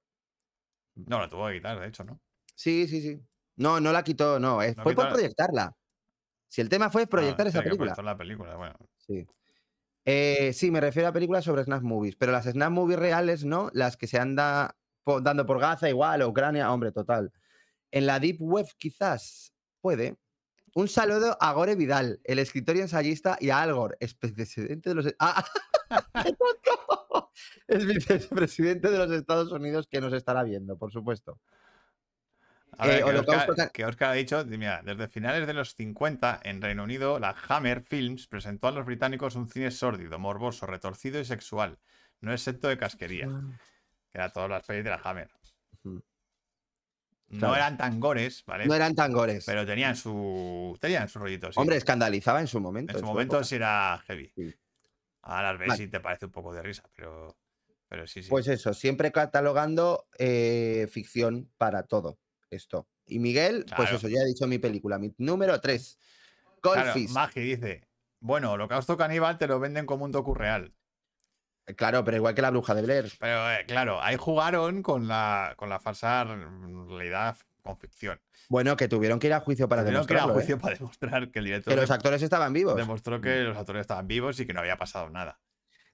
No, 0.96 1.20
la 1.20 1.30
tuvo 1.30 1.48
que 1.48 1.56
quitar, 1.56 1.80
de 1.80 1.88
hecho, 1.88 2.04
¿no? 2.04 2.20
Sí, 2.56 2.88
sí, 2.88 3.02
sí. 3.02 3.22
No, 3.56 3.80
no 3.80 3.92
la 3.94 4.04
quitó, 4.04 4.40
no. 4.40 4.58
fue 4.58 4.74
por 4.76 4.96
quitó 4.96 5.10
proyectarla. 5.10 5.76
Si 6.52 6.60
el 6.60 6.68
tema 6.68 6.90
fue 6.90 7.08
proyectar 7.08 7.46
Ah, 7.46 7.50
esa 7.50 7.64
película. 7.64 7.96
la 8.04 8.18
película, 8.18 8.58
bueno. 8.58 8.76
Sí. 8.98 9.26
Eh, 10.04 10.52
sí, 10.52 10.70
me 10.70 10.82
refiero 10.82 11.08
a 11.08 11.14
películas 11.14 11.46
sobre 11.46 11.64
Snap 11.64 11.82
Movies, 11.82 12.18
pero 12.18 12.34
las 12.34 12.44
Snap 12.44 12.72
Movies 12.72 13.00
reales, 13.00 13.46
¿no? 13.46 13.70
Las 13.72 13.96
que 13.96 14.06
se 14.08 14.20
anda 14.20 14.76
po- 15.04 15.22
dando 15.22 15.46
por 15.46 15.60
Gaza 15.62 15.88
igual, 15.90 16.24
Ucrania, 16.24 16.70
hombre, 16.74 16.92
total. 16.92 17.32
En 17.90 18.06
la 18.06 18.20
Deep 18.20 18.38
Web 18.42 18.68
quizás 18.78 19.54
puede. 19.80 20.18
Un 20.76 20.90
saludo 20.90 21.38
a 21.40 21.54
Gore 21.54 21.76
Vidal, 21.76 22.20
el 22.26 22.40
escritor 22.40 22.76
y 22.76 22.82
ensayista, 22.82 23.38
y 23.40 23.50
a 23.50 23.62
Al 23.62 23.74
Gore, 23.74 23.96
expresidente 24.02 24.90
de 24.90 24.96
los... 24.96 25.16
Ah, 25.20 25.46
¡Qué 26.24 26.34
tonto! 26.34 27.32
el 27.68 27.88
vicepresidente 27.88 28.90
de 28.92 28.98
los 28.98 29.12
Estados 29.12 29.52
Unidos 29.54 29.88
que 29.90 30.02
nos 30.02 30.12
estará 30.12 30.44
viendo, 30.44 30.78
por 30.78 30.92
supuesto. 30.92 31.40
A 32.78 32.88
ver, 32.88 32.96
Eh, 32.96 32.98
que, 33.00 33.10
Holocausto 33.10 33.52
Oscar, 33.52 33.68
ca- 33.68 33.72
que 33.74 33.86
Oscar 33.86 34.10
ha 34.10 34.14
dicho, 34.14 34.46
mira, 34.46 34.82
desde 34.84 35.08
finales 35.08 35.46
de 35.46 35.54
los 35.54 35.76
50 35.76 36.40
en 36.44 36.62
Reino 36.62 36.84
Unido, 36.84 37.20
la 37.20 37.36
Hammer 37.50 37.82
Films 37.84 38.28
presentó 38.28 38.68
a 38.68 38.72
los 38.72 38.86
británicos 38.86 39.36
un 39.36 39.50
cine 39.50 39.72
sórdido, 39.72 40.18
morboso, 40.20 40.66
retorcido 40.66 41.20
y 41.20 41.26
sexual, 41.26 41.80
no 42.22 42.32
exento 42.34 42.68
de 42.70 42.78
casquería, 42.78 43.28
que 43.28 44.18
era 44.18 44.30
todas 44.32 44.50
las 44.50 44.66
pelis 44.66 44.84
de 44.84 44.90
la 44.90 45.02
Hammer. 45.04 45.30
No 45.84 46.02
Claro. 47.40 47.56
eran 47.56 47.78
tan 47.78 48.00
gores, 48.02 48.44
¿vale? 48.46 48.66
No 48.66 48.76
eran 48.76 48.94
tan 48.94 49.14
gores. 49.14 49.46
Pero 49.46 49.66
tenían 49.66 49.96
su 49.96 50.78
tenían 50.82 51.08
su 51.08 51.18
rollito, 51.20 51.50
sí. 51.52 51.60
Hombre, 51.62 51.78
escandalizaba 51.78 52.42
en 52.42 52.48
su 52.48 52.60
momento. 52.60 52.92
en 52.92 52.96
su 52.98 53.00
su 53.00 53.06
momento 53.06 53.36
época. 53.38 53.48
sí 53.48 53.56
era 53.56 53.98
heavy. 54.06 54.32
Sí. 54.36 54.54
Ahora 55.22 55.54
las 55.54 55.68
Vale. 55.68 55.84
y 55.84 55.88
te 55.88 56.00
parece 56.02 56.26
un 56.26 56.32
poco 56.34 56.54
de 56.54 56.62
risa, 56.62 56.84
pero, 56.94 57.38
pero 57.88 58.06
sí, 58.06 58.22
sí. 58.24 58.30
Pues 58.30 58.48
eso, 58.50 58.74
siempre 58.74 59.14
catalogando 59.14 60.08
eh, 60.20 60.88
ficción 60.92 61.50
para 61.58 61.84
todo 61.84 62.18
esto. 62.52 62.88
Y 63.08 63.20
Miguel, 63.20 63.66
pues 63.66 63.90
Claro. 63.90 63.98
eso, 63.98 64.08
ya 64.08 64.22
he 64.22 64.26
dicho 64.26 64.46
mi 64.48 64.60
película, 64.60 64.98
mi 65.00 65.14
número 65.18 65.60
3. 65.60 65.98
claro, 66.62 66.84
Goldfish. 66.94 67.10
Magi 67.12 67.40
dice, 67.42 67.88
bueno, 68.20 68.52
Holocausto 68.52 68.96
Caníbal 68.98 69.38
te 69.38 69.48
lo 69.48 69.60
venden 69.60 69.86
como 69.86 70.06
un 70.06 70.12
docu 70.12 70.34
real. 70.36 70.74
Claro, 71.78 72.04
pero 72.04 72.18
igual 72.18 72.36
que 72.36 72.42
la 72.42 72.50
bruja 72.50 72.74
de 72.76 72.82
Blair. 72.82 73.12
Pero 73.20 73.52
eh, 73.52 73.66
claro, 73.68 74.02
ahí 74.02 74.18
jugaron 74.18 74.82
con 74.84 75.08
la, 75.08 75.54
con 75.58 75.70
la 75.70 75.80
falsa 75.80 76.24
realidad 76.26 77.38
con 77.62 77.78
ficción. 77.78 78.20
Bueno, 78.50 78.76
que 78.76 78.88
tuvieron 78.88 79.20
que 79.20 79.28
ir 79.28 79.34
a 79.34 79.40
juicio 79.40 79.70
para 79.70 79.84
Tuvieron 79.84 80.06
que 80.06 80.14
ir 80.14 80.20
a 80.20 80.22
demostrarlo. 80.28 80.56
¿eh? 80.56 80.60
para 80.60 80.76
demostrar 80.76 81.32
que 81.32 81.40
el 81.40 81.46
director 81.46 81.74
Que 81.74 81.80
los 81.80 81.92
actores 81.92 82.22
estaban 82.22 82.52
vivos. 82.52 82.76
demostró 82.76 83.22
que 83.22 83.42
los 83.44 83.56
actores 83.56 83.82
estaban 83.82 84.08
vivos 84.08 84.40
y 84.40 84.46
que 84.48 84.54
no 84.54 84.60
había 84.60 84.78
pasado 84.78 85.10
nada. 85.10 85.40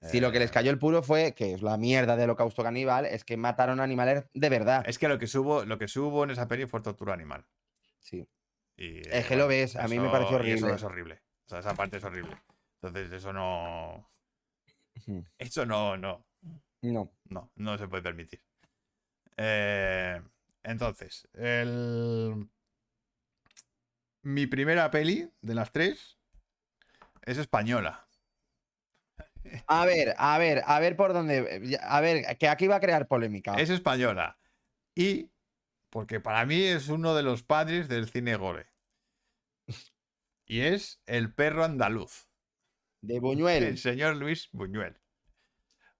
Si 0.00 0.20
lo 0.20 0.30
que 0.30 0.38
les 0.38 0.50
Eh, 0.50 0.54
cayó 0.54 0.70
el 0.70 0.78
puro 0.78 1.02
fue, 1.02 1.34
que 1.34 1.52
es 1.54 1.62
la 1.62 1.76
mierda 1.76 2.14
del 2.16 2.30
holocausto 2.30 2.62
caníbal, 2.62 3.04
es 3.06 3.24
que 3.24 3.36
mataron 3.36 3.80
animales 3.80 4.24
de 4.32 4.48
verdad. 4.48 4.84
Es 4.86 4.98
que 4.98 5.08
lo 5.08 5.18
que 5.18 5.26
subo, 5.26 5.64
lo 5.64 5.78
que 5.78 5.88
subo 5.88 6.24
en 6.24 6.30
esa 6.30 6.46
peli 6.46 6.66
fue 6.66 6.80
tortura 6.80 7.14
animal. 7.14 7.44
Sí. 7.98 8.28
Y, 8.76 9.00
Es 9.08 9.26
que 9.26 9.36
lo 9.36 9.48
ves, 9.48 9.74
a 9.74 9.88
mí 9.88 9.98
me 9.98 10.08
pareció 10.08 10.36
y 10.44 10.52
eso 10.52 10.66
horrible. 10.66 10.74
es 10.76 10.82
horrible. 10.84 11.22
O 11.46 11.48
sea, 11.48 11.58
esa 11.58 11.74
parte 11.74 11.96
es 11.96 12.04
horrible. 12.04 12.36
Entonces, 12.80 13.10
eso 13.12 13.32
no. 13.32 14.08
Eso 15.38 15.66
no, 15.66 15.96
no. 15.96 16.24
No. 16.82 17.10
No, 17.24 17.50
no 17.56 17.76
se 17.78 17.88
puede 17.88 18.02
permitir. 18.04 18.40
Eh, 19.36 20.22
entonces, 20.62 21.26
el... 21.34 22.48
mi 24.22 24.46
primera 24.46 24.90
peli 24.90 25.28
de 25.40 25.54
las 25.54 25.72
tres 25.72 26.18
es 27.22 27.38
española. 27.38 28.07
A 29.66 29.84
ver, 29.84 30.14
a 30.18 30.38
ver, 30.38 30.62
a 30.66 30.80
ver 30.80 30.96
por 30.96 31.12
dónde. 31.12 31.78
A 31.82 32.00
ver, 32.00 32.36
que 32.38 32.48
aquí 32.48 32.66
va 32.66 32.76
a 32.76 32.80
crear 32.80 33.06
polémica. 33.06 33.54
Es 33.54 33.70
española. 33.70 34.38
Y 34.94 35.30
porque 35.90 36.20
para 36.20 36.44
mí 36.44 36.62
es 36.62 36.88
uno 36.88 37.14
de 37.14 37.22
los 37.22 37.42
padres 37.42 37.88
del 37.88 38.08
cine 38.08 38.36
gore. 38.36 38.66
Y 40.46 40.60
es 40.60 41.02
El 41.06 41.34
perro 41.34 41.64
andaluz. 41.64 42.28
De 43.02 43.20
Buñuel. 43.20 43.64
El 43.64 43.78
señor 43.78 44.16
Luis 44.16 44.48
Buñuel. 44.52 44.98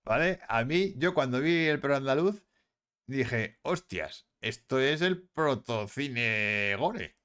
¿Vale? 0.04 0.40
A 0.48 0.64
mí, 0.64 0.94
yo 0.96 1.12
cuando 1.14 1.40
vi 1.40 1.66
El 1.66 1.80
perro 1.80 1.96
andaluz, 1.96 2.42
dije, 3.06 3.58
hostias, 3.62 4.26
esto 4.40 4.80
es 4.80 5.02
el 5.02 5.28
protocine 5.28 6.74
gore. 6.78 7.18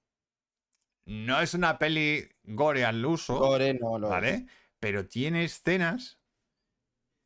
No 1.05 1.41
es 1.41 1.53
una 1.53 1.77
peli 1.79 2.29
gore 2.43 2.85
al 2.85 3.05
uso, 3.05 3.37
Gore 3.37 3.73
no 3.73 3.99
lo 3.99 4.15
es. 4.17 4.43
Pero 4.83 5.07
tiene 5.07 5.43
escenas 5.45 6.19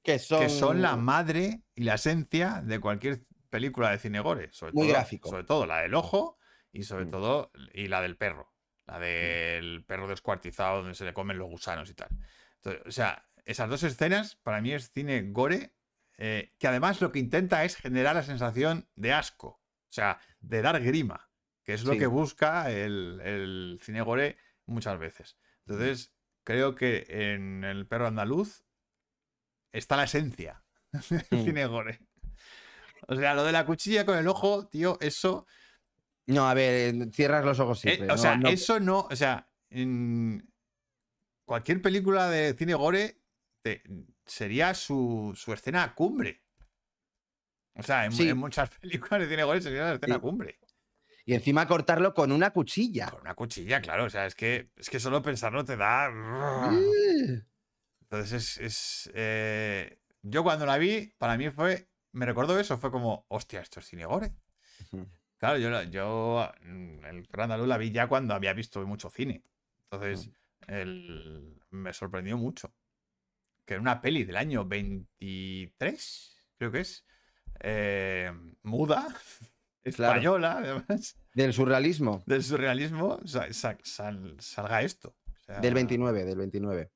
Que 0.04 0.20
son, 0.20 0.40
que 0.42 0.50
son 0.50 0.82
la 0.82 0.96
madre 0.96 1.64
y 1.76 1.84
la 1.84 1.96
esencia 1.96 2.62
de 2.64 2.80
cualquier 2.80 3.26
película 3.50 3.90
de 3.92 4.00
cine 4.00 4.20
gore. 4.20 4.50
Sobre 4.54 4.72
Muy 4.74 4.84
todo, 4.88 4.94
gráfico. 4.94 5.30
Sobre 5.30 5.44
todo 5.44 5.66
la 5.66 5.82
del 5.82 5.94
ojo 5.96 6.38
y 6.72 6.84
sobre 6.84 7.06
Mm. 7.06 7.12
todo 7.12 7.52
y 7.74 7.88
la 7.88 8.02
del 8.02 8.18
perro. 8.18 8.54
La 8.86 9.00
del 9.00 9.84
perro 9.86 10.08
descuartizado 10.08 10.78
donde 10.78 10.96
se 10.96 11.04
le 11.04 11.14
comen 11.14 11.38
los 11.38 11.50
gusanos 11.50 11.90
y 11.90 11.94
tal. 11.94 12.10
Entonces, 12.56 12.84
o 12.86 12.92
sea, 12.92 13.28
esas 13.46 13.70
dos 13.70 13.84
escenas 13.84 14.36
para 14.38 14.62
mí 14.62 14.72
es 14.74 14.92
cine 14.94 15.24
gore 15.32 15.74
eh, 16.20 16.56
que 16.58 16.68
además 16.68 17.00
lo 17.02 17.12
que 17.12 17.20
intenta 17.20 17.64
es 17.64 17.76
generar 17.76 18.16
la 18.16 18.24
sensación 18.24 18.90
de 18.96 19.14
asco. 19.14 19.48
O 19.50 19.92
sea, 19.92 20.20
de 20.40 20.62
dar 20.62 20.82
grima. 20.82 21.30
Que 21.64 21.74
es 21.74 21.84
lo 21.84 21.94
Sí. 21.94 22.00
que 22.00 22.08
busca 22.08 22.72
el, 22.72 23.20
el 23.24 23.80
cine 23.84 24.02
gore 24.02 24.38
muchas 24.66 24.98
veces. 24.98 25.38
Entonces, 25.66 26.14
creo 26.48 26.76
que 26.76 27.06
en 27.10 27.66
El 27.66 27.88
perro 27.88 28.08
andaluz 28.08 28.64
está 29.74 29.98
la 29.98 30.06
esencia 30.06 30.64
del 31.10 31.26
Mm. 31.42 31.44
cine 31.44 31.66
gore. 31.66 32.00
O 33.10 33.16
sea, 33.18 33.34
lo 33.36 33.44
de 33.44 33.52
la 33.52 33.66
cuchilla 33.66 34.06
con 34.06 34.18
el 34.18 34.28
ojo, 34.30 34.66
tío, 34.70 34.98
eso. 35.02 35.46
No, 36.26 36.48
a 36.48 36.54
ver, 36.54 37.10
cierras 37.12 37.44
los 37.44 37.60
ojos 37.60 37.80
eh, 37.80 37.82
siempre. 37.96 38.06
o 38.08 38.16
no- 38.16 38.18
sea, 38.18 38.38
no- 38.38 38.48
eso 38.48 38.80
no. 38.80 39.00
O 39.12 39.16
sea, 39.18 39.50
en 39.70 40.50
cualquier 41.46 41.82
película 41.82 42.30
de 42.30 42.54
cine 42.58 42.76
gore 42.76 43.20
te- 43.62 43.84
sería 44.26 44.74
su, 44.74 45.34
su 45.36 45.52
escena 45.52 45.94
cumbre. 45.96 46.46
O 47.76 47.84
sea, 47.84 48.06
en, 48.06 48.14
Sí. 48.14 48.30
en 48.30 48.38
muchas 48.38 48.70
películas 48.80 49.20
de 49.20 49.28
cine 49.28 49.44
gore 49.44 49.62
sería 49.62 49.84
la 49.84 49.94
escena 49.96 50.16
Sí. 50.16 50.22
cumbre. 50.22 50.60
Y 51.28 51.34
encima 51.34 51.68
cortarlo 51.68 52.14
con 52.14 52.32
una 52.32 52.52
cuchilla. 52.52 53.12
Con 53.12 53.20
una 53.20 53.36
cuchilla, 53.36 53.82
claro. 53.82 54.06
O 54.06 54.10
sea, 54.10 54.26
es 54.26 54.34
que, 54.34 54.70
es 54.78 54.90
que 54.90 54.98
solo 54.98 55.22
pensarlo 55.22 55.66
te 55.66 55.76
da. 55.76 56.10
Uh, 56.10 57.42
Entonces 58.04 58.32
es. 58.32 58.58
es, 58.58 59.12
eh, 59.14 60.00
Yo 60.22 60.42
cuando 60.44 60.66
la 60.66 60.78
vi, 60.78 61.14
para 61.18 61.38
mí 61.38 61.50
fue. 61.50 61.90
Me 62.14 62.26
recordó 62.26 62.58
eso, 62.58 62.78
fue 62.78 62.92
como, 62.92 63.26
hostia, 63.28 63.60
esto 63.60 63.82
es 63.82 63.88
cine 63.88 64.06
gore. 64.06 64.34
Ujú. 64.86 65.06
Claro, 65.38 65.58
yo, 65.60 65.84
yo 65.84 66.50
mm, 66.62 67.04
el 67.06 67.28
Andaluz 67.38 67.68
la 67.68 67.78
vi 67.78 67.92
ya 67.92 68.08
cuando 68.08 68.34
había 68.34 68.54
visto 68.54 68.80
mucho 68.88 69.10
cine. 69.10 69.44
Entonces, 69.92 70.32
el- 70.68 71.62
me 71.72 71.92
sorprendió 71.92 72.38
mucho. 72.38 72.74
Que 73.66 73.74
era 73.74 73.82
una 73.82 74.00
peli 74.00 74.24
del 74.24 74.38
año 74.38 74.64
23, 74.66 76.42
creo 76.58 76.72
que 76.72 76.80
es. 76.80 77.06
eh, 77.60 78.32
muda, 78.64 79.08
española, 79.90 80.58
además, 80.60 81.16
Del 81.34 81.54
surrealismo. 81.54 82.24
del 82.26 82.44
surrealismo, 82.44 83.20
sa- 83.26 83.52
sa- 83.54 83.78
sal- 83.84 84.36
salga 84.40 84.82
esto. 84.82 85.16
O 85.28 85.40
sea, 85.46 85.60
Del 85.60 85.74
29, 85.74 86.26
del 86.26 86.38
29. 86.38 86.92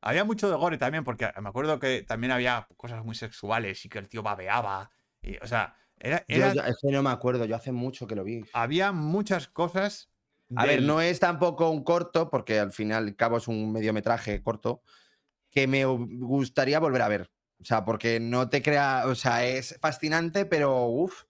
Había 0.00 0.24
mucho 0.24 0.48
de 0.48 0.56
gore 0.56 0.78
también, 0.78 1.02
porque 1.04 1.28
me 1.42 1.48
acuerdo 1.48 1.78
que 1.80 2.02
también 2.02 2.30
había 2.30 2.68
cosas 2.76 3.04
muy 3.04 3.14
sexuales 3.14 3.84
y 3.84 3.88
que 3.88 3.98
el 3.98 4.08
tío 4.08 4.22
babeaba. 4.22 4.90
Y, 5.22 5.36
o 5.38 5.46
sea, 5.46 5.74
era, 5.98 6.24
Yo 6.28 6.36
era- 6.36 6.52
que 6.80 6.92
no 6.92 7.02
me 7.02 7.10
acuerdo, 7.10 7.44
yo 7.46 7.56
hace 7.56 7.72
mucho 7.72 8.06
que 8.06 8.14
lo 8.14 8.22
vi. 8.24 8.42
había 8.52 8.92
muchas 8.92 9.48
cosas. 9.48 10.08
A 10.56 10.64
ver, 10.64 10.82
no 10.82 11.02
es 11.02 11.20
tampoco 11.20 11.68
un 11.70 11.84
corto, 11.84 12.30
porque 12.30 12.58
al 12.58 12.72
final 12.72 13.04
y 13.04 13.08
al 13.10 13.16
cabo 13.16 13.36
es 13.36 13.48
un 13.48 13.70
mediometraje 13.70 14.42
corto, 14.42 14.82
que 15.50 15.66
me 15.66 15.84
gu- 15.86 16.08
gustaría 16.20 16.78
volver 16.78 17.02
a 17.02 17.08
ver. 17.08 17.30
O 17.60 17.64
sea, 17.64 17.84
porque 17.84 18.18
no 18.20 18.48
te 18.48 18.62
crea, 18.62 19.02
o 19.06 19.14
sea, 19.14 19.44
es 19.44 19.76
fascinante, 19.80 20.46
pero 20.46 20.86
uff, 20.86 21.24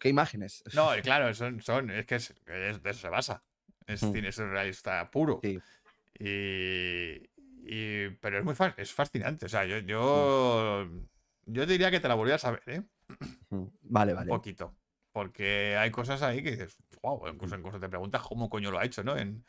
qué 0.00 0.08
imágenes. 0.08 0.62
No, 0.74 0.90
claro, 1.02 1.32
son, 1.34 1.60
son, 1.62 1.90
es 1.90 2.06
que 2.06 2.16
es, 2.16 2.34
es- 2.46 2.82
de 2.82 2.90
eso 2.90 3.00
se 3.00 3.08
basa. 3.08 3.42
Es 3.86 4.02
Mm. 4.02 4.12
cine 4.12 4.32
surrealista 4.32 5.10
puro. 5.10 5.40
Sí. 5.42 5.58
Y, 6.18 7.28
y- 7.64 8.10
pero 8.20 8.38
es 8.38 8.44
muy 8.44 8.54
fa- 8.54 8.74
es 8.76 8.92
fascinante. 8.92 9.46
O 9.46 9.48
sea, 9.48 9.64
yo, 9.64 9.78
yo, 9.78 10.88
yo 11.46 11.66
diría 11.66 11.90
que 11.90 12.00
te 12.00 12.08
la 12.08 12.14
volvieras 12.14 12.44
a 12.44 12.50
ver, 12.52 12.62
¿eh? 12.66 12.82
Vale, 13.50 14.12
Un 14.12 14.18
vale. 14.18 14.28
poquito. 14.28 14.76
Porque 15.12 15.76
hay 15.76 15.90
cosas 15.90 16.22
ahí 16.22 16.42
que 16.42 16.50
dices, 16.52 16.76
wow, 17.02 17.26
incluso, 17.28 17.56
incluso 17.56 17.80
te 17.80 17.88
preguntas 17.88 18.22
cómo 18.22 18.48
coño 18.48 18.70
lo 18.70 18.78
ha 18.78 18.84
hecho, 18.84 19.02
¿no? 19.02 19.16
En, 19.16 19.44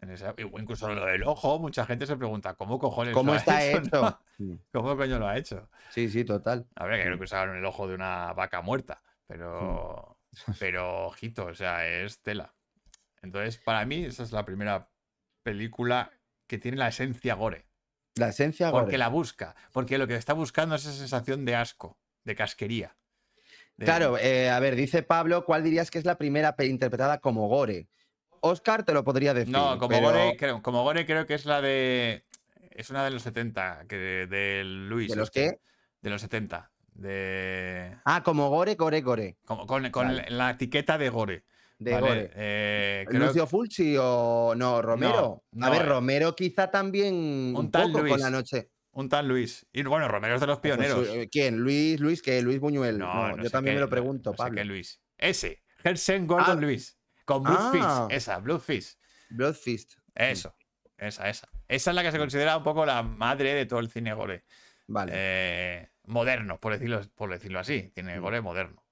En 0.00 0.10
esa- 0.10 0.34
incluso 0.38 0.88
lo 0.94 1.04
del 1.04 1.24
ojo, 1.24 1.58
mucha 1.58 1.84
gente 1.84 2.06
se 2.06 2.16
pregunta, 2.16 2.54
¿cómo 2.54 2.78
cojones 2.78 3.12
¿Cómo 3.12 3.32
lo 3.32 3.36
ha 3.36 3.36
está 3.40 3.62
hecho? 3.62 3.82
hecho? 3.82 4.02
no? 4.02 4.18
Mm, 4.38 4.54
¿Cómo 4.72 4.96
coño 4.96 5.18
lo 5.18 5.26
ha 5.28 5.36
hecho? 5.36 5.68
Sí, 5.90 6.08
sí, 6.08 6.24
total. 6.24 6.66
Habría 6.76 6.98
que 6.98 7.04
creo 7.04 7.18
que 7.18 7.24
usaron 7.24 7.56
el 7.56 7.64
ojo 7.66 7.86
de 7.86 7.96
una 7.96 8.32
vaca 8.32 8.62
muerta, 8.62 9.02
pero, 9.30 10.18
pero 10.58 11.06
ojito, 11.06 11.46
o 11.46 11.54
sea, 11.54 11.86
es 11.86 12.20
tela. 12.20 12.54
Entonces, 13.22 13.58
para 13.58 13.84
mí, 13.86 14.04
esa 14.04 14.24
es 14.24 14.32
la 14.32 14.44
primera 14.44 14.90
película 15.42 16.10
que 16.46 16.58
tiene 16.58 16.76
la 16.76 16.88
esencia 16.88 17.34
gore. 17.34 17.66
La 18.16 18.30
esencia 18.30 18.70
Porque 18.70 18.86
gore. 18.86 18.98
la 18.98 19.08
busca. 19.08 19.54
Porque 19.72 19.98
lo 19.98 20.08
que 20.08 20.16
está 20.16 20.32
buscando 20.32 20.74
es 20.74 20.84
esa 20.84 20.92
sensación 20.92 21.44
de 21.44 21.54
asco, 21.54 21.98
de 22.24 22.34
casquería. 22.34 22.96
de- 23.76 23.84
Claro, 23.84 24.18
eh, 24.18 24.50
a 24.50 24.58
ver, 24.58 24.74
dice 24.74 25.02
Pablo, 25.02 25.44
¿cuál 25.44 25.62
dirías 25.62 25.90
que 25.90 25.98
es 25.98 26.04
la 26.04 26.18
primera 26.18 26.54
interpretada 26.58 27.20
como 27.20 27.46
gore? 27.48 27.88
Oscar 28.40 28.84
te 28.84 28.92
lo 28.92 29.04
podría 29.04 29.32
decir. 29.32 29.52
No, 29.52 29.78
como, 29.78 29.90
pero 29.90 30.08
gore, 30.08 30.36
creo, 30.36 30.62
como 30.62 30.82
gore 30.82 31.06
creo 31.06 31.26
que 31.26 31.34
es 31.34 31.44
la 31.44 31.60
de. 31.60 32.24
Es 32.70 32.90
una 32.90 33.04
de 33.04 33.10
los 33.10 33.22
70, 33.22 33.84
que 33.86 33.96
de, 33.96 34.64
Luis. 34.64 35.10
¿De 35.10 35.16
los 35.16 35.28
este, 35.28 35.50
qué? 35.50 35.60
De 36.00 36.10
los 36.10 36.22
70. 36.22 36.70
De. 37.00 37.96
Ah, 38.04 38.22
como 38.22 38.48
gore, 38.50 38.74
gore, 38.74 39.00
gore. 39.00 39.38
Como, 39.46 39.66
con 39.66 39.90
con 39.90 40.08
Vale. 40.08 40.26
la 40.30 40.50
etiqueta 40.50 40.98
de 40.98 41.08
gore. 41.08 41.44
De 41.78 41.92
¿vale? 41.92 42.06
gore. 42.06 42.30
Eh, 42.34 43.04
creo 43.08 43.26
Lucio 43.26 43.46
Fulci 43.46 43.96
o 43.98 44.52
no, 44.54 44.82
Romero. 44.82 45.44
No, 45.52 45.66
a 45.66 45.70
ver, 45.70 45.82
eh. 45.82 45.86
Romero 45.86 46.36
quizá 46.36 46.70
también 46.70 47.14
un, 47.14 47.54
Un 47.56 47.70
tal 47.70 47.84
poco 47.90 48.00
con 48.00 48.08
Luis. 48.10 48.20
la 48.22 48.30
noche. 48.30 48.70
Un 48.92 49.08
tal 49.08 49.26
Luis. 49.28 49.66
Y 49.72 49.82
bueno, 49.84 50.08
Romero 50.08 50.34
es 50.34 50.40
de 50.42 50.46
los 50.46 50.58
Pues, 50.58 50.74
pioneros. 50.76 51.08
eh, 51.08 51.28
¿Quién? 51.32 51.58
Luis, 51.58 51.98
Luis, 52.00 52.20
que 52.20 52.42
Luis 52.42 52.60
Buñuel. 52.60 52.98
No, 52.98 53.36
yo 53.42 53.48
también 53.50 53.74
qué- 53.76 53.78
me 53.78 53.80
lo 53.80 53.88
pregunto, 53.88 54.30
no 54.30 54.34
sé 54.36 54.42
Pablo. 54.42 54.56
qué 54.56 54.64
Luis. 54.66 55.00
Ese. 55.16 55.62
Hersen 55.82 56.26
Gordon 56.26 56.58
Ah. 56.58 56.60
Luis. 56.60 56.98
Con 57.24 57.42
Bloodfish. 57.44 57.82
Ah. 57.82 58.08
Esa, 58.10 58.38
Bloodfish. 58.40 58.96
Blood 59.30 59.54
Fist. 59.54 59.94
Eso. 60.14 60.54
Esa, 60.98 61.30
esa. 61.30 61.48
Esa 61.66 61.90
es 61.92 61.94
la 61.94 62.02
que 62.02 62.12
se 62.12 62.18
considera 62.18 62.56
un 62.58 62.64
poco 62.64 62.84
la 62.84 63.02
madre 63.02 63.54
de 63.54 63.64
todo 63.64 63.78
el 63.78 63.88
cine 63.88 64.12
gore. 64.12 64.44
Vale. 64.88 65.12
eh, 65.14 65.89
moderno, 66.04 66.58
por 66.60 66.72
decirlo, 66.72 67.00
por 67.14 67.30
decirlo 67.30 67.58
así. 67.60 67.90
Tiene 67.94 68.18
Mm. 68.18 68.22
gore 68.22 68.40
moderno. 68.40 68.84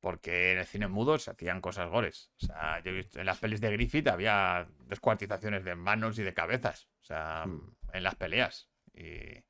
Porque 0.00 0.52
en 0.52 0.58
el 0.58 0.66
cine 0.66 0.88
mudo 0.88 1.18
se 1.18 1.30
hacían 1.30 1.60
cosas 1.60 1.90
gores. 1.90 2.30
O 2.42 2.46
sea, 2.46 2.80
yo 2.82 2.90
he 2.90 2.94
visto 2.94 3.20
en 3.20 3.26
las 3.26 3.38
pelis 3.38 3.60
de 3.60 3.70
Griffith 3.70 4.08
había 4.08 4.66
descuartizaciones 4.86 5.62
de 5.64 5.74
manos 5.74 6.18
y 6.18 6.22
de 6.22 6.32
cabezas. 6.32 6.88
O 7.02 7.04
sea, 7.04 7.44
Mm. 7.46 7.76
en 7.92 8.02
las 8.02 8.14
peleas. 8.14 8.68
Y- 8.94 9.44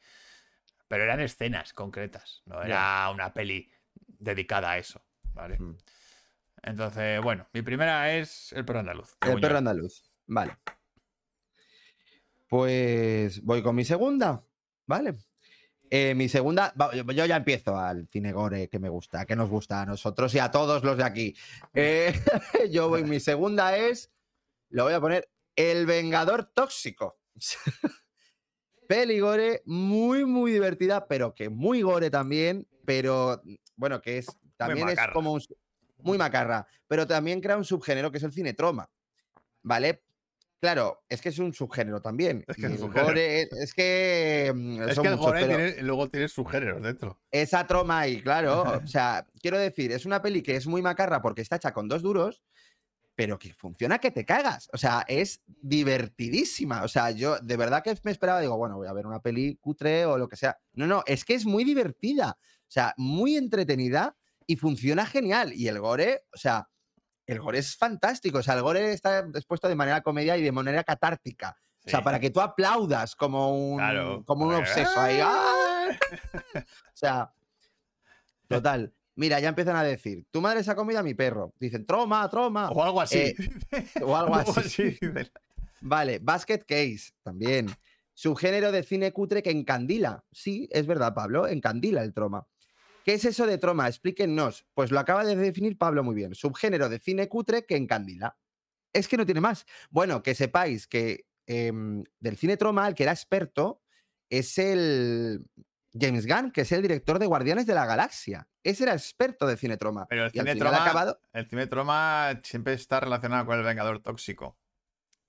Pero 0.88 1.04
eran 1.04 1.20
escenas 1.20 1.72
concretas. 1.72 2.42
No 2.46 2.60
era 2.62 3.08
una 3.10 3.32
peli 3.32 3.70
dedicada 4.06 4.72
a 4.72 4.78
eso. 4.78 5.04
¿Vale? 5.34 5.56
Mm. 5.60 5.76
Entonces, 6.62 7.22
bueno, 7.22 7.48
mi 7.52 7.62
primera 7.62 8.12
es 8.12 8.52
El 8.52 8.64
perro 8.64 8.80
andaluz. 8.80 9.16
El 9.20 9.40
perro 9.40 9.58
andaluz. 9.58 10.02
Vale. 10.26 10.56
Pues 12.48 13.40
voy 13.44 13.62
con 13.62 13.76
mi 13.76 13.84
segunda. 13.84 14.44
Vale. 14.86 15.14
Eh, 15.92 16.14
mi 16.14 16.28
segunda, 16.28 16.72
yo 16.92 17.26
ya 17.26 17.34
empiezo 17.34 17.76
al 17.76 18.06
cine 18.06 18.32
gore 18.32 18.68
que 18.68 18.78
me 18.78 18.88
gusta, 18.88 19.26
que 19.26 19.34
nos 19.34 19.50
gusta 19.50 19.82
a 19.82 19.86
nosotros 19.86 20.32
y 20.36 20.38
a 20.38 20.52
todos 20.52 20.84
los 20.84 20.96
de 20.96 21.02
aquí. 21.02 21.36
Eh, 21.74 22.14
yo 22.70 22.88
voy, 22.88 23.02
mi 23.02 23.18
segunda 23.18 23.76
es, 23.76 24.12
lo 24.68 24.84
voy 24.84 24.92
a 24.92 25.00
poner, 25.00 25.28
El 25.56 25.86
Vengador 25.86 26.44
Tóxico. 26.44 27.18
Peli 28.88 29.18
gore, 29.18 29.62
muy, 29.66 30.24
muy 30.24 30.52
divertida, 30.52 31.08
pero 31.08 31.34
que 31.34 31.48
muy 31.48 31.82
gore 31.82 32.08
también, 32.08 32.68
pero 32.84 33.42
bueno, 33.74 34.00
que 34.00 34.18
es 34.18 34.26
también 34.56 34.88
es 34.90 34.98
como 35.12 35.32
un, 35.32 35.42
muy 35.98 36.18
macarra, 36.18 36.66
pero 36.86 37.06
también 37.06 37.40
crea 37.40 37.56
un 37.56 37.64
subgénero 37.64 38.12
que 38.12 38.18
es 38.18 38.24
el 38.24 38.32
cine 38.32 38.54
troma. 38.54 38.90
¿Vale? 39.62 40.02
Claro, 40.60 41.02
es 41.08 41.22
que 41.22 41.30
es 41.30 41.38
un 41.38 41.54
subgénero 41.54 42.02
también. 42.02 42.44
Es 42.46 42.56
que 42.56 42.62
es 42.62 42.68
un 42.68 42.72
el 42.72 42.78
subgénero. 42.78 43.06
gore 43.06 43.48
es, 43.50 43.72
que 43.74 44.52
mm, 44.54 44.82
Es 44.82 44.94
son 44.94 45.02
que 45.04 45.08
el 45.08 45.16
muchos, 45.16 45.26
gore 45.32 45.40
pero- 45.46 45.56
tiene- 45.56 45.82
luego 45.82 46.08
tiene 46.10 46.28
sus 46.28 46.50
géneros 46.50 46.82
dentro. 46.82 47.18
esa 47.30 47.66
troma 47.66 48.00
ahí, 48.00 48.20
claro. 48.22 48.62
O 48.62 48.62
sea, 48.86 49.26
quiero 49.40 49.58
decir, 49.58 49.90
es 49.92 50.04
una 50.04 50.20
peli 50.20 50.42
que 50.42 50.56
es 50.56 50.66
muy 50.66 50.82
macarra 50.82 51.22
porque 51.22 51.40
está 51.42 51.56
hecha 51.56 51.72
con 51.72 51.88
dos 51.88 52.02
duros, 52.02 52.42
pero 53.14 53.38
que 53.38 53.52
funciona 53.54 53.98
que 53.98 54.10
te 54.10 54.24
cagas. 54.26 54.68
O 54.72 54.76
sea, 54.78 55.04
es 55.08 55.42
divertidísima. 55.46 56.82
O 56.84 56.88
sea, 56.88 57.10
yo 57.10 57.38
de 57.38 57.56
verdad 57.56 57.82
que 57.82 57.94
me 58.02 58.10
esperaba, 58.10 58.40
digo, 58.40 58.56
bueno, 58.56 58.76
voy 58.76 58.86
a 58.88 58.92
ver 58.92 59.06
una 59.06 59.20
peli 59.20 59.56
cutre 59.56 60.04
o 60.06 60.16
lo 60.18 60.28
que 60.28 60.36
sea. 60.36 60.58
No, 60.74 60.86
no, 60.86 61.02
es 61.06 61.24
que 61.24 61.34
es 61.34 61.44
muy 61.46 61.64
divertida. 61.64 62.36
O 62.40 62.70
sea, 62.72 62.94
muy 62.96 63.36
entretenida 63.36 64.16
y 64.46 64.56
funciona 64.56 65.04
genial. 65.06 65.52
Y 65.54 65.68
el 65.68 65.80
gore, 65.80 66.24
o 66.32 66.36
sea, 66.36 66.68
el 67.32 67.40
gore 67.40 67.58
es 67.58 67.76
fantástico. 67.76 68.38
O 68.38 68.42
sea, 68.42 68.54
el 68.54 68.62
gore 68.62 68.92
está 68.92 69.20
expuesto 69.20 69.68
de 69.68 69.76
manera 69.76 70.00
comedia 70.02 70.36
y 70.36 70.42
de 70.42 70.52
manera 70.52 70.84
catártica. 70.84 71.56
O 71.84 71.88
sea, 71.88 72.02
para 72.02 72.20
que 72.20 72.30
tú 72.30 72.40
aplaudas 72.40 73.16
como 73.16 73.72
un, 73.72 73.78
Claro, 73.78 74.22
como 74.24 74.46
un 74.46 74.54
obseso 74.54 75.00
ahí. 75.00 75.18
¡ah! 75.22 75.88
O 76.54 76.94
sea, 76.94 77.32
total. 78.48 78.92
Mira, 79.16 79.40
ya 79.40 79.48
empiezan 79.48 79.76
a 79.76 79.82
decir, 79.82 80.24
tu 80.30 80.40
madre 80.40 80.62
se 80.62 80.70
ha 80.70 80.74
comido 80.74 81.00
a 81.00 81.02
mi 81.02 81.14
perro. 81.14 81.52
Dicen, 81.58 81.84
troma, 81.86 82.28
troma. 82.28 82.70
O 82.70 82.82
algo 82.82 83.00
así. 83.00 83.18
Eh, 83.18 83.34
o 84.02 84.16
algo 84.16 84.36
así. 84.36 84.98
Vale, 85.80 86.18
Basket 86.20 86.60
Case, 86.66 87.12
también. 87.22 87.68
Subgénero 88.14 88.70
de 88.72 88.82
cine 88.82 89.12
cutre 89.12 89.42
que 89.42 89.50
encandila. 89.50 90.24
Sí, 90.30 90.68
es 90.70 90.86
verdad, 90.86 91.14
Pablo, 91.14 91.48
encandila 91.48 92.02
el 92.02 92.12
troma. 92.12 92.46
¿Qué 93.10 93.14
es 93.14 93.24
eso 93.24 93.44
de 93.44 93.58
troma? 93.58 93.88
Explíquennos. 93.88 94.68
Pues 94.72 94.92
lo 94.92 95.00
acaba 95.00 95.24
de 95.24 95.34
definir 95.34 95.76
Pablo 95.76 96.04
muy 96.04 96.14
bien. 96.14 96.32
Subgénero 96.36 96.88
de 96.88 97.00
cine 97.00 97.28
cutre 97.28 97.66
que 97.66 97.74
encandila. 97.74 98.38
Es 98.92 99.08
que 99.08 99.16
no 99.16 99.26
tiene 99.26 99.40
más. 99.40 99.66
Bueno, 99.90 100.22
que 100.22 100.36
sepáis 100.36 100.86
que 100.86 101.26
em, 101.44 102.04
del 102.20 102.36
cine 102.36 102.56
troma, 102.56 102.86
el 102.86 102.94
que 102.94 103.02
era 103.02 103.10
experto, 103.10 103.82
es 104.28 104.56
el 104.58 105.44
James 105.92 106.24
Gunn, 106.24 106.52
que 106.52 106.60
es 106.60 106.70
el 106.70 106.82
director 106.82 107.18
de 107.18 107.26
Guardianes 107.26 107.66
de 107.66 107.74
la 107.74 107.84
Galaxia. 107.84 108.46
Ese 108.62 108.84
era 108.84 108.92
experto 108.92 109.44
de 109.48 109.56
cine 109.56 109.76
troma. 109.76 110.06
Pero 110.08 110.26
el 110.26 110.30
cine, 110.30 110.54
troma, 110.54 110.84
acabado. 110.84 111.20
el 111.32 111.48
cine 111.48 111.66
troma 111.66 112.40
siempre 112.44 112.74
está 112.74 113.00
relacionado 113.00 113.44
con 113.44 113.58
el 113.58 113.64
Vengador 113.64 114.00
Tóxico. 114.04 114.56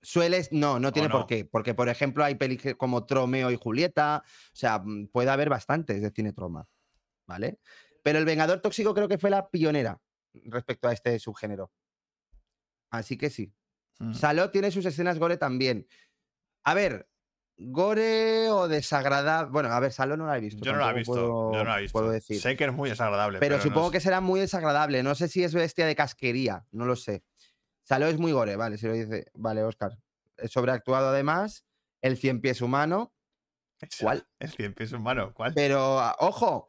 Sueles, 0.03 0.51
no, 0.51 0.79
no 0.79 0.91
tiene 0.91 1.09
no? 1.09 1.15
por 1.17 1.25
qué. 1.25 1.45
Porque, 1.45 1.73
por 1.73 1.89
ejemplo, 1.89 2.23
hay 2.23 2.35
que- 2.35 2.77
como 2.77 3.07
Tromeo 3.07 3.49
y 3.49 3.55
Julieta. 3.55 4.23
O 4.23 4.55
sea, 4.55 4.77
mm, 4.77 5.07
puede 5.07 5.31
haber 5.31 5.49
bastantes 5.49 5.99
de 5.99 6.11
cine 6.11 6.31
troma. 6.31 6.67
¿Vale? 7.31 7.59
Pero 8.03 8.19
el 8.19 8.25
Vengador 8.25 8.59
Tóxico 8.61 8.93
creo 8.93 9.07
que 9.07 9.17
fue 9.17 9.29
la 9.29 9.49
pionera 9.49 9.99
respecto 10.45 10.87
a 10.87 10.93
este 10.93 11.17
subgénero. 11.19 11.71
Así 12.89 13.17
que 13.17 13.29
sí. 13.29 13.53
Mm. 13.99 14.13
Saló 14.13 14.51
tiene 14.51 14.71
sus 14.71 14.85
escenas 14.85 15.17
gore 15.19 15.37
también. 15.37 15.87
A 16.63 16.73
ver, 16.73 17.07
gore 17.57 18.49
o 18.49 18.67
desagradable. 18.67 19.51
Bueno, 19.51 19.69
a 19.69 19.79
ver, 19.79 19.91
Saló 19.93 20.17
no 20.17 20.25
la 20.27 20.37
he 20.37 20.41
visto. 20.41 20.63
Yo 20.63 20.73
no 20.73 20.79
la 20.79 20.91
he 20.91 20.93
visto. 20.95 21.13
puedo- 21.13 21.53
yo 21.53 21.63
no 21.63 21.69
la 21.69 21.77
he 21.79 21.81
visto. 21.83 21.97
puedo 21.99 22.11
decir. 22.11 22.41
Sé 22.41 22.55
que 22.57 22.65
es 22.65 22.73
muy 22.73 22.89
desagradable. 22.89 23.39
Pero, 23.39 23.61
supongo 23.61 23.87
es- 23.87 23.91
que 23.93 23.99
será 24.01 24.19
muy 24.19 24.39
desagradable. 24.39 25.03
No 25.03 25.15
sé 25.15 25.27
si 25.27 25.43
es 25.43 25.53
bestia 25.53 25.85
de 25.85 25.95
casquería, 25.95 26.65
no 26.71 26.85
lo 26.85 26.95
sé. 26.95 27.23
Saló 27.83 28.07
es 28.07 28.17
muy 28.17 28.31
gore, 28.31 28.55
vale, 28.57 28.77
si 28.77 28.87
lo 28.87 28.93
dice. 28.93 29.25
Vale, 29.33 29.63
Oscar. 29.63 29.97
Sobreactuado 30.45 31.09
además. 31.09 31.65
El 32.01 32.17
cien 32.17 32.41
pies 32.41 32.61
humano. 32.61 33.13
¿Cuál? 33.99 34.27
El 34.39 34.49
cien 34.51 34.73
pies 34.73 34.91
humano. 34.91 35.33
¿Cuál? 35.33 35.53
Pero, 35.53 35.99
ah, 35.99 36.15
ojo, 36.19 36.67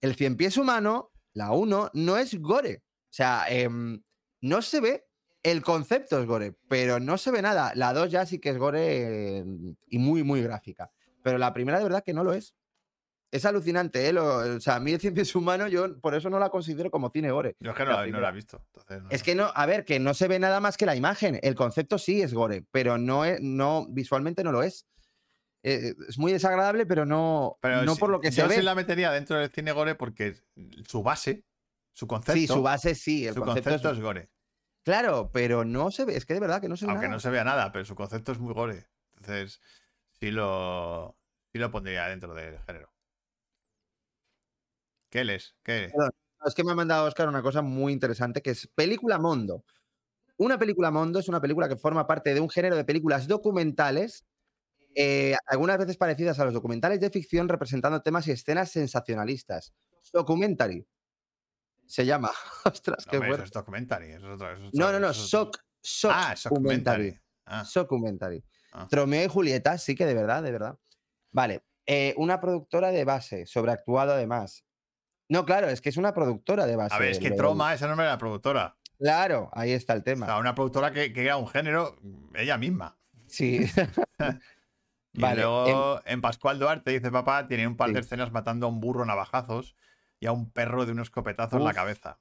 el 0.00 0.14
cien 0.16 0.36
pies 0.36 0.56
humano, 0.56 1.12
la 1.34 1.52
1, 1.52 1.90
no 1.94 2.16
es 2.16 2.38
gore. 2.40 2.82
O 2.84 3.12
sea, 3.12 3.44
em, 3.48 4.02
no 4.40 4.62
se 4.62 4.80
ve. 4.80 5.04
El 5.42 5.62
concepto 5.62 6.20
es 6.20 6.26
gore, 6.26 6.54
pero 6.68 7.00
no 7.00 7.16
se 7.16 7.30
ve 7.30 7.40
nada. 7.40 7.72
La 7.74 7.92
2 7.94 8.10
ya 8.10 8.26
sí 8.26 8.38
que 8.38 8.50
es 8.50 8.58
gore 8.58 9.38
em, 9.38 9.74
y 9.86 9.98
muy, 9.98 10.22
muy 10.22 10.42
gráfica. 10.42 10.90
Pero 11.22 11.38
la 11.38 11.52
primera 11.54 11.78
de 11.78 11.84
verdad 11.84 12.04
que 12.04 12.12
no 12.12 12.24
lo 12.24 12.32
es. 12.34 12.54
Es 13.32 13.44
alucinante, 13.44 14.08
¿eh? 14.08 14.12
Lo- 14.12 14.56
o 14.56 14.60
sea, 14.60 14.74
a 14.76 14.80
mí 14.80 14.92
el 14.92 15.00
cien 15.00 15.14
pies 15.14 15.34
humano, 15.36 15.68
yo 15.68 15.98
por 16.00 16.14
eso 16.14 16.28
no 16.28 16.38
la 16.40 16.50
considero 16.50 16.90
como 16.90 17.10
cine 17.10 17.30
gore. 17.30 17.56
Yo 17.60 17.70
es 17.70 17.76
que 17.76 17.84
no, 17.84 17.92
la 17.92 18.06
no 18.08 18.20
la 18.20 18.28
he 18.30 18.32
visto. 18.32 18.60
entonces 18.66 19.02
no- 19.02 19.10
Es 19.10 19.22
que 19.22 19.34
no, 19.34 19.50
a 19.54 19.66
ver, 19.66 19.84
que 19.84 19.98
no 20.00 20.14
se 20.14 20.26
ve 20.28 20.38
nada 20.40 20.58
más 20.60 20.76
que 20.76 20.84
la 20.84 20.96
imagen. 20.96 21.38
El 21.42 21.54
concepto 21.54 21.96
sí 21.96 22.20
es 22.20 22.34
gore, 22.34 22.64
pero 22.72 22.98
no 22.98 23.24
es, 23.24 23.40
no, 23.40 23.86
visualmente 23.88 24.42
no 24.44 24.50
lo 24.52 24.62
es. 24.62 24.84
Eh, 25.62 25.94
es 26.08 26.18
muy 26.18 26.32
desagradable, 26.32 26.86
pero 26.86 27.04
no, 27.04 27.58
Pero 27.60 27.82
no 27.84 27.96
por 27.96 28.10
lo 28.10 28.20
que 28.20 28.32
se 28.32 28.40
yo 28.42 28.48
ve. 28.48 28.56
sí 28.56 28.62
la 28.62 28.74
metería 28.74 29.10
dentro 29.12 29.36
del 29.38 29.50
cine 29.50 29.72
gore 29.72 29.94
porque 29.94 30.36
su 30.88 31.02
base, 31.02 31.44
su 31.92 32.06
concepto, 32.06 32.32
Sí, 32.40 32.46
su 32.46 32.62
base 32.62 32.94
sí, 32.94 33.26
el 33.26 33.34
su 33.34 33.40
concepto, 33.40 33.70
concepto 33.70 33.90
es, 33.90 33.96
es 33.98 34.02
gore. 34.02 34.30
Claro, 34.82 35.30
pero 35.32 35.64
no 35.66 35.90
se 35.90 36.06
ve, 36.06 36.16
es 36.16 36.24
que 36.24 36.32
de 36.34 36.40
verdad 36.40 36.60
que 36.62 36.68
no 36.68 36.76
se 36.76 36.86
ve 36.86 36.92
Aunque 36.92 37.06
nada. 37.06 37.16
no 37.16 37.20
se 37.20 37.28
vea 37.30 37.44
nada, 37.44 37.70
pero 37.72 37.84
su 37.84 37.94
concepto 37.94 38.32
es 38.32 38.38
muy 38.38 38.54
gore. 38.54 38.86
Entonces, 39.16 39.60
sí 40.18 40.30
lo, 40.30 41.18
sí 41.52 41.58
lo 41.58 41.70
pondría 41.70 42.06
dentro 42.08 42.32
del 42.34 42.58
género. 42.60 42.90
¿Qué 45.10 45.24
lees? 45.24 45.56
¿Qué? 45.62 45.90
No, 45.96 46.08
Es 46.46 46.54
que 46.54 46.64
me 46.64 46.72
ha 46.72 46.74
mandado 46.74 47.06
Oscar 47.06 47.28
una 47.28 47.42
cosa 47.42 47.62
muy 47.62 47.92
interesante, 47.92 48.42
que 48.42 48.50
es 48.50 48.66
película 48.68 49.18
Mondo. 49.18 49.64
Una 50.36 50.58
película 50.58 50.90
Mondo 50.90 51.18
es 51.18 51.28
una 51.28 51.40
película 51.40 51.68
que 51.68 51.76
forma 51.76 52.06
parte 52.06 52.32
de 52.32 52.40
un 52.40 52.48
género 52.48 52.76
de 52.76 52.84
películas 52.84 53.26
documentales, 53.28 54.24
eh, 54.94 55.36
algunas 55.46 55.78
veces 55.78 55.96
parecidas 55.96 56.38
a 56.40 56.44
los 56.44 56.54
documentales 56.54 57.00
de 57.00 57.10
ficción, 57.10 57.48
representando 57.48 58.02
temas 58.02 58.26
y 58.28 58.32
escenas 58.32 58.70
sensacionalistas. 58.70 59.72
Documentary. 60.12 60.86
Se 61.86 62.04
llama. 62.06 62.30
Ostras, 62.64 63.06
No, 63.06 63.10
qué 63.10 63.16
eso 63.18 63.26
fuerte. 63.26 63.44
es 63.44 63.50
documentary. 63.50 64.10
eso 64.12 64.26
es 64.28 64.34
otro- 64.34 64.52
eso 64.52 64.64
es 64.66 64.74
No, 64.74 64.86
otro- 64.86 65.00
no, 65.00 65.06
no, 65.08 65.12
shock 65.12 65.58
Ah, 66.10 66.34
documentary. 66.44 67.18
Ah, 67.46 67.64
Documentary. 67.74 68.44
Ah. 68.72 68.86
Tromeo 68.88 69.24
y 69.24 69.28
Julieta, 69.28 69.76
sí 69.78 69.94
que 69.94 70.06
de 70.06 70.14
verdad, 70.14 70.42
de 70.42 70.52
verdad. 70.52 70.78
Vale. 71.32 71.62
eh, 71.86 72.14
una 72.18 72.40
productora 72.40 72.92
de 72.92 73.04
base, 73.04 73.46
sobreactuado 73.46 74.12
además. 74.12 74.64
No, 75.28 75.44
claro, 75.44 75.68
es 75.68 75.80
que 75.80 75.88
es 75.88 75.96
una 75.96 76.12
productora 76.14 76.66
de 76.66 76.76
base. 76.76 76.94
a 76.94 76.98
ver, 76.98 77.10
es 77.10 77.18
que 77.18 77.30
Troma, 77.32 77.74
ese 77.74 77.86
nombre 77.88 78.04
de 78.06 78.12
la 78.12 78.18
productora. 78.18 78.76
Claro, 78.98 79.48
ahí 79.52 79.72
está 79.72 79.94
el 79.94 80.00
O 80.00 80.02
tema. 80.04 80.26
sea, 80.26 80.38
una 80.38 80.54
productora 80.54 80.92
que, 80.92 81.12
que 81.12 81.24
era 81.24 81.36
un 81.36 81.48
género 81.48 81.96
ella 82.34 82.58
misma. 82.58 82.96
Sí. 83.26 83.60
Y 85.12 85.20
Vale, 85.20 85.42
luego 85.42 86.00
en 86.04 86.20
Pascual 86.20 86.58
Duarte, 86.58 86.92
dice 86.92 87.10
papá, 87.10 87.46
tiene 87.48 87.66
un 87.66 87.76
par 87.76 87.92
de 87.92 88.00
escenas 88.00 88.30
matando 88.30 88.66
a 88.66 88.68
un 88.68 88.80
burro 88.80 89.04
navajazos 89.04 89.74
y 90.20 90.26
a 90.26 90.32
un 90.32 90.50
perro 90.50 90.86
de 90.86 90.92
unos 90.92 91.08
escopetazos 91.08 91.58
en 91.58 91.64
la 91.64 91.74
cabeza. 91.74 92.20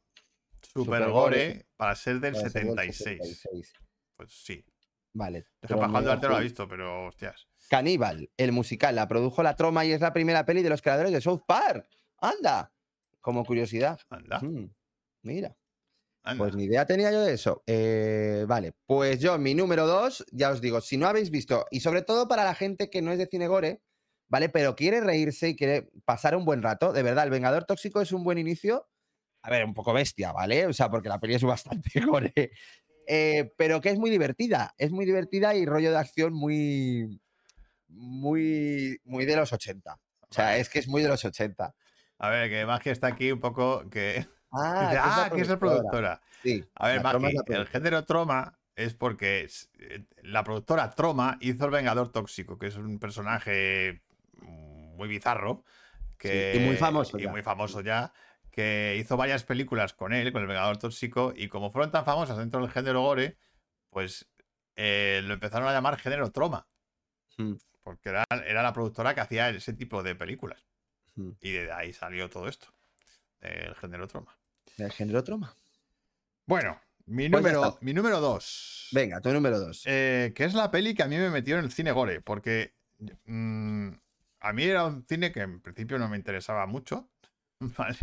Super 0.61 1.09
gore 1.09 1.67
para 1.77 1.95
ser 1.95 2.19
del 2.19 2.33
Para 2.33 2.49
ser 2.49 2.63
del 2.65 2.75
76. 2.75 3.17
76. 3.41 3.73
Pues 4.15 4.33
sí. 4.33 4.65
Vale. 5.13 5.45
Pascual 5.61 6.03
Duarte 6.03 6.27
no 6.27 6.33
lo 6.33 6.37
ha 6.37 6.41
visto, 6.41 6.67
pero 6.67 7.07
hostias. 7.07 7.47
Caníbal, 7.69 8.29
el 8.37 8.51
musical, 8.51 8.95
la 8.95 9.07
produjo 9.07 9.43
la 9.43 9.55
troma 9.55 9.85
y 9.85 9.91
es 9.91 10.01
la 10.01 10.13
primera 10.13 10.45
peli 10.45 10.63
de 10.63 10.69
los 10.69 10.81
creadores 10.81 11.11
de 11.11 11.21
South 11.21 11.43
Park. 11.47 11.87
¡Anda! 12.17 12.71
Como 13.21 13.45
curiosidad. 13.45 13.99
Anda, 14.09 14.39
Mm, 14.39 14.69
mira. 15.23 15.55
Anda. 16.31 16.43
Pues 16.45 16.55
ni 16.55 16.65
idea 16.65 16.85
tenía 16.85 17.11
yo 17.11 17.21
de 17.21 17.33
eso. 17.33 17.63
Eh, 17.67 18.45
vale, 18.47 18.73
pues 18.85 19.19
yo, 19.19 19.37
mi 19.37 19.53
número 19.55 19.87
dos, 19.87 20.25
ya 20.31 20.49
os 20.51 20.61
digo, 20.61 20.81
si 20.81 20.97
no 20.97 21.07
habéis 21.07 21.29
visto, 21.31 21.65
y 21.71 21.79
sobre 21.81 22.01
todo 22.01 22.27
para 22.27 22.43
la 22.43 22.55
gente 22.55 22.89
que 22.89 23.01
no 23.01 23.11
es 23.11 23.17
de 23.17 23.27
Cinegore, 23.27 23.81
¿vale? 24.27 24.49
Pero 24.49 24.75
quiere 24.75 25.01
reírse 25.01 25.49
y 25.49 25.55
quiere 25.55 25.89
pasar 26.05 26.35
un 26.35 26.45
buen 26.45 26.61
rato, 26.61 26.93
de 26.93 27.03
verdad, 27.03 27.25
El 27.25 27.31
Vengador 27.31 27.65
Tóxico 27.65 28.01
es 28.01 28.11
un 28.11 28.23
buen 28.23 28.37
inicio. 28.37 28.87
A 29.41 29.49
ver, 29.49 29.63
un 29.65 29.73
poco 29.73 29.93
bestia, 29.93 30.31
¿vale? 30.31 30.65
O 30.67 30.73
sea, 30.73 30.89
porque 30.89 31.09
la 31.09 31.19
peli 31.19 31.35
es 31.35 31.43
bastante 31.43 31.89
gore. 32.05 32.51
eh, 33.07 33.51
pero 33.57 33.81
que 33.81 33.89
es 33.89 33.97
muy 33.97 34.09
divertida, 34.09 34.73
es 34.77 34.91
muy 34.91 35.05
divertida 35.05 35.55
y 35.55 35.65
rollo 35.65 35.91
de 35.91 35.97
acción 35.97 36.33
muy, 36.33 37.21
muy, 37.87 38.99
muy 39.03 39.25
de 39.25 39.35
los 39.35 39.51
80. 39.53 39.93
O 39.93 40.33
sea, 40.33 40.45
Vale. 40.45 40.59
es 40.59 40.69
que 40.69 40.79
es 40.79 40.87
muy 40.87 41.01
de 41.01 41.07
los 41.09 41.23
80. 41.25 41.73
A 42.19 42.29
ver, 42.29 42.49
que 42.49 42.65
Magia 42.65 42.91
está 42.91 43.07
aquí 43.07 43.31
un 43.31 43.39
poco 43.39 43.89
que. 43.89 44.27
Ah, 44.51 44.87
dice, 44.89 44.99
ah, 45.01 45.29
que 45.33 45.41
es 45.41 45.47
la 45.49 45.59
productora. 45.59 46.21
Sí, 46.41 46.65
A 46.75 46.87
ver, 46.87 47.03
la 47.03 47.11
el 47.47 47.67
género 47.67 48.05
Troma 48.05 48.57
es 48.75 48.93
porque 48.93 49.41
es- 49.41 49.69
eh, 49.79 50.05
la 50.23 50.43
productora 50.43 50.89
Troma 50.91 51.37
hizo 51.41 51.65
El 51.65 51.71
Vengador 51.71 52.11
Tóxico, 52.11 52.57
que 52.57 52.67
es 52.67 52.75
un 52.77 52.97
personaje 52.99 54.01
muy 54.41 55.07
bizarro. 55.07 55.63
Que, 56.17 56.53
y 56.57 56.59
muy 56.59 56.75
famoso 56.77 57.17
y 57.17 57.23
ya. 57.23 57.29
muy 57.29 57.41
famoso 57.43 57.79
ya, 57.81 58.13
que 58.51 58.97
hizo 58.99 59.15
varias 59.15 59.43
películas 59.43 59.93
con 59.93 60.11
él, 60.11 60.33
con 60.33 60.41
El 60.41 60.47
Vengador 60.47 60.77
Tóxico, 60.77 61.33
y 61.35 61.47
como 61.47 61.71
fueron 61.71 61.91
tan 61.91 62.03
famosas 62.03 62.37
dentro 62.37 62.59
del 62.61 62.69
género 62.71 63.01
Gore, 63.01 63.37
pues 63.89 64.29
eh, 64.75 65.21
lo 65.23 65.33
empezaron 65.33 65.67
a 65.67 65.71
llamar 65.71 65.97
género 65.97 66.31
Troma, 66.31 66.67
Mm, 67.37 67.53
porque 67.83 68.09
era, 68.09 68.25
era 68.45 68.61
la 68.61 68.73
productora 68.73 69.15
que 69.15 69.21
hacía 69.21 69.49
ese 69.49 69.73
tipo 69.73 70.03
de 70.03 70.15
películas. 70.15 70.67
mm. 71.15 71.31
Y 71.39 71.51
de 71.51 71.71
ahí 71.71 71.93
salió 71.93 72.29
todo 72.29 72.49
esto, 72.49 72.73
el 73.39 73.75
género 73.75 74.07
Troma. 74.07 74.37
Del 74.77 74.91
género 74.91 75.23
troma. 75.23 75.55
Bueno, 76.45 76.79
mi 77.05 77.29
Pues 77.29 77.43
número, 77.43 77.77
mi 77.81 77.93
número 77.93 78.19
dos. 78.19 78.87
Venga, 78.91 79.21
tu 79.21 79.31
número 79.31 79.59
dos. 79.59 79.83
Eh, 79.85 80.31
que 80.35 80.45
es 80.45 80.53
la 80.53 80.71
peli 80.71 80.93
que 80.95 81.03
a 81.03 81.07
mí 81.07 81.17
me 81.17 81.29
metió 81.29 81.57
en 81.57 81.65
el 81.65 81.71
cine 81.71 81.91
gore, 81.91 82.21
porque 82.21 82.73
mm, 83.25 83.89
a 84.39 84.53
mí 84.53 84.63
era 84.63 84.85
un 84.85 85.05
cine 85.07 85.31
que 85.31 85.41
en 85.41 85.61
principio 85.61 85.99
no 85.99 86.07
me 86.09 86.17
interesaba 86.17 86.65
mucho, 86.65 87.09
¿vale? 87.59 87.97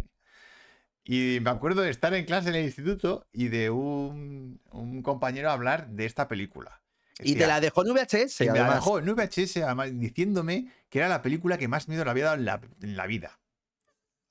Y 1.05 1.39
me 1.41 1.51
acuerdo 1.51 1.83
de 1.83 1.91
estar 1.91 2.13
en 2.15 2.25
clase 2.25 2.49
en 2.49 2.57
el 2.57 2.65
instituto 2.65 3.27
y 3.33 3.49
de 3.49 3.71
un, 3.71 4.61
un 4.71 5.03
compañero 5.03 5.51
hablar 5.51 5.89
de 5.89 6.05
esta 6.05 6.27
película. 6.27 6.83
y 7.21 7.37
te 7.37 7.47
la 7.47 7.61
dejó 7.61 7.87
en 7.87 7.95
VHS, 7.95 8.41
y 8.41 8.51
me 8.51 8.59
la 8.59 8.75
dejó 8.75 8.99
en 8.99 9.07
VHS, 9.07 9.59
además, 9.59 9.91
diciéndome 9.99 10.73
que 10.89 10.99
era 10.99 11.09
la 11.09 11.23
película 11.23 11.59
que 11.59 11.69
más 11.69 11.89
miedo 11.89 12.05
le 12.05 12.11
había 12.11 12.25
dado 12.25 12.37
en 12.37 12.45
la, 12.45 12.61
en 12.83 12.97
la 12.97 13.07
vida. 13.07 13.39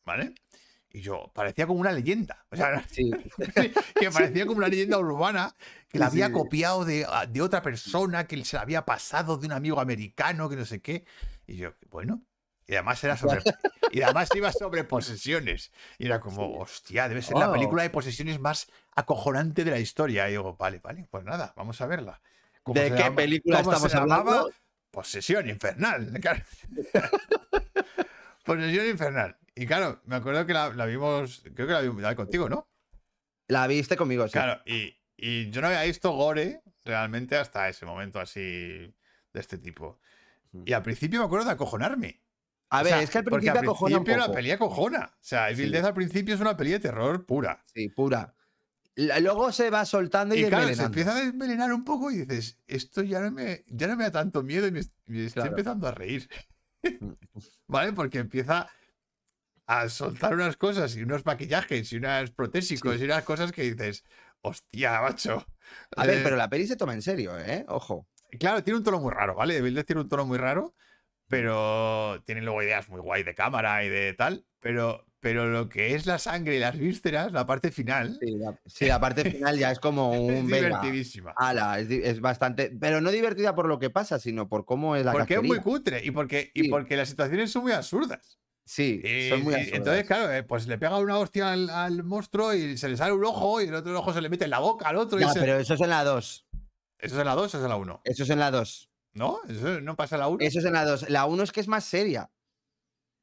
¿Vale? 0.05 0.35
Y 0.95 1.01
yo, 1.01 1.29
parecía 1.33 1.67
como 1.67 1.81
una 1.81 1.91
leyenda. 1.91 2.45
O 2.51 2.55
sea, 2.55 2.81
Sí. 2.89 3.11
que 3.99 4.09
parecía 4.11 4.45
como 4.45 4.59
una 4.59 4.69
leyenda 4.69 4.97
urbana 4.97 5.53
que 5.89 5.99
la 5.99 6.05
había 6.05 6.27
sí. 6.27 6.31
copiado 6.31 6.85
de, 6.85 7.05
a- 7.05 7.25
de 7.25 7.41
otra 7.41 7.61
persona, 7.61 8.27
que 8.27 8.45
se 8.45 8.55
la 8.55 8.61
había 8.61 8.85
pasado 8.85 9.35
de 9.37 9.45
un 9.47 9.51
amigo 9.51 9.81
americano, 9.81 10.47
que 10.47 10.55
no 10.55 10.63
sé 10.63 10.79
qué. 10.81 11.03
Y 11.47 11.57
yo, 11.57 11.73
bueno. 11.89 12.21
Y 12.65 12.75
además 12.75 13.03
era 13.03 13.17
sobre. 13.17 13.41
y 13.91 14.03
además 14.03 14.29
iba 14.35 14.53
sobre 14.53 14.85
posesiones. 14.85 15.73
Y 15.97 16.05
era 16.05 16.21
como, 16.21 16.59
hostia, 16.59 17.09
debe 17.09 17.21
ser 17.21 17.35
la 17.37 17.49
Oh. 17.49 17.53
película 17.53 17.83
de 17.83 17.89
posesiones 17.89 18.39
más 18.39 18.67
acojonante 18.95 19.65
de 19.65 19.71
la 19.71 19.79
historia. 19.79 20.29
Y 20.29 20.31
digo, 20.31 20.55
vale, 20.55 20.79
vale, 20.79 21.07
pues 21.11 21.25
nada, 21.25 21.51
vamos 21.57 21.81
a 21.81 21.87
verla. 21.87 22.21
¿Cómo 22.63 22.79
¿De 22.79 22.89
qué 22.89 22.99
llama- 22.99 23.15
película 23.17 23.59
estamos 23.59 23.93
hablando? 23.93 24.31
llamaba? 24.31 24.49
Posesión 24.91 25.49
infernal. 25.49 26.21
Posesión 28.45 28.85
infernal. 28.87 29.35
Y 29.55 29.65
claro, 29.65 30.01
me 30.05 30.15
acuerdo 30.17 30.45
que 30.45 30.53
la, 30.53 30.69
la 30.73 30.85
vimos, 30.85 31.43
creo 31.55 31.67
que 31.67 31.73
la 31.73 31.81
vimos 31.81 32.01
la 32.01 32.15
contigo, 32.15 32.49
¿no? 32.49 32.67
La 33.47 33.67
viste 33.67 33.95
conmigo, 33.95 34.27
sí. 34.27 34.33
Claro, 34.33 34.61
y, 34.65 34.93
y 35.15 35.49
yo 35.51 35.61
no 35.61 35.67
había 35.67 35.83
visto 35.83 36.11
gore 36.11 36.61
realmente 36.83 37.37
hasta 37.37 37.69
ese 37.69 37.85
momento 37.85 38.19
así 38.19 38.41
de 38.41 38.93
este 39.39 39.57
tipo. 39.57 39.99
Y 40.65 40.73
al 40.73 40.83
principio 40.83 41.19
me 41.19 41.25
acuerdo 41.25 41.45
de 41.45 41.51
acojonarme. 41.51 42.21
A 42.69 42.81
O 42.81 42.83
ver, 42.83 42.93
sea, 42.93 43.01
es 43.01 43.09
que 43.09 43.17
al 43.19 43.23
porque 43.25 43.45
principio 43.47 43.71
acojona 43.71 43.97
un 43.97 44.03
principio 44.03 44.23
poco. 44.23 44.31
la 44.33 44.35
peli 44.37 44.51
acojona. 44.51 45.05
O 45.13 45.17
sea, 45.21 45.49
Evil 45.49 45.67
Sí. 45.67 45.71
Dead 45.71 45.85
al 45.85 45.93
principio 45.93 46.35
es 46.35 46.41
una 46.41 46.57
peli 46.57 46.71
de 46.71 46.79
terror 46.79 47.25
pura. 47.25 47.63
Sí, 47.73 47.89
pura. 47.89 48.33
Luego 48.95 49.51
se 49.51 49.69
va 49.69 49.85
soltando 49.85 50.35
y, 50.35 50.39
Y 50.45 50.47
claro, 50.47 50.73
se 50.73 50.83
empieza 50.83 51.11
a 51.15 51.21
desmelenar 51.23 51.73
un 51.73 51.83
poco 51.83 52.11
y 52.11 52.25
dices, 52.25 52.57
esto 52.65 53.03
ya 53.03 53.19
no 53.19 53.29
me, 53.31 53.63
ya 53.67 53.87
no 53.87 53.97
me 53.97 54.05
da 54.05 54.11
tanto 54.11 54.41
miedo 54.41 54.67
y 54.67 54.71
me, 54.71 54.81
me 55.07 55.25
estoy 55.25 55.31
Claro. 55.43 55.49
empezando 55.49 55.87
a 55.87 55.91
reír. 55.91 56.29
Mm. 56.83 57.11
¿Vale? 57.67 57.91
Porque 57.93 58.19
empieza 58.19 58.69
a 59.67 59.89
soltar 59.89 60.33
unas 60.33 60.57
cosas 60.57 60.95
y 60.95 61.03
unos 61.03 61.25
maquillajes 61.25 61.91
y 61.91 61.97
unos 61.97 62.31
protésicos 62.31 62.95
Sí. 62.95 63.01
y 63.01 63.05
unas 63.05 63.23
cosas 63.23 63.51
que 63.51 63.63
dices, 63.63 64.03
hostia, 64.41 65.01
macho. 65.01 65.45
A 65.97 66.05
ver, 66.05 66.19
Eh, 66.19 66.21
pero 66.23 66.35
la 66.35 66.49
peli 66.49 66.67
se 66.67 66.75
toma 66.75 66.93
en 66.93 67.01
serio, 67.01 67.37
¿eh? 67.39 67.65
Ojo. 67.67 68.07
Claro, 68.39 68.63
tiene 68.63 68.77
un 68.77 68.83
tono 68.83 68.99
muy 68.99 69.11
raro, 69.11 69.35
¿vale? 69.35 69.57
Evil 69.57 69.73
Dead 69.75 69.85
tiene 69.85 70.01
un 70.01 70.09
tono 70.09 70.25
muy 70.25 70.37
raro, 70.37 70.75
pero 71.27 72.21
tiene 72.25 72.41
luego 72.41 72.61
ideas 72.61 72.89
muy 72.89 73.01
guay 73.01 73.23
de 73.23 73.33
cámara 73.35 73.83
y 73.83 73.89
de 73.89 74.13
tal. 74.13 74.45
Pero, 74.59 75.05
pero 75.19 75.47
lo 75.47 75.69
que 75.69 75.95
es 75.95 76.05
la 76.05 76.19
sangre 76.19 76.55
y 76.55 76.59
las 76.59 76.77
vísceras, 76.77 77.31
la 77.31 77.45
parte 77.45 77.71
final, 77.71 78.17
Sí, 78.19 78.31
la, 78.37 78.59
sí, 78.65 78.85
la 78.85 78.99
parte 78.99 79.29
final 79.31 79.57
ya 79.57 79.71
es 79.71 79.79
como 79.79 80.13
es 80.13 80.19
un 80.19 80.47
venga. 80.47 80.67
divertidísima. 80.81 81.33
Ala, 81.37 81.79
es, 81.79 81.89
es 81.89 82.19
bastante. 82.19 82.71
Pero 82.79 83.01
no 83.01 83.11
divertida 83.11 83.55
por 83.55 83.67
lo 83.67 83.79
que 83.79 83.89
pasa, 83.89 84.19
sino 84.19 84.47
por 84.49 84.65
cómo 84.65 84.95
es 84.95 85.05
la 85.05 85.11
Porque 85.13 85.35
es 85.35 85.43
muy 85.43 85.59
cutre 85.59 86.01
y 86.03 86.11
porque, 86.11 86.51
y 86.53 86.69
porque 86.69 86.95
las 86.97 87.09
situaciones 87.09 87.51
son 87.51 87.63
muy 87.63 87.71
absurdas. 87.71 88.39
Sí, 88.67 88.99
Y- 89.03 89.29
son 89.29 89.43
muy 89.43 89.53
y 89.53 89.69
entonces, 89.73 90.05
claro, 90.05 90.31
eh, 90.33 90.41
pues 90.43 90.65
le 90.67 90.77
pega 90.79 90.97
una 90.97 91.19
hostia 91.19 91.51
al, 91.51 91.69
al 91.69 92.03
monstruo 92.03 92.53
y 92.53 92.77
se 92.77 92.89
le 92.89 92.97
sale 92.97 93.13
un 93.13 93.23
ojo 93.23 93.61
y 93.61 93.65
el 93.67 93.75
otro 93.75 93.97
ojo 93.99 94.11
se 94.11 94.21
le 94.21 94.29
mete 94.29 94.45
en 94.45 94.49
la 94.51 94.59
boca 94.59 94.89
al 94.89 94.97
otro. 94.97 95.19
y 95.19 95.21
Ya, 95.21 95.29
se- 95.31 95.39
pero 95.39 95.57
eso 95.59 95.75
es 95.75 95.81
en 95.81 95.89
la 95.89 96.03
2. 96.03 96.45
¿Eso 96.97 97.15
es 97.15 97.19
en 97.21 97.25
la 97.27 97.35
2 97.35 97.53
o 97.53 97.57
es 97.57 97.63
en 97.63 97.69
la 97.69 97.75
1? 97.75 98.01
Eso 98.03 98.23
es 98.23 98.29
en 98.31 98.39
la 98.39 98.49
2. 98.51 98.89
¿No? 99.13 99.39
¿Eso 99.47 99.79
no 99.81 99.95
pasa 99.95 100.15
en 100.15 100.19
la 100.21 100.27
1? 100.29 100.37
Eso 100.41 100.59
es 100.59 100.65
en 100.65 100.73
la 100.73 100.83
2. 100.85 101.09
La 101.09 101.25
1 101.25 101.43
es 101.43 101.51
que 101.51 101.59
es 101.61 101.67
más 101.67 101.85
seria. 101.85 102.31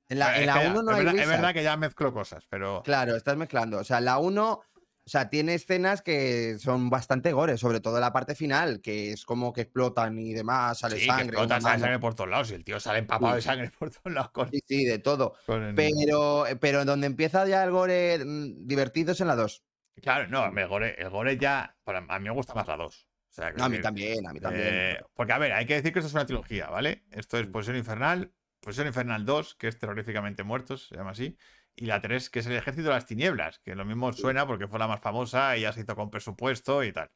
En 0.09 0.19
la, 0.19 0.39
en 0.39 0.47
la 0.47 0.60
1 0.70 0.82
no 0.82 0.90
es, 0.93 0.98
hay 0.98 1.05
verdad, 1.05 1.20
es 1.23 1.28
verdad 1.28 1.55
que 1.55 1.62
ya 1.62 1.77
mezclo 1.77 2.12
cosas, 2.12 2.44
pero. 2.48 2.82
Claro, 2.85 3.16
estás 3.16 3.36
mezclando. 3.36 3.78
O 3.78 3.85
sea, 3.85 4.01
la 4.01 4.19
1, 4.19 4.60
o 5.05 5.11
sea, 5.11 5.29
tiene 5.31 5.55
escenas 5.55 6.01
que 6.03 6.59
son 6.59 6.89
bastante 6.91 7.33
gore, 7.33 7.59
sobre 7.59 7.81
todo 7.81 7.99
la 7.99 8.12
parte 8.12 8.35
final, 8.35 8.81
que 8.81 9.12
es 9.12 9.24
como 9.24 9.53
que 9.53 9.62
explotan 9.62 10.19
y 10.19 10.33
demás, 10.33 10.79
sale 10.79 10.97
sí, 10.99 11.07
sangre. 11.07 11.24
que 11.24 11.31
explota, 11.31 11.55
una 11.57 11.61
sale 11.61 11.73
mano. 11.73 11.85
sangre 11.85 11.99
por 11.99 12.15
todos 12.15 12.31
lados 12.31 12.51
y 12.51 12.55
el 12.55 12.65
tío 12.65 12.79
sale 12.79 13.01
empapado 13.01 13.33
Sí. 13.33 13.37
de 13.37 13.43
sangre 13.43 13.70
por 13.79 13.91
todos 13.91 14.12
lados. 14.15 14.31
Con, 14.31 14.51
Sí, 14.51 14.61
sí, 14.66 14.85
de 14.85 14.99
todo. 15.01 15.35
el- 15.49 15.74
Pero, 15.74 16.45
pero 16.61 16.85
donde 16.85 17.07
empieza 17.09 17.47
ya 17.47 17.65
el 17.65 17.70
gore 17.73 18.24
mm, 18.24 18.66
divertido 18.66 19.12
es 19.12 19.20
en 19.20 19.27
la 19.29 19.37
2. 19.37 19.65
Claro, 20.01 20.29
no, 20.29 20.47
el 20.59 20.69
gore, 20.69 20.95
el 21.03 21.11
gore 21.11 21.37
ya. 21.37 21.77
para- 21.85 22.05
a 22.09 22.19
mí 22.19 22.24
me 22.24 22.31
gusta 22.35 22.55
más 22.55 22.66
la 22.69 22.77
2. 22.77 23.07
O 23.31 23.35
sea, 23.35 23.51
No, 23.53 23.65
a 23.65 23.69
mí 23.69 23.81
también, 23.81 24.27
a 24.27 24.33
mí 24.33 24.41
también. 24.41 24.66
Eh, 24.70 25.01
porque, 25.15 25.33
a 25.33 25.39
ver, 25.39 25.53
hay 25.53 25.65
que 25.66 25.74
decir 25.74 25.93
que 25.93 25.99
esto 26.01 26.09
es 26.09 26.15
una 26.15 26.27
trilogía, 26.27 26.69
¿vale? 26.69 27.03
Esto 27.11 27.39
es 27.39 27.49
Posesión 27.49 27.77
Infernal, 27.79 28.31
Posesión 28.61 28.87
Infernal 28.87 29.24
2, 29.24 29.55
que 29.57 29.69
es 29.69 29.79
Terroríficamente 29.79 30.43
Muertos, 30.45 30.87
se 30.89 30.97
llama 30.97 31.11
así, 31.12 31.37
y 31.77 31.86
la 31.86 32.01
3, 32.01 32.31
que 32.31 32.40
es 32.40 32.47
El 32.47 32.53
Ejército 32.57 32.89
de 32.89 32.94
las 32.94 33.07
Tinieblas, 33.07 33.59
que 33.61 33.74
lo 33.74 33.85
mismo 33.85 34.12
suena 34.12 34.47
porque 34.47 34.69
fue 34.69 34.78
la 34.78 34.89
más 34.89 35.01
famosa 35.01 35.57
y 35.57 35.62
ya 35.62 35.73
se 35.73 35.81
hizo 35.81 35.97
con 35.97 36.11
presupuesto 36.11 36.85
y 36.85 36.93
tal. 36.93 37.11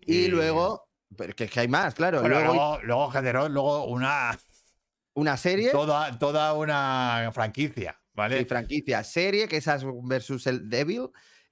Y 0.00 0.28
luego, 0.28 0.88
que, 1.36 1.46
que 1.48 1.60
hay 1.60 1.68
más, 1.68 1.94
claro. 1.94 2.20
Bueno, 2.20 2.36
luego 2.40 2.54
luego, 2.54 2.78
luego 2.82 3.10
generó 3.10 3.48
luego 3.48 3.84
una. 3.86 4.36
una 5.14 5.36
serie, 5.36 5.70
Toda, 5.70 6.18
toda 6.18 6.52
una 6.52 7.30
franquicia, 7.32 7.98
¿vale? 8.12 8.40
sí, 8.40 8.44
franquicia, 8.44 9.02
serie, 9.02 9.48
que 9.48 9.56
es 9.58 9.68
Ash 9.68 9.82
versus 10.04 10.46
el 10.46 10.68
Devil. 10.68 11.08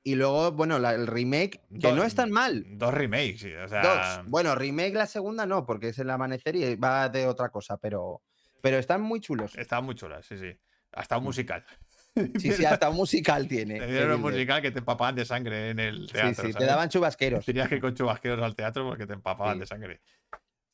Y 0.06 0.16
luego, 0.16 0.52
bueno, 0.52 0.78
la- 0.78 0.92
el 0.92 1.06
remake, 1.06 1.62
que 1.80 1.88
Dos- 1.88 1.96
no 1.96 2.04
es 2.04 2.14
tan 2.14 2.30
mal. 2.30 2.62
Dos 2.76 2.92
remakes, 2.92 3.40
sí, 3.40 3.54
o 3.54 3.66
sea. 3.68 4.18
Dos. 4.20 4.28
Bueno, 4.30 4.54
remake 4.54 4.92
la 4.92 5.06
segunda 5.06 5.46
no, 5.46 5.64
porque 5.64 5.88
es 5.88 5.98
el 5.98 6.10
amanecer 6.10 6.56
y 6.56 6.76
va 6.76 7.08
de 7.08 7.26
otra 7.26 7.48
cosa, 7.48 7.78
pero, 7.78 8.20
pero 8.60 8.76
están 8.76 9.00
muy 9.00 9.20
chulos. 9.20 9.56
Estaban 9.56 9.86
muy 9.86 9.94
chulas, 9.94 10.26
sí, 10.26 10.36
sí. 10.36 10.52
Hasta 10.92 11.16
un 11.16 11.22
Mm. 11.22 11.26
musical. 11.26 11.64
Sí, 12.38 12.52
sí, 12.52 12.64
hasta 12.64 12.90
un 12.90 12.96
musical 12.96 13.48
tiene. 13.48 13.78
Te 13.80 13.86
dieron 13.86 14.12
un 14.16 14.20
musical 14.20 14.62
que 14.62 14.70
te 14.70 14.78
empapaban 14.78 15.14
de 15.14 15.24
sangre 15.24 15.70
en 15.70 15.78
el 15.80 16.06
Sí, 16.06 16.12
teatro. 16.14 16.34
sí, 16.34 16.46
te 16.48 16.52
¿sabes? 16.52 16.68
daban 16.68 16.88
chubasqueros. 16.88 17.44
Tenías 17.44 17.68
que 17.68 17.76
ir 17.76 17.80
con 17.80 17.94
chubasqueros 17.94 18.42
al 18.42 18.54
teatro 18.54 18.86
porque 18.88 19.06
te 19.06 19.14
empapaban 19.14 19.54
Sí. 19.54 19.60
de 19.60 19.66
sangre. 19.66 20.00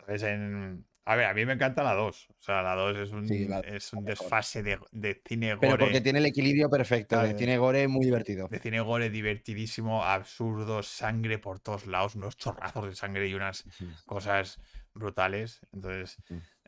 Entonces, 0.00 0.28
en... 0.28 0.84
a 1.06 1.16
ver, 1.16 1.26
a 1.26 1.34
mí 1.34 1.46
me 1.46 1.54
encanta 1.54 1.82
la 1.82 1.94
2. 1.94 2.26
O 2.30 2.34
sea, 2.42 2.62
la 2.62 2.74
2 2.74 2.96
es 2.98 3.10
un, 3.12 3.26
Sí, 3.26 3.46
la- 3.48 3.60
es 3.60 3.92
un 3.94 4.04
desfase 4.04 4.62
de, 4.62 4.78
de 4.92 5.22
cine 5.26 5.56
Pero 5.56 5.72
gore. 5.72 5.84
porque 5.86 6.00
tiene 6.02 6.18
el 6.18 6.26
equilibrio 6.26 6.68
perfecto. 6.68 7.16
Claro. 7.16 7.28
de 7.28 7.34
Tiene 7.34 7.56
gore 7.58 7.88
muy 7.88 8.04
divertido. 8.04 8.48
De 8.48 8.58
cine 8.58 8.80
gore 8.80 9.08
divertidísimo, 9.08 10.04
absurdo, 10.04 10.82
sangre 10.82 11.38
por 11.38 11.58
todos 11.60 11.86
lados, 11.86 12.16
unos 12.16 12.36
chorrazos 12.36 12.84
de 12.86 12.94
sangre 12.94 13.26
y 13.28 13.34
unas 13.34 13.64
cosas 14.04 14.58
brutales. 14.92 15.60
Entonces, 15.72 16.18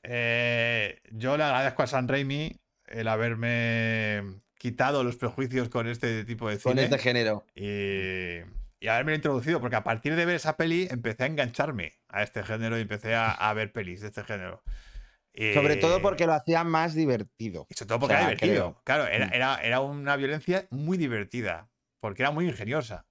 eh, 0.02 1.00
yo 1.10 1.36
le 1.36 1.44
agradezco 1.44 1.82
a 1.82 1.86
San 1.86 2.08
Raimi 2.08 2.58
el 2.86 3.08
haberme 3.08 4.40
quitado 4.62 5.02
los 5.02 5.16
prejuicios 5.16 5.68
con 5.68 5.88
este 5.88 6.24
tipo 6.24 6.48
de 6.48 6.56
Con 6.60 6.72
cine 6.74 6.84
este 6.84 6.98
género. 6.98 7.44
y, 7.56 8.38
y 8.78 8.86
haberme 8.88 9.14
introducido, 9.16 9.60
porque 9.60 9.74
a 9.74 9.82
partir 9.82 10.14
de 10.14 10.24
ver 10.24 10.36
esa 10.36 10.56
peli 10.56 10.86
empecé 10.88 11.24
a 11.24 11.26
engancharme 11.26 11.94
a 12.08 12.22
este 12.22 12.44
género 12.44 12.78
y 12.78 12.82
empecé 12.82 13.16
a, 13.16 13.32
a 13.32 13.52
ver 13.54 13.72
pelis 13.72 14.00
de 14.00 14.06
este 14.08 14.22
género. 14.22 14.62
Sobre 15.54 15.76
todo 15.76 15.98
Y- 15.98 16.02
porque 16.02 16.26
lo 16.26 16.34
hacía 16.34 16.62
más 16.62 16.94
divertido. 16.94 17.66
y 17.70 17.74
sobre 17.74 17.88
todo 17.88 17.98
porque 18.00 18.14
O 18.14 18.18
sea, 18.18 18.26
era 18.30 18.36
divertido. 18.36 18.72
creo. 18.74 18.82
Claro, 18.84 19.06
era, 19.08 19.26
Mm. 19.26 19.32
era, 19.32 19.56
era 19.62 19.80
una 19.80 20.14
violencia 20.16 20.66
muy 20.70 20.96
divertida, 20.96 21.68
porque 22.00 22.22
era 22.22 22.30
muy 22.30 22.46
ingeniosa. 22.46 23.06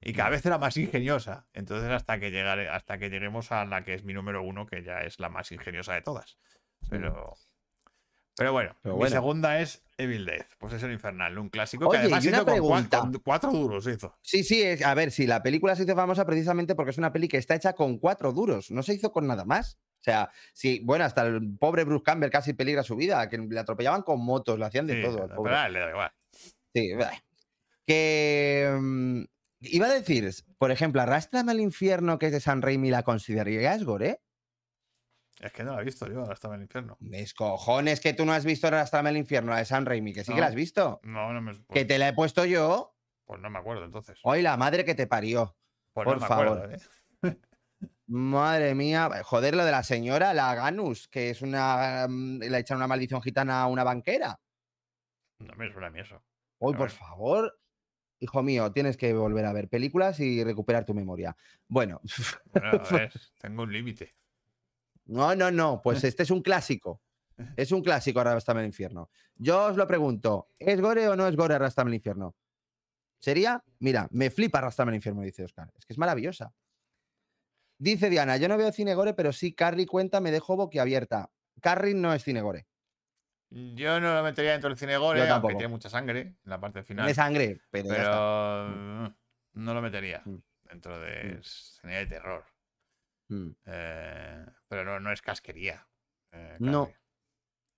Y 0.00 0.12
Mm. 0.12 0.16
cada 0.16 0.30
vez 0.30 0.46
era 0.46 0.58
más 0.58 0.76
ingeniosa. 0.76 1.48
Entonces, 1.54 1.90
hasta 1.90 2.20
que, 2.20 2.30
llegare, 2.30 2.68
hasta 2.68 2.98
que 2.98 3.08
lleguemos 3.10 3.50
a 3.50 3.64
la 3.64 3.82
que 3.82 3.94
es 3.94 4.04
mi 4.04 4.12
número 4.12 4.42
uno, 4.42 4.66
que 4.66 4.84
ya 4.84 5.00
es 5.00 5.18
la 5.18 5.28
más 5.28 5.50
ingeniosa 5.50 5.94
de 5.94 6.02
todas. 6.02 6.38
Pero, 6.90 7.34
pero 8.36 8.52
bueno, 8.52 8.74
Pero 8.82 8.96
mi 8.96 9.08
segunda 9.08 9.60
es 9.60 9.82
Evil. 9.96 10.28
Pues 10.58 10.72
es 10.72 10.82
el 10.82 10.90
infernal, 10.92 11.38
un 11.38 11.48
clásico 11.50 11.86
Oye, 11.86 11.98
que 11.98 12.02
además 12.06 12.24
y 12.24 12.28
una 12.28 12.36
hizo 12.38 12.44
con, 12.46 12.54
cua- 12.54 12.56
pregunta. 12.56 12.98
con 13.00 13.12
cuatro 13.24 13.50
duros. 13.52 13.86
Hizo. 13.86 14.16
Sí, 14.22 14.42
sí, 14.42 14.60
es- 14.62 14.82
a 14.84 14.92
ver, 14.94 15.10
sí, 15.12 15.26
la 15.26 15.42
película 15.42 15.76
se 15.76 15.84
hizo 15.84 15.94
famosa 15.94 16.26
precisamente 16.26 16.74
porque 16.74 16.90
es 16.90 16.98
una 16.98 17.12
peli 17.12 17.28
que 17.28 17.36
está 17.38 17.54
hecha 17.54 17.74
con 17.74 17.98
cuatro 17.98 18.32
duros, 18.32 18.70
no 18.72 18.82
se 18.82 18.94
hizo 18.94 19.12
con 19.12 19.26
nada 19.26 19.44
más. 19.44 19.78
O 20.00 20.04
sea, 20.04 20.30
sí, 20.52 20.80
bueno, 20.84 21.04
hasta 21.04 21.22
el 21.26 21.56
pobre 21.58 21.84
Bruce 21.84 22.02
Campbell 22.02 22.30
casi 22.30 22.52
peligra 22.52 22.82
su 22.82 22.96
vida, 22.96 23.26
que 23.28 23.38
le 23.38 23.58
atropellaban 23.60 24.02
con 24.02 24.20
motos, 24.22 24.58
le 24.58 24.66
hacían 24.66 24.86
de 24.86 24.96
Sí, 24.96 25.02
todo. 25.02 25.16
pero 25.28 25.36
pobre. 25.36 25.54
a 25.54 25.66
él 25.66 25.72
le 25.72 25.78
da 25.80 25.90
igual. 25.90 26.10
Sí, 26.74 26.90
que 27.86 28.76
mm, 28.80 29.22
iba 29.60 29.86
a 29.86 29.92
decir, 29.94 30.30
por 30.58 30.70
ejemplo, 30.70 31.00
Arrástrame 31.02 31.52
al 31.52 31.60
infierno, 31.60 32.18
que 32.18 32.26
es 32.26 32.32
de 32.32 32.40
San 32.40 32.62
Raimi, 32.62 32.90
¿la 32.90 33.02
considerarías 33.02 33.84
gore? 33.84 34.20
Es 35.44 35.52
que 35.52 35.62
no 35.62 35.74
la 35.74 35.82
he 35.82 35.84
visto 35.84 36.06
yo, 36.06 36.24
en 36.24 36.52
el 36.54 36.62
infierno. 36.62 36.96
Mis 37.00 37.34
cojones 37.34 38.00
que 38.00 38.14
tú 38.14 38.24
no 38.24 38.32
has 38.32 38.46
visto 38.46 38.66
Arrástrame 38.66 39.10
al 39.10 39.18
infierno, 39.18 39.50
la 39.52 39.58
de 39.58 39.66
San 39.66 39.84
Raimi, 39.84 40.14
que 40.14 40.24
sí 40.24 40.32
que 40.32 40.40
la 40.40 40.46
has 40.46 40.54
visto. 40.54 41.00
No, 41.02 41.34
no 41.34 41.42
me. 41.42 41.52
Que 41.70 41.84
te 41.84 41.98
la 41.98 42.08
he 42.08 42.12
puesto 42.14 42.46
yo. 42.46 42.96
pues 43.26 43.40
no 43.42 43.50
me 43.50 43.58
acuerdo 43.58 43.84
entonces. 43.84 44.18
Hoy 44.22 44.40
la 44.40 44.56
madre 44.56 44.86
que 44.86 44.94
te 44.94 45.06
parió. 45.06 45.54
Pues 45.92 46.06
por 46.06 46.14
no 46.16 46.22
me 46.22 46.26
favor. 46.26 46.58
acuerdo, 46.58 46.74
¿eh? 46.74 46.78
Madre 48.06 48.74
mía, 48.74 49.10
joder, 49.22 49.54
lo 49.54 49.64
de 49.64 49.70
la 49.70 49.82
señora, 49.82 50.34
la 50.34 50.54
Ganus, 50.54 51.08
que 51.08 51.30
es 51.30 51.42
una. 51.42 52.06
mm, 52.08 52.38
Le 52.40 52.58
echan 52.58 52.78
una 52.78 52.86
maldición 52.88 53.20
gitana 53.22 53.62
a 53.62 53.66
una 53.66 53.84
banquera. 53.84 54.40
No 55.40 55.54
me 55.56 55.70
suena 55.70 55.88
a 55.88 55.90
mí 55.90 56.00
eso. 56.00 56.22
Hoy, 56.58 56.74
por 56.74 56.90
favor, 56.90 57.58
hijo 58.20 58.42
mío, 58.42 58.72
tienes 58.72 58.96
que 58.96 59.12
volver 59.12 59.44
a 59.44 59.52
ver 59.52 59.68
películas 59.68 60.20
y 60.20 60.42
recuperar 60.42 60.84
tu 60.86 60.94
memoria. 60.94 61.36
Bueno, 61.68 62.00
Bueno, 62.52 62.70
a 62.82 62.88
ver, 62.94 63.12
tengo 63.40 63.62
un 63.64 63.72
límite. 63.72 64.14
No, 65.06 65.34
no, 65.34 65.50
no, 65.50 65.80
pues 65.82 66.02
este 66.04 66.22
es 66.24 66.30
un 66.30 66.42
clásico. 66.42 67.00
Es 67.56 67.72
un 67.72 67.82
clásico 67.82 68.20
Arrastrame 68.20 68.60
al 68.60 68.66
infierno. 68.66 69.10
Yo 69.34 69.64
os 69.64 69.76
lo 69.76 69.88
pregunto, 69.88 70.50
¿es 70.58 70.80
gore 70.80 71.08
o 71.08 71.16
no 71.16 71.26
es 71.26 71.34
gore 71.34 71.54
Arrastrame 71.54 71.90
al 71.90 71.94
infierno? 71.96 72.36
¿Sería? 73.18 73.64
Mira, 73.80 74.06
me 74.12 74.30
flipa 74.30 74.58
Arrastrame 74.58 74.90
al 74.90 74.94
infierno, 74.96 75.22
dice 75.22 75.42
Oscar. 75.44 75.72
Es 75.76 75.84
que 75.84 75.94
es 75.94 75.98
maravillosa. 75.98 76.54
Dice 77.76 78.08
Diana, 78.08 78.36
yo 78.36 78.46
no 78.48 78.56
veo 78.56 78.70
cine 78.70 78.94
gore, 78.94 79.14
pero 79.14 79.32
sí 79.32 79.52
Carrie 79.52 79.86
cuenta, 79.86 80.20
me 80.20 80.30
dejo 80.30 80.54
boquiabierta. 80.56 81.30
Carrie 81.60 81.94
no 81.94 82.14
es 82.14 82.22
cine 82.22 82.40
gore. 82.40 82.68
Yo 83.50 83.98
no 84.00 84.14
lo 84.14 84.22
metería 84.22 84.52
dentro 84.52 84.68
del 84.70 84.78
cine 84.78 84.96
gore, 84.96 85.18
Yo 85.18 85.24
aunque 85.24 85.32
tampoco. 85.34 85.54
tiene 85.58 85.68
mucha 85.68 85.90
sangre 85.90 86.20
en 86.20 86.38
la 86.44 86.60
parte 86.60 86.84
final. 86.84 87.04
Tiene 87.06 87.14
sangre, 87.14 87.60
pero, 87.70 87.88
ya 87.88 87.96
está. 88.02 88.68
mm, 88.70 89.14
no 89.54 89.74
lo 89.74 89.82
metería 89.82 90.22
Mm. 90.24 90.36
dentro 90.70 91.00
de 91.00 91.34
Mm. 91.38 91.42
cine 91.42 91.94
de 91.96 92.06
terror. 92.06 92.44
Mm. 93.34 93.50
Eh, 93.66 94.46
pero 94.68 94.84
no, 94.84 95.00
no 95.00 95.12
es 95.12 95.22
casquería. 95.22 95.86
eh, 96.32 96.56
No. 96.60 96.90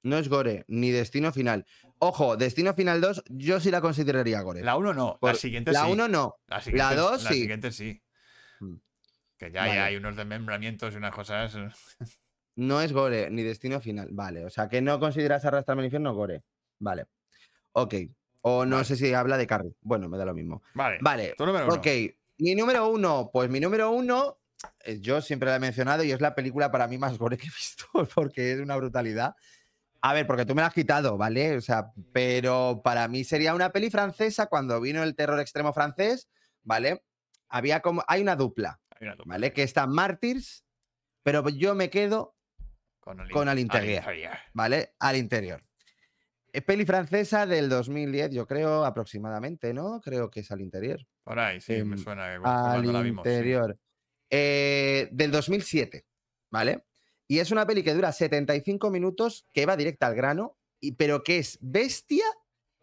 No 0.03 0.19
es 0.19 0.29
gore, 0.29 0.65
ni 0.69 0.91
Destino 0.93 1.33
Final. 1.33 1.67
Ojo, 1.99 2.37
Destino 2.37 2.75
Final 2.75 3.01
2, 3.01 3.25
yo 3.29 3.59
sí 3.59 3.73
la 3.73 3.81
consideraría 3.81 4.41
gore. 4.43 4.63
La 4.63 4.77
1 4.77 4.95
no, 4.95 5.19
Por- 5.21 5.31
la 5.31 5.35
siguiente 5.37 5.73
la 5.73 5.85
sí. 5.87 5.91
1 5.93 6.09
no. 6.09 6.37
La, 6.47 6.63
la 6.85 7.19
sí. 7.19 7.35
siguiente 7.35 7.73
sí. 7.73 8.01
Mm. 8.61 8.77
Que 9.37 9.51
ya, 9.51 9.63
Vale. 9.63 9.75
ya 9.75 9.85
hay 9.87 9.97
unos 9.97 10.15
desmembramientos 10.15 10.95
y 10.95 10.97
unas 10.99 11.13
cosas. 11.15 11.57
No 12.55 12.81
es 12.81 12.93
gore, 12.93 13.31
ni 13.31 13.43
Destino 13.43 13.81
Final. 13.81 14.09
Vale, 14.13 14.45
o 14.45 14.51
sea 14.51 14.69
que 14.69 14.81
no 14.81 15.01
consideras 15.01 15.45
arrastrarme 15.45 15.83
al 15.83 15.87
infierno 15.87 16.15
gore. 16.15 16.43
Vale. 16.79 17.07
Ok. 17.73 17.95
O 18.43 18.65
no 18.65 18.77
Vale. 18.77 18.85
sé 18.87 18.97
si 18.97 19.13
habla 19.13 19.37
de 19.37 19.47
Carrie. 19.47 19.75
Bueno, 19.81 20.09
me 20.09 20.17
da 20.19 20.25
lo 20.25 20.35
mismo. 20.35 20.63
Vale. 20.75 20.99
Vale. 21.01 21.35
Tu 21.37 21.45
número 21.45 21.67
uno. 21.67 21.75
Ok. 21.75 21.87
Mi 22.39 22.55
número 22.55 22.89
uno, 22.89 23.29
pues 23.33 23.51
mi 23.51 23.59
número 23.61 23.91
uno, 23.91 24.39
yo 25.01 25.21
siempre 25.21 25.49
la 25.51 25.57
he 25.57 25.61
mencionado 25.61 26.03
y 26.05 26.13
es 26.13 26.21
la 26.21 26.35
película 26.35 26.71
para 26.71 26.89
mí 26.89 26.99
más 26.99 27.19
gore 27.19 27.37
que 27.37 27.47
he 27.47 27.51
visto, 27.51 27.87
porque 28.15 28.53
es 28.53 28.61
una 28.61 28.77
brutalidad. 28.77 29.35
A 30.03 30.13
ver, 30.13 30.27
porque 30.27 30.45
tú 30.47 30.55
me 30.55 30.61
la 30.61 30.69
has 30.69 30.75
quitado, 30.75 31.17
¿vale? 31.17 31.57
O 31.57 31.61
sea, 31.61 31.91
pero 32.13 32.81
para 32.85 33.09
mí 33.09 33.25
sería 33.25 33.55
una 33.55 33.71
peli 33.71 33.91
francesa 33.91 34.47
cuando 34.47 34.81
vino 34.81 35.03
el 35.03 35.17
terror 35.17 35.41
extremo 35.41 35.73
francés, 35.73 36.29
¿vale? 36.63 37.03
Había 37.49 37.81
como, 37.81 38.05
hay 38.07 38.23
una 38.23 38.37
dupla, 38.37 38.79
Hay 38.91 39.07
una 39.07 39.17
dupla. 39.17 39.35
¿vale? 39.35 39.53
Que 39.53 39.63
está 39.63 39.87
Martyrs, 39.87 40.65
pero 41.23 41.49
yo 41.49 41.75
me 41.75 41.91
quedo 41.91 42.37
Con, 43.01 43.21
el, 43.21 43.31
con 43.31 43.43
in- 43.45 43.49
al 43.49 43.59
interior. 43.59 44.05
¿vale? 44.53 44.95
Al 45.01 45.17
interior. 45.17 45.65
Es 46.53 46.63
peli 46.63 46.87
francesa 46.87 47.45
del 47.47 47.69
2010, 47.69 48.31
yo 48.31 48.47
creo, 48.47 48.85
aproximadamente, 48.85 49.75
¿no? 49.75 50.01
Creo 50.01 50.31
que 50.31 50.41
es 50.41 50.51
al 50.53 50.61
interior. 50.61 51.01
Por 51.25 51.39
ahí, 51.39 51.61
sí, 51.61 51.73
me 51.85 51.97
Em, 51.97 51.99
suena 51.99 52.29
que 52.29 52.41
Al 52.45 52.93
la 52.93 53.01
vimos. 53.03 53.25
sí. 53.25 53.79
Eh, 54.31 55.09
del 55.13 55.31
2007, 55.31 56.05
¿vale? 56.51 56.85
Y 57.29 57.39
es 57.39 57.51
una 57.51 57.67
peli 57.67 57.83
que 57.83 57.95
dura 57.95 58.13
75 58.13 58.91
minutos, 58.91 59.47
que 59.53 59.67
va 59.67 59.77
directa 59.77 60.07
al 60.07 60.15
grano, 60.15 60.57
y, 60.81 60.93
pero 60.93 61.23
que 61.23 61.39
es 61.39 61.59
bestia 61.61 62.25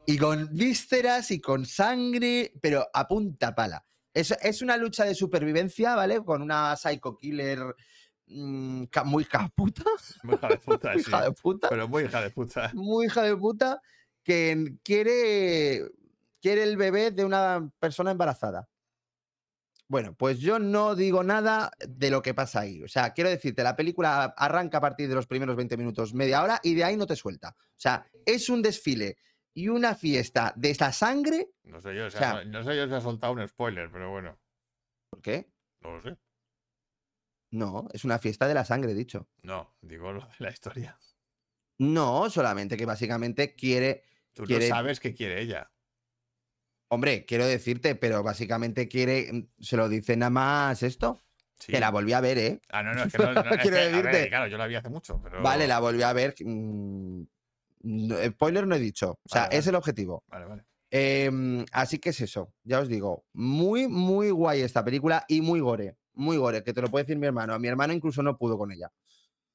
y 0.06 0.18
con 0.18 0.49
vísceras 0.53 1.32
y 1.32 1.40
con 1.40 1.65
sangre, 1.65 2.53
pero 2.61 2.88
a 2.94 3.07
punta 3.07 3.56
pala. 3.56 3.86
Es, 4.14 4.32
es 4.41 4.61
una 4.61 4.78
lucha 4.78 5.06
de 5.06 5.15
supervivencia, 5.15 5.95
¿vale? 5.95 6.24
Con 6.24 6.41
una 6.41 6.76
psycho 6.76 7.18
killer 7.18 7.76
mm, 8.28 8.84
muy 9.06 9.26
caputa, 9.26 9.84
Muy 10.24 10.36
hija 10.36 10.48
de 10.49 10.57
puta, 10.57 10.91
muy 10.94 11.03
sí. 11.03 11.10
hija 11.10 11.22
de 11.24 11.32
puta 11.32 11.70
Pero 11.70 11.88
muy 11.88 12.03
hija 12.03 12.22
de 12.22 12.30
puta. 12.30 12.72
muy 12.74 13.06
hija 13.07 13.24
de 13.24 13.36
puta 13.38 13.82
que 14.24 14.76
quiere, 14.84 15.90
quiere 16.41 16.64
el 16.64 16.78
bebé 16.78 17.11
de 17.11 17.26
una 17.26 17.70
persona 17.80 18.11
embarazada. 18.11 18.70
Bueno, 19.88 20.15
pues 20.15 20.39
yo 20.39 20.60
no 20.60 20.95
digo 20.95 21.23
nada 21.23 21.72
de 21.88 22.10
lo 22.10 22.22
que 22.22 22.34
pasa 22.34 22.61
ahí. 22.61 22.81
O 22.84 22.88
sea, 22.88 23.11
quiero 23.14 23.30
decirte, 23.30 23.64
la 23.64 23.76
película 23.76 24.34
arranca 24.38 24.77
a 24.77 24.81
partir 24.81 25.07
de 25.10 25.15
los 25.15 25.27
primeros 25.27 25.55
20 25.55 25.77
minutos, 25.77 26.14
media 26.14 26.41
hora, 26.41 26.60
y 26.64 26.73
de 26.73 26.84
ahí 26.84 26.97
no 26.97 27.05
te 27.05 27.15
suelta. 27.15 27.55
O 27.60 27.80
sea, 27.80 28.05
es 28.26 28.49
un 28.49 28.61
desfile 28.61 29.18
y 29.53 29.68
una 29.68 29.93
fiesta 29.93 30.53
de 30.55 30.72
esta 30.72 30.91
sangre. 30.91 31.49
No 31.64 31.81
sé 31.81 31.95
yo, 31.95 32.07
O 32.07 32.10
sea- 32.10 32.43
no 32.45 32.64
sé 32.64 32.76
yo 32.76 32.88
si 32.88 32.93
ha 32.93 33.01
soltado 33.01 33.34
un 33.34 33.47
spoiler, 33.47 33.91
pero 33.91 34.10
bueno, 34.10 34.39
¿Por 35.10 35.22
qué? 35.22 35.51
no 35.81 35.91
lo 35.91 36.01
sé. 36.01 36.18
No, 37.51 37.88
es 37.93 38.03
una 38.03 38.18
fiesta 38.18 38.47
de 38.47 38.55
la 38.55 38.65
sangre, 38.65 38.95
dicho. 38.95 39.30
No, 39.43 39.76
digo 39.81 40.11
lo 40.11 40.22
de 40.22 40.34
la 40.39 40.49
historia. 40.49 40.97
No, 41.77 42.30
solamente 42.30 42.77
que 42.77 42.85
básicamente 42.85 43.53
quiere 43.55 44.03
Tú 44.34 44.45
Quiere- 44.45 44.68
no 44.69 44.76
sabes 44.76 44.99
qué 44.99 45.14
quiere 45.14 45.39
ella. 45.41 45.69
Hombre, 46.94 47.26
quiero 47.26 47.45
decirte, 47.45 47.95
pero 47.95 48.22
básicamente 48.24 48.88
quiere, 48.88 49.32
mm, 49.34 49.48
se 49.60 49.78
lo 49.78 49.90
dice 49.90 50.15
nada 50.15 50.30
más 50.30 50.84
esto, 50.84 51.20
Sí. 51.60 51.72
que 51.72 51.80
la 51.80 51.91
volví 51.91 52.14
a 52.14 52.20
ver, 52.22 52.38
¿eh? 52.38 52.61
Ah, 52.70 52.84
no, 52.84 52.94
no, 52.94 53.03
es 53.03 53.11
que 53.14 53.18
no. 53.24 53.34
no, 53.34 53.41
es 53.41 53.61
Quiero 53.61 53.78
que, 53.78 53.82
a 53.84 53.86
ver, 53.90 54.06
decirte. 54.06 54.30
claro, 54.30 54.48
yo 54.48 54.57
la 54.57 54.68
vi 54.68 54.76
hace 54.76 54.90
mucho, 54.90 55.20
pero. 55.24 55.41
Vale, 55.41 55.68
la 55.68 55.80
volví 55.80 56.02
a 56.03 56.14
ver. 56.14 56.36
mm, 56.44 57.22
spoiler 58.32 58.68
no 58.68 58.76
he 58.76 58.80
dicho, 58.80 59.11
o 59.11 59.30
sea, 59.30 59.44
Vale, 59.44 59.57
es 59.57 59.65
vale. 59.65 59.70
el 59.70 59.76
objetivo. 59.76 60.24
Vale, 60.28 60.45
vale. 60.45 60.64
Em, 60.91 61.65
así 61.72 61.98
que 61.99 62.10
es 62.10 62.22
eso, 62.22 62.53
ya 62.64 62.80
os 62.80 62.88
digo, 62.88 63.26
muy, 63.34 63.88
muy 63.88 64.30
guay 64.30 64.61
esta 64.61 64.84
película 64.86 65.26
y 65.28 65.41
muy 65.41 65.60
gore, 65.60 65.98
muy 66.14 66.38
gore, 66.38 66.64
que 66.64 66.72
te 66.74 66.82
lo 66.82 66.90
puede 66.90 67.06
decir 67.06 67.18
mi 67.18 67.26
hermano. 67.26 67.53
A 67.53 67.60
mi 67.60 67.68
hermano 67.68 67.94
incluso 67.94 68.22
no 68.22 68.38
pudo 68.38 68.57
con 68.57 68.72
ella. 68.72 68.91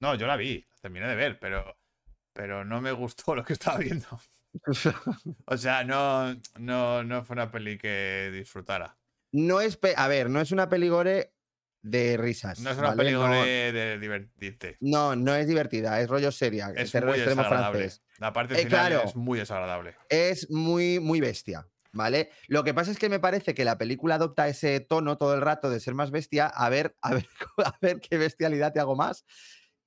No, 0.01 0.15
yo 0.17 0.27
la 0.27 0.37
vi, 0.37 0.67
la 0.71 0.79
terminé 0.81 1.07
de 1.07 1.15
ver, 1.15 1.39
pero. 1.39 1.77
Pero 2.33 2.65
no 2.65 2.81
me 2.81 2.93
gustó 2.93 3.35
lo 3.35 3.45
que 3.45 3.53
estaba 3.55 3.79
viendo. 3.79 4.07
O 5.47 5.57
sea, 5.57 5.85
no, 5.85 6.35
no, 6.59 7.03
no 7.05 7.25
fue 7.25 7.35
una 7.35 7.51
peli 7.51 7.79
que 7.79 8.31
disfrutara. 8.33 8.97
no 9.33 9.61
es, 9.61 9.79
a 9.97 10.09
ver, 10.09 10.31
no 10.31 10.41
es 10.41 10.53
una 10.53 10.69
peli 10.69 10.89
gore 10.89 11.33
de 11.83 12.17
risas. 12.17 12.61
No 12.61 12.71
es 12.71 12.79
una 12.79 12.89
¿vale? 12.89 12.97
peli 13.05 13.13
No- 13.13 13.29
de 13.33 13.99
divertirte. 14.01 14.77
No, 14.81 15.15
no 15.17 15.35
es 15.35 15.47
divertida, 15.47 16.01
es 16.01 16.09
rollo 16.09 16.33
seria. 16.33 16.73
Es 16.77 16.91
terror 16.93 17.11
muy 17.11 17.19
extremo 17.19 17.43
desagradable. 17.43 17.79
francés. 17.81 18.03
La 18.19 18.33
parte 18.33 18.55
Eh, 18.55 18.59
final 18.65 18.71
claro. 18.93 19.03
es 19.09 19.15
muy 19.17 19.39
desagradable. 19.39 19.95
es 20.09 20.51
muy, 20.51 20.99
muy 20.99 21.21
bestia, 21.21 21.69
¿vale? 21.93 22.31
Lo 22.49 22.65
que 22.65 22.75
pasa 22.75 22.91
es 22.91 22.99
que 22.99 23.09
me 23.09 23.21
parece 23.21 23.55
que 23.55 23.65
la 23.65 23.79
película 23.79 24.17
adopta 24.17 24.49
ese 24.49 24.81
tono 24.81 25.17
todo 25.19 25.35
el 25.35 25.41
rato 25.41 25.71
de 25.71 25.79
ser 25.81 25.95
más 25.95 26.11
bestia, 26.11 26.47
a 26.49 26.69
ver, 26.69 26.97
a 27.01 27.15
ver, 27.15 27.27
a 27.65 27.79
ver 27.81 28.01
qué 28.01 28.19
bestialidad 28.19 28.73
te 28.73 28.81
hago 28.81 28.97
más. 28.97 29.25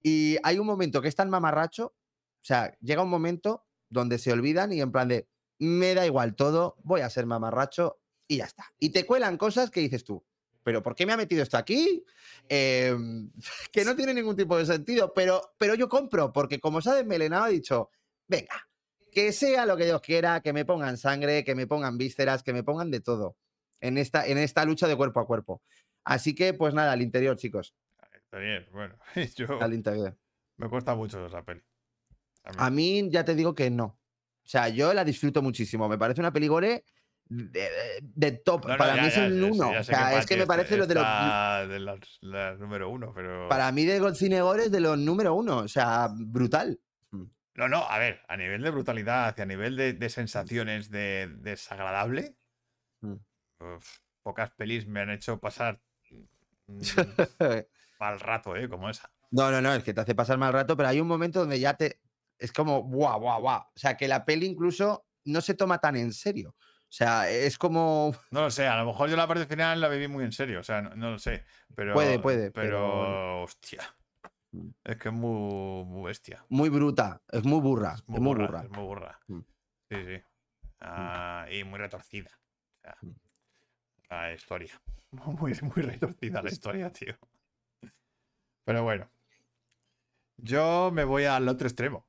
Y 0.01 0.37
hay 0.43 0.57
un 0.59 0.65
momento 0.65 1.01
que 1.01 1.09
es 1.09 1.15
tan 1.15 1.29
mamarracho, 1.29 1.87
o 1.87 2.43
sea, 2.43 2.73
llega 2.79 3.03
un 3.03 3.09
momento 3.09 3.67
donde 3.91 4.17
se 4.17 4.31
olvidan 4.31 4.73
y 4.73 4.81
en 4.81 4.91
plan 4.91 5.07
de, 5.07 5.27
me 5.59 5.93
da 5.93 6.05
igual 6.05 6.35
todo, 6.35 6.77
voy 6.83 7.01
a 7.01 7.09
ser 7.09 7.27
mamarracho 7.27 7.99
y 8.27 8.37
ya 8.37 8.45
está. 8.45 8.65
Y 8.79 8.89
te 8.89 9.05
cuelan 9.05 9.37
cosas 9.37 9.69
que 9.69 9.81
dices 9.81 10.03
tú, 10.03 10.25
pero 10.63 10.81
¿por 10.81 10.95
qué 10.95 11.05
me 11.05 11.13
ha 11.13 11.17
metido 11.17 11.43
esto 11.43 11.57
aquí? 11.57 12.03
Em, 12.49 13.31
que 13.71 13.85
no 13.85 13.95
tiene 13.95 14.13
ningún 14.13 14.35
tipo 14.35 14.57
de 14.57 14.65
sentido, 14.65 15.13
pero, 15.13 15.53
pero 15.57 15.75
yo 15.75 15.87
compro, 15.87 16.33
porque 16.33 16.59
como 16.59 16.81
se 16.81 16.89
ha 16.89 16.95
desmelenado, 16.95 17.45
ha 17.45 17.49
dicho, 17.49 17.91
venga, 18.27 18.67
que 19.11 19.31
sea 19.31 19.65
lo 19.65 19.77
que 19.77 19.85
Dios 19.85 20.01
quiera, 20.01 20.41
que 20.41 20.53
me 20.53 20.65
pongan 20.65 20.97
sangre, 20.97 21.43
que 21.43 21.53
me 21.53 21.67
pongan 21.67 21.97
vísceras, 21.97 22.41
que 22.41 22.53
me 22.53 22.63
pongan 22.63 22.89
de 22.89 23.01
todo 23.01 23.37
en 23.81 23.97
esta, 23.97 24.25
en 24.25 24.37
esta 24.37 24.65
lucha 24.65 24.87
de 24.87 24.95
cuerpo 24.95 25.19
a 25.19 25.27
cuerpo. 25.27 25.61
Así 26.03 26.33
que, 26.33 26.53
pues 26.53 26.73
nada, 26.73 26.93
al 26.93 27.01
interior, 27.01 27.35
chicos, 27.35 27.75
Está 28.31 28.39
bien, 28.39 28.65
bueno. 28.71 28.95
Yo, 29.35 29.61
al 29.61 29.73
interior. 29.73 30.17
me 30.55 30.69
cuesta 30.69 30.95
mucho 30.95 31.25
esa 31.25 31.43
peli. 31.43 31.61
A 32.43 32.49
mí. 32.51 32.55
A 32.59 32.69
mí 32.69 33.09
ya 33.11 33.23
te 33.25 33.35
digo 33.35 33.53
que 33.55 33.69
no. 33.69 33.85
O 33.85 34.47
sea, 34.51 34.69
yo 34.69 34.93
la 34.93 35.03
disfruto 35.03 35.41
muchísimo. 35.41 35.87
Me 35.87 35.97
parece 35.97 36.21
una 36.21 36.33
peligore 36.33 36.83
de, 37.29 37.69
de 38.01 38.31
top. 38.31 38.65
No, 38.65 38.71
no, 38.73 38.77
para 38.77 38.95
ya- 38.95 39.01
mí 39.03 39.07
es 39.07 39.15
ya 39.15 39.27
sí, 39.29 39.41
uno. 39.41 39.69
o 39.79 39.83
sea, 39.83 40.17
es 40.19 40.25
que 40.25 40.35
me 40.37 40.47
parece 40.47 40.75
lo 40.77 40.87
de 40.87 40.95
los. 40.95 41.05
de 41.69 41.79
las 42.27 42.59
número 42.59 42.89
uno, 42.89 43.13
pero. 43.13 43.47
Para 43.47 43.71
mí, 43.71 43.85
de 43.85 44.15
Cinegore 44.15 44.63
es 44.65 44.71
de 44.71 44.79
los 44.79 44.97
número 44.97 45.33
uno. 45.35 45.57
O 45.57 45.67
sea, 45.67 46.09
brutal. 46.13 46.79
No, 47.53 47.67
no, 47.67 47.83
a 47.87 47.97
ver, 47.99 48.21
a 48.29 48.37
nivel 48.37 48.61
de 48.63 48.69
brutalidad 48.69 49.35
y 49.37 49.41
a 49.41 49.45
nivel 49.45 49.75
de, 49.75 49.93
de 49.93 50.09
sensaciones 50.09 50.89
de 50.89 51.29
desagradable, 51.39 52.35
Mm. 53.01 53.15
uf, 53.59 53.97
pocas 54.23 54.51
pelis 54.51 54.85
me 54.87 55.01
han 55.01 55.09
hecho 55.09 55.39
pasar 55.39 55.81
mm, 56.67 56.79
mal 57.99 58.19
rato, 58.19 58.55
¿eh? 58.55 58.69
Como 58.69 58.89
esa. 58.89 59.11
No, 59.31 59.49
no, 59.51 59.61
no, 59.61 59.73
es 59.73 59.83
que 59.83 59.93
te 59.93 60.01
hace 60.01 60.15
pasar 60.15 60.37
mal 60.37 60.53
rato, 60.53 60.75
pero 60.77 60.89
hay 60.89 60.99
un 60.99 61.07
momento 61.07 61.39
donde 61.39 61.59
ya 61.59 61.73
te. 61.75 62.00
Es 62.41 62.51
como, 62.51 62.81
guau, 62.81 63.19
guau, 63.19 63.39
guau. 63.41 63.59
O 63.61 63.71
sea, 63.79 63.95
que 63.95 64.07
la 64.07 64.25
peli 64.25 64.47
incluso 64.47 65.05
no 65.25 65.41
se 65.41 65.53
toma 65.53 65.77
tan 65.77 65.95
en 65.95 66.11
serio. 66.11 66.55
O 66.57 66.93
sea, 66.93 67.29
es 67.29 67.57
como. 67.57 68.13
No 68.31 68.41
lo 68.41 68.49
sé, 68.49 68.67
a 68.67 68.77
lo 68.77 68.85
mejor 68.87 69.09
yo 69.09 69.15
la 69.15 69.27
parte 69.27 69.45
final 69.45 69.79
la 69.79 69.87
viví 69.87 70.07
muy 70.07 70.23
en 70.25 70.31
serio, 70.31 70.59
o 70.59 70.63
sea, 70.63 70.81
no, 70.81 70.95
no 70.95 71.11
lo 71.11 71.19
sé. 71.19 71.45
Pero, 71.75 71.93
Puede, 71.93 72.17
puede, 72.19 72.49
Pero, 72.51 72.69
pero 72.69 73.43
hostia. 73.43 73.83
Mm. 74.51 74.69
Es 74.83 74.97
que 74.97 75.09
es 75.09 75.13
muy, 75.13 75.85
muy 75.85 76.03
bestia. 76.07 76.43
Muy 76.49 76.69
bruta, 76.69 77.21
es 77.31 77.43
muy 77.43 77.59
burra. 77.61 77.93
Es 77.93 77.99
Es 78.01 78.07
muy, 78.07 78.19
burra, 78.19 78.47
burra. 78.47 78.61
es 78.63 78.69
muy 78.71 78.83
burra. 78.85 79.19
Mm. 79.27 79.39
Sí, 79.89 79.95
sí. 80.05 80.23
Ah, 80.79 81.45
y 81.51 81.63
muy 81.63 81.77
retorcida. 81.77 82.31
Mm. 83.01 83.11
la 84.09 84.33
historia. 84.33 84.81
Muy, 85.11 85.53
muy 85.61 85.83
retorcida 85.83 86.41
la 86.41 86.49
historia, 86.49 86.89
tío. 86.89 87.13
Pero 88.63 88.81
bueno. 88.83 89.09
Yo 90.37 90.89
me 90.93 91.03
voy 91.03 91.25
al 91.25 91.47
otro 91.49 91.67
extremo. 91.67 92.07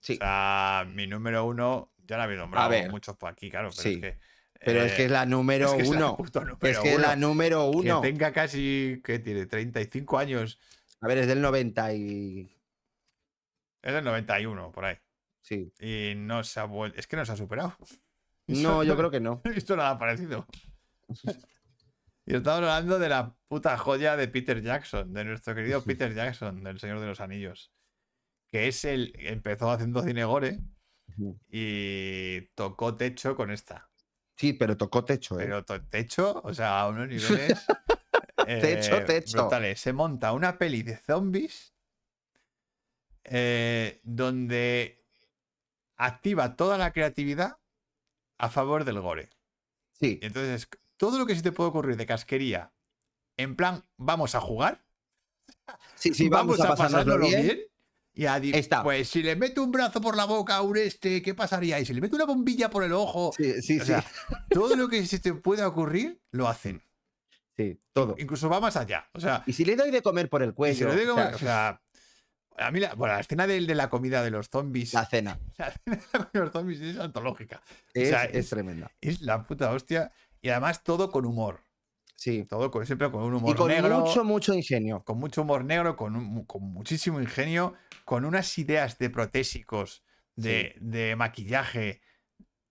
Sí. 0.00 0.14
O 0.14 0.16
sea, 0.16 0.86
mi 0.92 1.06
número 1.06 1.44
uno, 1.44 1.92
ya 2.06 2.16
la 2.16 2.24
habéis 2.24 2.40
nombrado 2.40 2.70
ver. 2.70 2.90
muchos 2.90 3.16
por 3.16 3.30
aquí, 3.30 3.50
claro, 3.50 3.70
pero 3.70 3.82
Sí. 3.82 3.94
es 3.94 4.00
que. 4.00 4.18
Pero 4.62 4.82
es 4.82 4.92
que 4.92 5.02
eh, 5.02 5.04
es 5.06 5.10
la 5.10 5.24
número 5.24 5.68
es 5.68 5.72
que 5.74 5.82
es 5.82 5.88
la 5.90 5.96
uno. 5.96 6.16
puto 6.18 6.40
es 6.40 6.46
número 6.46 6.82
que 6.82 6.92
es 6.94 6.98
la 7.00 7.12
uno. 7.14 7.28
número 7.28 7.64
uno. 7.70 8.00
Que 8.02 8.08
tenga 8.10 8.32
casi, 8.32 9.00
que 9.04 9.18
tiene 9.18 9.46
35 9.46 10.18
años. 10.18 10.58
A 11.00 11.06
ver, 11.08 11.18
es 11.18 11.26
del 11.28 11.40
90 11.40 11.94
y. 11.94 12.56
Es 13.82 13.94
del 13.94 14.04
91, 14.04 14.70
por 14.72 14.84
ahí. 14.84 14.96
Sí. 15.40 15.72
Y 15.80 16.14
no 16.16 16.44
se 16.44 16.60
ha 16.60 16.64
vuelto. 16.64 16.98
Es 17.00 17.06
que 17.06 17.16
no 17.16 17.24
se 17.24 17.32
ha 17.32 17.36
superado. 17.36 17.76
No, 18.46 18.82
yo 18.82 18.96
creo 18.96 19.12
que 19.12 19.20
no. 19.20 19.40
He 19.44 19.50
visto 19.50 19.76
nada 19.76 19.96
parecido. 19.96 20.44
Y 22.26 22.34
estamos 22.34 22.58
hablando 22.58 22.98
de 22.98 23.08
la 23.08 23.32
puta 23.46 23.78
joya 23.78 24.16
de 24.16 24.26
Peter 24.26 24.60
Jackson, 24.60 25.12
de 25.12 25.24
nuestro 25.24 25.54
querido 25.54 25.84
Peter 25.84 26.12
Jackson, 26.12 26.64
del 26.64 26.80
Señor 26.80 26.98
de 26.98 27.06
los 27.06 27.20
Anillos. 27.20 27.72
Que 28.50 28.68
es 28.68 28.84
el. 28.84 29.12
Empezó 29.16 29.70
haciendo 29.70 30.02
cinegore 30.02 30.60
y 31.48 32.40
tocó 32.54 32.96
techo 32.96 33.36
con 33.36 33.50
esta. 33.50 33.88
Sí, 34.36 34.52
pero 34.54 34.76
tocó 34.76 35.04
techo, 35.04 35.38
¿eh? 35.38 35.44
Pero 35.44 35.64
to- 35.64 35.84
techo, 35.86 36.40
o 36.42 36.54
sea, 36.54 36.80
a 36.80 36.88
unos 36.88 37.08
niveles. 37.08 37.66
Techo, 38.36 38.96
eh, 38.98 39.04
techo. 39.06 39.36
brutales. 39.38 39.80
Se 39.80 39.92
monta 39.92 40.32
una 40.32 40.56
peli 40.58 40.82
de 40.82 40.96
zombies 40.96 41.74
eh, 43.24 44.00
donde 44.02 45.04
activa 45.96 46.56
toda 46.56 46.78
la 46.78 46.92
creatividad 46.92 47.58
a 48.38 48.48
favor 48.48 48.84
del 48.84 49.00
gore. 49.00 49.28
Sí, 49.92 50.18
entonces, 50.22 50.68
todo 50.96 51.18
lo 51.18 51.26
que 51.26 51.36
se 51.36 51.42
te 51.42 51.52
puede 51.52 51.68
ocurrir 51.68 51.96
de 51.96 52.06
casquería, 52.06 52.72
en 53.36 53.54
plan, 53.54 53.84
vamos 53.98 54.34
a 54.34 54.40
jugar, 54.40 54.86
sí, 55.94 56.14
sí, 56.14 56.28
vamos, 56.30 56.58
a 56.60 56.68
pasárnoslo 56.68 57.18
bien. 57.18 57.60
Y 58.12 58.26
a 58.26 58.36
Está. 58.38 58.82
Pues 58.82 59.08
si 59.08 59.22
le 59.22 59.36
meto 59.36 59.62
un 59.62 59.70
brazo 59.70 60.00
por 60.00 60.16
la 60.16 60.24
boca 60.24 60.56
a 60.56 60.62
un 60.62 60.76
este, 60.76 61.22
¿qué 61.22 61.34
pasaría? 61.34 61.78
Y 61.80 61.86
si 61.86 61.94
le 61.94 62.00
meto 62.00 62.16
una 62.16 62.24
bombilla 62.26 62.68
por 62.70 62.82
el 62.84 62.92
ojo, 62.92 63.32
Sí, 63.36 63.62
sí, 63.62 63.78
o 63.78 63.80
sí. 63.84 63.86
sea, 63.86 64.04
todo 64.50 64.76
lo 64.76 64.88
que 64.88 65.06
se 65.06 65.18
te 65.20 65.32
pueda 65.34 65.66
ocurrir, 65.68 66.20
lo 66.32 66.48
hacen. 66.48 66.82
sí, 67.56 67.80
todo. 67.92 68.16
Incluso 68.18 68.48
va 68.48 68.60
más 68.60 68.76
allá. 68.76 69.08
O 69.14 69.20
sea, 69.20 69.42
Y 69.46 69.52
si 69.52 69.64
le 69.64 69.76
doy 69.76 69.90
de 69.90 70.02
comer 70.02 70.28
por 70.28 70.42
el 70.42 70.54
cuello. 70.54 70.76
si 70.76 70.84
lo 70.84 70.94
digo, 71.00 71.14
o 71.14 71.16
sea, 71.16 71.32
o 71.34 71.38
sea, 71.38 71.82
a 72.58 72.70
mí 72.72 72.80
la, 72.80 72.94
bueno, 72.94 73.14
la 73.14 73.20
escena 73.20 73.46
de, 73.46 73.60
de 73.64 73.74
la 73.74 73.88
comida 73.88 74.22
de 74.22 74.30
los 74.30 74.48
zombies, 74.50 74.92
la 74.92 75.06
cena 75.06 75.38
la 75.58 75.68
escena 75.68 75.96
de 75.96 76.00
la 76.12 76.18
comida 76.18 76.30
de 76.32 76.40
los 76.40 76.52
zombies 76.52 76.80
es 76.80 76.98
antológica. 76.98 77.62
es, 77.94 78.08
sea, 78.08 78.24
es 78.24 78.34
es- 78.36 78.50
tremenda. 78.50 78.90
Es 79.00 79.20
la 79.22 79.42
puta 79.44 79.70
hostia. 79.70 80.12
Y 80.42 80.48
además 80.48 80.82
todo 80.82 81.10
con 81.10 81.24
humor. 81.26 81.60
Sí. 82.20 82.44
Todo 82.44 82.70
con, 82.70 82.84
siempre 82.84 83.10
con 83.10 83.22
un 83.22 83.32
humor 83.32 83.54
Y 83.54 83.56
con 83.56 83.68
negro. 83.68 84.00
mucho, 84.00 84.24
mucho 84.24 84.52
ingenio. 84.52 85.02
con 85.04 85.18
mucho 85.18 85.40
humor 85.40 85.64
negro, 85.64 85.96
con, 85.96 86.14
un- 86.16 86.44
con 86.44 86.62
muchísimo 86.62 87.18
ingenio, 87.18 87.72
con 88.04 88.26
unas 88.26 88.58
ideas 88.58 88.98
de 88.98 89.08
protésicos, 89.08 90.04
de, 90.36 90.74
de 90.80 91.16
maquillaje. 91.16 92.02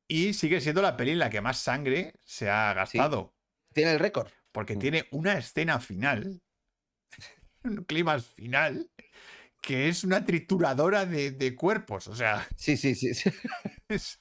Y 0.08 0.34
sigue 0.34 0.62
siendo 0.62 0.84
la 0.84 0.96
peli 0.96 1.12
en 1.12 1.20
la 1.20 1.32
que 1.32 1.42
más 1.42 1.58
sangre 1.58 2.14
se 2.24 2.48
ha 2.48 2.74
gastado. 2.76 3.34
Tiene 3.74 3.94
el 3.94 4.00
récord. 4.00 4.30
Porque 4.52 4.76
Mm. 4.76 4.80
tiene 4.80 5.08
una 5.12 5.34
escena 5.38 5.80
final, 5.80 6.42
un 7.64 7.84
clima 7.86 8.20
final, 8.20 8.92
que 9.62 9.90
es 9.90 10.04
una 10.04 10.26
trituradora 10.26 11.06
de, 11.08 11.32
de 11.32 11.56
cuerpos. 11.56 12.08
O 12.08 12.16
sea, 12.16 12.48
Sí, 12.56 12.78
sí, 12.78 12.94
sí. 12.94 13.14
sí. 13.16 13.30
es, 13.90 14.20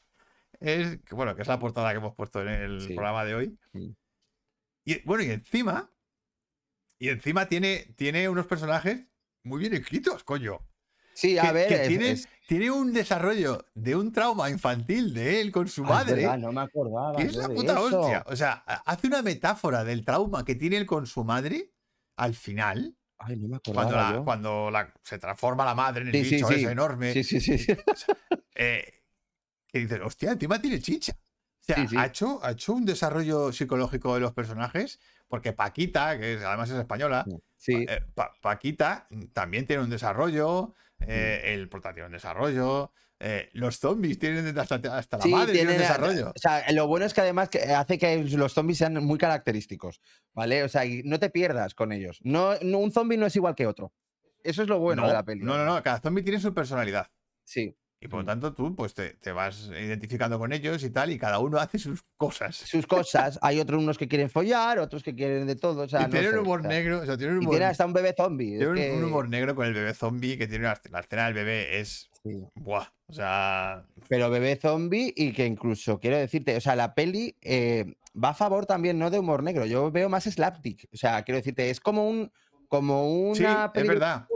Bueno, 1.11 1.37
que 1.37 1.43
es 1.43 1.49
la 1.49 1.59
portada 1.59 1.91
que 1.91 1.99
hemos 1.99 2.15
puesto 2.15 2.41
en 2.41 2.49
el 2.49 2.87
programa 2.95 3.25
de 3.27 3.35
hoy. 3.35 3.59
Y 4.91 5.03
bueno, 5.05 5.23
y 5.23 5.31
encima. 5.31 5.91
Y 6.99 7.11
encima 7.11 7.47
tiene, 7.47 7.95
tiene 7.97 8.27
unos 8.29 8.47
personajes 8.47 9.05
muy 9.45 9.61
bien 9.61 9.75
escritos, 9.75 10.25
coño. 10.25 10.61
Sí, 11.15 11.35
Que, 11.35 11.41
a 11.41 11.53
ver. 11.53 11.69
que 11.69 11.83
es- 11.83 11.89
tiene, 11.89 12.11
es- 12.13 12.29
tiene 12.47 12.71
un 12.71 12.93
desarrollo 12.95 13.67
de 13.75 13.95
un 13.97 14.13
trauma 14.13 14.49
infantil 14.49 15.13
de 15.13 15.43
él 15.43 15.53
con 15.53 15.69
su 15.69 15.85
Ah, 15.85 15.89
madre. 15.89 16.15
verdad, 16.23 16.39
no 16.39 16.53
me 16.53 16.63
acordaba. 16.63 17.17
que 17.17 17.25
es 17.25 17.37
la 17.37 17.49
puta 17.49 17.73
eso. 17.73 18.01
hostia. 18.01 18.25
O 18.29 18.35
sea, 18.35 18.65
ha- 18.67 18.83
hace 18.91 19.09
una 19.09 19.21
metáfora 19.21 19.85
del 19.85 20.05
trauma 20.07 20.43
que 20.45 20.55
tiene 20.55 20.79
él 20.79 20.87
con 20.87 21.07
su 21.07 21.23
madre 21.23 21.75
al 22.17 22.35
final. 22.35 22.97
Ay, 23.19 23.37
no 23.37 23.49
me 23.49 23.59
Cuando, 23.61 23.81
acordaba. 23.83 24.13
la- 24.19 24.25
cuando 24.25 24.71
la- 24.71 24.95
se 25.03 25.19
transforma 25.19 25.65
la 25.67 25.75
madre 25.75 26.03
en 26.03 26.09
el 26.15 26.25
Sí, 26.25 26.37
bicho 26.37 26.49
sí. 26.49 26.55
ese 26.55 26.71
enorme. 26.73 27.13
Sí, 27.13 27.25
sí, 27.25 27.41
sí. 27.41 27.59
sí. 27.59 27.73
eh, 28.55 29.03
que 29.67 29.81
dices, 29.81 30.01
hostia, 30.03 30.33
encima 30.33 30.59
tiene 30.63 30.81
chicha. 30.81 31.15
O 31.71 31.75
sea, 31.75 31.83
Sí, 31.83 31.89
sí. 31.89 31.97
Ha, 31.99 32.07
hecho, 32.07 32.41
ha 32.43 32.53
hecho 32.53 32.73
un 32.73 32.87
desarrollo 32.87 33.53
psicológico 33.53 34.15
de 34.15 34.21
los 34.21 34.33
personajes, 34.33 35.01
porque 35.29 35.53
Paquita, 35.53 36.19
que 36.19 36.35
es- 36.35 36.43
además 36.43 36.71
es 36.71 36.79
española, 36.79 37.27
Sí, 37.57 37.85
eh, 37.89 38.01
Pa- 38.15 38.33
Paquita 38.41 39.09
también 39.33 39.67
tiene 39.67 39.83
un 39.83 39.91
desarrollo, 39.91 40.75
eh, 41.01 41.43
el 41.47 41.69
prota 41.69 41.93
tiene 41.93 42.07
un 42.07 42.13
desarrollo, 42.13 42.93
eh, 43.19 43.51
los 43.53 43.79
zombies 43.81 44.19
tienen 44.19 44.57
hasta, 44.59 44.77
hasta 44.97 45.19
la 45.19 45.27
madre 45.27 45.53
tiene 45.53 45.73
un 45.73 45.77
tienen, 45.77 45.77
eh, 45.77 45.79
desarrollo. 45.81 46.29
O 46.35 46.39
sea, 46.39 46.65
lo 46.73 46.87
bueno 46.87 47.05
es 47.05 47.13
que 47.13 47.21
además 47.21 47.49
que 47.49 47.59
hace 47.65 47.99
que 47.99 48.23
los 48.25 48.53
zombies 48.55 48.79
sean 48.79 48.95
muy 49.05 49.19
característicos, 49.19 50.01
¿vale? 50.33 50.63
O 50.63 50.69
sea, 50.69 50.87
y 50.87 51.03
no 51.03 51.19
te 51.19 51.29
pierdas 51.31 51.75
con 51.75 51.91
ellos. 51.93 52.21
No, 52.23 52.55
no- 52.63 52.79
un 52.79 52.93
zombie 52.93 53.19
no 53.19 53.27
es 53.27 53.35
igual 53.37 53.55
que 53.57 53.67
otro. 53.67 53.93
Eso 54.45 54.63
es 54.63 54.69
lo 54.69 54.79
bueno 54.79 55.03
no, 55.03 55.09
de 55.09 55.15
la 55.15 55.25
peli. 55.25 55.45
no, 55.45 55.59
no, 55.59 55.65
no, 55.65 55.83
cada 55.83 56.01
zombie 56.01 56.23
tiene 56.23 56.39
su 56.41 56.55
personalidad. 56.55 57.09
Sí, 57.43 57.77
Y 58.01 58.07
por 58.07 58.19
lo 58.21 58.23
Mm. 58.23 58.27
tanto 58.27 58.55
tú 58.55 58.77
pues 58.77 58.95
te, 58.95 59.15
te 59.15 59.33
vas 59.33 59.71
identificando 59.73 60.39
con 60.39 60.53
ellos 60.53 60.85
y 60.85 60.91
tal, 60.91 61.11
y 61.11 61.19
cada 61.19 61.41
uno 61.41 61.59
hace 61.61 61.79
sus 61.79 62.05
cosas. 62.17 62.55
sus 62.57 62.87
cosas. 62.87 63.39
Hay 63.43 63.59
otros 63.59 63.83
unos 63.83 63.99
que 63.99 64.07
quieren 64.07 64.31
follar, 64.31 64.79
otros 64.79 65.03
que 65.03 65.15
quieren 65.15 65.47
de 65.47 65.57
todo. 65.57 65.83
O 65.83 65.89
sea, 65.89 66.03
y 66.03 66.05
no 66.05 66.11
tiene 66.11 66.29
un 66.31 66.39
humor 66.39 66.65
negro, 66.65 67.01
o 67.01 67.07
sea, 67.07 67.17
tiene 67.17 67.33
un 67.35 67.39
Y 67.43 67.45
humor, 67.47 67.55
tiene 67.55 67.65
hasta 67.67 67.87
un 67.87 67.93
bebé 67.93 68.15
zombie. 68.17 68.57
tiene 68.59 68.67
un- 68.69 68.75
que- 68.77 68.93
un 68.93 69.05
humor 69.05 69.29
negro 69.29 69.55
con 69.57 69.67
el 69.67 69.75
bebé 69.75 69.95
zombie, 69.95 70.39
que 70.39 70.47
tiene 70.47 70.65
una, 70.67 70.81
la 70.91 71.01
escena 71.01 71.25
del 71.27 71.35
bebé 71.35 71.81
es, 71.81 72.09
sí. 72.23 72.41
buah, 72.55 72.87
o 73.09 73.13
sea, 73.13 73.85
Pero 74.09 74.31
bebé 74.31 74.57
zombie 74.57 75.13
y 75.17 75.33
que 75.33 75.45
incluso, 75.47 75.99
quiero 75.99 76.17
decirte, 76.19 76.57
o 76.57 76.61
sea, 76.61 76.77
la 76.77 76.95
peli 76.95 77.35
eh, 77.43 77.95
va 78.23 78.29
a 78.31 78.35
favor 78.35 78.65
también, 78.67 78.99
no 78.99 79.11
de 79.11 79.19
humor 79.19 79.43
negro. 79.43 79.67
Yo 79.67 79.91
veo 79.91 80.09
más 80.09 80.25
slapstick. 80.25 80.89
O 80.93 80.97
sea, 80.97 81.23
quiero 81.25 81.39
decirte, 81.39 81.69
es 81.71 81.81
como 81.81 82.09
un, 82.09 82.31
como 82.69 83.11
una 83.11 83.35
Sí, 83.35 83.45
es 83.45 83.71
película 83.73 84.29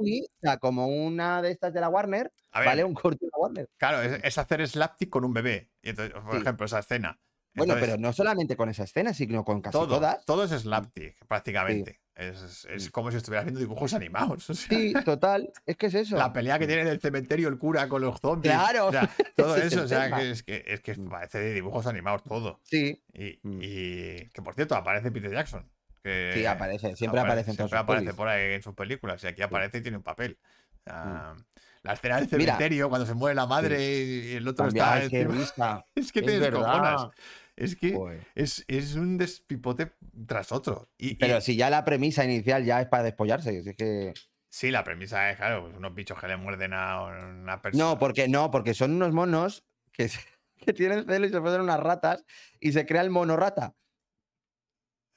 como 0.60 0.86
una 0.88 1.40
de 1.42 1.50
estas 1.52 1.72
de 1.72 1.80
la 1.80 1.88
Warner, 1.88 2.32
ver, 2.54 2.64
¿vale? 2.66 2.84
Un 2.84 2.94
corto 2.94 3.24
de 3.24 3.30
la 3.32 3.38
Warner. 3.38 3.68
claro, 3.76 4.02
es, 4.02 4.20
es 4.24 4.38
hacer 4.38 4.66
slapstick 4.66 5.10
con 5.10 5.24
un 5.24 5.32
bebé. 5.32 5.70
Y 5.82 5.90
entonces, 5.90 6.14
por 6.14 6.32
Sí. 6.34 6.40
ejemplo, 6.40 6.66
esa 6.66 6.78
escena. 6.80 7.18
Bueno, 7.54 7.74
pero 7.78 7.98
no 7.98 8.14
solamente 8.14 8.56
con 8.56 8.70
esa 8.70 8.84
escena, 8.84 9.12
sino 9.12 9.44
con 9.44 9.60
casi 9.60 9.72
todo, 9.72 9.86
todas. 9.96 10.24
todo 10.24 10.44
es 10.44 10.50
slapstick, 10.52 11.26
prácticamente. 11.26 12.00
Es, 12.14 12.66
es 12.70 12.90
como 12.90 13.10
si 13.10 13.18
estuviera 13.18 13.40
haciendo 13.40 13.60
dibujos 13.60 13.92
animados. 13.94 14.48
o 14.50 14.54
sea, 14.54 14.68
Sí, 14.78 14.94
total. 15.04 15.52
Es 15.66 15.76
que 15.76 15.86
es 15.86 15.94
eso. 15.94 16.16
La 16.16 16.32
pelea 16.32 16.58
que 16.58 16.66
tiene 16.66 16.82
en 16.82 16.88
el 16.88 17.00
cementerio 17.00 17.48
el 17.48 17.58
cura 17.58 17.88
con 17.88 18.00
los 18.02 18.18
zombies. 18.20 18.54
Claro, 18.54 18.86
o 18.86 18.92
sea, 18.92 19.10
todo 19.36 19.56
es 19.56 19.64
eso, 19.66 19.80
el 19.80 19.84
o 19.84 19.88
sea, 19.88 20.16
que 20.16 20.30
es 20.30 20.42
que, 20.42 20.64
es 20.66 20.80
que 20.80 20.94
Mm. 20.94 21.08
parece 21.10 21.38
de 21.40 21.52
dibujos 21.52 21.86
animados 21.86 22.22
todo. 22.22 22.60
Sí, 22.64 23.02
Y, 23.12 23.38
Mm. 23.42 23.58
y 23.62 24.28
que 24.30 24.40
por 24.42 24.54
cierto, 24.54 24.74
aparece 24.74 25.10
Peter 25.10 25.30
Jackson. 25.30 25.70
Que 26.02 26.32
sí, 26.34 26.46
aparece. 26.46 26.96
Siempre 26.96 27.20
aparece 27.20 27.50
en 27.50 27.56
siempre 27.56 27.78
aparece 27.78 28.04
pelis. 28.06 28.16
por 28.16 28.28
ahí 28.28 28.54
en 28.54 28.62
sus 28.62 28.74
películas. 28.74 29.22
Y 29.24 29.26
aquí 29.28 29.42
aparece 29.42 29.78
y 29.78 29.82
tiene 29.82 29.96
un 29.98 30.02
papel. 30.02 30.38
O 30.80 30.82
sea, 30.84 31.34
La 31.82 31.92
escena 31.94 32.16
del 32.20 32.28
Mira. 32.38 32.54
cementerio, 32.54 32.88
cuando 32.88 33.06
se 33.06 33.14
muere 33.14 33.34
la 33.34 33.46
madre 33.46 33.82
y 34.04 34.32
el 34.34 34.46
otro 34.48 34.66
está. 34.68 34.98
Es 35.94 36.12
que 36.12 36.20
es 36.20 36.26
te 36.26 36.38
descojonas. 36.40 37.08
Es 37.54 37.76
que 37.76 37.92
Joder. 37.92 38.26
es, 38.34 38.64
es 38.66 38.94
un 38.94 39.18
despipote 39.18 39.92
tras 40.26 40.52
otro. 40.52 40.88
Y, 40.96 41.10
y- 41.12 41.14
Pero 41.16 41.40
si 41.40 41.54
ya 41.56 41.68
la 41.70 41.84
premisa 41.84 42.24
inicial 42.24 42.64
ya 42.64 42.80
es 42.80 42.86
para 42.88 43.02
despollarse. 43.04 43.58
Es 43.58 43.76
que... 43.76 44.14
sí, 44.48 44.70
la 44.70 44.82
premisa 44.84 45.30
es, 45.30 45.36
claro, 45.36 45.62
pues 45.64 45.76
unos 45.76 45.94
bichos 45.94 46.18
que 46.18 46.28
le 46.28 46.36
muerden 46.36 46.72
a 46.72 47.02
una 47.02 47.60
persona. 47.60 47.84
No, 47.84 47.98
porque 47.98 48.26
no, 48.26 48.50
porque 48.50 48.72
son 48.74 48.92
unos 48.94 49.12
monos 49.12 49.64
que, 49.92 50.08
se- 50.08 50.20
que 50.56 50.72
tienen 50.72 51.04
celo 51.04 51.26
y 51.26 51.30
se 51.30 51.40
ponen 51.40 51.60
unas 51.60 51.78
ratas 51.80 52.24
y 52.58 52.72
se 52.72 52.86
crea 52.86 53.02
el 53.02 53.10
mono 53.10 53.36
rata. 53.36 53.74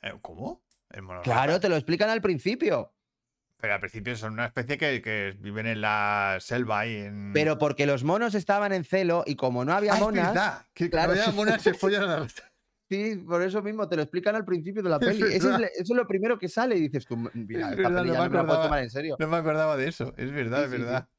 Eh, 0.01 0.13
¿Cómo? 0.21 0.61
El 0.95 1.01
mono 1.03 1.21
Claro, 1.23 1.53
rata. 1.53 1.59
te 1.61 1.69
lo 1.69 1.75
explican 1.75 2.09
al 2.09 2.21
principio. 2.21 2.93
Pero 3.57 3.73
al 3.73 3.79
principio 3.79 4.15
son 4.15 4.33
una 4.33 4.45
especie 4.45 4.77
que, 4.77 5.01
que 5.01 5.35
viven 5.39 5.65
en 5.67 5.81
la 5.81 6.37
selva 6.39 6.85
y 6.87 6.95
en. 6.95 7.31
Pero 7.33 7.57
porque 7.57 7.85
los 7.85 8.03
monos 8.03 8.33
estaban 8.35 8.71
en 8.73 8.83
celo 8.83 9.23
y 9.25 9.35
como 9.35 9.65
no 9.65 9.73
había 9.73 9.93
Ah, 9.93 9.95
es 9.97 10.01
monas, 10.01 10.29
verdad, 10.29 10.65
que 10.73 10.89
claro, 10.89 11.07
no 11.07 11.11
había 11.19 11.25
sí. 11.31 11.37
monas 11.37 11.61
se 11.61 11.73
follan 11.73 12.03
a 12.03 12.19
la 12.19 12.27
sí, 12.89 13.15
por 13.27 13.41
eso 13.41 13.61
mismo 13.61 13.87
te 13.89 13.95
lo 13.95 14.03
explican 14.03 14.35
al 14.35 14.45
principio 14.45 14.83
de 14.83 14.89
la 14.89 14.97
Es 14.97 15.05
peli. 15.07 15.23
Eso 15.33 15.49
es, 15.49 15.71
eso 15.73 15.93
es 15.93 15.97
lo 15.97 16.07
primero 16.07 16.37
que 16.37 16.47
sale 16.47 16.75
y 16.77 16.81
dices 16.81 17.05
tú, 17.05 17.17
mira, 17.17 17.71
Es 17.71 17.71
esta 17.71 17.75
verdad, 17.77 18.03
peli 18.03 18.07
no 18.09 18.13
ya 18.13 18.19
me 18.19 18.25
no 18.25 18.29
me 18.31 18.37
la 18.37 18.45
puedo 18.45 18.57
acordaba. 18.57 18.63
tomar 18.63 18.83
en 18.83 18.89
serio. 18.89 19.15
No 19.19 19.27
me 19.27 19.37
acordaba 19.37 19.77
de 19.77 19.87
eso, 19.87 20.13
es 20.17 20.31
verdad, 20.31 20.59
Sí, 20.59 20.65
es 20.65 20.71
sí, 20.71 20.77
sí. 20.77 20.83
verdad. 20.83 21.09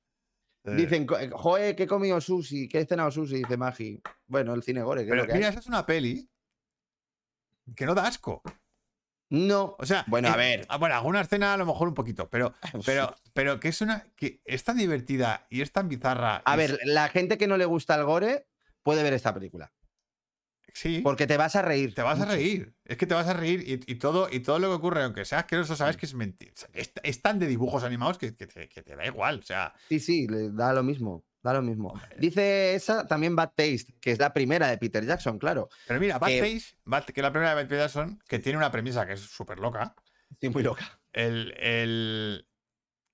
Eh, 0.64 0.76
Dicen, 0.76 1.06
"Co- 1.06 1.16
joder, 1.32 1.76
que 1.76 1.82
he 1.84 1.86
comido 1.86 2.20
sushi, 2.20 2.68
que 2.68 2.80
he 2.80 2.86
cenado 2.86 3.10
sushi, 3.10 3.36
dice 3.36 3.56
Magi. 3.56 4.00
Bueno, 4.26 4.52
el 4.54 4.62
cine 4.62 4.82
gore, 4.82 5.02
que 5.04 5.06
es 5.06 5.10
Pero 5.10 5.22
lo 5.22 5.26
que 5.26 5.32
mira, 5.34 5.46
hay. 5.46 5.50
esa 5.50 5.60
es 5.60 5.66
una 5.66 5.86
peli 5.86 6.28
que 7.74 7.86
no 7.86 7.94
da 7.94 8.06
asco. 8.06 8.42
No, 9.28 9.74
O 9.78 9.84
sea, 9.86 10.04
Bueno, 10.06 10.28
a 10.28 10.32
es- 10.32 10.36
ver. 10.36 10.66
ah, 10.68 10.78
Bueno, 10.78 10.94
alguna 10.94 11.20
escena 11.20 11.52
a 11.52 11.56
lo 11.56 11.66
mejor 11.66 11.88
un 11.88 11.94
poquito, 11.94 12.30
pero, 12.30 12.54
pero, 12.86 13.14
pero 13.34 13.58
que 13.58 13.68
es 13.68 13.80
una. 13.80 14.06
que 14.16 14.40
es 14.44 14.62
tan 14.64 14.76
divertida 14.76 15.46
y 15.50 15.62
es 15.62 15.72
tan 15.72 15.88
bizarra. 15.88 16.42
a 16.44 16.52
es- 16.52 16.56
ver, 16.72 16.78
la 16.84 17.08
gente 17.08 17.36
que 17.36 17.46
no 17.48 17.56
le 17.56 17.64
gusta 17.64 17.96
el 17.96 18.04
gore 18.04 18.46
puede 18.84 19.02
ver 19.02 19.14
esta 19.14 19.34
película. 19.34 19.72
sí. 20.72 21.00
Porque 21.02 21.26
te 21.26 21.36
vas 21.36 21.56
a 21.56 21.62
reír. 21.62 21.92
Te 21.94 22.02
vas 22.02 22.20
a 22.20 22.26
reír. 22.26 22.74
Es 22.84 22.96
que 22.98 23.06
te 23.06 23.14
vas 23.14 23.26
a 23.26 23.32
reír 23.32 23.64
y, 23.66 23.80
y 23.92 23.94
todo, 23.96 24.28
y 24.30 24.40
todo 24.40 24.58
lo 24.60 24.68
que 24.68 24.74
ocurre, 24.74 25.02
aunque 25.02 25.24
sea 25.24 25.40
asqueroso, 25.40 25.74
sabes 25.74 25.96
que 25.96 26.06
es 26.06 26.14
mentira. 26.14 26.52
Es, 26.72 26.92
es 27.02 27.20
tan 27.22 27.38
de 27.40 27.46
dibujos 27.48 27.82
animados 27.82 28.18
que, 28.18 28.36
que 28.36 28.46
te, 28.46 28.68
que 28.68 28.82
te 28.82 28.94
da 28.94 29.04
igual. 29.06 29.40
O 29.40 29.42
sea, 29.42 29.74
Sí, 29.88 29.98
sí, 29.98 30.28
le 30.28 30.50
da 30.52 30.72
lo 30.72 30.84
mismo. 30.84 31.24
Da 31.46 31.52
lo 31.52 31.62
mismo. 31.62 31.94
Dice 32.18 32.74
esa 32.74 33.06
también 33.06 33.36
Bad 33.36 33.50
Taste, 33.54 33.94
que 34.00 34.10
es 34.10 34.18
la 34.18 34.32
primera 34.32 34.66
de 34.66 34.78
Peter 34.78 35.06
Jackson, 35.06 35.38
claro. 35.38 35.68
pero 35.86 36.00
mira, 36.00 36.18
Bad 36.18 36.26
Que- 36.26 36.40
Taste, 36.40 36.76
Bad- 36.84 37.04
que 37.04 37.20
es 37.20 37.22
la 37.22 37.30
primera 37.30 37.54
de 37.54 37.62
Peter 37.62 37.78
Jackson, 37.78 38.20
que 38.26 38.40
tiene 38.40 38.58
una 38.58 38.72
premisa 38.72 39.06
que 39.06 39.12
es 39.12 39.20
súper 39.20 39.60
loca. 39.60 39.94
Sí, 40.40 40.48
muy 40.48 40.64
loca. 40.64 40.98
El, 41.12 41.54
el. 41.56 42.48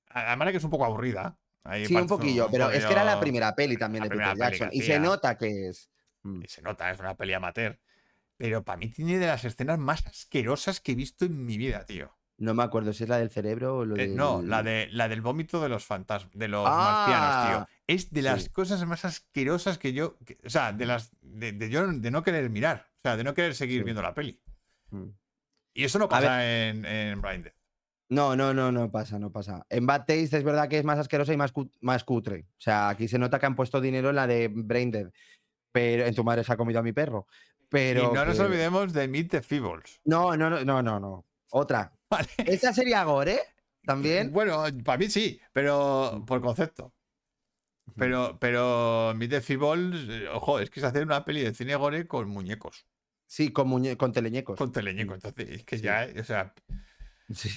Además 0.09 0.47
de 0.47 0.53
que 0.53 0.59
es 0.59 0.65
un 0.65 0.71
poco 0.71 0.87
aburrida. 0.87 1.39
Ahí 1.63 1.85
Sí, 1.85 1.95
un 1.95 2.07
poquillo, 2.07 2.49
pero 2.51 2.71
es 2.71 2.87
que 2.87 2.93
era 2.93 3.05
la 3.05 3.21
primera 3.21 3.55
peli 3.55 3.77
también 3.77 4.05
la 4.05 4.09
de 4.09 4.17
Peter 4.17 4.37
Jackson. 4.39 4.71
Y 4.73 4.81
se 4.81 4.99
nota 4.99 5.37
que 5.37 5.69
es. 5.69 5.91
Mm. 6.23 6.43
Y 6.45 6.49
se 6.49 6.63
nota, 6.63 6.91
es 6.91 6.99
una 7.01 7.15
peli 7.15 7.35
amateur. 7.35 7.79
Pero 8.39 8.65
para 8.65 8.79
mí 8.79 8.89
tiene 8.89 9.19
de 9.19 9.27
las 9.27 9.45
escenas 9.45 9.79
más 9.79 10.07
asquerosas 10.07 10.81
que 10.81 10.93
he 10.93 10.95
visto 10.95 11.27
en 11.27 11.45
mi 11.45 11.59
vida, 11.59 11.85
tío. 11.85 12.17
No 12.43 12.55
me 12.55 12.63
acuerdo 12.65 12.93
si 12.93 13.05
es 13.05 13.09
la 13.09 13.19
del 13.19 13.31
cerebro 13.31 13.77
o 13.79 13.85
lo 13.85 13.95
Eh, 13.97 14.09
del... 14.09 14.17
no, 14.17 14.43
la, 14.43 14.63
de, 14.65 14.89
la 14.91 15.09
del 15.09 15.21
vómito 15.21 15.63
de 15.63 15.69
los 15.69 15.85
fantasmas, 15.85 16.33
de 16.35 16.49
los 16.49 16.67
Ah, 16.69 17.07
marcianos, 17.07 17.67
tío. 17.69 17.77
Es 17.87 18.11
de 18.13 18.23
las 18.23 18.43
sí. 18.45 18.49
cosas 18.51 18.85
más 18.85 19.05
asquerosas 19.05 19.79
que 19.79 19.93
yo. 19.93 20.19
que- 20.25 20.39
o 20.45 20.51
sea, 20.51 20.73
de 20.73 20.85
las. 20.87 21.13
De, 21.21 21.53
de 21.53 21.71
yo 21.71 21.87
de 21.87 22.11
no 22.11 22.23
querer 22.25 22.51
mirar. 22.51 22.87
O 22.97 23.01
sea, 23.03 23.17
de 23.17 23.23
no 23.25 23.35
querer 23.35 23.55
seguir 23.55 23.81
Sí. 23.81 23.85
viendo 23.85 24.03
la 24.03 24.13
peli. 24.15 24.41
Mm. 24.91 25.05
Y 25.75 25.85
eso 25.85 25.99
no 26.01 26.09
pasa 26.09 26.45
en, 26.69 26.85
en. 26.85 27.23
No, 28.09 28.35
no, 28.37 28.53
no, 28.53 28.73
no 28.73 28.91
pasa, 28.91 29.19
no 29.19 29.31
pasa. 29.31 29.65
En 29.71 29.87
Bad 29.87 30.01
Taste 30.01 30.37
es 30.37 30.45
verdad 30.45 30.69
que 30.69 30.79
es 30.79 30.85
más 30.85 30.99
asquerosa 30.99 31.33
y 31.33 31.37
más, 31.37 31.53
más 31.81 32.03
cutre. 32.05 32.47
O 32.59 32.61
sea, 32.61 32.89
aquí 32.91 33.07
se 33.09 33.19
nota 33.19 33.39
que 33.39 33.47
han 33.47 33.55
puesto 33.57 33.81
dinero 33.81 34.11
en 34.11 34.17
la 34.17 34.27
de 34.27 34.51
Brain 34.53 34.91
Dead. 34.91 35.11
Pero 35.71 36.05
en 36.07 36.15
tu 36.15 36.23
madre 36.25 36.45
se 36.45 36.53
ha 36.53 36.57
comido 36.57 36.81
a 36.81 36.83
mi 36.83 36.93
perro. 36.93 37.27
Pero 37.71 38.11
y 38.11 38.15
no 38.15 38.25
nos 38.27 38.39
olvidemos 38.41 38.93
de 38.93 39.07
Meet 39.09 39.31
the 39.31 39.43
Feebles. 39.43 40.01
No, 40.05 40.37
no, 40.37 40.51
no, 40.51 40.63
no, 40.65 40.83
no, 40.83 41.01
no. 41.01 41.25
Otra. 41.53 41.93
Vale. 42.13 42.29
¿Esa 42.47 42.73
sería 42.73 43.05
Gore? 43.05 43.41
También. 43.85 44.31
Bueno, 44.33 44.65
para 44.85 44.99
mí 44.99 45.09
sí, 45.11 45.41
pero 45.53 46.23
por 46.27 46.41
concepto. 46.41 46.93
Pero, 47.97 48.39
pero 48.39 49.13
Meet 49.17 49.31
the 49.45 49.55
eh, 49.55 50.29
ojo, 50.33 50.61
es 50.61 50.71
que 50.71 50.81
es 50.81 50.85
hacer 50.85 51.03
una 51.03 51.25
peli 51.25 51.43
de 51.43 51.53
cine 51.55 51.75
gore 51.75 52.07
con 52.07 52.29
muñecos, 52.29 52.87
Sí, 53.27 53.51
con, 53.53 53.69
muñe- 53.69 53.97
con 53.97 54.13
teleñecos. 54.13 54.57
con 54.57 54.71
teleñecos. 54.73 55.17
Entonces, 55.17 55.49
es 55.51 55.65
que 55.65 55.77
Sí. 55.79 55.83
ya, 55.85 56.07
o 56.19 56.25
sea, 56.25 56.55
Sí, 57.35 57.51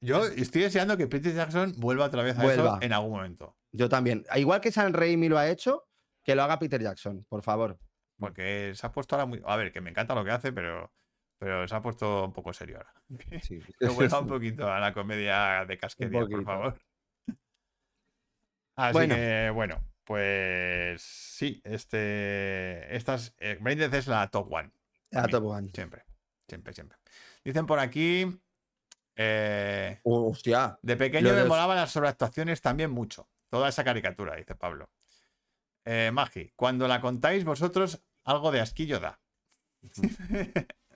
yo 0.00 0.24
estoy 0.26 0.62
deseando 0.62 0.96
que 0.96 1.06
Peter 1.06 1.34
Jackson 1.34 1.74
vuelva 1.78 2.06
otra 2.06 2.22
vez 2.22 2.36
a 2.38 2.44
eso 2.44 2.62
Vuelva. 2.62 2.78
en 2.82 2.92
algún 2.92 3.12
momento. 3.12 3.56
yo 3.72 3.88
también. 3.88 4.24
Igual 4.34 4.60
que 4.60 4.72
San 4.72 4.92
Raimi 4.92 5.28
lo 5.28 5.38
ha 5.38 5.48
hecho, 5.48 5.86
que 6.24 6.34
lo 6.34 6.42
haga 6.42 6.58
Peter 6.58 6.82
Jackson, 6.82 7.24
por 7.28 7.42
favor. 7.42 7.78
Porque 8.18 8.72
se 8.74 8.86
ha 8.86 8.92
puesto 8.92 9.14
ahora 9.14 9.26
muy. 9.26 9.40
A 9.46 9.56
ver, 9.56 9.72
que 9.72 9.80
me 9.80 9.90
encanta 9.90 10.14
lo 10.14 10.24
que 10.24 10.30
hace, 10.32 10.52
pero, 10.52 10.92
pero 11.38 11.66
se 11.68 11.74
ha 11.74 11.80
puesto 11.82 12.24
un 12.26 12.32
poco 12.32 12.52
serio 12.52 12.78
ahora. 12.78 12.92
Sí. 13.42 13.60
Que 13.78 13.88
vuelva 13.88 14.20
un 14.20 14.26
poquito 14.28 14.70
a 14.70 14.78
la 14.80 14.92
comedia 14.92 15.64
de 15.64 15.78
casquería, 15.78 16.20
por 16.26 16.44
favor. 16.44 16.78
Así 18.76 18.92
Bueno. 18.92 19.14
que, 19.16 19.50
bueno, 19.54 19.84
pues 20.04 21.02
sí, 21.02 21.60
este. 21.64 22.94
Estas. 22.96 23.34
Eh, 23.38 23.58
es 23.92 24.06
la 24.06 24.28
top 24.30 24.52
one. 24.52 24.70
A 25.12 25.22
mí. 25.22 25.30
Top 25.32 25.42
Gun. 25.44 25.70
Siempre, 25.74 26.04
siempre, 26.46 26.72
siempre. 26.74 26.98
Dicen 27.44 27.66
por 27.66 27.78
aquí. 27.78 28.40
eh, 29.16 30.00
Oh, 30.04 30.30
hostia. 30.30 30.78
de 30.82 30.96
pequeño 30.96 31.32
me 31.32 31.44
molaban 31.44 31.76
las 31.76 31.90
sobreactuaciones 31.90 32.60
también 32.60 32.90
mucho. 32.90 33.28
Toda 33.48 33.68
esa 33.70 33.82
caricatura, 33.84 34.36
dice 34.36 34.54
Pablo. 34.54 34.90
Eh, 35.84 36.10
Magi, 36.12 36.52
cuando 36.54 36.86
la 36.86 37.00
contáis 37.00 37.44
vosotros, 37.44 38.02
algo 38.24 38.52
de 38.52 38.60
asquillo 38.60 39.00
da. 39.00 39.18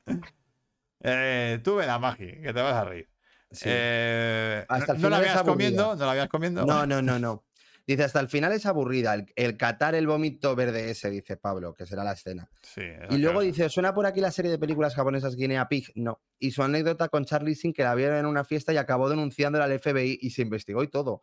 eh, 1.00 1.60
tú 1.62 1.78
la 1.78 1.98
Magi, 1.98 2.40
que 2.40 2.52
te 2.52 2.60
vas 2.60 2.74
a 2.74 2.84
reír. 2.84 3.08
Sí. 3.50 3.64
Eh, 3.68 4.64
Hasta 4.68 4.94
no, 4.94 5.10
la 5.10 5.18
habías 5.18 5.42
comiendo, 5.42 5.94
no 5.94 6.04
la 6.04 6.10
habías 6.12 6.28
comiendo. 6.28 6.64
No, 6.64 6.86
no, 6.86 7.02
no, 7.02 7.18
no. 7.18 7.44
Dice, 7.84 8.04
hasta 8.04 8.20
el 8.20 8.28
final 8.28 8.52
es 8.52 8.64
aburrida. 8.64 9.12
El, 9.12 9.26
el 9.34 9.56
catar 9.56 9.96
el 9.96 10.06
vómito 10.06 10.54
verde 10.54 10.90
ese, 10.90 11.10
dice 11.10 11.36
Pablo, 11.36 11.74
que 11.74 11.84
será 11.84 12.04
la 12.04 12.12
escena. 12.12 12.48
Sí, 12.62 12.80
Y 13.10 13.18
luego 13.18 13.40
claro. 13.40 13.40
dice, 13.40 13.68
¿suena 13.68 13.92
por 13.92 14.06
aquí 14.06 14.20
la 14.20 14.30
serie 14.30 14.52
de 14.52 14.58
películas 14.58 14.94
japonesas 14.94 15.34
Guinea 15.34 15.68
Pig? 15.68 15.90
No. 15.96 16.22
Y 16.38 16.52
su 16.52 16.62
anécdota 16.62 17.08
con 17.08 17.24
Charlie 17.24 17.56
Sin, 17.56 17.72
que 17.72 17.82
la 17.82 17.94
vieron 17.96 18.18
en 18.18 18.26
una 18.26 18.44
fiesta 18.44 18.72
y 18.72 18.76
acabó 18.76 19.10
denunciándola 19.10 19.64
al 19.64 19.78
FBI 19.80 20.18
y 20.22 20.30
se 20.30 20.42
investigó 20.42 20.84
y 20.84 20.88
todo. 20.88 21.22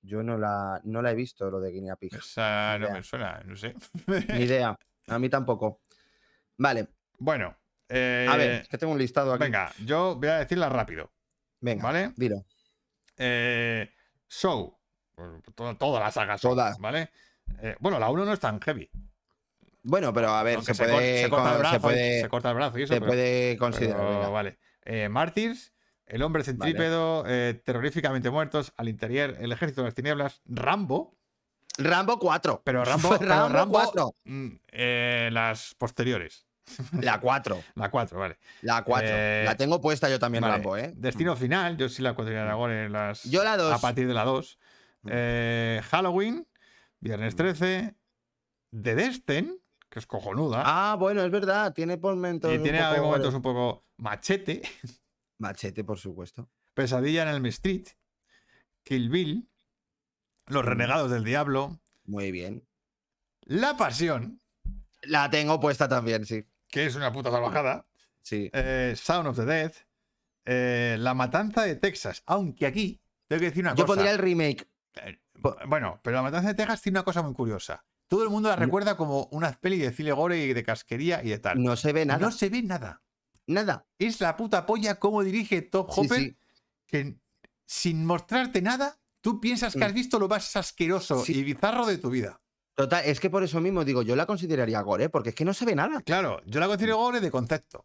Yo 0.00 0.22
no 0.22 0.38
la, 0.38 0.80
no 0.84 1.02
la 1.02 1.10
he 1.10 1.14
visto, 1.14 1.50
lo 1.50 1.60
de 1.60 1.72
Guinea 1.72 1.96
Pig. 1.96 2.14
Esa 2.14 2.78
no 2.78 2.86
idea. 2.86 2.94
me 2.96 3.02
suena, 3.02 3.42
no 3.44 3.54
sé. 3.54 3.74
Ni 4.06 4.44
idea. 4.44 4.78
A 5.08 5.18
mí 5.18 5.28
tampoco. 5.28 5.82
Vale. 6.56 6.88
bueno, 7.18 7.57
A 7.90 8.36
ver, 8.36 8.50
eh, 8.50 8.56
es 8.62 8.68
que 8.68 8.78
tengo 8.78 8.92
un 8.92 8.98
listado 8.98 9.32
aquí. 9.32 9.42
venga, 9.44 9.72
yo 9.84 10.16
voy 10.16 10.28
a 10.28 10.38
decirla 10.38 10.68
rápido, 10.68 11.10
Venga, 11.60 11.82
¿vale? 11.82 12.12
dilo. 12.16 12.44
Eh, 13.16 13.90
Show. 14.28 14.76
pues, 15.14 15.28
Toda, 15.54 15.74
toda 15.76 16.00
la 16.00 16.10
saga 16.10 16.36
Show, 16.38 16.52
Toda. 16.52 16.76
¿vale? 16.78 17.10
Eh, 17.62 17.76
bueno, 17.80 17.98
la 17.98 18.10
1 18.10 18.24
no 18.24 18.32
es 18.32 18.40
tan 18.40 18.60
heavy. 18.60 18.90
Bueno, 19.82 20.12
pero 20.12 20.28
a 20.30 20.42
ver, 20.42 20.62
se 20.62 20.74
puede, 20.74 21.22
se 21.22 21.30
corta 21.30 21.56
brazo, 21.56 21.74
se 21.74 21.80
puede, 21.80 22.20
se 22.20 22.28
corta 22.28 22.48
el 22.50 22.54
brazo 22.56 22.78
y 22.78 22.82
eso. 22.82 22.92
se 22.94 23.00
pero- 23.00 23.10
puede 23.10 23.56
considerar. 23.56 23.96
pero, 23.96 24.10
venga. 24.10 24.28
vale. 24.28 24.58
Eh, 24.84 25.08
Mártires, 25.08 25.72
El 26.06 26.22
hombre 26.22 26.42
centrípedo, 26.44 27.24
eh, 27.26 27.60
Terroríficamente 27.64 28.30
muertos, 28.30 28.72
Al 28.76 28.88
interior, 28.88 29.36
El 29.40 29.52
ejército 29.52 29.82
de 29.82 29.88
las 29.88 29.94
tinieblas, 29.94 30.40
Rambo, 30.46 31.16
Rambo 31.78 32.18
4. 32.18 32.62
pero 32.64 32.84
Rambo, 32.84 33.08
pero 33.18 33.28
Rambo 33.30 33.48
Rambo 33.54 33.72
4. 33.74 34.14
mm, 34.24 34.48
eh, 34.72 35.28
las 35.32 35.74
posteriores. 35.76 36.46
La 37.00 37.20
4. 37.20 37.62
La 37.74 37.90
4, 37.90 38.18
vale. 38.18 38.38
La 38.62 38.82
4. 38.84 39.08
Eh, 39.10 39.42
la 39.44 39.56
tengo 39.56 39.80
puesta 39.80 40.08
yo 40.08 40.18
también, 40.18 40.42
Vale, 40.42 40.54
Rambo, 40.54 40.76
¿eh? 40.76 40.92
Destino 40.96 41.36
final, 41.36 41.76
yo 41.76 41.88
sí 41.88 42.02
la 42.02 42.14
considero 42.14 42.50
ahora 42.50 42.84
en 42.84 42.92
las. 42.92 43.24
Yo 43.24 43.42
la 43.44 43.56
dos. 43.56 43.72
A 43.72 43.78
partir 43.78 44.06
de 44.06 44.14
la 44.14 44.24
2. 44.24 44.58
Mm. 45.02 45.08
Eh, 45.12 45.82
Halloween, 45.90 46.46
Viernes 47.00 47.36
13, 47.36 47.94
The 48.82 48.94
Destin, 48.94 49.60
que 49.88 49.98
es 49.98 50.06
cojonuda. 50.06 50.62
Ah, 50.64 50.96
bueno, 50.98 51.22
es 51.22 51.30
verdad. 51.30 51.72
Tiene 51.72 51.96
momentos. 51.96 52.52
y 52.52 52.58
tiene 52.58 52.82
poco 52.82 53.02
momentos 53.02 53.34
un 53.34 53.42
poco 53.42 53.86
machete. 53.96 54.62
Machete, 55.38 55.84
por 55.84 55.98
supuesto. 55.98 56.48
Pesadilla 56.74 57.22
en 57.22 57.28
Elm 57.28 57.46
Street, 57.46 57.86
Kill 58.82 59.08
Bill, 59.08 59.48
Los 60.46 60.64
Mm. 60.64 60.68
Renegados 60.68 61.10
del 61.10 61.24
Diablo, 61.24 61.80
Muy 62.04 62.32
bien. 62.32 62.66
La 63.42 63.76
Pasión, 63.76 64.40
La 65.02 65.30
tengo 65.30 65.60
puesta 65.60 65.88
también, 65.88 66.24
sí. 66.26 66.44
Que 66.68 66.86
es 66.86 66.94
una 66.94 67.12
puta 67.12 67.30
salvajada, 67.30 67.86
Sí. 68.22 68.50
eh, 68.52 68.94
Sound 68.96 69.28
of 69.28 69.36
the 69.36 69.44
Dead, 69.44 69.72
eh, 70.44 70.96
La 70.98 71.14
Matanza 71.14 71.62
de 71.62 71.76
Texas, 71.76 72.22
aunque 72.26 72.66
aquí 72.66 73.00
tengo 73.26 73.40
que 73.40 73.46
decir 73.46 73.62
una 73.62 73.70
Yo 73.74 73.84
cosa. 73.84 73.86
pondría 73.86 74.12
el 74.12 74.18
remake. 74.18 74.68
Eh, 74.96 75.18
Bueno, 75.66 76.00
pero 76.02 76.16
La 76.16 76.22
Matanza 76.22 76.48
de 76.48 76.54
Texas 76.54 76.82
tiene 76.82 76.98
una 76.98 77.04
cosa 77.04 77.22
muy 77.22 77.32
curiosa. 77.34 77.84
Todo 78.08 78.22
el 78.24 78.30
mundo 78.30 78.48
la 78.48 78.56
recuerda 78.56 78.96
como 78.96 79.28
una 79.32 79.52
peli 79.52 79.78
de 79.78 79.92
cine 79.92 80.12
gore 80.12 80.38
y 80.38 80.52
de 80.52 80.64
casquería 80.64 81.22
y 81.22 81.28
de 81.28 81.38
tal. 81.38 81.62
No 81.62 81.76
se 81.76 81.92
ve 81.92 82.04
nada. 82.06 82.18
No 82.18 82.32
se 82.32 82.48
ve 82.48 82.62
nada. 82.62 83.02
Nada. 83.46 83.86
Es 83.98 84.20
la 84.20 84.36
puta 84.36 84.64
polla 84.66 84.96
cómo 84.98 85.22
dirige 85.22 85.62
Top 85.62 85.90
Sí, 85.92 86.00
Hopper 86.00 86.18
sí. 86.20 86.36
que 86.86 87.16
sin 87.66 88.04
mostrarte 88.06 88.62
nada, 88.62 88.98
tú 89.20 89.40
piensas 89.40 89.74
que 89.74 89.80
Mm. 89.80 89.82
has 89.84 89.92
visto 89.92 90.18
lo 90.18 90.26
más 90.26 90.56
asqueroso 90.56 91.22
Sí. 91.24 91.38
y 91.38 91.44
bizarro 91.44 91.86
de 91.86 91.98
tu 91.98 92.08
vida. 92.10 92.40
Total, 92.78 93.04
es 93.04 93.18
que 93.18 93.28
por 93.28 93.42
eso 93.42 93.60
mismo 93.60 93.84
digo, 93.84 94.02
yo 94.02 94.14
la 94.14 94.24
consideraría 94.24 94.80
gore, 94.82 95.08
porque 95.08 95.30
es 95.30 95.34
que 95.34 95.44
no 95.44 95.52
se 95.52 95.64
ve 95.64 95.74
nada. 95.74 96.00
Claro, 96.02 96.40
yo 96.46 96.60
la 96.60 96.68
considero 96.68 96.96
gore 96.98 97.20
de 97.20 97.28
concepto, 97.28 97.84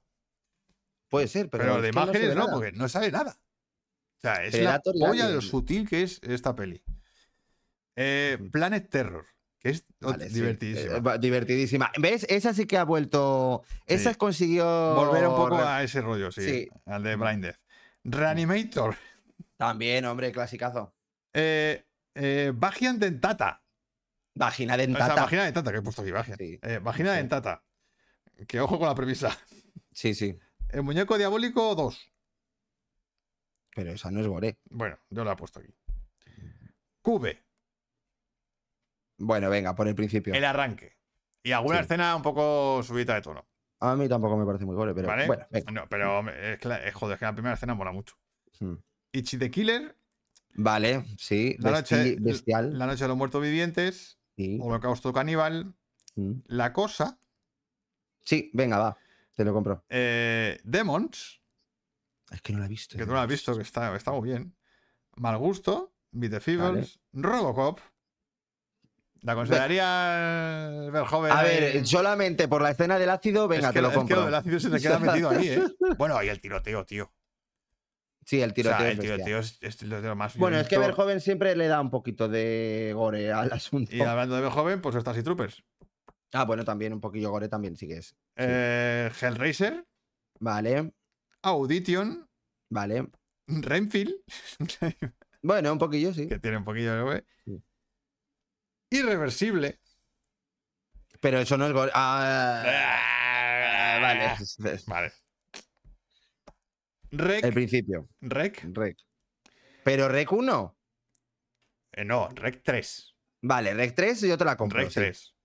Puede 1.10 1.28
ser, 1.28 1.50
pero, 1.50 1.64
pero, 1.64 1.82
de 1.82 1.92
no 1.92 2.04
imágenes 2.04 2.30
no, 2.36 2.42
nada. 2.42 2.54
porque 2.54 2.72
no 2.74 2.88
sale 2.88 3.10
nada. 3.12 3.32
O 3.32 4.22
sea, 4.22 4.44
es 4.44 4.52
Predator 4.52 4.96
la 4.96 5.08
polla 5.08 5.28
de 5.30 5.34
lo 5.34 5.42
sutil 5.42 5.90
que 5.90 6.04
es 6.04 6.20
esta 6.22 6.56
peli. 6.56 6.84
Eh. 7.96 8.38
Planet 8.52 8.88
Terror, 8.88 9.26
que 9.60 9.72
es 9.72 9.78
sí. 9.80 10.34
divertidísima. 10.34 11.16
Eh, 11.16 11.20
divertidísima. 11.20 11.92
¿Ves? 12.00 12.28
Esa 12.30 12.54
sí 12.54 12.68
que 12.68 12.78
ha 12.78 12.84
vuelto. 12.84 13.64
Esa 13.88 14.12
Sí. 14.12 14.16
consiguió. 14.18 14.94
Volver 14.94 15.28
un 15.28 15.36
poco 15.36 15.56
a 15.56 15.82
ese 15.82 16.02
rollo, 16.02 16.32
sí, 16.32 16.42
Sí. 16.44 16.70
al 16.86 17.02
de 17.02 17.16
Blind 17.16 17.44
Death. 17.46 17.58
Reanimator, 18.04 18.96
También, 19.58 20.06
hombre, 20.06 20.32
clasicazo. 20.32 20.94
eh, 21.34 21.84
eh, 22.14 22.54
Dentata. 22.98 23.63
Vagina 24.36 24.74
O 24.74 24.78
sea, 24.78 24.86
dentata. 24.88 25.16
vagina 25.22 25.44
dentata, 25.46 25.72
que 25.72 25.78
he 25.78 25.82
puesto 25.82 26.02
aquí, 26.02 26.12
Vagian. 26.12 26.38
Sí, 26.38 26.60
Eh, 26.62 26.80
vagina 26.82 27.12
sí. 27.12 27.18
dentata. 27.18 27.64
Que 28.48 28.60
ojo 28.60 28.80
con 28.80 28.88
la 28.88 28.96
premisa. 28.96 29.38
Sí, 29.92 30.14
sí. 30.16 30.38
El 30.70 30.82
muñeco 30.84 31.18
diabólico 31.18 31.76
2. 31.76 32.12
Pero 33.76 33.92
esa 33.92 34.10
no 34.12 34.22
es 34.22 34.28
gore. 34.28 34.58
Bueno, 34.70 34.98
yo 35.10 35.24
la 35.24 35.34
he 35.34 35.36
puesto 35.36 35.60
aquí. 35.60 35.74
Cube, 37.02 37.44
Bueno, 39.18 39.50
venga, 39.50 39.76
por 39.76 39.88
el 39.88 39.96
principio. 39.96 40.34
el 40.34 40.44
arranque. 40.46 40.98
Y 41.44 41.52
alguna 41.52 41.78
Sí. 41.78 41.84
escena 41.84 42.16
un 42.16 42.22
poco 42.22 42.82
subida 42.84 43.14
de 43.16 43.22
tono. 43.22 43.48
A 43.82 43.96
mí 43.96 44.08
tampoco 44.08 44.38
me 44.38 44.46
parece 44.46 44.66
muy 44.66 44.76
gore, 44.76 44.94
pero 44.94 45.08
¿Vale? 45.10 45.28
bueno, 45.28 45.46
venga. 45.52 45.72
No, 45.72 45.88
pero 45.90 46.28
es 46.30 46.58
que, 46.60 46.68
la, 46.70 46.88
eh, 46.88 46.92
joder, 46.92 47.16
es 47.16 47.20
que 47.20 47.26
la 47.26 47.34
primera 47.34 47.54
escena 47.56 47.76
mola 47.76 47.92
mucho. 47.92 48.16
Hmm. 48.60 48.76
Ichi 49.12 49.38
the 49.38 49.52
Killer, 49.52 49.96
Vale, 50.56 51.04
sí. 51.18 51.56
La 51.60 51.72
noche, 51.72 52.16
bestial. 52.20 52.78
la 52.78 52.86
noche 52.86 53.04
de 53.04 53.08
los 53.10 53.18
muertos 53.18 53.42
vivientes, 53.42 54.20
Sí. 54.36 54.58
Holocausto 54.62 55.12
caníbal, 55.14 55.74
Mm. 56.16 56.42
La 56.46 56.72
cosa, 56.74 57.18
Sí, 58.24 58.52
venga, 58.54 58.78
va. 58.78 58.98
Te 59.36 59.44
lo 59.44 59.52
compro. 59.52 59.84
eh, 59.90 60.60
Demons, 60.64 61.42
Es 62.32 62.40
que 62.42 62.54
no 62.54 62.60
la 62.60 62.66
he 62.66 62.70
visto. 62.70 62.96
que 62.98 63.04
tú 63.04 63.10
no 63.10 63.16
la 63.16 63.24
has 63.24 63.28
visto, 63.28 63.56
que 63.56 63.64
está, 63.64 63.96
está 63.96 64.12
muy 64.12 64.30
bien. 64.30 64.56
Mal 65.16 65.38
gusto, 65.40 65.92
Beat 66.12 66.32
the 66.34 66.40
Feebles, 66.40 67.00
Robocop. 67.14 67.80
¿La 69.22 69.34
consideraría 69.36 70.90
Verhoeven? 70.92 71.32
A 71.32 71.42
ver, 71.44 71.88
solamente 71.88 72.48
por 72.48 72.62
la 72.62 72.72
escena 72.72 73.00
del 73.00 73.10
ácido, 73.10 73.48
venga, 73.48 73.70
es 73.70 73.74
que, 73.74 73.80
te 73.80 73.82
lo 73.82 73.88
es 73.88 73.94
que 73.94 73.98
compro. 73.98 74.18
lo 74.20 74.26
del 74.26 74.36
ácido 74.36 74.60
se 74.60 74.70
te 74.70 74.80
queda 74.80 75.00
metido 75.00 75.30
ahí, 75.30 75.48
¿eh? 75.50 75.64
Bueno, 75.98 76.22
y 76.22 76.28
el 76.30 76.40
tiroteo, 76.40 76.86
tío. 76.86 77.12
Sí, 78.26 78.42
el 78.42 78.52
O 78.52 78.54
tiroteo. 78.54 78.78
sea, 78.80 78.88
es 78.92 78.94
el 78.98 79.00
tiroteo 79.02 79.40
es, 79.40 79.58
es 79.62 79.82
el 79.82 79.90
tiroteo 79.90 80.16
más 80.16 80.38
Bueno, 80.38 80.58
es 80.60 80.68
que. 80.68 80.78
Verhoeven 80.78 81.20
siempre 81.22 81.56
le 81.56 81.68
da 81.68 81.82
un 81.82 81.90
poquito 81.90 82.28
de 82.30 82.92
gore 82.96 83.32
al 83.32 83.52
asunto. 83.52 83.94
Y 83.96 84.02
hablando 84.02 84.36
de 84.36 84.42
Verhoeven, 84.42 84.82
pues 84.82 84.96
Stasi 84.96 85.24
Troopers. 85.24 85.64
Ah, 86.32 86.46
bueno, 86.46 86.64
también 86.66 86.94
un 86.94 87.02
poquillo 87.02 87.30
gore 87.32 87.48
también 87.50 87.76
sí 87.76 87.88
que 87.88 87.98
es. 87.98 88.16
Eh, 88.38 89.12
Hellraiser, 89.22 89.86
Vale, 90.40 90.94
Audition, 91.44 92.28
vale. 92.70 93.08
Renfield, 93.48 94.16
Bueno, 95.44 95.74
un 95.74 95.78
poquillo, 95.78 96.14
sí. 96.14 96.28
que 96.28 96.40
tiene 96.40 96.58
un 96.58 96.64
poquillo 96.64 96.96
de 96.96 97.02
gore. 97.02 97.26
Sí. 97.46 97.62
Irreversible. 98.92 99.80
Pero 101.20 101.40
eso 101.40 101.58
no 101.58 101.68
es 101.68 101.74
gore. 101.74 101.92
Ah, 101.94 102.64
Ah, 102.66 104.00
vale. 104.02 104.32
Vale. 104.88 105.12
Rec. 107.16 107.44
El 107.46 107.54
principio. 107.54 108.10
Rec. 108.22 108.64
Rec. 108.74 108.98
Pero 109.84 110.08
Rec 110.08 110.32
1. 110.32 110.78
eh, 111.94 112.06
no, 112.06 112.30
Rec 112.30 112.62
3. 112.64 113.16
Vale, 113.42 113.74
Rec 113.74 113.94
3 113.96 114.22
yo 114.22 114.38
te 114.38 114.46
la 114.46 114.58
compro. 114.58 114.80
Rec 114.80 114.90
sí. 114.90 114.96
3. 114.96 115.36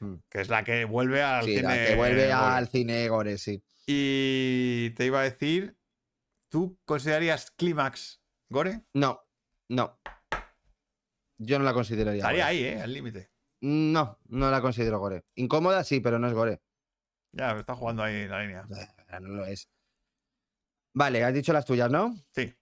Mm. 0.00 0.14
Que 0.30 0.40
es 0.40 0.48
la 0.48 0.62
que 0.64 0.84
vuelve 0.84 1.22
al 1.22 1.44
Sí, 1.44 1.56
cine. 1.56 1.62
la 1.62 1.86
que 1.86 1.94
vuelve 1.96 2.32
al 2.32 2.68
cine 2.68 3.08
gore, 3.08 3.36
sí. 3.36 3.62
Y 3.86 4.90
te 4.90 5.06
iba 5.06 5.20
a 5.20 5.24
decir, 5.24 5.76
¿tú 6.48 6.78
considerarías 6.84 7.50
Clímax 7.50 8.22
gore? 8.48 8.82
No, 8.94 9.20
no. 9.68 9.98
Yo 11.38 11.58
no 11.58 11.64
la 11.64 11.72
consideraría. 11.74 12.18
Estaría 12.20 12.44
gore. 12.44 12.56
ahí, 12.56 12.64
¿eh? 12.64 12.80
Al 12.82 12.92
límite. 12.92 13.30
No, 13.60 14.18
no 14.28 14.50
la 14.50 14.60
considero 14.60 14.98
gore. 15.00 15.24
Incómoda 15.34 15.82
sí, 15.84 16.00
pero 16.00 16.18
no 16.18 16.28
es 16.28 16.32
gore. 16.34 16.60
Ya, 17.32 17.52
está 17.58 17.74
jugando 17.74 18.02
ahí 18.02 18.26
la 18.28 18.40
línea. 18.42 18.66
No 19.20 19.28
lo 19.28 19.46
es. 19.46 19.68
Vale, 20.98 21.22
has 21.22 21.32
dicho 21.32 21.52
las 21.52 21.64
tuyas, 21.64 21.88
¿no? 21.88 22.12
Sí. 22.34 22.52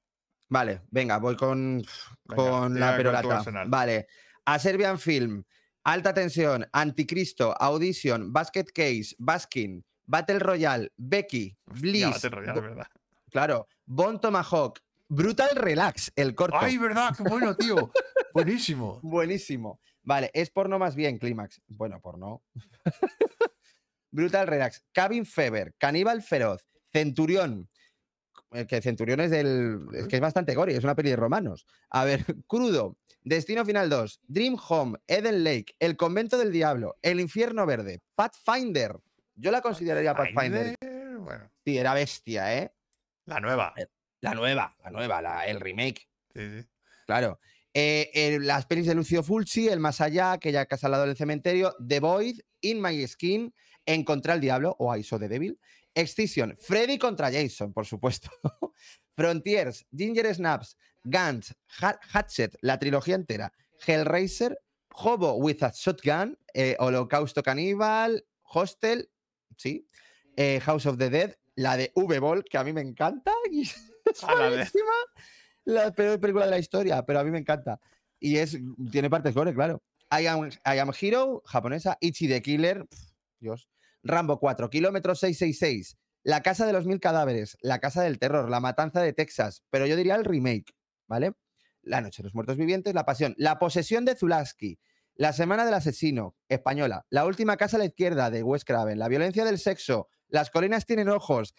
Vale, 0.50 0.82
venga, 0.90 1.16
voy 1.16 1.36
con, 1.36 1.82
Venga, 2.24 2.36
con 2.36 2.78
la 2.78 3.22
con 3.22 3.32
arsenal. 3.32 3.66
Vale. 3.70 4.08
A 4.44 4.58
Serbian 4.58 4.98
Film, 4.98 5.42
Alta 5.84 6.12
Tensión, 6.12 6.68
Anticristo, 6.70 7.54
Audition, 7.58 8.34
Basket 8.34 8.66
Case, 8.74 9.14
Baskin, 9.18 9.82
Battle 10.04 10.38
Royale, 10.40 10.92
Becky, 10.98 11.56
Bliss, 11.64 12.10
Battle 12.10 12.28
Royale, 12.28 12.60
¿verdad? 12.60 12.86
claro, 13.30 13.68
Bon 13.86 14.20
Tomahawk, 14.20 14.80
Brutal 15.08 15.56
Relax, 15.56 16.12
el 16.14 16.34
corto. 16.34 16.58
¡Ay, 16.60 16.76
verdad! 16.76 17.14
¡Qué 17.16 17.22
bueno, 17.22 17.56
tío! 17.56 17.90
Buenísimo. 18.34 19.00
Buenísimo. 19.02 19.80
Vale, 20.02 20.30
es 20.34 20.50
porno 20.50 20.78
más 20.78 20.94
bien, 20.94 21.16
Clímax. 21.16 21.62
Bueno, 21.68 22.02
porno. 22.02 22.42
Brutal 24.10 24.46
Relax, 24.46 24.84
Cabin 24.92 25.24
Fever, 25.24 25.74
Caníbal 25.78 26.20
Feroz, 26.20 26.68
Centurión. 26.92 27.70
Eh, 28.52 28.66
Que 28.66 28.81
Centurión 28.82 29.20
es 29.20 29.31
del. 29.31 29.81
Es 29.94 30.09
que 30.09 30.16
es 30.16 30.23
bastante 30.23 30.55
gore, 30.55 30.74
es 30.77 30.85
una 30.85 30.94
peli 30.94 31.10
de 31.10 31.16
romanos. 31.16 31.66
A 31.90 32.05
ver, 32.05 32.24
Crudo, 32.47 32.97
Destino 33.23 33.64
Final 33.64 33.89
2, 33.90 34.20
Dream 34.27 34.56
Home, 34.68 34.98
Eden 35.06 35.44
Lake, 35.44 35.74
El 35.78 35.97
Convento 35.97 36.39
del 36.39 36.52
Diablo, 36.52 36.97
El 37.02 37.20
Infierno 37.20 37.66
Verde, 37.66 38.02
Pathfinder. 38.14 38.97
Yo 39.35 39.51
la 39.51 39.60
consideraría 39.60 40.14
Pathfinder. 40.14 40.77
Pathfinder, 40.81 41.18
Bueno, 41.18 41.51
Sí, 41.64 41.77
era 41.78 41.93
bestia, 41.94 42.56
¿eh? 42.56 42.73
la 43.27 43.40
nueva. 43.40 43.74
La 44.20 44.35
nueva, 44.35 44.77
la 44.82 44.90
nueva, 44.90 45.20
la- 45.20 45.47
el 45.47 45.60
remake. 45.60 46.09
Sí, 46.35 46.60
sí. 46.60 46.66
Claro. 47.06 47.39
Eh, 47.74 48.10
eh, 48.14 48.39
las 48.40 48.64
pelis 48.66 48.86
de 48.86 48.94
Lucio 48.94 49.23
Fulci, 49.23 49.68
El 49.68 49.81
Más 49.81 50.01
Allá, 50.01 50.32
Aquella 50.32 50.64
casa 50.66 50.86
al 50.86 50.93
lado 50.93 51.06
del 51.06 51.16
cementerio, 51.16 51.74
The 51.86 52.01
Void, 52.01 52.40
In 52.62 52.81
My 52.81 53.06
Skin, 53.06 53.52
Encontré 53.85 54.32
al 54.32 54.40
Diablo 54.40 54.74
o 54.78 54.97
I 54.97 55.02
Saw 55.05 55.18
the 55.18 55.28
Devil, 55.28 55.60
Excision, 55.97 56.56
Freddy 56.60 56.98
contra 56.98 57.32
Jason, 57.32 57.73
por 57.73 57.86
supuesto, 57.86 58.31
Frontiers, 59.16 59.86
Ginger 59.90 60.32
Snaps, 60.35 60.77
Guns, 61.02 61.55
Ha- 61.81 61.98
Hatchet, 62.12 62.55
la 62.60 62.78
trilogía 62.78 63.14
entera, 63.14 63.52
Hellraiser, 63.86 64.59
Hobo 64.90 65.35
with 65.36 65.62
a 65.62 65.73
Shotgun, 65.74 66.39
eh, 66.55 66.77
Holocausto 66.78 67.43
Caníbal, 67.43 68.24
Hostel, 68.43 69.09
sí, 69.56 69.89
eh, 70.36 70.60
House 70.60 70.86
of 70.86 70.98
the 70.98 71.10
Dead, 71.10 71.35
la 71.56 71.77
de 71.77 71.93
V-Ball, 71.94 72.44
que 72.44 72.59
a 72.59 72.64
mí 72.64 72.73
me 72.73 72.82
encanta, 72.82 73.32
y 73.51 73.62
es 73.62 74.23
la 74.23 74.35
de- 74.44 74.48
buenísima 74.51 74.93
la 75.64 75.90
peor 75.93 76.20
película 76.20 76.44
de 76.44 76.51
la 76.52 76.59
historia, 76.59 77.05
pero 77.05 77.18
a 77.18 77.24
mí 77.24 77.31
me 77.32 77.39
encanta. 77.39 77.81
Y 78.20 78.36
es, 78.36 78.56
tiene 78.93 79.10
partes 79.10 79.35
gore, 79.35 79.52
claro. 79.52 79.82
I 80.16 80.27
am, 80.27 80.48
I 80.48 80.78
Am 80.78 80.93
Hero, 80.98 81.43
japonesa. 81.44 81.98
Ichi 82.01 82.28
the 82.28 82.40
Killer, 82.40 82.86
Dios. 83.40 83.68
Rambo 84.08 84.38
4, 84.38 84.70
Kilómetro 84.70 85.14
666. 85.14 85.96
La 86.22 86.42
Casa 86.42 86.66
de 86.66 86.72
los 86.72 86.86
Mil 86.86 86.98
Cadáveres. 87.00 87.56
La 87.60 87.78
Casa 87.78 88.02
del 88.02 88.18
Terror. 88.18 88.50
La 88.50 88.60
Matanza 88.60 89.00
de 89.00 89.12
Texas. 89.12 89.62
Pero 89.70 89.86
yo 89.86 89.96
diría 89.96 90.16
el 90.16 90.24
remake, 90.24 90.74
¿vale? 91.06 91.34
La 91.82 92.00
Noche 92.00 92.22
de 92.22 92.28
los 92.28 92.34
Muertos 92.34 92.56
Vivientes. 92.56 92.94
La 92.94 93.04
Pasión. 93.04 93.34
La 93.38 93.58
Posesión 93.58 94.04
de 94.04 94.16
Zulaski. 94.16 94.80
La 95.14 95.32
Semana 95.32 95.64
del 95.64 95.74
Asesino, 95.74 96.36
española. 96.48 97.06
La 97.10 97.24
Última 97.24 97.56
Casa 97.56 97.76
a 97.76 97.78
la 97.78 97.86
Izquierda, 97.86 98.30
de 98.30 98.42
Wes 98.42 98.64
Craven. 98.64 98.98
La 98.98 99.08
Violencia 99.08 99.44
del 99.44 99.58
Sexo. 99.58 100.08
Las 100.28 100.50
Colinas 100.50 100.84
Tienen 100.84 101.08
Ojos. 101.08 101.54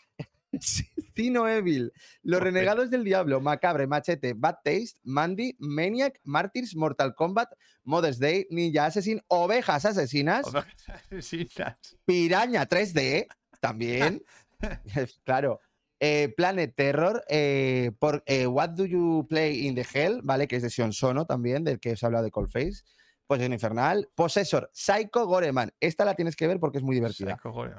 Cino 1.16 1.48
Evil. 1.48 1.92
Los. 2.24 2.42
Renegados 2.42 2.90
del 2.90 3.04
Diablo, 3.04 3.42
Macabre, 3.42 3.88
Machete, 3.88 4.34
Bad 4.34 4.58
Taste, 4.64 5.00
Mandy, 5.04 5.56
Maniac, 5.60 6.20
Martyrs, 6.24 6.76
Mortal 6.76 7.16
Kombat, 7.16 7.50
Mother's 7.84 8.20
Day, 8.20 8.48
Ninja 8.50 8.86
Assassin, 8.86 9.22
Ovejas 9.28 9.86
Asesinas, 9.86 10.48
Ovejas 10.48 10.88
asesinas. 11.12 11.98
Piraña 12.06 12.68
3D, 12.68 13.28
también. 13.60 14.24
claro. 15.24 15.60
Eh, 16.00 16.32
Planet 16.38 16.76
Terror, 16.76 17.24
eh, 17.28 17.92
por 17.98 18.22
eh, 18.28 18.46
What 18.46 18.70
Do 18.72 18.86
You 18.86 19.26
Play 19.28 19.66
in 19.66 19.74
the 19.74 19.86
Hell, 19.92 20.22
¿vale? 20.24 20.48
Que 20.48 20.58
es 20.58 20.62
de 20.62 20.70
Sion 20.70 20.94
Sono 20.94 21.26
también, 21.26 21.64
del 21.64 21.80
que 21.80 21.94
os 21.94 22.04
he 22.04 22.06
hablado 22.06 22.24
de 22.24 22.30
Coldface. 22.30 22.84
Posesión 23.26 23.54
Infernal. 23.54 24.08
Possessor, 24.16 24.70
Psycho 24.74 25.26
Goreman. 25.26 25.72
Esta 25.80 26.06
la 26.06 26.14
tienes 26.14 26.36
que 26.36 26.48
ver 26.48 26.60
porque 26.60 26.78
es 26.78 26.84
muy 26.84 26.96
divertida. 26.96 27.36
Psycho 27.36 27.52
Gore. 27.52 27.74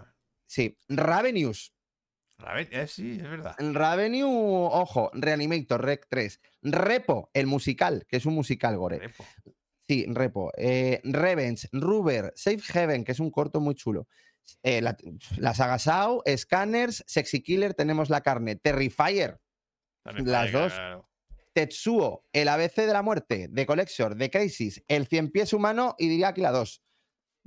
Sí. 0.47 0.77
Ravenous. 0.89 1.73
Raven- 2.39 2.69
eh, 2.71 2.87
sí, 2.87 3.17
es 3.21 3.23
verdad. 3.29 3.55
Ravenue, 3.59 4.25
ojo. 4.71 5.11
Reanimator, 5.13 5.85
Rec 5.85 6.07
3. 6.09 6.41
Repo, 6.63 7.31
el 7.35 7.47
musical, 7.47 8.07
que 8.09 8.17
es 8.19 8.27
un 8.27 8.35
musical 8.35 8.77
gore. 8.77 8.99
Repo. 8.99 9.25
Sí, 9.89 10.07
Repo. 10.09 10.53
Eh, 10.57 11.01
Revenge, 11.05 11.69
Ruber, 11.73 12.33
Safe 12.37 12.61
Heaven, 12.61 13.05
que 13.05 13.13
es 13.13 13.21
un 13.21 13.31
corto 13.31 13.61
muy 13.61 13.75
chulo. 13.75 14.07
Eh, 14.63 14.81
la, 14.81 14.97
la 15.37 15.53
saga 15.55 15.79
Sao, 15.79 16.23
Scanners, 16.37 17.05
Sexy 17.07 17.43
Killer, 17.43 17.75
tenemos 17.75 18.09
la 18.09 18.21
carne. 18.23 18.57
Terrifier, 18.57 19.39
También 20.05 20.31
Las 20.31 20.53
dos. 20.53 20.73
claro. 20.73 21.09
Tetsuo, 21.55 22.25
el 22.33 22.49
ABC 22.49 22.77
de 22.87 22.93
la 22.93 23.03
muerte, 23.03 23.51
The 23.53 23.67
Collector, 23.67 24.17
The 24.17 24.31
Crisis, 24.31 24.83
El 24.87 25.07
Cien 25.09 25.31
Pies 25.31 25.53
Humano 25.53 25.97
y 25.99 26.09
diría 26.09 26.29
aquí 26.29 26.41
la 26.41 26.53
2. 26.53 26.83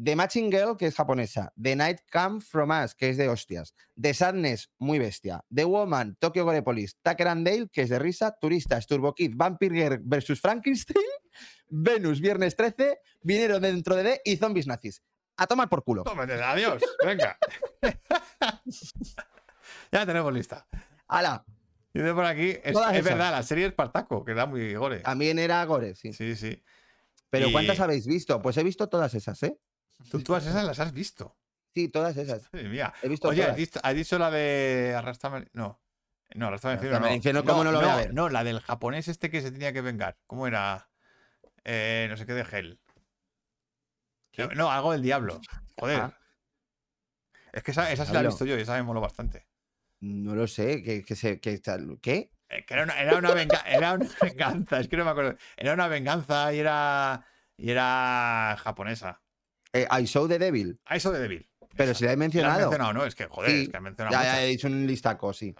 The 0.03 0.15
Matching 0.15 0.51
Girl, 0.51 0.77
que 0.77 0.87
es 0.87 0.95
japonesa. 0.95 1.53
The 1.61 1.75
Night 1.75 1.99
Come 2.11 2.41
From 2.41 2.71
Us, 2.71 2.95
que 2.95 3.09
es 3.09 3.17
de 3.17 3.29
hostias. 3.29 3.75
The 3.99 4.13
Sadness, 4.13 4.71
muy 4.79 4.97
bestia. 4.97 5.43
The 5.53 5.65
Woman, 5.65 6.15
Tokyo 6.19 6.45
Gore 6.45 6.63
Police. 6.63 6.95
Tucker 7.03 7.27
and 7.27 7.45
Dale, 7.45 7.69
que 7.71 7.83
es 7.83 7.89
de 7.89 7.99
risa. 7.99 8.35
Turistas, 8.39 8.87
Turbo 8.87 9.13
Kid, 9.13 9.33
Vampire 9.35 9.75
Girl 9.75 9.99
vs. 10.03 10.39
Frankenstein. 10.39 11.03
Venus, 11.69 12.19
Viernes 12.19 12.55
13. 12.55 12.99
Vinieron 13.21 13.61
dentro 13.61 13.95
de 13.95 14.03
D 14.03 14.21
y 14.25 14.37
Zombies 14.37 14.67
Nazis. 14.67 15.03
A 15.37 15.47
tomar 15.47 15.69
por 15.69 15.83
culo. 15.83 16.03
Tómate, 16.03 16.33
adiós. 16.33 16.81
Venga. 17.05 17.37
ya 19.91 20.05
tenemos 20.05 20.33
lista. 20.33 20.67
¡Hala! 21.07 21.45
Dice 21.93 22.13
por 22.13 22.25
aquí, 22.25 22.57
es, 22.63 22.73
verdad, 23.03 23.31
la 23.31 23.43
serie 23.43 23.65
Espartaco, 23.65 24.23
que 24.23 24.33
da 24.33 24.45
muy 24.45 24.73
gore. 24.75 24.99
También 24.99 25.39
era 25.39 25.63
Gore, 25.65 25.95
sí. 25.95 26.13
Sí, 26.13 26.35
sí. 26.35 26.63
Pero 27.29 27.49
Y- 27.49 27.51
¿cuántas 27.51 27.79
habéis 27.79 28.07
visto? 28.07 28.41
Pues 28.41 28.57
he 28.57 28.63
visto 28.63 28.87
todas 28.87 29.13
esas, 29.13 29.41
¿eh? 29.43 29.57
Tú 30.09 30.21
todas 30.23 30.45
esas 30.45 30.63
las 30.63 30.79
has 30.79 30.93
visto. 30.93 31.37
Sí, 31.73 31.87
todas 31.89 32.17
esas. 32.17 32.51
Mía. 32.53 32.93
He 33.01 33.07
visto 33.07 33.29
Oye, 33.29 33.41
¿has 33.41 33.47
todas. 33.47 33.57
visto, 33.57 33.79
has 33.83 33.95
dicho 33.95 34.17
la 34.19 34.29
de 34.31 34.93
Arrastrame? 34.97 35.47
No. 35.53 35.81
No, 36.35 36.47
Arrastrame 36.47 36.75
infierno. 36.75 36.99
No. 36.99 37.13
infierno, 37.13 37.43
¿cómo 37.43 37.63
no 37.63 37.71
lo 37.71 37.79
voy 37.81 37.89
a 37.89 37.95
ver? 37.95 38.13
No, 38.13 38.29
la 38.29 38.43
del 38.43 38.59
japonés 38.61 39.07
este 39.07 39.29
que 39.29 39.41
se 39.41 39.51
tenía 39.51 39.73
que 39.73 39.81
vengar. 39.81 40.17
¿Cómo 40.27 40.47
era? 40.47 40.89
Eh, 41.63 42.07
no 42.09 42.17
sé 42.17 42.25
qué 42.25 42.33
de 42.33 42.41
Hell. 42.49 42.79
¿Qué? 44.31 44.47
No, 44.55 44.71
algo 44.71 44.91
del 44.93 45.01
diablo. 45.01 45.39
Joder. 45.77 46.13
Es 47.51 47.63
que 47.63 47.71
esa, 47.71 47.91
esa 47.91 48.05
sí 48.05 48.13
la 48.13 48.21
he 48.21 48.27
visto 48.27 48.45
yo 48.45 48.57
y 48.57 48.61
esa 48.61 48.75
me 48.75 48.83
moló 48.83 49.01
bastante. 49.01 49.45
No 49.99 50.35
lo 50.35 50.47
sé, 50.47 50.81
que, 50.81 51.03
que 51.03 51.15
se, 51.15 51.39
que 51.41 51.57
tal- 51.59 51.99
¿qué? 52.01 52.31
Eh, 52.49 52.65
que 52.65 52.73
era 52.73 52.83
una, 52.83 52.99
era, 52.99 53.17
una 53.17 53.33
venga- 53.33 53.63
era 53.67 53.93
una 53.93 54.07
venganza, 54.21 54.79
es 54.79 54.87
que 54.87 54.97
no 54.97 55.05
me 55.05 55.11
acuerdo. 55.11 55.35
Era 55.57 55.73
una 55.73 55.87
venganza 55.87 56.53
y 56.53 56.59
era. 56.59 57.25
Y 57.57 57.69
era 57.69 58.55
japonesa. 58.59 59.20
Eh, 59.73 59.87
I 60.01 60.05
Saw 60.07 60.27
the 60.27 60.37
Devil, 60.39 60.79
Ah, 60.85 60.95
eso 60.97 61.11
de 61.11 61.19
Devil. 61.19 61.49
pero 61.77 61.93
si 61.93 62.03
la 62.03 62.11
he 62.11 62.15
¿La 62.15 62.19
mencionado. 62.19 62.59
mencionado, 62.59 62.93
no? 62.93 63.05
Es 63.05 63.15
que, 63.15 63.25
joder, 63.27 63.51
Sí, 63.51 63.61
es 63.63 63.69
que 63.69 63.77
has 63.77 63.83
mencionado 63.83 64.15
Ya, 64.21 64.43
he 64.43 64.47
dicho 64.47 64.67
un 64.67 64.85
listaco, 64.85 65.31
sí. 65.33 65.55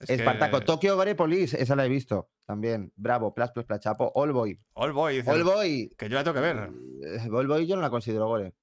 Es 0.00 0.10
Espartaco, 0.10 0.58
que- 0.60 0.64
Tokyo 0.66 0.96
Gore 0.96 1.14
Police, 1.14 1.60
esa 1.62 1.76
la 1.76 1.86
he 1.86 1.88
visto 1.88 2.30
también. 2.46 2.92
Bravo, 2.96 3.34
Plas, 3.34 3.52
Plas, 3.52 3.64
Plas, 3.64 3.80
Chapo. 3.80 4.10
All 4.14 4.32
Boy. 4.32 4.58
All 4.74 4.92
Boy, 4.92 5.16
dice, 5.18 5.30
All 5.30 5.44
Boy. 5.44 5.90
que 5.96 6.08
yo 6.08 6.16
la 6.16 6.24
tengo 6.24 6.34
que 6.34 6.40
ver. 6.40 6.70
eh, 7.04 7.28
All 7.32 7.46
Boy 7.46 7.66
yo 7.66 7.76
no 7.76 7.82
la 7.82 7.90
considero 7.90 8.26
Gore. 8.26 8.54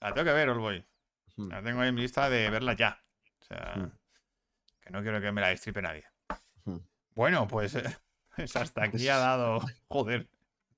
La 0.00 0.12
tengo 0.12 0.24
que 0.26 0.32
ver, 0.32 0.48
All 0.50 0.58
Boy. 0.58 0.84
Hmm. 1.36 1.48
La 1.48 1.62
tengo 1.62 1.80
ahí 1.80 1.88
en 1.90 1.94
mi 1.94 2.02
lista 2.02 2.28
de 2.28 2.50
verla 2.50 2.74
ya. 2.74 3.02
O 3.40 3.44
sea, 3.44 3.74
Hmm. 3.76 3.90
que 4.80 4.90
no 4.90 5.02
quiero 5.02 5.20
que 5.20 5.32
me 5.32 5.40
la 5.40 5.48
destripe 5.48 5.80
nadie. 5.80 6.04
Hmm. 6.64 6.78
Bueno, 7.14 7.46
pues, 7.48 7.76
pues 8.36 8.56
hasta 8.56 8.84
aquí 8.84 9.08
ha 9.08 9.16
dado. 9.18 9.60
Joder. 9.88 10.28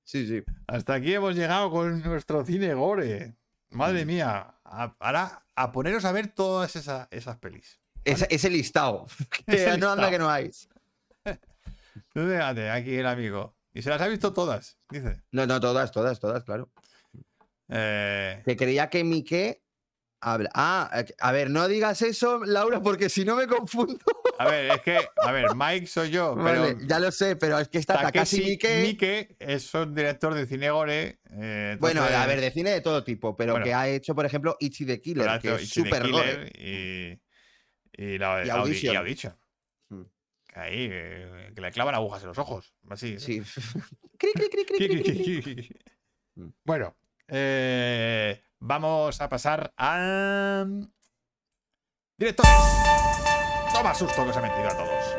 Sí, 0.03 0.27
sí. 0.27 0.43
Hasta 0.67 0.95
aquí 0.95 1.13
hemos 1.13 1.35
llegado 1.35 1.69
con 1.71 2.01
nuestro 2.03 2.45
cine 2.45 2.73
gore. 2.73 3.35
Madre 3.71 4.05
mía. 4.05 4.55
A- 4.65 4.93
ahora 4.99 5.45
a 5.55 5.71
poneros 5.71 6.03
a 6.05 6.11
ver 6.11 6.27
todas 6.27 6.75
esa- 6.75 7.07
esas 7.11 7.37
pelis. 7.37 7.79
Ese, 8.03 8.27
ese 8.29 8.49
listado. 8.49 9.05
Que 9.47 9.55
Ese 9.55 9.77
no 9.77 9.91
anda 9.91 10.09
listado. 10.09 10.11
que 10.11 10.19
no 10.19 10.29
hay. 10.29 10.51
Tú 12.13 12.21
fíjate, 12.27 12.69
aquí 12.69 12.95
el 12.95 13.05
amigo. 13.07 13.55
Y 13.73 13.81
se 13.81 13.89
las 13.89 14.01
ha 14.01 14.07
visto 14.07 14.33
todas, 14.33 14.77
dice. 14.89 15.21
No, 15.31 15.47
no, 15.47 15.59
todas, 15.59 15.91
todas, 15.91 16.19
todas, 16.19 16.43
claro. 16.43 16.69
Eh, 17.69 18.41
Que 18.45 18.55
creía 18.55 18.89
que 18.89 19.03
Mike 19.03 19.63
habla. 20.21 20.49
Ah, 20.53 21.03
a 21.19 21.31
ver, 21.31 21.49
no 21.49 21.67
digas 21.67 22.01
eso, 22.03 22.43
Laura, 22.45 22.81
porque 22.81 23.09
si 23.09 23.25
no 23.25 23.35
me 23.35 23.47
confundo. 23.47 23.97
A 24.43 24.51
ver, 24.51 24.71
es 24.71 24.81
que, 24.81 24.97
a 25.17 25.31
ver, 25.31 25.45
Mike 25.55 25.87
soy 25.87 26.09
yo, 26.11 26.35
pero 26.35 26.61
Vale, 26.61 26.77
ya 26.87 26.99
lo 26.99 27.11
sé, 27.11 27.35
pero 27.35 27.57
es 27.59 27.67
que 27.69 27.77
está 27.79 27.95
Takashi 28.01 28.37
Takeshi 28.37 28.43
Miike. 28.43 28.81
Miike 28.81 29.35
es 29.39 29.73
un 29.73 29.93
director 29.95 30.33
de 30.33 30.45
cine 30.45 30.69
gore. 30.69 31.19
eh, 31.31 31.77
Bueno, 31.79 32.03
a 32.03 32.25
ver, 32.27 32.39
de 32.41 32.51
cine 32.51 32.69
de 32.71 32.81
todo 32.81 33.03
tipo, 33.03 33.35
pero 33.35 33.53
Bueno. 33.53 33.65
que 33.65 33.73
ha 33.73 33.87
hecho, 33.87 34.13
por 34.15 34.25
ejemplo, 34.25 34.55
Ichi 34.59 34.85
the 34.85 35.01
Killer, 35.01 35.39
que 35.41 35.55
es 35.55 35.69
súper 35.69 36.09
gore. 36.11 36.51
Y, 36.57 37.19
y, 38.03 38.17
la, 38.17 38.43
Y 38.45 38.49
Audi- 38.49 38.51
Audition. 38.51 38.93
y 38.93 38.97
Audition. 38.97 39.37
Que 40.53 40.59
ahí, 40.59 40.87
eh, 40.91 41.51
que 41.55 41.61
le 41.61 41.71
clavan 41.71 41.95
agujas 41.95 42.21
en 42.21 42.27
los 42.27 42.37
ojos. 42.37 42.75
Así. 42.89 43.17
Sí. 43.19 43.41
Cri, 44.19 44.31
cri, 44.33 44.49
cri, 44.49 44.65
cri, 44.65 44.77
cri, 44.87 45.03
cri, 45.03 45.41
cri. 45.41 45.69
Mm. 46.35 46.47
bueno, 46.63 46.95
eh, 47.27 48.39
vamos 48.59 49.19
a 49.19 49.27
pasar 49.29 49.73
a. 49.77 50.65
Directores. 52.23 52.51
Toma 53.73 53.93
susto 53.93 54.23
que 54.23 54.29
os 54.29 54.37
he 54.37 54.41
metido 54.41 54.69
a 54.69 54.77
todos. 54.77 55.17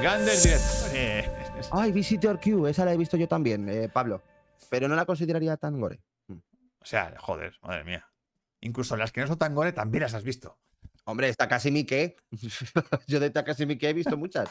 Grandes 0.00 0.42
directores. 0.42 1.68
Ay, 1.70 1.92
Visitor 1.92 2.40
Q, 2.40 2.66
esa 2.66 2.86
la 2.86 2.94
he 2.94 2.96
visto 2.96 3.18
yo 3.18 3.28
también, 3.28 3.68
eh, 3.68 3.90
Pablo. 3.90 4.22
Pero 4.70 4.88
no 4.88 4.94
la 4.94 5.04
consideraría 5.04 5.58
tan 5.58 5.78
gore. 5.78 6.00
O 6.30 6.86
sea, 6.86 7.14
joder, 7.18 7.58
madre 7.60 7.84
mía. 7.84 8.08
Incluso 8.62 8.96
las 8.96 9.12
que 9.12 9.20
no 9.20 9.26
son 9.26 9.36
tan 9.36 9.54
gore 9.54 9.74
también 9.74 10.00
las 10.00 10.14
has 10.14 10.24
visto. 10.24 10.58
Hombre, 11.04 11.28
está 11.28 11.46
casi 11.46 11.70
Miike. 11.70 12.16
yo 13.06 13.20
de 13.20 13.28
Takashi 13.28 13.66
Miike 13.66 13.90
he 13.90 13.92
visto 13.92 14.16
muchas. 14.16 14.48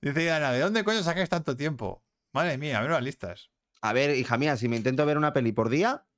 Dice 0.00 0.32
Ana, 0.32 0.50
¿de 0.50 0.58
dónde 0.58 0.82
coño 0.82 1.04
sacáis 1.04 1.28
tanto 1.28 1.56
tiempo? 1.56 2.02
Madre 2.32 2.58
mía, 2.58 2.80
menos 2.80 2.94
las 2.94 3.04
listas. 3.04 3.50
A 3.82 3.92
ver, 3.92 4.16
hija 4.16 4.36
mía, 4.36 4.56
si 4.56 4.68
me 4.68 4.74
intento 4.74 5.06
ver 5.06 5.16
una 5.16 5.32
peli 5.32 5.52
por 5.52 5.68
día, 5.68 6.08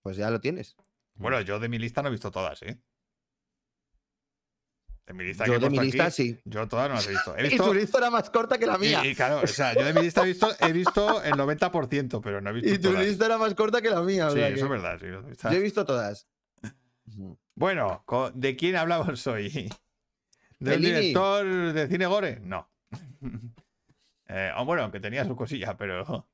pues 0.00 0.16
ya 0.16 0.30
lo 0.30 0.40
tienes. 0.40 0.76
Bueno, 1.16 1.40
yo 1.40 1.58
de 1.58 1.68
mi 1.68 1.80
lista 1.80 2.02
no 2.02 2.08
he 2.08 2.12
visto 2.12 2.30
todas, 2.30 2.62
¿eh? 2.62 2.80
De 5.06 5.12
mi 5.12 5.24
lista 5.24 5.44
que 5.44 5.50
Yo 5.52 5.58
de 5.58 5.68
mi 5.70 5.78
lista 5.80 6.04
aquí, 6.06 6.12
sí. 6.14 6.40
Yo 6.46 6.66
todas 6.66 6.88
no 6.88 6.94
las 6.94 7.06
he 7.06 7.10
visto. 7.10 7.36
He 7.36 7.40
Y 7.46 7.48
visto 7.50 7.64
tu 7.66 7.74
lista 7.74 7.98
era 7.98 8.10
más 8.10 8.30
corta 8.30 8.56
que 8.58 8.66
la 8.66 8.76
y- 8.76 8.80
mía. 8.80 9.04
y 9.04 9.14
claro, 9.14 9.40
o 9.42 9.46
sea, 9.46 9.74
yo 9.74 9.84
de 9.84 9.92
mi 9.92 10.00
lista 10.02 10.22
he 10.22 10.26
visto, 10.26 10.48
he 10.60 10.72
visto 10.72 11.22
el 11.22 11.32
90%, 11.34 12.20
pero 12.22 12.40
no 12.40 12.50
he 12.50 12.52
visto 12.54 12.70
Y 12.70 12.78
tu 12.78 12.90
todas. 12.90 13.04
lista 13.06 13.26
era 13.26 13.36
más 13.38 13.54
corta 13.54 13.82
que 13.82 13.90
la 13.90 14.00
mía. 14.02 14.30
Sí, 14.30 14.40
eso 14.40 14.54
que 14.54 14.60
es 14.62 14.68
verdad. 14.68 14.98
sí. 15.00 15.06
Yo 15.42 15.50
he 15.50 15.60
visto 15.60 15.84
todas. 15.84 16.26
Bueno, 17.56 18.04
¿de 18.34 18.56
quién 18.56 18.74
hablamos 18.76 19.24
hoy? 19.28 19.48
¿De 20.58 20.70
un 20.70 20.82
Fellini. 20.82 20.92
director 21.00 21.72
de 21.72 21.86
cine 21.88 22.06
gore? 22.06 22.40
No. 22.40 22.68
Eh, 24.26 24.50
oh, 24.56 24.64
bueno, 24.64 24.90
que 24.90 24.98
tenía 25.00 25.24
su 25.24 25.36
cosilla, 25.36 25.76
pero, 25.76 26.26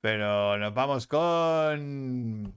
pero 0.00 0.58
nos 0.58 0.74
vamos 0.74 1.06
con 1.06 2.52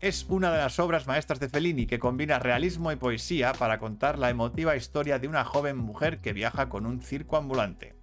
Es 0.00 0.26
una 0.28 0.52
de 0.52 0.58
las 0.58 0.78
obras 0.78 1.06
maestras 1.06 1.40
de 1.40 1.48
Fellini 1.48 1.86
que 1.86 1.98
combina 1.98 2.38
realismo 2.38 2.92
y 2.92 2.96
poesía 2.96 3.54
para 3.54 3.78
contar 3.78 4.18
la 4.18 4.30
emotiva 4.30 4.76
historia 4.76 5.18
de 5.18 5.26
una 5.26 5.44
joven 5.44 5.78
mujer 5.78 6.20
que 6.20 6.32
viaja 6.32 6.68
con 6.68 6.86
un 6.86 7.00
circo 7.00 7.36
ambulante. 7.36 7.97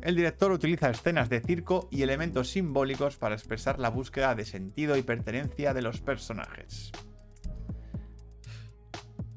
El 0.00 0.14
director 0.14 0.52
utiliza 0.52 0.90
escenas 0.90 1.28
de 1.28 1.40
circo 1.40 1.88
y 1.90 2.02
elementos 2.02 2.50
simbólicos 2.50 3.16
para 3.16 3.34
expresar 3.34 3.78
la 3.78 3.90
búsqueda 3.90 4.34
de 4.34 4.44
sentido 4.44 4.96
y 4.96 5.02
pertenencia 5.02 5.74
de 5.74 5.82
los 5.82 6.00
personajes. 6.00 6.92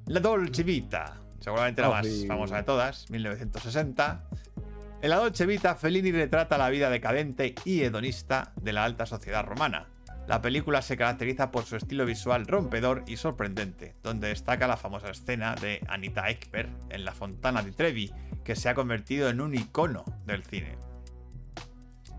La 0.06 0.20
Dolce 0.20 0.64
Vita, 0.64 1.22
seguramente 1.40 1.82
la 1.82 1.90
Oh, 1.90 1.94
más 1.94 2.26
famosa 2.28 2.58
de 2.58 2.64
todas, 2.64 3.10
1960. 3.10 4.30
En 5.02 5.10
la 5.10 5.16
Dolce 5.16 5.46
Vita, 5.46 5.76
Fellini 5.76 6.12
retrata 6.12 6.58
la 6.58 6.70
vida 6.70 6.90
decadente 6.90 7.56
y 7.66 7.82
hedonista 7.82 8.54
de 8.62 8.74
la 8.74 8.84
alta 8.84 9.06
sociedad 9.06 9.44
romana. 9.44 9.88
La 10.28 10.42
película 10.42 10.82
se 10.82 10.98
caracteriza 10.98 11.52
por 11.52 11.66
su 11.66 11.76
estilo 11.76 12.06
visual 12.06 12.48
rompedor 12.48 13.04
y 13.08 13.18
sorprendente, 13.18 13.96
donde 14.04 14.30
destaca 14.30 14.68
la 14.68 14.78
famosa 14.78 15.10
escena 15.10 15.56
de 15.56 15.82
Anita 15.88 16.30
Ekberg 16.30 16.70
en 16.90 17.06
la 17.06 17.14
Fontana 17.14 17.62
di 17.62 17.72
Trevi, 17.72 18.12
que 18.44 18.56
se 18.56 18.70
ha 18.70 18.76
convertido 18.76 19.30
en 19.30 19.42
un 19.42 19.54
icono 19.56 20.06
del 20.26 20.44
cine. 20.44 20.78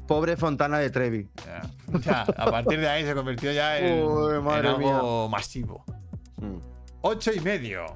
Pobre 0.06 0.36
Fontana 0.36 0.78
de 0.78 0.90
Trevi. 0.90 1.30
Ya, 1.46 1.62
ya, 2.00 2.22
a 2.22 2.50
partir 2.50 2.80
de 2.80 2.88
ahí 2.88 3.04
se 3.04 3.14
convirtió 3.14 3.52
ya 3.52 3.78
en, 3.78 4.02
Uy, 4.04 4.34
en 4.36 4.66
algo 4.66 5.28
masivo. 5.28 5.84
Mm. 6.36 6.58
8 7.02 7.32
y 7.34 7.40
medio. 7.40 7.86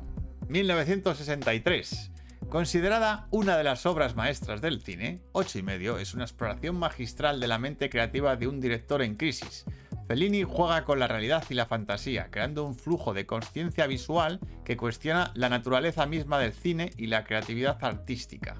1963. 0.49 2.13
Considerada 2.49 3.27
una 3.31 3.57
de 3.59 3.65
las 3.65 3.87
obras 3.87 4.15
maestras 4.15 4.61
del 4.61 4.81
cine, 4.81 5.21
8 5.33 5.59
y 5.59 5.63
medio 5.63 5.99
es 5.99 6.15
una 6.15 6.25
exploración 6.25 6.77
magistral 6.77 7.41
de 7.41 7.49
la 7.49 7.59
mente 7.59 7.91
creativa 7.91 8.37
de 8.37 8.47
un 8.47 8.61
director 8.61 9.03
en 9.03 9.17
crisis. 9.17 9.65
Fellini 10.07 10.45
juega 10.45 10.85
con 10.85 10.99
la 11.01 11.09
realidad 11.09 11.45
y 11.49 11.55
la 11.55 11.67
fantasía, 11.67 12.31
creando 12.31 12.65
un 12.65 12.75
flujo 12.77 13.13
de 13.13 13.27
conciencia 13.27 13.87
visual 13.87 14.39
que 14.65 14.77
cuestiona 14.77 15.33
la 15.35 15.49
naturaleza 15.49 16.07
misma 16.07 16.39
del 16.39 16.53
cine 16.53 16.91
y 16.97 17.07
la 17.09 17.25
creatividad 17.25 17.77
artística. 17.83 18.55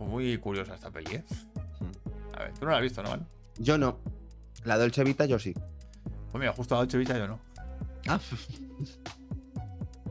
Muy 0.00 0.36
curiosa 0.38 0.74
esta 0.74 0.90
peli, 0.90 1.16
¿eh? 1.16 1.24
A 2.36 2.44
ver, 2.44 2.54
tú 2.54 2.64
no 2.64 2.70
la 2.72 2.78
has 2.78 2.82
visto, 2.82 3.02
¿no? 3.02 3.26
Yo 3.58 3.78
no. 3.78 3.98
La 4.64 4.76
Dolce 4.76 5.04
Vita 5.04 5.24
yo 5.26 5.38
sí. 5.38 5.54
Pues 6.32 6.40
mira, 6.40 6.52
justo 6.52 6.74
a 6.74 6.78
Dolce 6.78 6.98
Vita 6.98 7.16
yo 7.16 7.28
no. 7.28 7.38
Ah. 8.08 8.18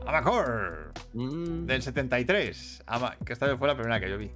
Amacor 0.06 0.92
Mm. 1.12 1.66
del 1.66 1.82
73, 1.82 2.82
Ama- 2.86 3.16
que 3.24 3.32
esta 3.32 3.46
vez 3.46 3.58
fue 3.58 3.66
la 3.68 3.74
primera 3.74 4.00
que 4.00 4.08
yo 4.08 4.16
vi. 4.16 4.30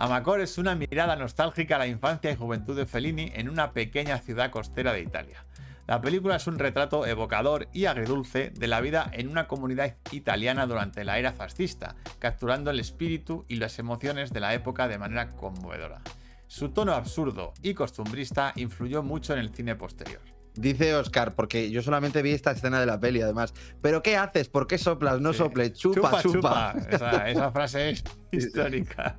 Amacor 0.00 0.40
es 0.40 0.56
una 0.56 0.74
mirada 0.74 1.14
nostálgica 1.14 1.76
a 1.76 1.80
la 1.80 1.86
infancia 1.86 2.30
y 2.30 2.34
juventud 2.36 2.74
de 2.74 2.86
Fellini 2.86 3.32
en 3.34 3.50
una 3.50 3.72
pequeña 3.72 4.16
ciudad 4.16 4.50
costera 4.50 4.94
de 4.94 5.02
Italia. 5.02 5.44
La 5.86 6.00
película 6.00 6.36
es 6.36 6.46
un 6.46 6.58
retrato 6.58 7.04
evocador 7.06 7.68
y 7.74 7.84
agridulce 7.84 8.48
de 8.48 8.66
la 8.66 8.80
vida 8.80 9.10
en 9.12 9.28
una 9.28 9.46
comunidad 9.46 9.96
italiana 10.10 10.66
durante 10.66 11.04
la 11.04 11.18
era 11.18 11.34
fascista, 11.34 11.96
capturando 12.18 12.70
el 12.70 12.80
espíritu 12.80 13.44
y 13.46 13.56
las 13.56 13.78
emociones 13.78 14.32
de 14.32 14.40
la 14.40 14.54
época 14.54 14.88
de 14.88 14.96
manera 14.96 15.28
conmovedora. 15.36 16.00
Su 16.46 16.70
tono 16.70 16.94
absurdo 16.94 17.52
y 17.60 17.74
costumbrista 17.74 18.54
influyó 18.56 19.02
mucho 19.02 19.34
en 19.34 19.40
el 19.40 19.50
cine 19.54 19.76
posterior. 19.76 20.22
Dice 20.54 20.94
Oscar, 20.94 21.34
porque 21.34 21.70
yo 21.70 21.82
solamente 21.82 22.22
vi 22.22 22.30
esta 22.32 22.52
escena 22.52 22.80
de 22.80 22.86
la 22.86 22.98
peli, 22.98 23.20
además. 23.20 23.52
¿Pero 23.82 24.02
qué 24.02 24.16
haces? 24.16 24.48
¿Por 24.48 24.66
qué 24.66 24.78
soplas? 24.78 25.20
No 25.20 25.34
Sí. 25.34 25.40
soples. 25.40 25.74
Chupa, 25.74 26.22
chupa. 26.22 26.74
Esa, 26.90 27.28
esa 27.28 27.52
frase 27.52 27.90
es 27.90 28.02
histórica. 28.32 29.16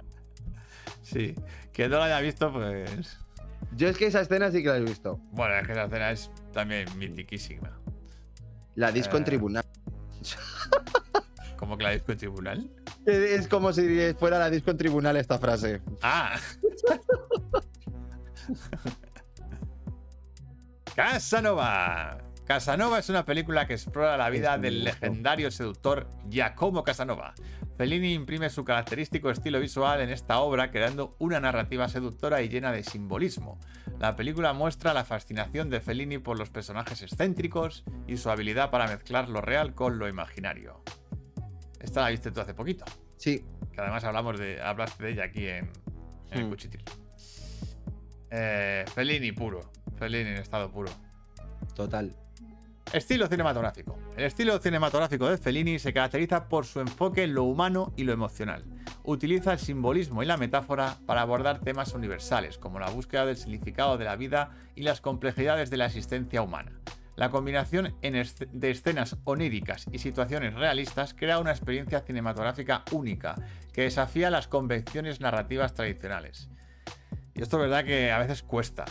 Sí. 1.01 1.35
Quien 1.73 1.91
no 1.91 1.99
la 1.99 2.05
haya 2.05 2.19
visto, 2.19 2.51
pues. 2.51 3.17
Yo 3.75 3.87
es 3.87 3.97
que 3.97 4.07
esa 4.07 4.21
escena 4.21 4.51
sí 4.51 4.63
que 4.63 4.69
la 4.69 4.77
he 4.77 4.81
visto. 4.81 5.19
Bueno, 5.31 5.55
es 5.55 5.65
que 5.65 5.71
esa 5.73 5.85
escena 5.85 6.11
es 6.11 6.31
también 6.53 6.85
mitiquísima. 6.97 7.71
La 8.75 8.91
disco 8.91 9.17
en 9.17 9.23
Eh. 9.23 9.25
tribunal. 9.25 9.65
Como 11.57 11.77
que 11.77 11.83
la 11.83 11.91
disco 11.91 12.11
en 12.11 12.17
tribunal. 12.17 12.69
Es 13.05 13.47
como 13.47 13.71
si 13.73 14.13
fuera 14.13 14.39
la 14.39 14.49
disco 14.49 14.71
en 14.71 14.77
tribunal 14.77 15.15
esta 15.17 15.37
frase. 15.39 15.81
¡Ah! 16.01 16.35
Casanova. 20.95 22.17
Casanova 22.45 22.99
es 22.99 23.09
una 23.09 23.23
película 23.25 23.65
que 23.67 23.73
explora 23.73 24.17
la 24.17 24.29
vida 24.29 24.57
del 24.57 24.83
legendario 24.83 25.51
seductor 25.51 26.07
Giacomo 26.29 26.83
Casanova. 26.83 27.33
Fellini 27.81 28.13
imprime 28.13 28.51
su 28.51 28.63
característico 28.63 29.31
estilo 29.31 29.59
visual 29.59 30.01
en 30.01 30.11
esta 30.11 30.39
obra, 30.41 30.69
creando 30.69 31.15
una 31.17 31.39
narrativa 31.39 31.87
seductora 31.89 32.43
y 32.43 32.47
llena 32.47 32.71
de 32.71 32.83
simbolismo. 32.83 33.57
La 33.97 34.15
película 34.15 34.53
muestra 34.53 34.93
la 34.93 35.03
fascinación 35.03 35.71
de 35.71 35.81
Fellini 35.81 36.19
por 36.19 36.37
los 36.37 36.51
personajes 36.51 37.01
excéntricos 37.01 37.83
y 38.05 38.17
su 38.17 38.29
habilidad 38.29 38.69
para 38.69 38.85
mezclar 38.85 39.29
lo 39.29 39.41
real 39.41 39.73
con 39.73 39.97
lo 39.97 40.07
imaginario. 40.07 40.83
Esta 41.79 42.01
la 42.01 42.09
viste 42.09 42.29
tú 42.29 42.39
hace 42.41 42.53
poquito 42.53 42.85
Sí. 43.17 43.43
que 43.73 43.81
además 43.81 44.03
hablamos 44.03 44.37
de, 44.37 44.61
hablaste 44.61 45.03
de 45.03 45.11
ella 45.13 45.23
aquí 45.23 45.47
en, 45.47 45.71
en 46.29 46.37
el 46.37 46.45
Hmm. 46.45 46.49
Cuchitril. 46.51 46.83
Eh, 48.29 48.85
Fellini 48.93 49.31
puro. 49.31 49.71
Fellini 49.97 50.29
en 50.29 50.37
estado 50.37 50.71
puro. 50.71 50.91
Total. 51.75 52.15
Estilo 52.93 53.27
cinematográfico. 53.27 53.97
El 54.17 54.25
estilo 54.25 54.59
cinematográfico 54.59 55.29
de 55.29 55.37
Fellini 55.37 55.79
se 55.79 55.93
caracteriza 55.93 56.49
por 56.49 56.65
su 56.65 56.81
enfoque 56.81 57.23
en 57.23 57.33
lo 57.33 57.45
humano 57.45 57.93
y 57.95 58.03
lo 58.03 58.11
emocional. 58.11 58.65
Utiliza 59.05 59.53
el 59.53 59.59
simbolismo 59.59 60.21
y 60.21 60.25
la 60.25 60.35
metáfora 60.35 60.97
para 61.05 61.21
abordar 61.21 61.61
temas 61.61 61.93
universales, 61.93 62.57
como 62.57 62.81
la 62.81 62.89
búsqueda 62.89 63.25
del 63.25 63.37
significado 63.37 63.97
de 63.97 64.03
la 64.03 64.17
vida 64.17 64.51
y 64.75 64.81
las 64.81 64.99
complejidades 64.99 65.69
de 65.69 65.77
la 65.77 65.85
existencia 65.85 66.41
humana. 66.41 66.73
La 67.15 67.29
combinación 67.29 67.95
de 68.01 68.71
escenas 68.71 69.15
oníricas 69.23 69.85
y 69.93 69.99
situaciones 69.99 70.53
realistas 70.55 71.13
crea 71.13 71.39
una 71.39 71.51
experiencia 71.51 72.01
cinematográfica 72.01 72.83
única, 72.91 73.35
que 73.71 73.83
desafía 73.83 74.29
las 74.29 74.49
convenciones 74.49 75.21
narrativas 75.21 75.73
tradicionales. 75.73 76.49
Y 77.35 77.41
esto 77.41 77.55
es 77.55 77.69
verdad 77.69 77.85
que 77.85 78.11
a 78.11 78.19
veces 78.19 78.43
cuesta. 78.43 78.83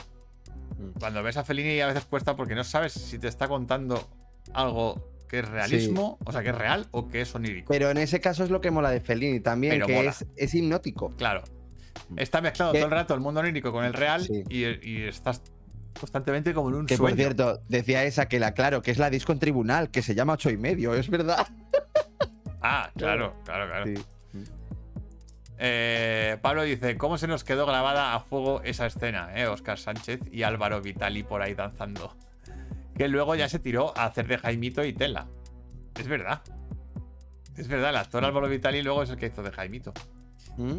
Cuando 0.98 1.22
ves 1.22 1.36
a 1.36 1.44
Fellini 1.44 1.80
a 1.80 1.86
veces 1.88 2.04
cuesta 2.06 2.36
porque 2.36 2.54
no 2.54 2.64
sabes 2.64 2.92
si 2.92 3.18
te 3.18 3.28
está 3.28 3.48
contando 3.48 4.08
algo 4.52 5.08
que 5.28 5.38
es 5.40 5.48
realismo, 5.48 6.18
o 6.24 6.32
sea, 6.32 6.42
que 6.42 6.48
es 6.48 6.54
real 6.56 6.86
o 6.90 7.08
que 7.08 7.20
es 7.20 7.34
onírico. 7.34 7.68
Pero 7.72 7.90
en 7.90 7.98
ese 7.98 8.20
caso 8.20 8.42
es 8.42 8.50
lo 8.50 8.60
que 8.60 8.70
mola 8.72 8.90
de 8.90 9.00
Fellini 9.00 9.40
también, 9.40 9.74
Pero 9.74 9.86
que 9.86 10.06
es, 10.06 10.26
es 10.36 10.54
hipnótico. 10.54 11.10
Claro. 11.16 11.42
Está 12.16 12.40
mezclado 12.40 12.72
todo 12.72 12.84
el 12.84 12.90
rato 12.90 13.14
el 13.14 13.20
mundo 13.20 13.40
onírico 13.40 13.70
con 13.70 13.84
el 13.84 13.92
real 13.92 14.22
Sí. 14.24 14.42
y, 14.48 14.64
y 14.88 15.02
estás 15.02 15.42
constantemente 15.98 16.52
como 16.54 16.70
en 16.70 16.74
un 16.76 16.86
Que 16.86 16.96
sueño. 16.96 17.10
por 17.14 17.16
cierto, 17.18 17.62
decía 17.68 18.04
esa 18.04 18.26
que 18.26 18.40
la 18.40 18.52
claro, 18.54 18.82
que 18.82 18.90
es 18.90 18.98
la 18.98 19.10
disco 19.10 19.32
en 19.32 19.38
tribunal, 19.38 19.90
que 19.90 20.02
se 20.02 20.14
llama 20.14 20.32
ocho 20.32 20.50
y 20.50 20.56
medio, 20.56 20.94
es 20.94 21.08
verdad. 21.10 21.46
Ah, 22.60 22.90
claro, 22.96 23.34
claro, 23.44 23.66
claro. 23.68 23.86
Sí. 23.86 23.94
Eh, 25.62 26.38
Pablo 26.40 26.62
dice, 26.62 26.96
¿cómo 26.96 27.18
se 27.18 27.26
nos 27.26 27.44
quedó 27.44 27.66
grabada 27.66 28.14
a 28.14 28.20
fuego 28.20 28.62
esa 28.62 28.86
escena? 28.86 29.28
Eh? 29.34 29.46
Oscar 29.46 29.78
Sánchez 29.78 30.20
y 30.32 30.42
Álvaro 30.42 30.80
Vitali 30.80 31.22
por 31.22 31.42
ahí 31.42 31.52
danzando. 31.52 32.16
Que 32.96 33.08
luego 33.08 33.34
ya 33.34 33.46
se 33.46 33.58
tiró 33.58 33.96
a 33.96 34.06
hacer 34.06 34.26
de 34.26 34.38
Jaimito 34.38 34.82
y 34.82 34.94
Tela. 34.94 35.26
Es 35.98 36.08
verdad. 36.08 36.40
Es 37.58 37.68
verdad, 37.68 37.90
el 37.90 37.96
actor 37.96 38.24
Álvaro 38.24 38.48
Vitali 38.48 38.80
luego 38.80 39.02
es 39.02 39.10
el 39.10 39.16
que 39.16 39.26
hizo 39.26 39.42
de 39.42 39.52
Jaimito. 39.52 39.92
¿Mm? 40.56 40.78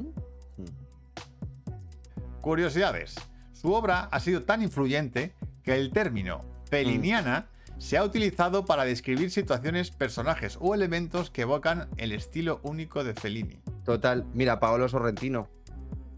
Curiosidades. 2.42 3.16
Su 3.54 3.74
obra 3.74 4.10
ha 4.12 4.20
sido 4.20 4.42
tan 4.44 4.64
influyente 4.64 5.36
que 5.64 5.76
el 5.76 5.92
término 5.92 6.44
feliniana 6.72 7.50
se 7.82 7.98
ha 7.98 8.04
utilizado 8.04 8.64
para 8.64 8.86
describir 8.86 9.32
situaciones, 9.32 9.90
personajes 9.90 10.56
o 10.62 10.76
elementos 10.76 11.32
que 11.32 11.42
evocan 11.42 11.90
el 11.98 12.12
estilo 12.12 12.60
único 12.62 13.04
de 13.04 13.16
Fellini. 13.16 13.60
Total. 13.84 14.24
Mira, 14.36 14.60
Paolo 14.60 14.88
Sorrentino. 14.88 15.50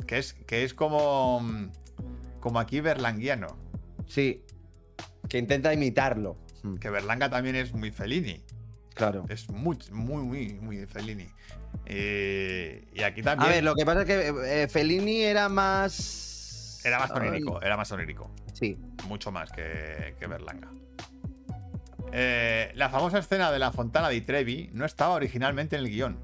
Que 0.06 0.18
es, 0.18 0.34
que 0.34 0.66
es 0.66 0.74
como, 0.74 1.40
mm, 1.40 1.72
como 2.42 2.60
aquí 2.60 2.82
berlanguiano. 2.82 3.48
Sí. 4.08 4.44
Que 5.30 5.38
intenta 5.38 5.74
imitarlo. 5.74 6.36
Mm, 6.64 6.76
Que 6.76 6.90
Berlanga 6.90 7.30
también 7.30 7.56
es 7.56 7.74
muy 7.74 7.92
Fellini. 7.92 8.44
Claro. 8.94 9.24
Es 9.30 9.50
muy, 9.50 9.78
muy, 9.90 10.22
muy, 10.22 10.54
muy 10.56 10.86
Fellini. 10.86 11.30
Eh, 11.86 12.90
y 12.94 13.04
aquí 13.04 13.22
A 13.22 13.24
también 13.24 13.52
ver, 13.52 13.64
lo 13.64 13.74
que 13.74 13.86
pasa 13.86 14.02
es 14.02 14.06
que 14.06 14.64
eh, 14.64 14.68
Fellini 14.68 15.22
era 15.22 15.48
más. 15.48 16.82
era 16.84 17.00
más 17.00 17.12
onírico. 17.12 17.62
Era 17.62 17.78
más 17.78 17.90
onírico. 17.94 18.30
Sí. 18.52 18.78
mucho 19.08 19.32
más 19.32 19.50
que, 19.54 20.14
que 20.20 20.28
Berlanga. 20.28 20.70
Eh, 22.16 22.72
la 22.76 22.90
famosa 22.90 23.18
escena 23.18 23.52
de 23.52 23.58
la 23.58 23.72
Fontana 23.72 24.08
di 24.08 24.22
Trevi 24.22 24.70
no 24.72 24.86
estaba 24.86 25.16
originalmente 25.16 25.76
en 25.76 25.82
el 25.84 25.90
guion. 25.90 26.20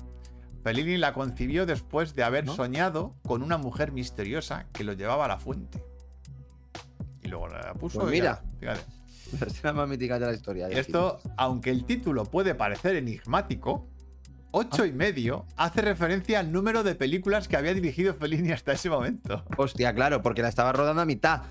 Fellini 0.63 0.97
la 0.97 1.13
concibió 1.13 1.65
después 1.65 2.13
de 2.13 2.21
haber 2.21 2.45
¿No? 2.45 2.55
soñado 2.55 3.15
con 3.23 3.41
una 3.41 3.57
mujer 3.57 3.91
misteriosa 3.91 4.67
que 4.71 4.83
lo 4.83 4.93
llevaba 4.93 5.25
a 5.25 5.29
la 5.29 5.39
fuente. 5.39 5.83
Y 7.23 7.27
luego 7.27 7.47
la 7.47 7.73
puso. 7.73 8.01
Pues 8.01 8.11
mira. 8.11 8.43
ya, 8.43 8.59
fíjate. 8.59 8.99
Es 9.47 9.63
la 9.63 9.73
más 9.73 9.87
mítica 9.87 10.19
de 10.19 10.27
la 10.27 10.33
historia. 10.33 10.69
Esto, 10.69 11.19
aunque 11.37 11.71
el 11.71 11.85
título 11.85 12.25
puede 12.25 12.53
parecer 12.53 12.95
enigmático, 12.95 13.87
ocho 14.51 14.85
y 14.85 14.91
medio 14.91 15.45
hace 15.55 15.81
referencia 15.81 16.39
al 16.39 16.51
número 16.51 16.83
de 16.83 16.95
películas 16.95 17.47
que 17.47 17.57
había 17.57 17.73
dirigido 17.73 18.13
Fellini 18.13 18.51
hasta 18.51 18.73
ese 18.73 18.89
momento. 18.91 19.43
Hostia, 19.57 19.93
claro, 19.93 20.21
porque 20.21 20.43
la 20.43 20.49
estaba 20.49 20.71
rodando 20.71 21.01
a 21.01 21.05
mitad. 21.05 21.43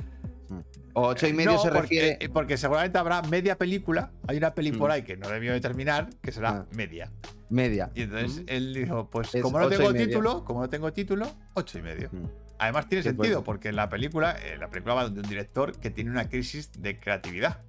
O 0.98 1.08
ocho 1.08 1.26
y 1.26 1.32
medio 1.32 1.52
No, 1.52 1.58
se 1.58 1.68
porque, 1.68 1.80
refiere. 1.82 2.28
Porque 2.30 2.56
seguramente 2.56 2.98
habrá 2.98 3.22
media 3.22 3.56
película. 3.56 4.10
Hay 4.26 4.36
una 4.38 4.54
peli 4.54 4.72
por 4.72 4.90
Mm. 4.90 4.92
ahí 4.92 5.02
que 5.02 5.16
no 5.16 5.28
debió 5.28 5.52
de 5.52 5.60
terminar, 5.60 6.08
que 6.22 6.32
será 6.32 6.50
Ah. 6.50 6.66
media. 6.72 7.10
Media. 7.50 7.90
Y 7.94 8.02
entonces 8.02 8.40
Mm. 8.42 8.44
él 8.48 8.74
dijo: 8.74 9.08
Pues 9.10 9.34
Es 9.34 9.42
como 9.42 9.58
no 9.60 9.68
tengo 9.68 9.92
título, 9.94 10.44
como 10.44 10.60
no 10.60 10.68
tengo 10.68 10.92
título, 10.92 11.26
ocho 11.54 11.78
y 11.78 11.82
medio. 11.82 12.08
Mm. 12.12 12.24
Además 12.58 12.88
tiene 12.88 13.02
sentido, 13.04 13.44
porque 13.44 13.68
en 13.68 13.76
la 13.76 13.88
película, 13.88 14.32
eh, 14.32 14.56
la 14.58 14.68
película 14.68 14.94
va 14.94 15.08
de 15.08 15.20
un 15.20 15.28
director 15.28 15.78
que 15.78 15.90
tiene 15.90 16.10
una 16.10 16.28
crisis 16.28 16.70
de 16.82 16.98
creatividad. 16.98 17.60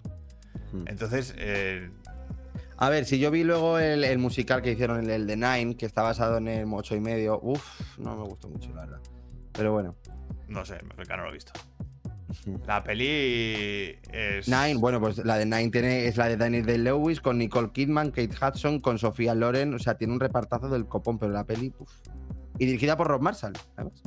Entonces, 0.85 1.33
eh, 1.37 1.89
A 2.81 2.87
ver, 2.89 3.03
si 3.03 3.19
yo 3.19 3.29
vi 3.29 3.43
luego 3.43 3.77
el, 3.77 4.05
el 4.05 4.17
musical 4.19 4.61
que 4.61 4.71
hicieron, 4.71 5.01
el, 5.03 5.09
el 5.09 5.27
de 5.27 5.35
Nine, 5.35 5.75
que 5.75 5.85
está 5.85 6.01
basado 6.01 6.37
en 6.37 6.47
el 6.47 6.65
8 6.71 6.95
y 6.95 7.01
medio, 7.01 7.37
uff, 7.43 7.97
no 7.97 8.15
me 8.15 8.23
gustó 8.23 8.47
mucho, 8.47 8.73
la 8.73 8.81
verdad. 8.85 8.99
Pero 9.51 9.73
bueno. 9.73 9.95
No 10.47 10.63
sé, 10.63 10.79
me 10.97 11.03
no 11.03 11.23
lo 11.23 11.29
he 11.29 11.33
visto. 11.33 11.51
La 12.67 12.83
peli 12.83 13.97
es. 14.11 14.47
Nine, 14.47 14.75
bueno, 14.75 14.99
pues 14.99 15.17
la 15.25 15.37
de 15.37 15.45
Nine 15.45 15.69
tiene, 15.71 16.05
es 16.07 16.17
la 16.17 16.27
de 16.27 16.37
Daniel 16.37 16.65
Day 16.65 16.77
Lewis 16.77 17.21
con 17.21 17.37
Nicole 17.37 17.71
Kidman, 17.71 18.11
Kate 18.11 18.29
Hudson, 18.39 18.79
con 18.79 18.99
Sofía 18.99 19.33
Loren. 19.35 19.73
O 19.73 19.79
sea, 19.79 19.95
tiene 19.95 20.13
un 20.13 20.19
repartazo 20.19 20.69
del 20.69 20.85
copón, 20.87 21.17
pero 21.19 21.31
la 21.31 21.43
peli. 21.45 21.73
uf. 21.79 21.91
Y 22.57 22.65
dirigida 22.65 22.95
por 22.97 23.07
Rob 23.07 23.21
Marshall, 23.21 23.53
además. 23.77 24.01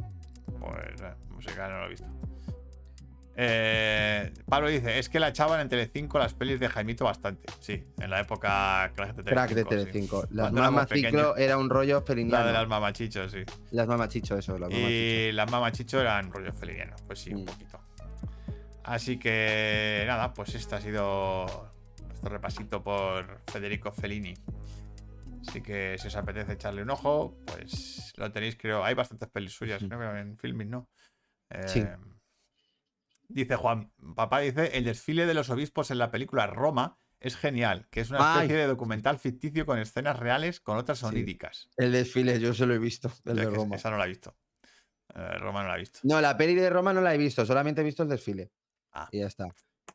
Pues 0.60 1.02
musical 1.30 1.70
no 1.72 1.78
lo 1.80 1.86
he 1.86 1.88
visto. 1.90 2.06
Eh, 3.34 4.30
Pablo 4.46 4.68
dice, 4.68 4.98
es 4.98 5.08
que 5.08 5.18
la 5.18 5.28
echaban 5.28 5.58
en 5.60 5.68
Telecinco 5.70 6.18
las 6.18 6.34
pelis 6.34 6.60
de 6.60 6.68
Jaimito 6.68 7.04
bastante. 7.06 7.46
Sí, 7.60 7.82
en 7.98 8.10
la 8.10 8.20
época 8.20 8.92
crack 8.94 9.16
de 9.16 9.22
Telecinco. 9.22 9.32
Crack 9.34 9.50
de 9.54 9.62
sí. 9.62 9.68
Telecinco. 9.68 10.16
Las 10.30 10.44
Cuando 10.50 10.60
éramos 10.60 10.74
mamaciclo 10.90 11.36
era 11.36 11.56
un 11.56 11.70
rollo 11.70 12.02
feliniano. 12.02 12.44
La 12.44 12.46
de 12.46 12.52
las 12.58 12.68
mamachichos, 12.68 13.32
sí. 13.32 13.38
Las 13.70 13.86
mamachicho, 13.88 14.36
eso, 14.36 14.52
las 14.58 14.68
mamachicho. 14.70 14.90
Y 14.90 15.32
las 15.32 15.50
mamachichos 15.50 16.00
eran 16.02 16.30
rollo 16.30 16.52
feliniano. 16.52 16.94
Pues 17.06 17.20
sí, 17.20 17.32
un 17.32 17.42
Mm. 17.42 17.46
poquito. 17.46 17.80
Así 18.84 19.18
que 19.18 20.04
nada, 20.06 20.32
pues 20.34 20.54
este 20.54 20.74
ha 20.74 20.80
sido 20.80 21.72
nuestro 22.08 22.30
repasito 22.30 22.82
por 22.82 23.40
Federico 23.50 23.92
Fellini. 23.92 24.34
Así 25.46 25.60
que 25.60 25.96
si 25.98 26.08
os 26.08 26.16
apetece 26.16 26.52
echarle 26.52 26.82
un 26.82 26.90
ojo, 26.90 27.36
pues 27.46 28.12
lo 28.16 28.30
tenéis, 28.32 28.56
creo. 28.56 28.84
Hay 28.84 28.94
bastantes 28.94 29.28
pelis 29.28 29.52
suyas, 29.52 29.82
creo 29.82 29.98
que 29.98 30.18
en 30.20 30.36
filming, 30.38 30.70
¿no? 30.70 30.88
Sí. 31.66 31.80
Eh, 31.80 31.96
Dice 33.28 33.56
Juan, 33.56 33.90
papá 34.14 34.40
dice, 34.40 34.76
el 34.76 34.84
desfile 34.84 35.24
de 35.24 35.32
los 35.32 35.48
obispos 35.48 35.90
en 35.90 35.96
la 35.98 36.10
película 36.10 36.46
Roma 36.46 36.98
es 37.18 37.34
genial, 37.36 37.88
que 37.90 38.00
es 38.00 38.10
una 38.10 38.18
Ay. 38.34 38.40
especie 38.42 38.56
de 38.58 38.66
documental 38.66 39.18
ficticio 39.18 39.64
con 39.64 39.78
escenas 39.78 40.18
reales 40.18 40.60
con 40.60 40.76
otras 40.76 40.98
Sí. 40.98 41.06
oníricas. 41.06 41.70
El 41.78 41.92
desfile, 41.92 42.38
yo 42.40 42.52
se 42.52 42.66
lo 42.66 42.74
he 42.74 42.78
visto, 42.78 43.10
el 43.24 43.36
de 43.36 43.44
Roma. 43.46 43.76
Esa 43.76 43.90
no 43.90 43.96
la 43.96 44.04
he 44.04 44.08
visto. 44.08 44.36
Eh, 45.14 45.38
Roma 45.38 45.62
no 45.62 45.68
la 45.68 45.76
he 45.76 45.78
visto. 45.78 46.00
No, 46.02 46.20
la 46.20 46.36
peli 46.36 46.54
de 46.54 46.68
Roma 46.68 46.92
no 46.92 47.00
la 47.00 47.14
he 47.14 47.18
visto, 47.18 47.46
solamente 47.46 47.80
he 47.80 47.84
visto 47.84 48.02
el 48.02 48.10
desfile. 48.10 48.50
Ah. 48.92 49.08
Y 49.10 49.20
ya 49.20 49.26
está. 49.26 49.48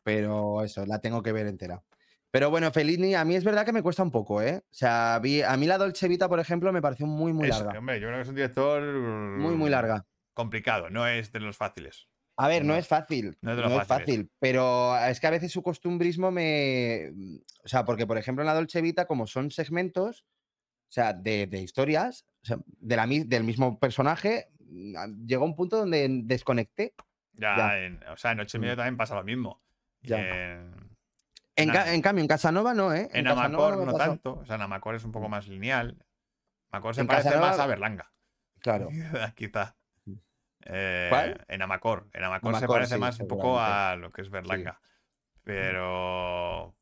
Pero 0.03 0.64
eso, 0.64 0.86
la 0.86 0.99
tengo 0.99 1.22
que 1.24 1.32
ver 1.32 1.48
entera. 1.48 1.84
Pero 2.32 2.49
bueno, 2.49 2.72
Fellini, 2.72 3.15
a 3.15 3.24
mí 3.26 3.36
es 3.36 3.44
verdad 3.44 3.65
que 3.65 3.72
me 3.74 3.82
cuesta 3.82 4.03
un 4.03 4.11
poco, 4.11 4.41
¿eh? 4.41 4.57
O 4.69 4.74
sea, 4.74 5.19
vi- 5.22 5.41
a 5.41 5.56
mí 5.57 5.65
la 5.65 5.78
Dolce 5.78 6.07
Vita, 6.07 6.28
por 6.28 6.40
ejemplo, 6.40 6.72
me 6.74 6.82
pareció 6.82 7.07
muy, 7.07 7.32
muy 7.34 7.48
Es- 7.49 7.57
larga. 7.60 7.80
hombre, 7.80 7.99
yo 7.99 8.07
creo 8.07 8.18
que 8.18 8.22
es 8.24 8.30
un 8.30 8.36
director 8.36 8.82
Muy, 8.84 9.56
muy 9.56 9.69
larga. 9.69 10.06
complicado, 10.34 10.90
no 10.90 11.07
es 11.07 11.32
de 11.32 11.40
los 11.40 11.57
fáciles. 11.57 12.07
A 12.40 12.48
ver, 12.48 12.64
no, 12.64 12.74
No, 12.74 12.80
es 12.80 12.88
fácil. 12.88 13.36
no 13.41 13.52
es 13.52 13.57
de 13.57 13.64
No 13.64 13.82
es 13.82 13.88
fácil. 13.88 14.30
Pero 14.40 14.95
es 14.99 15.19
que 15.19 15.26
a 15.28 15.32
veces 15.32 15.52
su 15.52 15.64
costumbrismo 15.64 16.30
me. 16.30 17.11
O 17.64 17.68
sea, 17.68 17.84
porque, 17.84 18.06
por 18.06 18.18
ejemplo, 18.19 18.44
en 18.44 18.48
la 18.48 18.53
Dolce 18.53 18.80
Vita, 18.82 19.07
como 19.07 19.26
son 19.26 19.49
segmentos, 19.49 20.24
o 20.90 20.91
sea, 20.91 21.14
de, 21.14 21.48
de 21.48 21.61
historias, 21.61 22.26
o 22.44 22.45
sea, 22.45 22.57
de 22.65 22.95
la, 22.95 23.07
del 23.07 23.44
mismo 23.44 23.80
personaje, 23.80 24.49
mm, 24.60 25.26
llegó 25.26 25.45
un 25.45 25.56
punto 25.56 25.78
donde 25.78 26.07
desconecté. 26.26 26.94
Ya, 27.38 27.55
Ya. 27.55 27.80
En, 27.80 28.03
o 28.09 28.18
sea, 28.18 28.31
en 28.31 28.39
8 28.41 28.57
y 28.57 28.59
Mm. 28.59 28.61
medio 28.61 28.76
también 28.76 28.97
pasa 28.97 29.15
lo 29.15 29.23
mismo. 29.23 29.61
Ya. 30.01 30.19
En, 30.19 30.88
En, 31.55 31.68
Nada. 31.69 31.85
ca- 31.85 31.93
en 31.93 32.01
cambio, 32.03 32.22
en 32.22 32.27
Casanova 32.27 32.73
no, 32.76 32.93
¿eh? 32.93 33.09
en 33.14 33.27
Amacor 33.27 33.77
no 33.84 33.93
tanto. 33.95 34.39
O 34.41 34.45
sea, 34.45 34.55
en 34.57 34.61
Amacor 34.61 34.93
es 34.95 35.03
un 35.03 35.11
poco 35.11 35.27
más 35.27 35.47
lineal. 35.47 35.97
Amacor 36.72 36.93
se 36.93 37.03
parece 37.05 37.30
Casanova- 37.30 37.49
más 37.49 37.59
a 37.59 37.65
Berlanga. 37.68 38.11
Claro. 38.59 38.89
Quizá. 39.35 39.76
Mm. 40.05 40.14
Eh, 40.65 41.07
¿Cuál? 41.09 41.45
En 41.47 41.61
Amacor. 41.64 42.09
En 42.14 42.23
Amacor 42.23 42.59
se 42.59 42.68
parece 42.68 42.93
sí, 42.95 42.99
más 42.99 43.19
un 43.19 43.27
poco 43.27 43.59
a 43.59 43.95
lo 43.95 44.11
que 44.11 44.22
es 44.22 44.30
Berlanga. 44.30 44.80
Pero. 45.43 46.76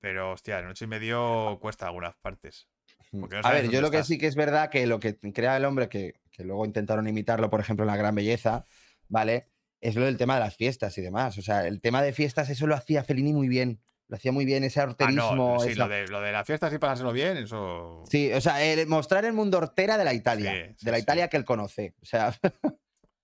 Pero, 0.00 0.32
hostia, 0.32 0.58
en 0.60 0.66
8 0.66 0.84
y 0.84 0.88
medio 0.88 1.58
cuesta 1.60 1.86
algunas 1.86 2.14
partes. 2.16 2.68
No 3.10 3.26
A 3.42 3.50
ver, 3.52 3.68
yo 3.70 3.80
lo 3.80 3.90
que 3.90 4.04
sí 4.04 4.18
que 4.18 4.26
es 4.26 4.36
verdad 4.36 4.68
que 4.70 4.86
lo 4.86 5.00
que 5.00 5.16
crea 5.32 5.56
el 5.56 5.64
hombre, 5.64 5.88
que, 5.88 6.20
que 6.30 6.44
luego 6.44 6.64
intentaron 6.66 7.08
imitarlo, 7.08 7.48
por 7.50 7.60
ejemplo, 7.60 7.84
en 7.84 7.88
La 7.88 7.96
Gran 7.96 8.14
Belleza, 8.14 8.64
¿vale? 9.08 9.48
Es 9.80 9.94
lo 9.96 10.04
del 10.04 10.16
tema 10.16 10.34
de 10.34 10.40
las 10.40 10.56
fiestas 10.56 10.96
y 10.98 11.02
demás. 11.02 11.38
O 11.38 11.42
sea, 11.42 11.66
el 11.66 11.80
tema 11.80 12.02
de 12.02 12.12
fiestas, 12.12 12.50
eso 12.50 12.66
lo 12.66 12.74
hacía 12.74 13.04
Fellini 13.04 13.32
muy 13.32 13.48
bien. 13.48 13.80
Lo 14.08 14.16
hacía 14.16 14.32
muy 14.32 14.44
bien, 14.46 14.64
ese 14.64 14.80
Ah, 14.80 14.84
horterismo. 14.84 15.36
no, 15.36 15.60
sí, 15.60 15.70
esa- 15.70 15.86
lo 15.86 15.88
de, 15.88 16.08
lo 16.08 16.20
de 16.22 16.32
la 16.32 16.44
fiesta 16.44 16.70
sí 16.70 16.78
pasárselo 16.78 17.12
bien, 17.12 17.36
eso. 17.36 18.02
Sí, 18.10 18.32
o 18.32 18.40
sea, 18.40 18.62
el- 18.64 18.86
mostrar 18.86 19.24
el 19.26 19.34
mundo 19.34 19.58
hortera 19.58 19.98
de 19.98 20.04
la 20.04 20.14
Italia, 20.14 20.50
Sí, 20.52 20.74
sí, 20.78 20.84
de 20.86 20.90
la. 20.92 20.98
Italia 20.98 21.28
que 21.28 21.36
él 21.36 21.44
conoce. 21.44 21.94
O 22.00 22.06
sea, 22.06 22.34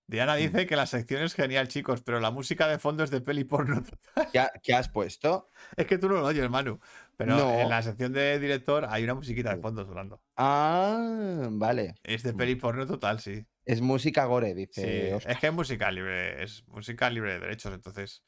Diana 0.06 0.36
dice 0.36 0.66
que 0.66 0.76
la 0.76 0.84
sección 0.86 1.22
es 1.22 1.32
genial, 1.34 1.68
chicos, 1.68 2.02
pero 2.02 2.20
la 2.20 2.30
música 2.30 2.68
de 2.68 2.78
fondo 2.78 3.02
es 3.02 3.10
de 3.10 3.22
peli 3.22 3.44
porno. 3.44 3.82
¿qué, 4.30 4.38
ha- 4.38 4.52
qué 4.62 4.74
has 4.74 4.90
puesto? 4.90 5.48
Es 5.76 5.86
que 5.86 5.96
tú 5.96 6.08
no 6.10 6.16
lo 6.16 6.26
oyes, 6.26 6.48
Manu. 6.50 6.78
Pero 7.16 7.36
No. 7.36 7.58
en 7.60 7.70
la 7.70 7.80
sección 7.82 8.12
de 8.12 8.38
director 8.38 8.86
hay 8.90 9.04
una 9.04 9.14
musiquita 9.14 9.54
de 9.54 9.62
fondo 9.62 9.86
sonando. 9.86 10.20
Ah, 10.36 11.48
vale. 11.50 11.94
Es 12.02 12.22
de 12.22 12.34
Mm. 12.34 12.36
peli 12.36 12.54
porno 12.56 12.86
total, 12.86 13.20
sí. 13.20 13.46
Es 13.64 13.80
música 13.80 14.24
gore, 14.26 14.48
Sí, 14.50 14.54
dice. 14.54 15.14
Oscar. 15.14 15.32
es 15.32 15.38
que 15.38 15.46
es 15.46 15.52
música 15.52 15.90
libre, 15.90 16.42
es 16.42 16.64
música 16.68 17.08
libre 17.10 17.32
de 17.34 17.40
derechos, 17.40 17.72
entonces 17.72 18.22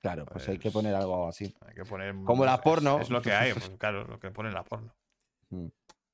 Claro, 0.00 0.24
pues 0.26 0.48
hay 0.48 0.56
que 0.58 0.62
pues- 0.70 0.72
poner 0.74 0.94
algo 0.94 1.28
así. 1.28 1.54
hay 1.66 1.74
que 1.74 1.84
poner. 1.84 2.14
Como 2.24 2.44
la 2.44 2.60
porno. 2.60 3.00
Es, 3.00 3.10
lo 3.10 3.20
que 3.20 3.32
hay, 3.32 3.52
pues 3.52 3.70
claro, 3.78 4.04
lo 4.06 4.18
que 4.18 4.30
pone 4.30 4.50
la 4.50 4.64
porno. 4.64 4.94
Mm. 5.50 5.66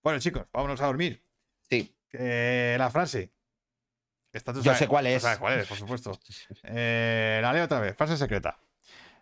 Bueno, 0.03 0.19
chicos, 0.19 0.47
vámonos 0.53 0.81
a 0.81 0.87
dormir. 0.87 1.23
Sí. 1.71 1.95
Eh, 2.13 2.77
la 2.79 2.91
frase. 2.91 3.33
Esta 4.33 4.53
Yo 4.53 4.63
sabes- 4.63 4.79
sé 4.81 4.89
cuál 4.89 5.07
es. 5.07 5.23
sabes 5.23 5.39
cuál 5.39 5.61
es, 5.61 5.67
por 5.69 5.77
supuesto. 5.79 6.19
Eh, 6.65 7.39
la 7.41 7.53
leo 7.53 7.65
otra 7.65 7.79
vez. 7.81 7.97
Frase 7.97 8.17
secreta. 8.17 8.59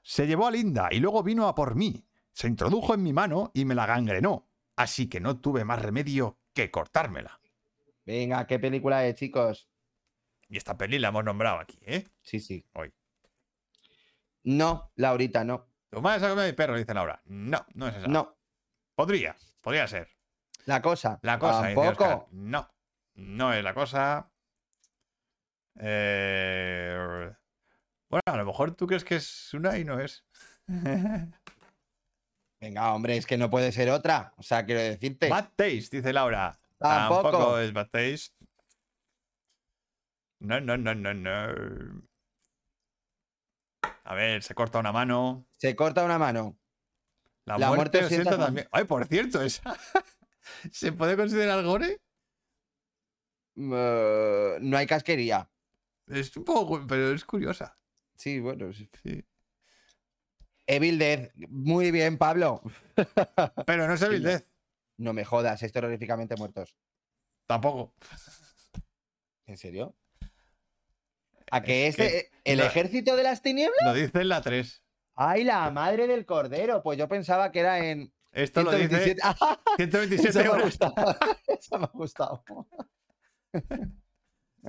Se 0.03 0.27
llevó 0.27 0.47
a 0.47 0.51
Linda 0.51 0.89
y 0.91 0.99
luego 1.01 1.23
vino 1.23 1.47
a 1.47 1.55
por 1.55 1.75
mí. 1.75 2.03
Se 2.33 2.49
introdujo 2.49 2.95
en 2.95 3.03
mi 3.03 3.13
mano 3.13 3.51
y 3.55 3.65
me 3.67 3.75
la 3.75 3.85
gangrenó. 3.87 4.49
Así 4.77 5.09
que 5.09 5.21
no 5.21 5.39
tuve 5.39 5.65
más 5.65 5.83
remedio 5.83 6.39
que 6.55 6.71
cortármela. 6.71 7.39
Venga, 8.05 8.47
¿qué 8.47 8.59
película 8.59 9.07
es, 9.07 9.15
chicos? 9.15 9.69
Y 10.49 10.57
esta 10.57 10.77
peli 10.77 10.99
la 10.99 11.09
hemos 11.09 11.25
nombrado 11.25 11.61
aquí, 11.61 11.79
¿eh? 11.83 12.07
Sí, 12.21 12.41
sí. 12.41 12.67
Hoy. 12.75 12.93
No, 14.45 14.93
Laurita, 14.97 15.45
no. 15.45 15.69
Madre 16.01 16.21
se 16.21 16.27
ha 16.27 16.29
comido 16.31 16.47
mi 16.47 16.53
perro, 16.53 16.77
dice 16.77 16.95
Laura. 16.95 17.23
No, 17.27 17.65
no 17.75 17.89
es 17.89 17.97
esa. 17.97 18.09
No. 18.09 18.37
Podría, 18.95 19.37
podría 19.61 19.87
ser. 19.87 20.09
La 20.67 20.81
cosa. 20.83 21.19
La 21.23 21.39
cosa, 21.39 21.69
dice. 21.69 22.27
No, 22.31 22.69
no 23.15 23.53
es 23.53 23.63
la 23.63 23.75
cosa. 23.75 24.31
Eh, 25.79 27.33
Bueno, 28.09 28.23
a 28.27 28.37
lo 28.37 28.45
mejor 28.45 28.75
tú 28.75 28.87
crees 28.87 29.05
que 29.05 29.17
es 29.17 29.55
una 29.55 29.79
y 29.79 29.85
no 29.85 30.01
es. 30.01 30.25
Venga, 32.61 32.95
hombre, 32.95 33.17
es 33.17 33.27
que 33.27 33.37
no 33.37 33.51
puede 33.51 33.73
ser 33.73 33.91
otra. 33.91 34.35
O 34.37 34.43
sea, 34.43 34.65
quiero 34.65 34.81
decirte. 34.81 35.29
Bad 35.29 35.51
Taste, 35.57 35.97
dice 35.97 36.13
Laura. 36.13 36.59
Tampoco. 36.83 37.59
es 37.59 37.73
Bad 37.73 37.89
Taste. 37.91 38.35
No, 40.41 40.61
no, 40.61 40.77
no, 40.77 40.95
no, 40.95 41.15
no. 41.15 42.03
A 44.05 44.15
ver, 44.15 44.43
se 44.43 44.55
corta 44.55 44.79
una 44.79 44.93
mano. 44.93 45.47
Se 45.59 45.77
corta 45.77 46.05
una 46.05 46.19
mano. 46.19 46.59
La, 47.45 47.59
La 47.59 47.69
muerte, 47.69 48.01
muerte 48.01 48.15
sienta 48.15 48.39
también. 48.39 48.69
Ay, 48.73 48.85
por 48.85 49.07
cierto, 49.07 49.43
esa. 49.43 49.63
¿Se 50.73 50.93
puede 50.93 51.17
considerar 51.17 51.63
gore? 51.65 52.01
Eh, 53.57 54.59
no 54.61 54.77
hay 54.77 54.87
casquería. 54.87 55.49
Es 56.07 56.37
un 56.37 56.45
poco, 56.45 56.85
pero 56.87 57.13
es 57.13 57.25
curiosa. 57.25 57.79
Sí, 58.17 58.41
bueno. 58.41 58.73
sí. 58.73 58.89
Sí. 59.03 59.25
Evil 60.67 60.99
Dead. 60.99 61.31
Muy 61.49 61.91
bien, 61.91 62.19
Pablo. 62.19 62.63
Pero 63.67 63.87
no 63.87 63.95
es 63.95 64.03
Evil. 64.03 64.23
Dead. 64.23 64.45
No 64.99 65.13
me 65.13 65.25
jodas, 65.25 65.63
es 65.63 65.73
terroríficamente 65.73 66.37
muertos. 66.37 66.77
Tampoco. 67.47 67.95
¿En 69.47 69.57
serio? 69.57 69.97
¿A 71.51 71.63
que 71.63 71.87
Es 71.89 71.99
es 71.99 72.11
que 72.11 72.19
eh, 72.19 72.31
el 72.45 72.59
no- 72.59 72.65
ejército 72.65 73.17
de 73.17 73.23
las 73.25 73.43
tinieblas? 73.43 73.77
Lo 73.85 73.93
dice 73.95 74.21
en 74.21 74.29
la 74.29 74.41
3. 74.41 74.83
¡Ay, 75.15 75.45
la 75.45 75.71
madre 75.71 76.07
del 76.07 76.25
cordero! 76.25 76.83
Pues 76.83 76.99
yo 76.99 77.09
pensaba 77.09 77.53
que 77.53 77.61
era 77.61 77.85
en 77.85 78.13
Esto 78.33 78.63
lo 78.63 78.71
dice 78.73 78.89
127. 78.89 79.21
¡Ah! 79.25 79.61
Eso 79.77 79.77
127 79.77 80.39
me 80.39 80.45
ha 80.47 80.51
horas. 80.53 80.65
gustado. 80.65 80.95
Eso 81.47 81.79
me 81.79 81.85
ha 81.85 81.91
gustado. 81.93 82.45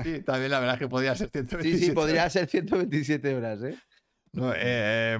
Sí, 0.03 0.21
también 0.23 0.51
la 0.51 0.59
verdad 0.59 0.75
es 0.75 0.79
que 0.79 0.87
podría 0.89 1.15
ser 1.15 1.29
127. 1.29 1.77
Sí, 1.79 1.85
sí, 1.85 1.91
podría 1.91 2.29
ser 2.29 2.49
127 2.49 3.35
horas, 3.35 3.61
¿eh? 3.63 3.77
No, 4.33 4.51
eh, 4.55 5.17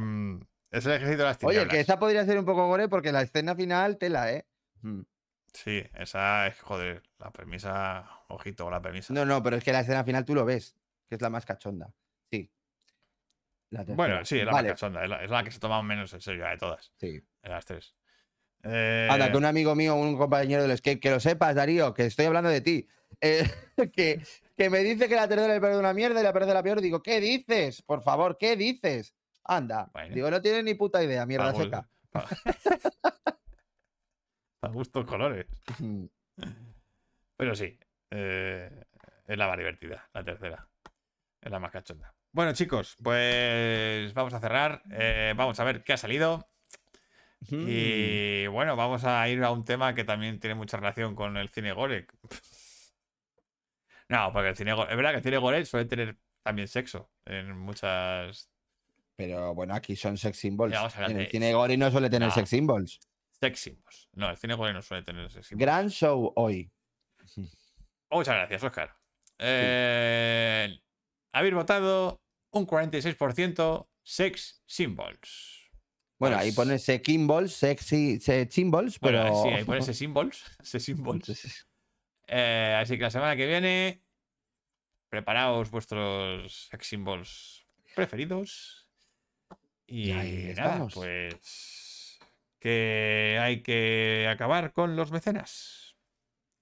es 0.71 0.85
el 0.85 0.91
ejército 0.93 1.17
de 1.19 1.23
las 1.23 1.38
Oye, 1.43 1.59
tinieblas. 1.59 1.67
que 1.73 1.80
esa 1.80 1.99
podría 1.99 2.25
ser 2.25 2.39
un 2.39 2.45
poco 2.45 2.67
gore 2.67 2.89
porque 2.89 3.11
la 3.11 3.21
escena 3.21 3.55
final 3.55 3.97
tela, 3.99 4.31
¿eh? 4.34 4.45
Mm. 4.84 5.01
Sí, 5.53 5.84
esa 5.95 6.47
es, 6.47 6.60
joder, 6.61 7.03
la 7.19 7.31
premisa. 7.31 8.10
Ojito, 8.30 8.69
la 8.72 8.81
premisa. 8.81 9.14
No, 9.14 9.26
no, 9.26 9.41
pero 9.43 9.55
es 9.57 9.64
que 9.64 9.72
la 9.72 9.81
escena 9.81 10.03
final 10.03 10.26
tú 10.26 10.34
lo 10.34 10.45
ves, 10.45 10.76
que 11.07 11.15
es 11.15 11.22
la 11.22 11.30
más 11.30 11.45
cachonda. 11.45 11.93
Sí. 12.31 12.51
La 13.69 13.84
bueno, 13.84 14.23
sí, 14.26 14.39
es 14.39 14.45
la 14.45 14.51
vale, 14.51 14.69
más 14.69 14.80
cachonda. 14.80 15.03
Es 15.03 15.10
la, 15.10 15.23
es 15.23 15.30
la 15.30 15.43
que 15.43 15.51
se 15.51 15.60
toma 15.60 15.81
menos 15.84 16.11
en 16.14 16.22
serio 16.22 16.45
de 16.47 16.57
todas. 16.57 16.91
Sí. 16.97 17.19
De 17.41 17.49
las 17.49 17.65
tres. 17.65 17.95
Eh, 18.64 19.07
Anda, 19.11 19.31
que 19.31 19.38
un 19.38 19.45
amigo 19.45 19.76
mío, 19.76 19.95
un 19.95 20.18
compañero 20.18 20.61
del 20.61 20.72
escape, 20.72 20.99
que 20.99 21.11
lo 21.11 21.19
sepas, 21.19 21.53
Darío, 21.55 21.93
que 21.93 22.05
estoy 22.05 22.26
hablando 22.26 22.49
de 22.49 22.61
ti, 22.61 22.88
eh, 23.22 23.43
que, 23.93 24.23
que 24.57 24.69
me 24.69 24.80
dice 24.80 25.07
que 25.10 25.15
la 25.15 25.27
tercera 25.27 25.53
le 25.53 25.60
parece 25.61 25.80
una 25.80 25.93
mierda 25.93 26.19
y 26.19 26.23
la 26.23 26.34
parece 26.34 26.53
la 26.53 26.64
peor. 26.64 26.81
Digo, 26.81 27.03
¿qué 27.03 27.19
dices? 27.19 27.81
Por 27.84 28.01
favor, 28.01 28.38
¿qué 28.39 28.55
dices? 28.55 29.14
Anda. 29.43 29.89
Bueno. 29.93 30.15
Digo, 30.15 30.31
no 30.31 30.41
tienes 30.41 30.64
ni 30.64 30.73
puta 30.73 31.03
idea, 31.03 31.26
mierda 31.26 31.53
Pagul- 31.53 31.64
seca. 31.65 31.89
pa- 32.11 32.27
A 34.64 34.68
gustos 34.69 35.06
colores. 35.06 35.45
Pero 37.38 37.56
sí, 37.56 37.77
eh, 38.11 38.69
es 39.27 39.38
la 39.38 39.48
más 39.48 39.57
divertida, 39.57 40.10
la 40.14 40.23
tercera. 40.23 40.68
Es 41.41 41.52
la 41.52 41.60
más 41.60 41.72
cachonda. 41.72 42.14
Bueno, 42.31 42.53
chicos, 42.53 42.95
pues 43.03 44.14
vamos 44.14 44.34
a 44.34 44.40
cerrar. 44.40 44.81
eh, 44.91 45.34
vamos 45.35 45.60
a 45.60 45.64
ver 45.65 45.84
qué 45.84 45.94
ha 45.94 45.98
salido. 45.98 46.48
Y 47.49 48.48
bueno, 48.48 48.77
vamos 48.77 49.03
a 49.03 49.27
ir 49.27 49.44
a 49.44 49.52
un 49.52 49.65
tema 49.65 49.94
que 49.94 50.06
también 50.06 50.40
tiene 50.40 50.56
mucha 50.56 50.77
relación 50.77 51.14
con 51.14 51.35
el 51.35 51.49
cine 51.49 51.73
gore. 51.73 52.07
No, 54.07 54.31
porque 54.31 54.49
el 54.49 54.56
cine 54.56 54.73
gore, 54.73 54.91
es 54.91 54.95
verdad 54.95 55.11
que 55.11 55.18
el 55.18 55.23
cine 55.23 55.38
gore 55.40 55.65
suele 55.65 55.85
tener 55.85 56.18
también 56.41 56.69
sexo 56.69 57.10
en 57.26 57.57
muchas 57.57 58.49
Pero 59.18 59.53
bueno, 59.56 59.73
aquí 59.76 59.98
son 59.98 60.18
sex 60.18 60.38
symbols. 60.38 60.73
En 60.98 61.19
el 61.19 61.27
cine 61.30 61.53
Gori 61.53 61.76
no 61.76 61.91
suele 61.91 62.10
tener 62.10 62.30
No. 62.30 62.34
sex 62.34 62.49
symbols. 62.49 62.99
Sex 63.44 63.60
symbols. 63.60 64.10
No, 64.14 64.30
el 64.30 64.38
cine 64.38 64.56
no 64.56 64.82
suele 64.82 65.03
tener 65.03 65.30
sex 65.32 65.48
symbols. 65.48 65.61
Gran 65.65 65.90
show 65.90 66.32
hoy. 66.36 66.72
Muchas 68.10 68.36
gracias, 68.36 68.64
Oscar. 68.64 68.95
Eh, 69.40 70.80
habéis 71.34 71.53
votado 71.53 72.22
un 72.52 72.65
46% 72.65 73.90
sex 74.03 74.61
symbols. 74.65 75.60
Bueno, 76.20 76.38
ahí 76.38 76.52
Pues- 76.52 76.56
pone 76.56 76.80
sex 76.80 77.03
symbols, 77.06 77.53
sexy 77.53 78.20
sex 78.20 78.53
symbols, 78.53 78.99
Bueno, 78.99 79.24
pero. 79.24 79.44
sí, 79.44 79.49
ahí 79.49 79.64
pone 79.65 79.80
ese 79.80 79.94
symbols. 79.94 80.44
Ese 80.64 80.80
symbols. 80.80 81.65
Eh, 82.28 82.78
así 82.80 82.95
que 82.98 83.03
la 83.03 83.11
semana 83.11 83.36
que 83.36 83.45
viene, 83.48 84.02
preparaos 85.10 85.70
vuestros 85.70 86.68
sex 86.72 86.88
symbols 86.88 87.65
preferidos. 87.95 88.88
Y 89.86 90.10
Y 90.10 90.11
ahí 90.14 90.53
nada, 90.56 90.72
estamos. 90.74 90.94
pues 90.94 91.82
que 92.64 93.38
hay 93.41 93.61
que 93.61 94.30
acabar 94.31 94.72
con 94.72 94.95
los 94.95 95.11
mecenas. 95.11 95.98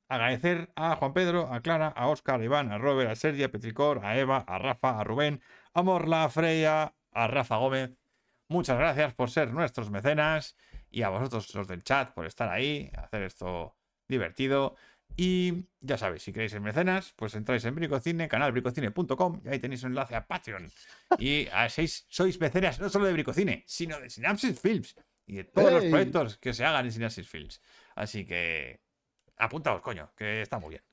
Agradecer 0.09 0.71
a 0.75 0.95
Juan 0.95 1.13
Pedro, 1.13 1.53
a 1.53 1.61
Clara, 1.61 1.89
a 1.89 2.07
Óscar, 2.07 2.41
a 2.41 2.43
Iván, 2.43 2.71
a 2.71 2.79
Robert, 2.79 3.11
a 3.11 3.15
Sergio, 3.15 3.45
a 3.45 3.49
Petricor, 3.49 4.03
a 4.03 4.17
Eva, 4.17 4.43
a 4.47 4.57
Rafa, 4.57 4.99
a 4.99 5.03
Rubén, 5.03 5.43
a 5.75 5.83
Morla, 5.83 6.23
a 6.23 6.29
Freya, 6.29 6.95
a 7.11 7.27
Rafa 7.27 7.57
Gómez. 7.57 7.91
Muchas 8.47 8.79
gracias 8.79 9.13
por 9.13 9.29
ser 9.29 9.53
nuestros 9.53 9.91
mecenas 9.91 10.57
y 10.89 11.03
a 11.03 11.09
vosotros 11.09 11.53
los 11.53 11.67
del 11.67 11.83
chat 11.83 12.15
por 12.15 12.25
estar 12.25 12.49
ahí, 12.49 12.91
hacer 12.97 13.21
esto 13.21 13.77
divertido. 14.07 14.75
Y 15.15 15.65
ya 15.81 15.99
sabéis, 15.99 16.23
si 16.23 16.33
queréis 16.33 16.51
ser 16.51 16.61
mecenas, 16.61 17.13
pues 17.15 17.35
entráis 17.35 17.63
en 17.65 17.75
Bricocine, 17.75 18.27
canal 18.27 18.51
bricocine.com 18.53 19.41
y 19.45 19.49
ahí 19.49 19.59
tenéis 19.59 19.83
un 19.83 19.91
enlace 19.91 20.15
a 20.15 20.25
Patreon. 20.25 20.67
Y 21.19 21.47
a 21.49 21.69
seis, 21.69 22.07
sois 22.09 22.39
mecenas 22.39 22.79
no 22.79 22.89
solo 22.89 23.05
de 23.05 23.13
Bricocine, 23.13 23.63
sino 23.67 23.99
de 23.99 24.09
Synapsis 24.09 24.59
Films 24.59 24.95
y 25.31 25.35
de 25.37 25.43
todos 25.45 25.71
los 25.71 25.85
proyectos 25.85 26.37
que 26.37 26.53
se 26.53 26.65
hagan 26.65 26.85
en 26.85 26.91
Synapsis 26.91 27.25
Films. 27.27 27.61
Así 27.95 28.25
que 28.25 28.81
apuntaos, 29.37 29.81
coño, 29.81 30.11
que 30.15 30.41
está 30.41 30.59
muy 30.59 30.71
bien. 30.71 30.83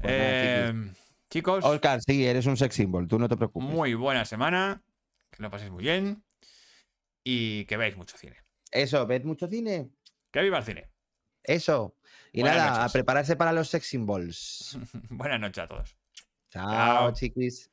Pues 0.00 0.12
nada, 0.18 0.68
Eh, 0.70 0.92
chicos, 1.30 1.64
Oscar, 1.64 2.00
sí, 2.02 2.26
eres 2.26 2.46
un 2.46 2.56
sex 2.56 2.74
symbol, 2.74 3.06
tú 3.06 3.18
no 3.20 3.28
te 3.28 3.36
preocupes. 3.36 3.68
muy 3.68 3.94
buena 3.94 4.24
semana, 4.24 4.82
que 5.30 5.42
lo 5.42 5.50
paséis 5.50 5.70
muy 5.70 5.84
bien 5.84 6.24
y 7.22 7.64
que 7.66 7.76
veáis 7.76 7.96
mucho 7.96 8.16
cine. 8.18 8.36
Eso, 8.72 9.06
¿ves 9.06 9.24
mucho 9.24 9.46
cine? 9.46 9.90
Que 10.32 10.42
viva 10.42 10.58
el 10.58 10.64
cine. 10.64 10.90
Eso. 11.44 11.94
Y 12.32 12.40
Buenas 12.40 12.58
nada, 12.58 12.70
noches. 12.70 12.90
a 12.90 12.92
prepararse 12.92 13.36
para 13.36 13.52
los 13.52 13.68
sex 13.68 13.86
symbols. 13.86 14.76
Buenas 15.08 15.38
noches 15.40 15.62
a 15.64 15.68
todos. 15.68 15.96
Chao, 16.50 16.68
Chao. 16.70 17.12
chiquis. 17.12 17.70